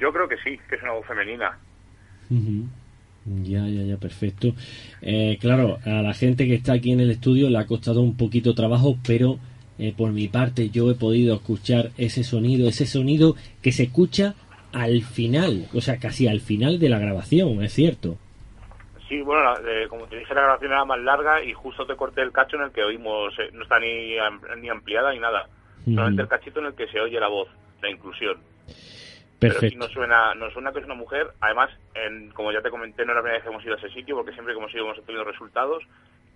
Yo 0.00 0.12
creo 0.12 0.28
que 0.28 0.36
sí, 0.38 0.58
que 0.68 0.76
es 0.76 0.82
una 0.82 0.92
voz 0.92 1.06
femenina. 1.06 1.58
Ya, 3.44 3.66
ya, 3.68 3.82
ya, 3.82 3.96
perfecto. 3.96 4.54
Eh, 5.02 5.38
claro, 5.40 5.78
a 5.84 6.02
la 6.02 6.14
gente 6.14 6.46
que 6.46 6.54
está 6.54 6.72
aquí 6.72 6.92
en 6.92 7.00
el 7.00 7.10
estudio 7.10 7.50
le 7.50 7.58
ha 7.58 7.66
costado 7.66 8.00
un 8.00 8.16
poquito 8.16 8.54
trabajo, 8.54 8.98
pero 9.06 9.38
eh, 9.78 9.92
por 9.96 10.12
mi 10.12 10.28
parte 10.28 10.70
yo 10.70 10.90
he 10.90 10.94
podido 10.94 11.34
escuchar 11.34 11.90
ese 11.98 12.24
sonido, 12.24 12.68
ese 12.68 12.86
sonido 12.86 13.36
que 13.62 13.72
se 13.72 13.84
escucha 13.84 14.34
al 14.72 15.02
final, 15.02 15.68
o 15.74 15.80
sea, 15.80 15.98
casi 15.98 16.28
al 16.28 16.40
final 16.40 16.78
de 16.78 16.88
la 16.88 16.98
grabación, 16.98 17.62
es 17.62 17.72
cierto. 17.72 18.16
Sí, 19.08 19.20
bueno, 19.22 19.54
eh, 19.66 19.86
como 19.88 20.06
te 20.06 20.18
dije, 20.18 20.34
la 20.34 20.42
grabación 20.42 20.70
era 20.70 20.84
más 20.84 21.00
larga 21.00 21.42
y 21.42 21.52
justo 21.52 21.84
te 21.84 21.96
corté 21.96 22.22
el 22.22 22.30
cacho 22.30 22.56
en 22.56 22.62
el 22.62 22.70
que 22.70 22.84
oímos, 22.84 23.36
eh, 23.38 23.50
no 23.52 23.64
está 23.64 23.80
ni, 23.80 24.14
ni 24.60 24.68
ampliada 24.68 25.12
ni 25.12 25.18
nada. 25.18 25.48
Solamente 25.84 26.22
el 26.22 26.28
cachito 26.28 26.60
en 26.60 26.66
el 26.66 26.74
que 26.74 26.86
se 26.88 27.00
oye 27.00 27.18
la 27.18 27.28
voz, 27.28 27.48
la 27.82 27.90
inclusión. 27.90 28.38
Pero 29.40 29.54
sí 29.54 29.60
Perfecto. 29.60 29.78
nos 29.78 29.92
suena, 29.92 30.34
nos 30.34 30.52
suena 30.52 30.70
que 30.70 30.80
es 30.80 30.84
una 30.84 30.94
mujer. 30.94 31.28
Además, 31.40 31.70
en, 31.94 32.30
como 32.30 32.52
ya 32.52 32.60
te 32.60 32.70
comenté, 32.70 33.04
no 33.04 33.12
es 33.12 33.16
la 33.16 33.22
primera 33.22 33.38
vez 33.38 33.42
que 33.42 33.48
hemos 33.48 33.64
ido 33.64 33.74
a 33.74 33.78
ese 33.78 33.88
sitio, 33.88 34.14
porque 34.14 34.32
siempre 34.32 34.52
que 34.52 34.60
hemos 34.60 34.72
ido 34.74 34.84
hemos 34.84 34.98
obtenido 34.98 35.24
resultados 35.24 35.82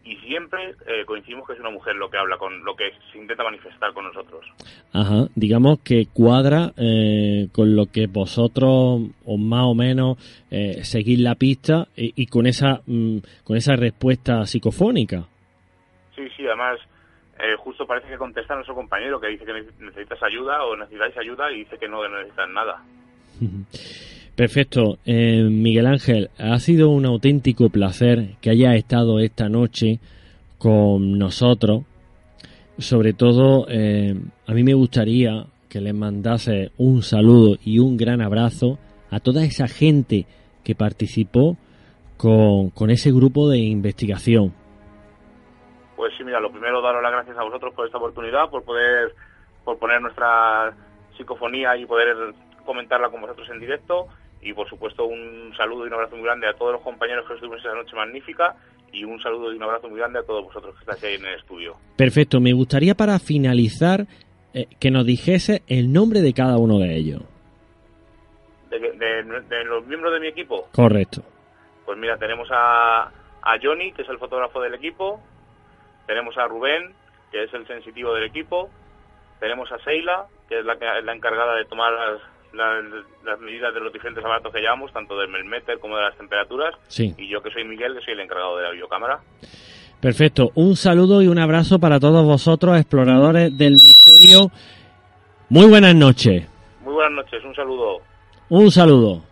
y 0.04 0.16
siempre 0.16 0.74
eh, 0.86 1.04
coincidimos 1.06 1.46
que 1.46 1.54
es 1.54 1.60
una 1.60 1.70
mujer 1.70 1.96
lo 1.96 2.10
que 2.10 2.18
habla 2.18 2.36
con 2.36 2.62
lo 2.64 2.76
que 2.76 2.92
se 3.10 3.18
intenta 3.18 3.42
manifestar 3.42 3.92
con 3.94 4.04
nosotros. 4.04 4.44
Ajá, 4.92 5.26
digamos 5.34 5.80
que 5.80 6.06
cuadra 6.12 6.72
eh, 6.76 7.48
con 7.52 7.74
lo 7.74 7.86
que 7.86 8.06
vosotros 8.06 9.00
o 9.24 9.36
más 9.38 9.64
o 9.64 9.74
menos 9.74 10.18
eh, 10.50 10.84
seguís 10.84 11.18
la 11.20 11.34
pista 11.36 11.88
y, 11.96 12.12
y 12.22 12.26
con 12.26 12.46
esa 12.46 12.82
mm, 12.86 13.18
con 13.44 13.56
esa 13.56 13.76
respuesta 13.76 14.44
psicofónica. 14.46 15.24
Sí, 16.14 16.22
sí, 16.36 16.46
además, 16.46 16.78
eh, 17.40 17.56
justo 17.58 17.86
parece 17.86 18.08
que 18.08 18.16
contesta 18.18 18.52
a 18.52 18.56
nuestro 18.56 18.74
compañero 18.74 19.18
que 19.18 19.28
dice 19.28 19.44
que 19.44 19.52
ne- 19.52 19.64
necesitas 19.86 20.22
ayuda 20.22 20.62
o 20.64 20.76
necesitáis 20.76 21.16
ayuda 21.16 21.50
y 21.50 21.60
dice 21.60 21.78
que 21.78 21.88
no 21.88 22.06
necesitan 22.08 22.52
nada. 22.52 22.82
Perfecto. 24.36 24.98
Eh, 25.04 25.44
Miguel 25.44 25.86
Ángel, 25.86 26.30
ha 26.38 26.58
sido 26.58 26.90
un 26.90 27.06
auténtico 27.06 27.68
placer 27.70 28.34
que 28.40 28.50
hayas 28.50 28.74
estado 28.74 29.20
esta 29.20 29.48
noche 29.48 30.00
con 30.58 31.18
nosotros. 31.18 31.84
Sobre 32.78 33.12
todo, 33.12 33.66
eh, 33.68 34.14
a 34.46 34.52
mí 34.52 34.64
me 34.64 34.74
gustaría 34.74 35.46
que 35.68 35.80
les 35.80 35.94
mandase 35.94 36.72
un 36.78 37.02
saludo 37.02 37.56
y 37.64 37.78
un 37.78 37.96
gran 37.96 38.20
abrazo 38.20 38.78
a 39.10 39.20
toda 39.20 39.44
esa 39.44 39.68
gente 39.68 40.26
que 40.64 40.74
participó 40.74 41.56
con, 42.16 42.70
con 42.70 42.90
ese 42.90 43.12
grupo 43.12 43.48
de 43.48 43.58
investigación. 43.58 44.52
Pues 45.94 46.12
sí, 46.18 46.24
mira, 46.24 46.40
lo 46.40 46.50
primero 46.50 46.82
daros 46.82 47.02
las 47.02 47.12
gracias 47.12 47.38
a 47.38 47.44
vosotros 47.44 47.72
por 47.74 47.86
esta 47.86 47.98
oportunidad, 47.98 48.50
por 48.50 48.64
poder, 48.64 49.14
por 49.64 49.78
poner 49.78 50.00
nuestra 50.00 50.74
psicofonía 51.16 51.76
y 51.76 51.86
poder 51.86 52.34
comentarla 52.64 53.10
con 53.10 53.20
vosotros 53.20 53.48
en 53.50 53.60
directo 53.60 54.08
y 54.44 54.52
por 54.52 54.68
supuesto 54.68 55.04
un 55.06 55.52
saludo 55.56 55.84
y 55.84 55.88
un 55.88 55.94
abrazo 55.94 56.16
muy 56.16 56.24
grande 56.26 56.46
a 56.48 56.52
todos 56.54 56.72
los 56.74 56.82
compañeros 56.82 57.26
que 57.26 57.34
estuvimos 57.34 57.60
esa 57.60 57.74
noche 57.74 57.96
magnífica 57.96 58.54
y 58.92 59.02
un 59.04 59.20
saludo 59.20 59.52
y 59.52 59.56
un 59.56 59.62
abrazo 59.64 59.88
muy 59.88 59.98
grande 59.98 60.20
a 60.20 60.22
todos 60.22 60.44
vosotros 60.44 60.74
que 60.74 60.80
estáis 60.80 61.02
ahí 61.04 61.14
en 61.14 61.24
el 61.26 61.40
estudio. 61.40 61.74
Perfecto. 61.96 62.40
Me 62.40 62.52
gustaría 62.52 62.94
para 62.94 63.18
finalizar 63.18 64.06
eh, 64.52 64.66
que 64.78 64.90
nos 64.92 65.04
dijese 65.06 65.62
el 65.66 65.92
nombre 65.92 66.20
de 66.20 66.32
cada 66.32 66.58
uno 66.58 66.78
de 66.78 66.94
ellos. 66.94 67.22
de, 68.70 68.78
de- 68.78 69.40
de 69.48 69.64
los 69.64 69.86
miembros 69.86 70.12
de 70.12 70.20
mi 70.20 70.26
equipo. 70.28 70.68
Correcto. 70.72 71.22
Pues 71.86 71.98
mira, 71.98 72.16
tenemos 72.18 72.48
a, 72.52 73.04
a 73.42 73.58
Johnny, 73.62 73.92
que 73.92 74.02
es 74.02 74.08
el 74.08 74.18
fotógrafo 74.18 74.60
del 74.60 74.74
equipo, 74.74 75.20
tenemos 76.06 76.36
a 76.38 76.46
Rubén, 76.46 76.92
que 77.30 77.44
es 77.44 77.54
el 77.54 77.66
sensitivo 77.66 78.14
del 78.14 78.24
equipo, 78.24 78.70
tenemos 79.40 79.70
a 79.72 79.78
Seila, 79.84 80.26
que 80.48 80.58
es 80.60 80.64
la, 80.64 80.76
que- 80.78 81.02
la 81.02 81.14
encargada 81.14 81.56
de 81.56 81.64
tomar 81.66 81.92
las, 81.92 82.20
las- 82.54 83.04
las 83.24 83.40
medidas 83.40 83.72
de 83.74 83.80
los 83.80 83.92
diferentes 83.92 84.24
aparatos 84.24 84.52
que 84.52 84.60
llevamos, 84.60 84.92
tanto 84.92 85.18
del 85.18 85.28
melmeter 85.30 85.78
como 85.78 85.96
de 85.96 86.02
las 86.04 86.16
temperaturas, 86.16 86.74
Sí. 86.88 87.14
y 87.18 87.28
yo 87.28 87.42
que 87.42 87.50
soy 87.50 87.64
Miguel, 87.64 87.94
que 87.94 88.04
soy 88.04 88.14
el 88.14 88.20
encargado 88.20 88.56
de 88.56 88.62
la 88.64 88.70
videocámara. 88.70 89.20
Perfecto. 90.00 90.50
Un 90.54 90.76
saludo 90.76 91.22
y 91.22 91.28
un 91.28 91.38
abrazo 91.38 91.78
para 91.78 91.98
todos 91.98 92.24
vosotros, 92.26 92.76
exploradores 92.76 93.56
del 93.56 93.72
misterio. 93.74 94.50
Muy 95.48 95.66
buenas 95.66 95.94
noches. 95.94 96.46
Muy 96.82 96.92
buenas 96.94 97.12
noches, 97.12 97.42
un 97.44 97.54
saludo. 97.54 98.00
Un 98.50 98.70
saludo. 98.70 99.22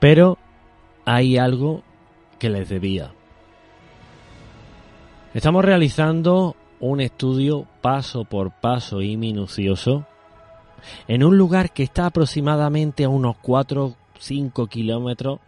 Pero 0.00 0.38
hay 1.04 1.38
algo 1.38 1.82
que 2.42 2.50
les 2.50 2.68
debía. 2.68 3.12
Estamos 5.32 5.64
realizando 5.64 6.56
un 6.80 7.00
estudio 7.00 7.68
paso 7.80 8.24
por 8.24 8.50
paso 8.50 9.00
y 9.00 9.16
minucioso 9.16 10.08
en 11.06 11.22
un 11.22 11.38
lugar 11.38 11.72
que 11.72 11.84
está 11.84 12.06
aproximadamente 12.06 13.04
a 13.04 13.08
unos 13.08 13.36
4 13.42 13.84
o 13.84 13.96
5 14.18 14.66
kilómetros 14.66 15.38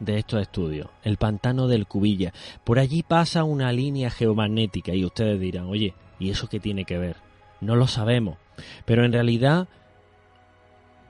de 0.00 0.16
estos 0.18 0.40
estudios, 0.40 0.88
el 1.02 1.18
pantano 1.18 1.68
del 1.68 1.86
Cubilla. 1.86 2.32
Por 2.64 2.78
allí 2.78 3.02
pasa 3.02 3.44
una 3.44 3.70
línea 3.70 4.08
geomagnética 4.08 4.94
y 4.94 5.04
ustedes 5.04 5.38
dirán, 5.38 5.66
oye, 5.66 5.92
¿y 6.18 6.30
eso 6.30 6.48
qué 6.48 6.58
tiene 6.58 6.86
que 6.86 6.96
ver? 6.96 7.16
No 7.60 7.76
lo 7.76 7.86
sabemos, 7.86 8.38
pero 8.86 9.04
en 9.04 9.12
realidad, 9.12 9.68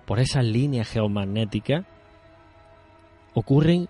por 0.06 0.18
esas 0.18 0.44
líneas 0.44 0.88
geomagnéticas 0.88 1.84
ocurren 3.34 3.88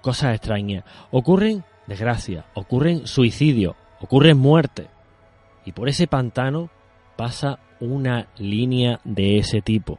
cosas 0.00 0.34
extrañas, 0.34 0.84
ocurren 1.10 1.64
desgracias, 1.86 2.44
ocurren 2.54 3.06
suicidios, 3.06 3.74
ocurren 4.00 4.38
muertes. 4.38 4.88
Y 5.64 5.72
por 5.72 5.88
ese 5.88 6.06
pantano 6.06 6.70
pasa 7.16 7.58
una 7.80 8.28
línea 8.38 9.00
de 9.04 9.38
ese 9.38 9.60
tipo. 9.60 9.98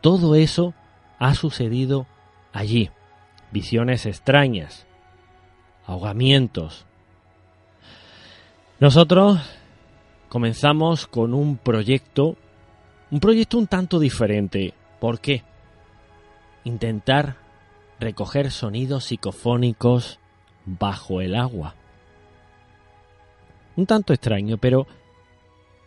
Todo 0.00 0.34
eso 0.34 0.74
ha 1.18 1.34
sucedido 1.34 2.06
allí. 2.52 2.90
Visiones 3.50 4.06
extrañas, 4.06 4.86
ahogamientos. 5.86 6.86
Nosotros 8.80 9.38
comenzamos 10.28 11.06
con 11.06 11.34
un 11.34 11.58
proyecto, 11.58 12.36
un 13.10 13.20
proyecto 13.20 13.58
un 13.58 13.66
tanto 13.66 13.98
diferente. 13.98 14.74
¿Por 14.98 15.20
qué? 15.20 15.42
Intentar 16.64 17.36
recoger 18.02 18.50
sonidos 18.50 19.04
psicofónicos 19.04 20.18
bajo 20.66 21.20
el 21.20 21.34
agua. 21.34 21.74
Un 23.76 23.86
tanto 23.86 24.12
extraño, 24.12 24.58
pero 24.58 24.86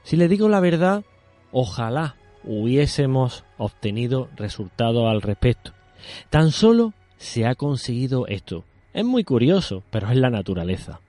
si 0.03 0.17
le 0.17 0.27
digo 0.27 0.49
la 0.49 0.59
verdad, 0.59 1.03
ojalá 1.51 2.15
hubiésemos 2.43 3.43
obtenido 3.57 4.29
resultados 4.35 5.07
al 5.09 5.21
respecto. 5.21 5.71
Tan 6.29 6.51
solo 6.51 6.93
se 7.17 7.45
ha 7.45 7.55
conseguido 7.55 8.27
esto. 8.27 8.63
Es 8.93 9.05
muy 9.05 9.23
curioso, 9.23 9.83
pero 9.89 10.09
es 10.09 10.17
la 10.17 10.29
naturaleza. 10.29 11.01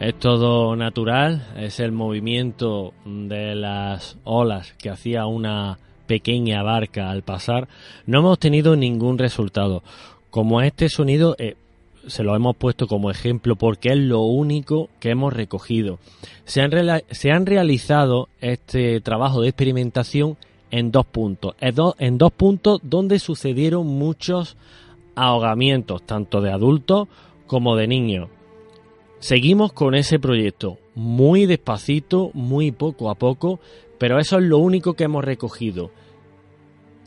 Es 0.00 0.18
todo 0.18 0.76
natural, 0.76 1.46
es 1.58 1.78
el 1.78 1.92
movimiento 1.92 2.94
de 3.04 3.54
las 3.54 4.16
olas 4.24 4.72
que 4.78 4.88
hacía 4.88 5.26
una 5.26 5.78
pequeña 6.06 6.62
barca 6.62 7.10
al 7.10 7.20
pasar. 7.20 7.68
No 8.06 8.20
hemos 8.20 8.38
tenido 8.38 8.76
ningún 8.76 9.18
resultado. 9.18 9.82
Como 10.30 10.62
este 10.62 10.88
sonido 10.88 11.36
eh, 11.38 11.56
se 12.06 12.24
lo 12.24 12.34
hemos 12.34 12.56
puesto 12.56 12.86
como 12.86 13.10
ejemplo 13.10 13.56
porque 13.56 13.90
es 13.90 13.98
lo 13.98 14.22
único 14.22 14.88
que 15.00 15.10
hemos 15.10 15.34
recogido. 15.34 15.98
Se 16.46 16.62
han, 16.62 17.44
realizado 17.44 18.30
este 18.40 19.02
trabajo 19.02 19.42
de 19.42 19.50
experimentación 19.50 20.38
en 20.70 20.92
dos 20.92 21.04
puntos. 21.04 21.56
En 21.60 22.16
dos 22.16 22.32
puntos 22.32 22.80
donde 22.82 23.18
sucedieron 23.18 23.86
muchos 23.86 24.56
ahogamientos, 25.14 26.02
tanto 26.06 26.40
de 26.40 26.52
adultos 26.52 27.08
como 27.46 27.76
de 27.76 27.86
niños. 27.86 28.30
Seguimos 29.20 29.74
con 29.74 29.94
ese 29.94 30.18
proyecto, 30.18 30.78
muy 30.94 31.44
despacito, 31.44 32.30
muy 32.32 32.72
poco 32.72 33.10
a 33.10 33.14
poco, 33.14 33.60
pero 33.98 34.18
eso 34.18 34.38
es 34.38 34.44
lo 34.44 34.56
único 34.58 34.94
que 34.94 35.04
hemos 35.04 35.22
recogido. 35.22 35.90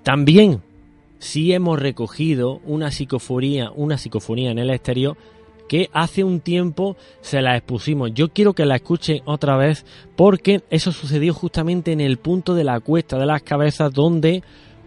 También 0.03 0.61
sí 1.17 1.53
hemos 1.53 1.79
recogido 1.79 2.61
una 2.65 2.91
psicofonía, 2.91 3.71
una 3.75 3.97
psicofonía 3.97 4.51
en 4.51 4.59
el 4.59 4.69
exterior 4.69 5.17
que 5.67 5.89
hace 5.91 6.23
un 6.23 6.39
tiempo 6.39 6.97
se 7.21 7.41
la 7.41 7.57
expusimos. 7.57 8.13
Yo 8.13 8.29
quiero 8.29 8.53
que 8.53 8.65
la 8.65 8.75
escuchen 8.75 9.21
otra 9.25 9.57
vez 9.57 9.83
porque 10.15 10.61
eso 10.69 10.91
sucedió 10.91 11.33
justamente 11.33 11.93
en 11.93 12.01
el 12.01 12.17
punto 12.17 12.53
de 12.53 12.63
la 12.63 12.79
cuesta 12.79 13.17
de 13.17 13.25
las 13.25 13.41
cabezas 13.41 13.91
donde 13.91 14.43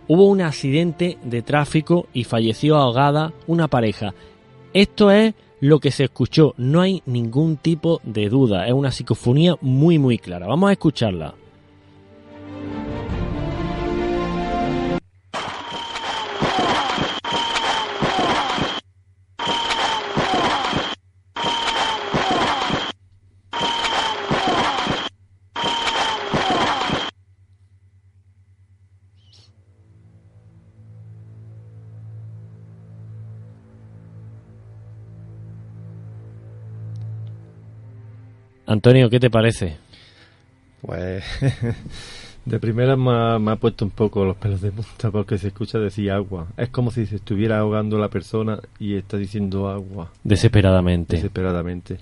hubo 0.06 0.26
un 0.26 0.42
accidente 0.42 1.18
de 1.24 1.42
tráfico 1.42 2.06
y 2.12 2.22
falleció 2.22 2.76
ahogada 2.76 3.32
una 3.48 3.66
pareja. 3.66 4.14
Esto 4.72 5.10
es 5.10 5.34
lo 5.60 5.80
que 5.80 5.90
se 5.90 6.04
escuchó, 6.04 6.54
no 6.56 6.80
hay 6.80 7.02
ningún 7.06 7.56
tipo 7.56 8.00
de 8.04 8.28
duda, 8.28 8.66
es 8.66 8.72
una 8.72 8.90
psicofonía 8.90 9.56
muy 9.60 9.98
muy 9.98 10.18
clara. 10.18 10.46
Vamos 10.46 10.68
a 10.68 10.72
escucharla. 10.72 11.34
Antonio, 38.66 39.08
¿qué 39.10 39.20
te 39.20 39.30
parece? 39.30 39.76
Pues 40.82 41.24
de 42.44 42.58
primera 42.58 42.96
me 42.96 43.10
ha, 43.12 43.38
me 43.38 43.52
ha 43.52 43.56
puesto 43.56 43.84
un 43.84 43.90
poco 43.90 44.24
los 44.24 44.36
pelos 44.36 44.60
de 44.60 44.72
punta 44.72 45.10
porque 45.10 45.38
se 45.38 45.48
escucha 45.48 45.78
decir 45.78 46.10
agua. 46.10 46.48
Es 46.56 46.68
como 46.70 46.90
si 46.90 47.06
se 47.06 47.16
estuviera 47.16 47.58
ahogando 47.58 47.98
la 47.98 48.08
persona 48.08 48.58
y 48.78 48.94
está 48.96 49.16
diciendo 49.16 49.68
agua. 49.68 50.10
Desesperadamente. 50.24 51.16
Desesperadamente. 51.16 51.98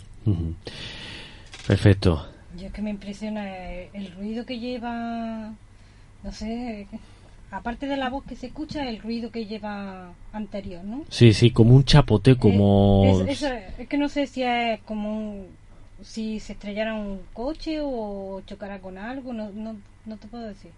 Perfecto. 1.66 2.27
Yo 2.59 2.66
es 2.66 2.73
que 2.73 2.82
me 2.82 2.91
impresiona 2.91 3.73
el, 3.73 3.89
el 3.95 4.12
ruido 4.12 4.47
que 4.47 4.59
lleva, 4.59 5.53
no 6.23 6.32
sé, 6.32 6.86
aparte 7.51 7.86
de 7.86 7.97
la 7.97 8.09
voz 8.11 8.24
que 8.24 8.36
se 8.36 8.47
escucha, 8.47 8.89
el 8.89 9.01
ruido 9.01 9.31
que 9.31 9.45
lleva 9.47 10.12
anterior, 10.32 10.85
¿no? 10.85 11.05
Sí, 11.09 11.32
sí, 11.32 11.51
como 11.51 11.74
un 11.74 11.85
chapoteo, 11.85 12.39
como... 12.39 13.24
Es, 13.28 13.43
es- 13.43 13.53
es 13.78 13.89
que 13.89 13.99
no 13.99 14.09
sé 14.09 14.27
si 14.28 14.43
es 14.45 14.81
como 14.82 15.19
un, 15.19 15.47
si 16.02 16.40
se 16.40 16.52
estrellara 16.54 16.94
un 16.94 17.20
coche 17.32 17.78
o 17.82 18.42
chocara 18.46 18.80
con 18.80 18.98
algo, 18.98 19.32
no, 19.32 19.50
no, 19.50 19.76
no 20.04 20.16
te 20.16 20.26
puedo 20.26 20.44
decir. 20.44 20.70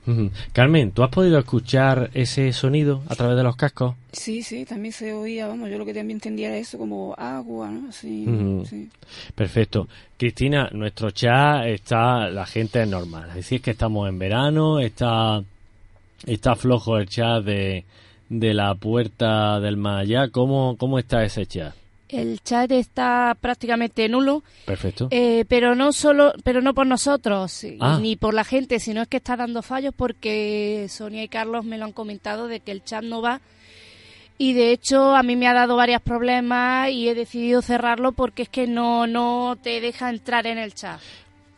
Carmen, 0.53 0.93
¿tú 0.93 1.03
has 1.03 1.11
podido 1.11 1.39
escuchar 1.39 2.11
ese 2.15 2.53
sonido 2.53 3.03
a 3.09 3.15
través 3.15 3.37
de 3.37 3.43
los 3.43 3.57
cascos? 3.57 3.95
Sí, 4.13 4.43
sí, 4.43 4.65
también 4.65 4.93
se 4.93 5.13
oía, 5.13 5.47
vamos, 5.47 5.71
yo 5.71 5.79
lo 5.79 5.85
que 5.85 5.95
también 5.95 6.17
entendía 6.17 6.49
era 6.49 6.59
eso 6.59 6.79
como 6.79 7.15
agua, 7.19 7.71
¿no? 7.71 7.93
Sí, 7.93 8.27
sí. 8.69 8.89
Perfecto. 9.35 9.89
Cristina, 10.17 10.69
nuestro 10.73 11.11
chat 11.11 11.67
está, 11.67 12.29
la 12.29 12.47
gente 12.47 12.83
es 12.83 12.89
normal. 12.89 13.31
Es 13.31 13.37
decir, 13.37 13.61
que 13.61 13.73
estamos 13.73 14.09
en 14.09 14.19
verano, 14.19 14.81
está, 14.81 15.43
está 16.27 16.55
flojo 16.55 16.99
el 16.99 17.09
chat 17.09 17.43
de, 17.45 17.85
de 18.29 18.55
la 18.55 18.75
puerta 18.75 19.61
del 19.61 19.77
más 19.77 20.03
allá. 20.03 20.29
¿Cómo, 20.29 20.77
¿Cómo 20.79 20.99
está 20.99 21.25
ese 21.25 21.47
chat? 21.47 21.75
El 22.09 22.41
chat 22.43 22.71
está 22.71 23.37
prácticamente 23.41 24.09
nulo, 24.09 24.43
Perfecto. 24.65 25.09
eh, 25.11 25.45
pero 25.49 25.75
no 25.75 25.93
solo, 25.93 26.33
pero 26.45 26.61
no 26.63 26.73
por 26.75 26.87
nosotros 26.87 27.65
Ah. 27.81 27.99
ni 28.01 28.17
por 28.17 28.33
la 28.35 28.45
gente, 28.45 28.79
sino 28.79 29.03
es 29.03 29.09
que 29.09 29.17
está 29.17 29.37
dando 29.37 29.63
fallos 29.63 29.93
porque 29.97 30.87
Sonia 30.89 31.23
y 31.25 31.29
Carlos 31.29 31.65
me 31.65 31.79
lo 31.79 31.85
han 31.85 31.93
comentado 31.93 32.47
de 32.49 32.61
que 32.61 32.71
el 32.73 32.85
chat 32.85 33.03
no 33.03 33.23
va 33.23 33.41
y 34.39 34.53
de 34.53 34.71
hecho 34.73 35.15
a 35.17 35.23
mí 35.23 35.35
me 35.35 35.49
ha 35.49 35.55
dado 35.55 35.77
varios 35.77 36.03
problemas 36.03 36.91
y 36.91 37.09
he 37.09 37.15
decidido 37.15 37.63
cerrarlo 37.63 38.13
porque 38.13 38.43
es 38.43 38.49
que 38.49 38.67
no 38.67 39.07
no 39.07 39.57
te 39.63 39.81
deja 39.81 40.11
entrar 40.11 40.47
en 40.47 40.59
el 40.59 40.75
chat. 40.75 41.01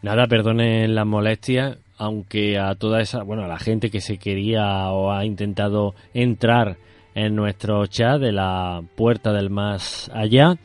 Nada, 0.01 0.29
perdonen 0.29 0.95
las 0.95 1.05
molestias, 1.07 1.77
aunque 1.97 2.57
a 2.57 2.77
toda 2.77 3.01
esa, 3.01 3.25
bueno, 3.25 3.45
a 3.45 3.49
la 3.49 3.59
gente 3.59 3.91
que 3.91 4.01
se 4.01 4.17
quería 4.17 4.91
o 4.93 5.11
ha 5.11 5.25
intentado 5.25 5.95
entrar 6.15 6.77
en 7.15 7.35
nuestro 7.35 7.87
chat 7.87 8.21
de 8.21 8.33
la 8.33 8.83
puerta 8.97 9.33
del 9.33 9.51
más 9.51 10.11
allá, 10.15 10.57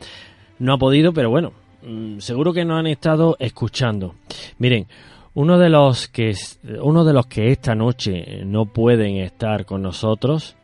no 0.59 0.73
ha 0.73 0.77
podido, 0.77 1.13
pero 1.13 1.29
bueno, 1.29 1.53
mm, 1.83 2.19
seguro 2.19 2.53
que 2.53 2.65
nos 2.65 2.79
han 2.79 2.87
estado 2.87 3.35
escuchando. 3.39 4.15
Miren, 4.57 4.87
uno 5.33 5.57
de 5.57 5.69
los 5.69 6.07
que 6.07 6.33
uno 6.81 7.03
de 7.03 7.13
los 7.13 7.25
que 7.25 7.51
esta 7.51 7.75
noche 7.75 8.43
no 8.45 8.65
pueden 8.65 9.17
estar 9.17 9.65
con 9.65 9.81
nosotros 9.81 10.55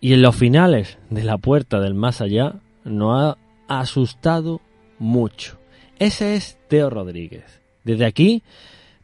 y 0.00 0.12
en 0.12 0.22
los 0.22 0.36
finales 0.36 0.98
de 1.10 1.24
la 1.24 1.38
puerta 1.38 1.80
del 1.80 1.94
más 1.94 2.20
allá 2.20 2.54
nos 2.84 3.36
ha 3.68 3.80
asustado 3.80 4.60
mucho. 4.98 5.58
Ese 5.98 6.34
es 6.34 6.58
Teo 6.68 6.90
Rodríguez. 6.90 7.62
Desde 7.84 8.04
aquí, 8.04 8.42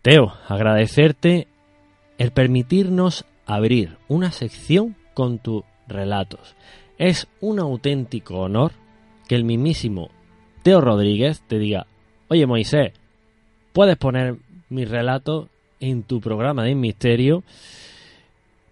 Teo, 0.03 0.35
agradecerte 0.49 1.49
el 2.19 2.33
permitirnos 2.33 3.25
abrir 3.47 3.97
una 4.09 4.31
sección 4.31 4.97
con 5.15 5.39
tus 5.39 5.65
relatos. 5.91 6.55
Es 6.99 7.29
un 7.41 7.59
auténtico 7.59 8.39
honor 8.39 8.73
que 9.29 9.35
el 9.35 9.45
mismísimo 9.45 10.11
Teo 10.63 10.81
Rodríguez 10.81 11.43
te 11.47 11.59
diga, 11.59 11.87
oye 12.29 12.47
Moisés, 12.47 12.93
puedes 13.73 13.97
poner 13.97 14.37
mis 14.69 14.89
relatos 14.89 15.49
en 15.81 16.03
tu 16.03 16.21
programa 16.21 16.65
de 16.65 16.75
misterio 16.75 17.43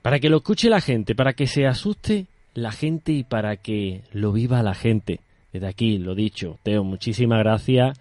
para 0.03 0.20
que 0.20 0.28
lo 0.28 0.39
escuche 0.39 0.69
la 0.69 0.81
gente, 0.81 1.15
para 1.15 1.32
que 1.32 1.47
se 1.47 1.66
asuste 1.66 2.27
la 2.55 2.73
gente 2.73 3.12
y 3.12 3.24
para 3.24 3.57
que 3.57 4.03
lo 4.12 4.32
viva 4.32 4.62
la 4.62 4.74
gente. 4.74 5.20
Desde 5.53 5.66
aquí, 5.66 5.99
lo 5.99 6.15
dicho, 6.15 6.59
Teo, 6.62 6.85
muchísimas 6.85 7.39
gracias 7.39 7.99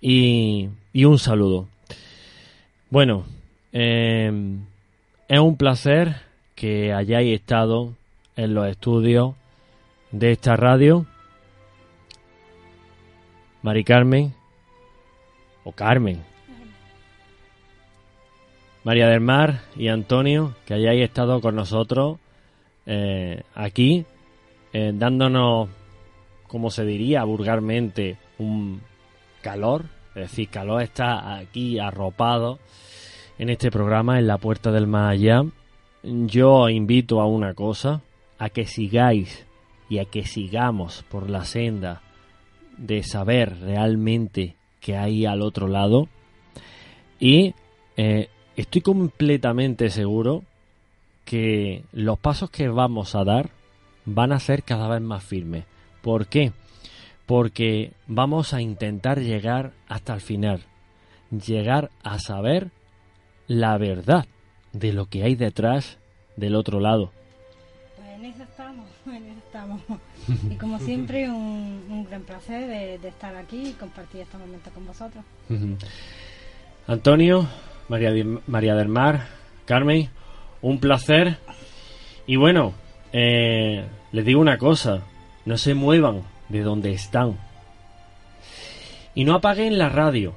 y, 0.00 0.68
y 0.92 1.04
un 1.04 1.18
saludo. 1.18 1.68
Bueno, 2.90 3.24
eh, 3.72 4.30
es 5.28 5.38
un 5.38 5.56
placer 5.56 6.16
que 6.54 6.92
hayáis 6.92 7.34
estado 7.34 7.94
en 8.36 8.54
los 8.54 8.68
estudios 8.68 9.34
de 10.10 10.32
esta 10.32 10.56
radio. 10.56 11.06
Mari 13.62 13.84
Carmen, 13.84 14.34
o 15.64 15.72
Carmen, 15.72 16.22
María 18.84 19.08
del 19.08 19.20
Mar 19.20 19.62
y 19.76 19.88
Antonio, 19.88 20.54
que 20.66 20.74
hayáis 20.74 21.02
estado 21.02 21.40
con 21.40 21.56
nosotros 21.56 22.18
eh, 22.84 23.42
aquí, 23.54 24.04
eh, 24.74 24.92
dándonos, 24.94 25.70
como 26.46 26.70
se 26.70 26.84
diría 26.84 27.24
vulgarmente, 27.24 28.18
un 28.38 28.82
calor. 29.40 29.86
Es 30.14 30.30
decir, 30.30 30.50
calor 30.50 30.82
está 30.82 31.36
aquí 31.36 31.78
arropado 31.78 32.58
en 33.38 33.48
este 33.48 33.70
programa, 33.70 34.18
en 34.18 34.26
la 34.26 34.36
puerta 34.36 34.70
del 34.70 34.86
más 34.86 35.12
allá. 35.12 35.44
Yo 36.02 36.68
invito 36.68 37.22
a 37.22 37.26
una 37.26 37.54
cosa, 37.54 38.02
a 38.44 38.50
que 38.50 38.66
sigáis 38.66 39.46
y 39.88 40.00
a 40.00 40.04
que 40.04 40.26
sigamos 40.26 41.02
por 41.08 41.30
la 41.30 41.46
senda 41.46 42.02
de 42.76 43.02
saber 43.02 43.58
realmente 43.60 44.54
que 44.80 44.98
hay 44.98 45.24
al 45.24 45.40
otro 45.40 45.66
lado. 45.66 46.08
Y 47.18 47.54
eh, 47.96 48.28
estoy 48.54 48.82
completamente 48.82 49.88
seguro 49.88 50.42
que 51.24 51.84
los 51.92 52.18
pasos 52.18 52.50
que 52.50 52.68
vamos 52.68 53.14
a 53.14 53.24
dar 53.24 53.48
van 54.04 54.30
a 54.30 54.40
ser 54.40 54.62
cada 54.62 54.88
vez 54.88 55.00
más 55.00 55.24
firmes. 55.24 55.64
¿Por 56.02 56.26
qué? 56.26 56.52
Porque 57.24 57.92
vamos 58.06 58.52
a 58.52 58.60
intentar 58.60 59.20
llegar 59.20 59.72
hasta 59.88 60.12
el 60.12 60.20
final, 60.20 60.64
llegar 61.30 61.90
a 62.02 62.18
saber 62.18 62.72
la 63.46 63.78
verdad 63.78 64.26
de 64.74 64.92
lo 64.92 65.06
que 65.06 65.22
hay 65.22 65.34
detrás 65.34 65.98
del 66.36 66.56
otro 66.56 66.78
lado. 66.78 67.10
Estamos, 68.54 68.86
en 69.06 69.38
estamos. 69.38 69.80
Y 70.48 70.54
como 70.54 70.78
siempre, 70.78 71.28
un, 71.28 71.84
un 71.90 72.06
gran 72.08 72.22
placer 72.22 72.68
de, 73.00 73.08
estar 73.08 73.34
aquí 73.34 73.70
y 73.70 73.72
compartir 73.72 74.20
este 74.20 74.38
momento 74.38 74.70
con 74.70 74.86
vosotros. 74.86 75.24
Antonio, 76.86 77.48
María, 77.88 78.12
María 78.46 78.76
del 78.76 78.86
Mar, 78.86 79.26
Carmen, 79.64 80.08
un 80.62 80.78
placer. 80.78 81.38
Y 82.28 82.36
bueno, 82.36 82.74
eh, 83.12 83.86
les 84.12 84.24
digo 84.24 84.40
una 84.40 84.56
cosa, 84.56 85.02
no 85.46 85.58
se 85.58 85.74
muevan 85.74 86.22
de 86.48 86.60
donde 86.60 86.92
están. 86.92 87.36
Y 89.16 89.24
no 89.24 89.34
apaguen 89.34 89.78
la 89.78 89.88
radio, 89.88 90.32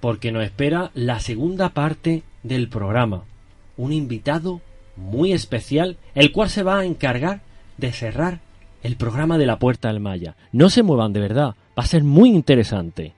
porque 0.00 0.32
nos 0.32 0.42
espera 0.42 0.90
la 0.94 1.20
segunda 1.20 1.68
parte 1.68 2.24
del 2.42 2.68
programa. 2.68 3.22
Un 3.76 3.92
invitado 3.92 4.60
muy 5.00 5.32
especial, 5.32 5.96
el 6.14 6.32
cual 6.32 6.50
se 6.50 6.62
va 6.62 6.78
a 6.78 6.84
encargar 6.84 7.40
de 7.76 7.92
cerrar 7.92 8.40
el 8.82 8.96
programa 8.96 9.38
de 9.38 9.46
la 9.46 9.58
Puerta 9.58 9.88
del 9.88 10.00
Maya. 10.00 10.36
No 10.52 10.70
se 10.70 10.82
muevan 10.82 11.12
de 11.12 11.20
verdad, 11.20 11.54
va 11.78 11.82
a 11.82 11.86
ser 11.86 12.04
muy 12.04 12.30
interesante. 12.30 13.14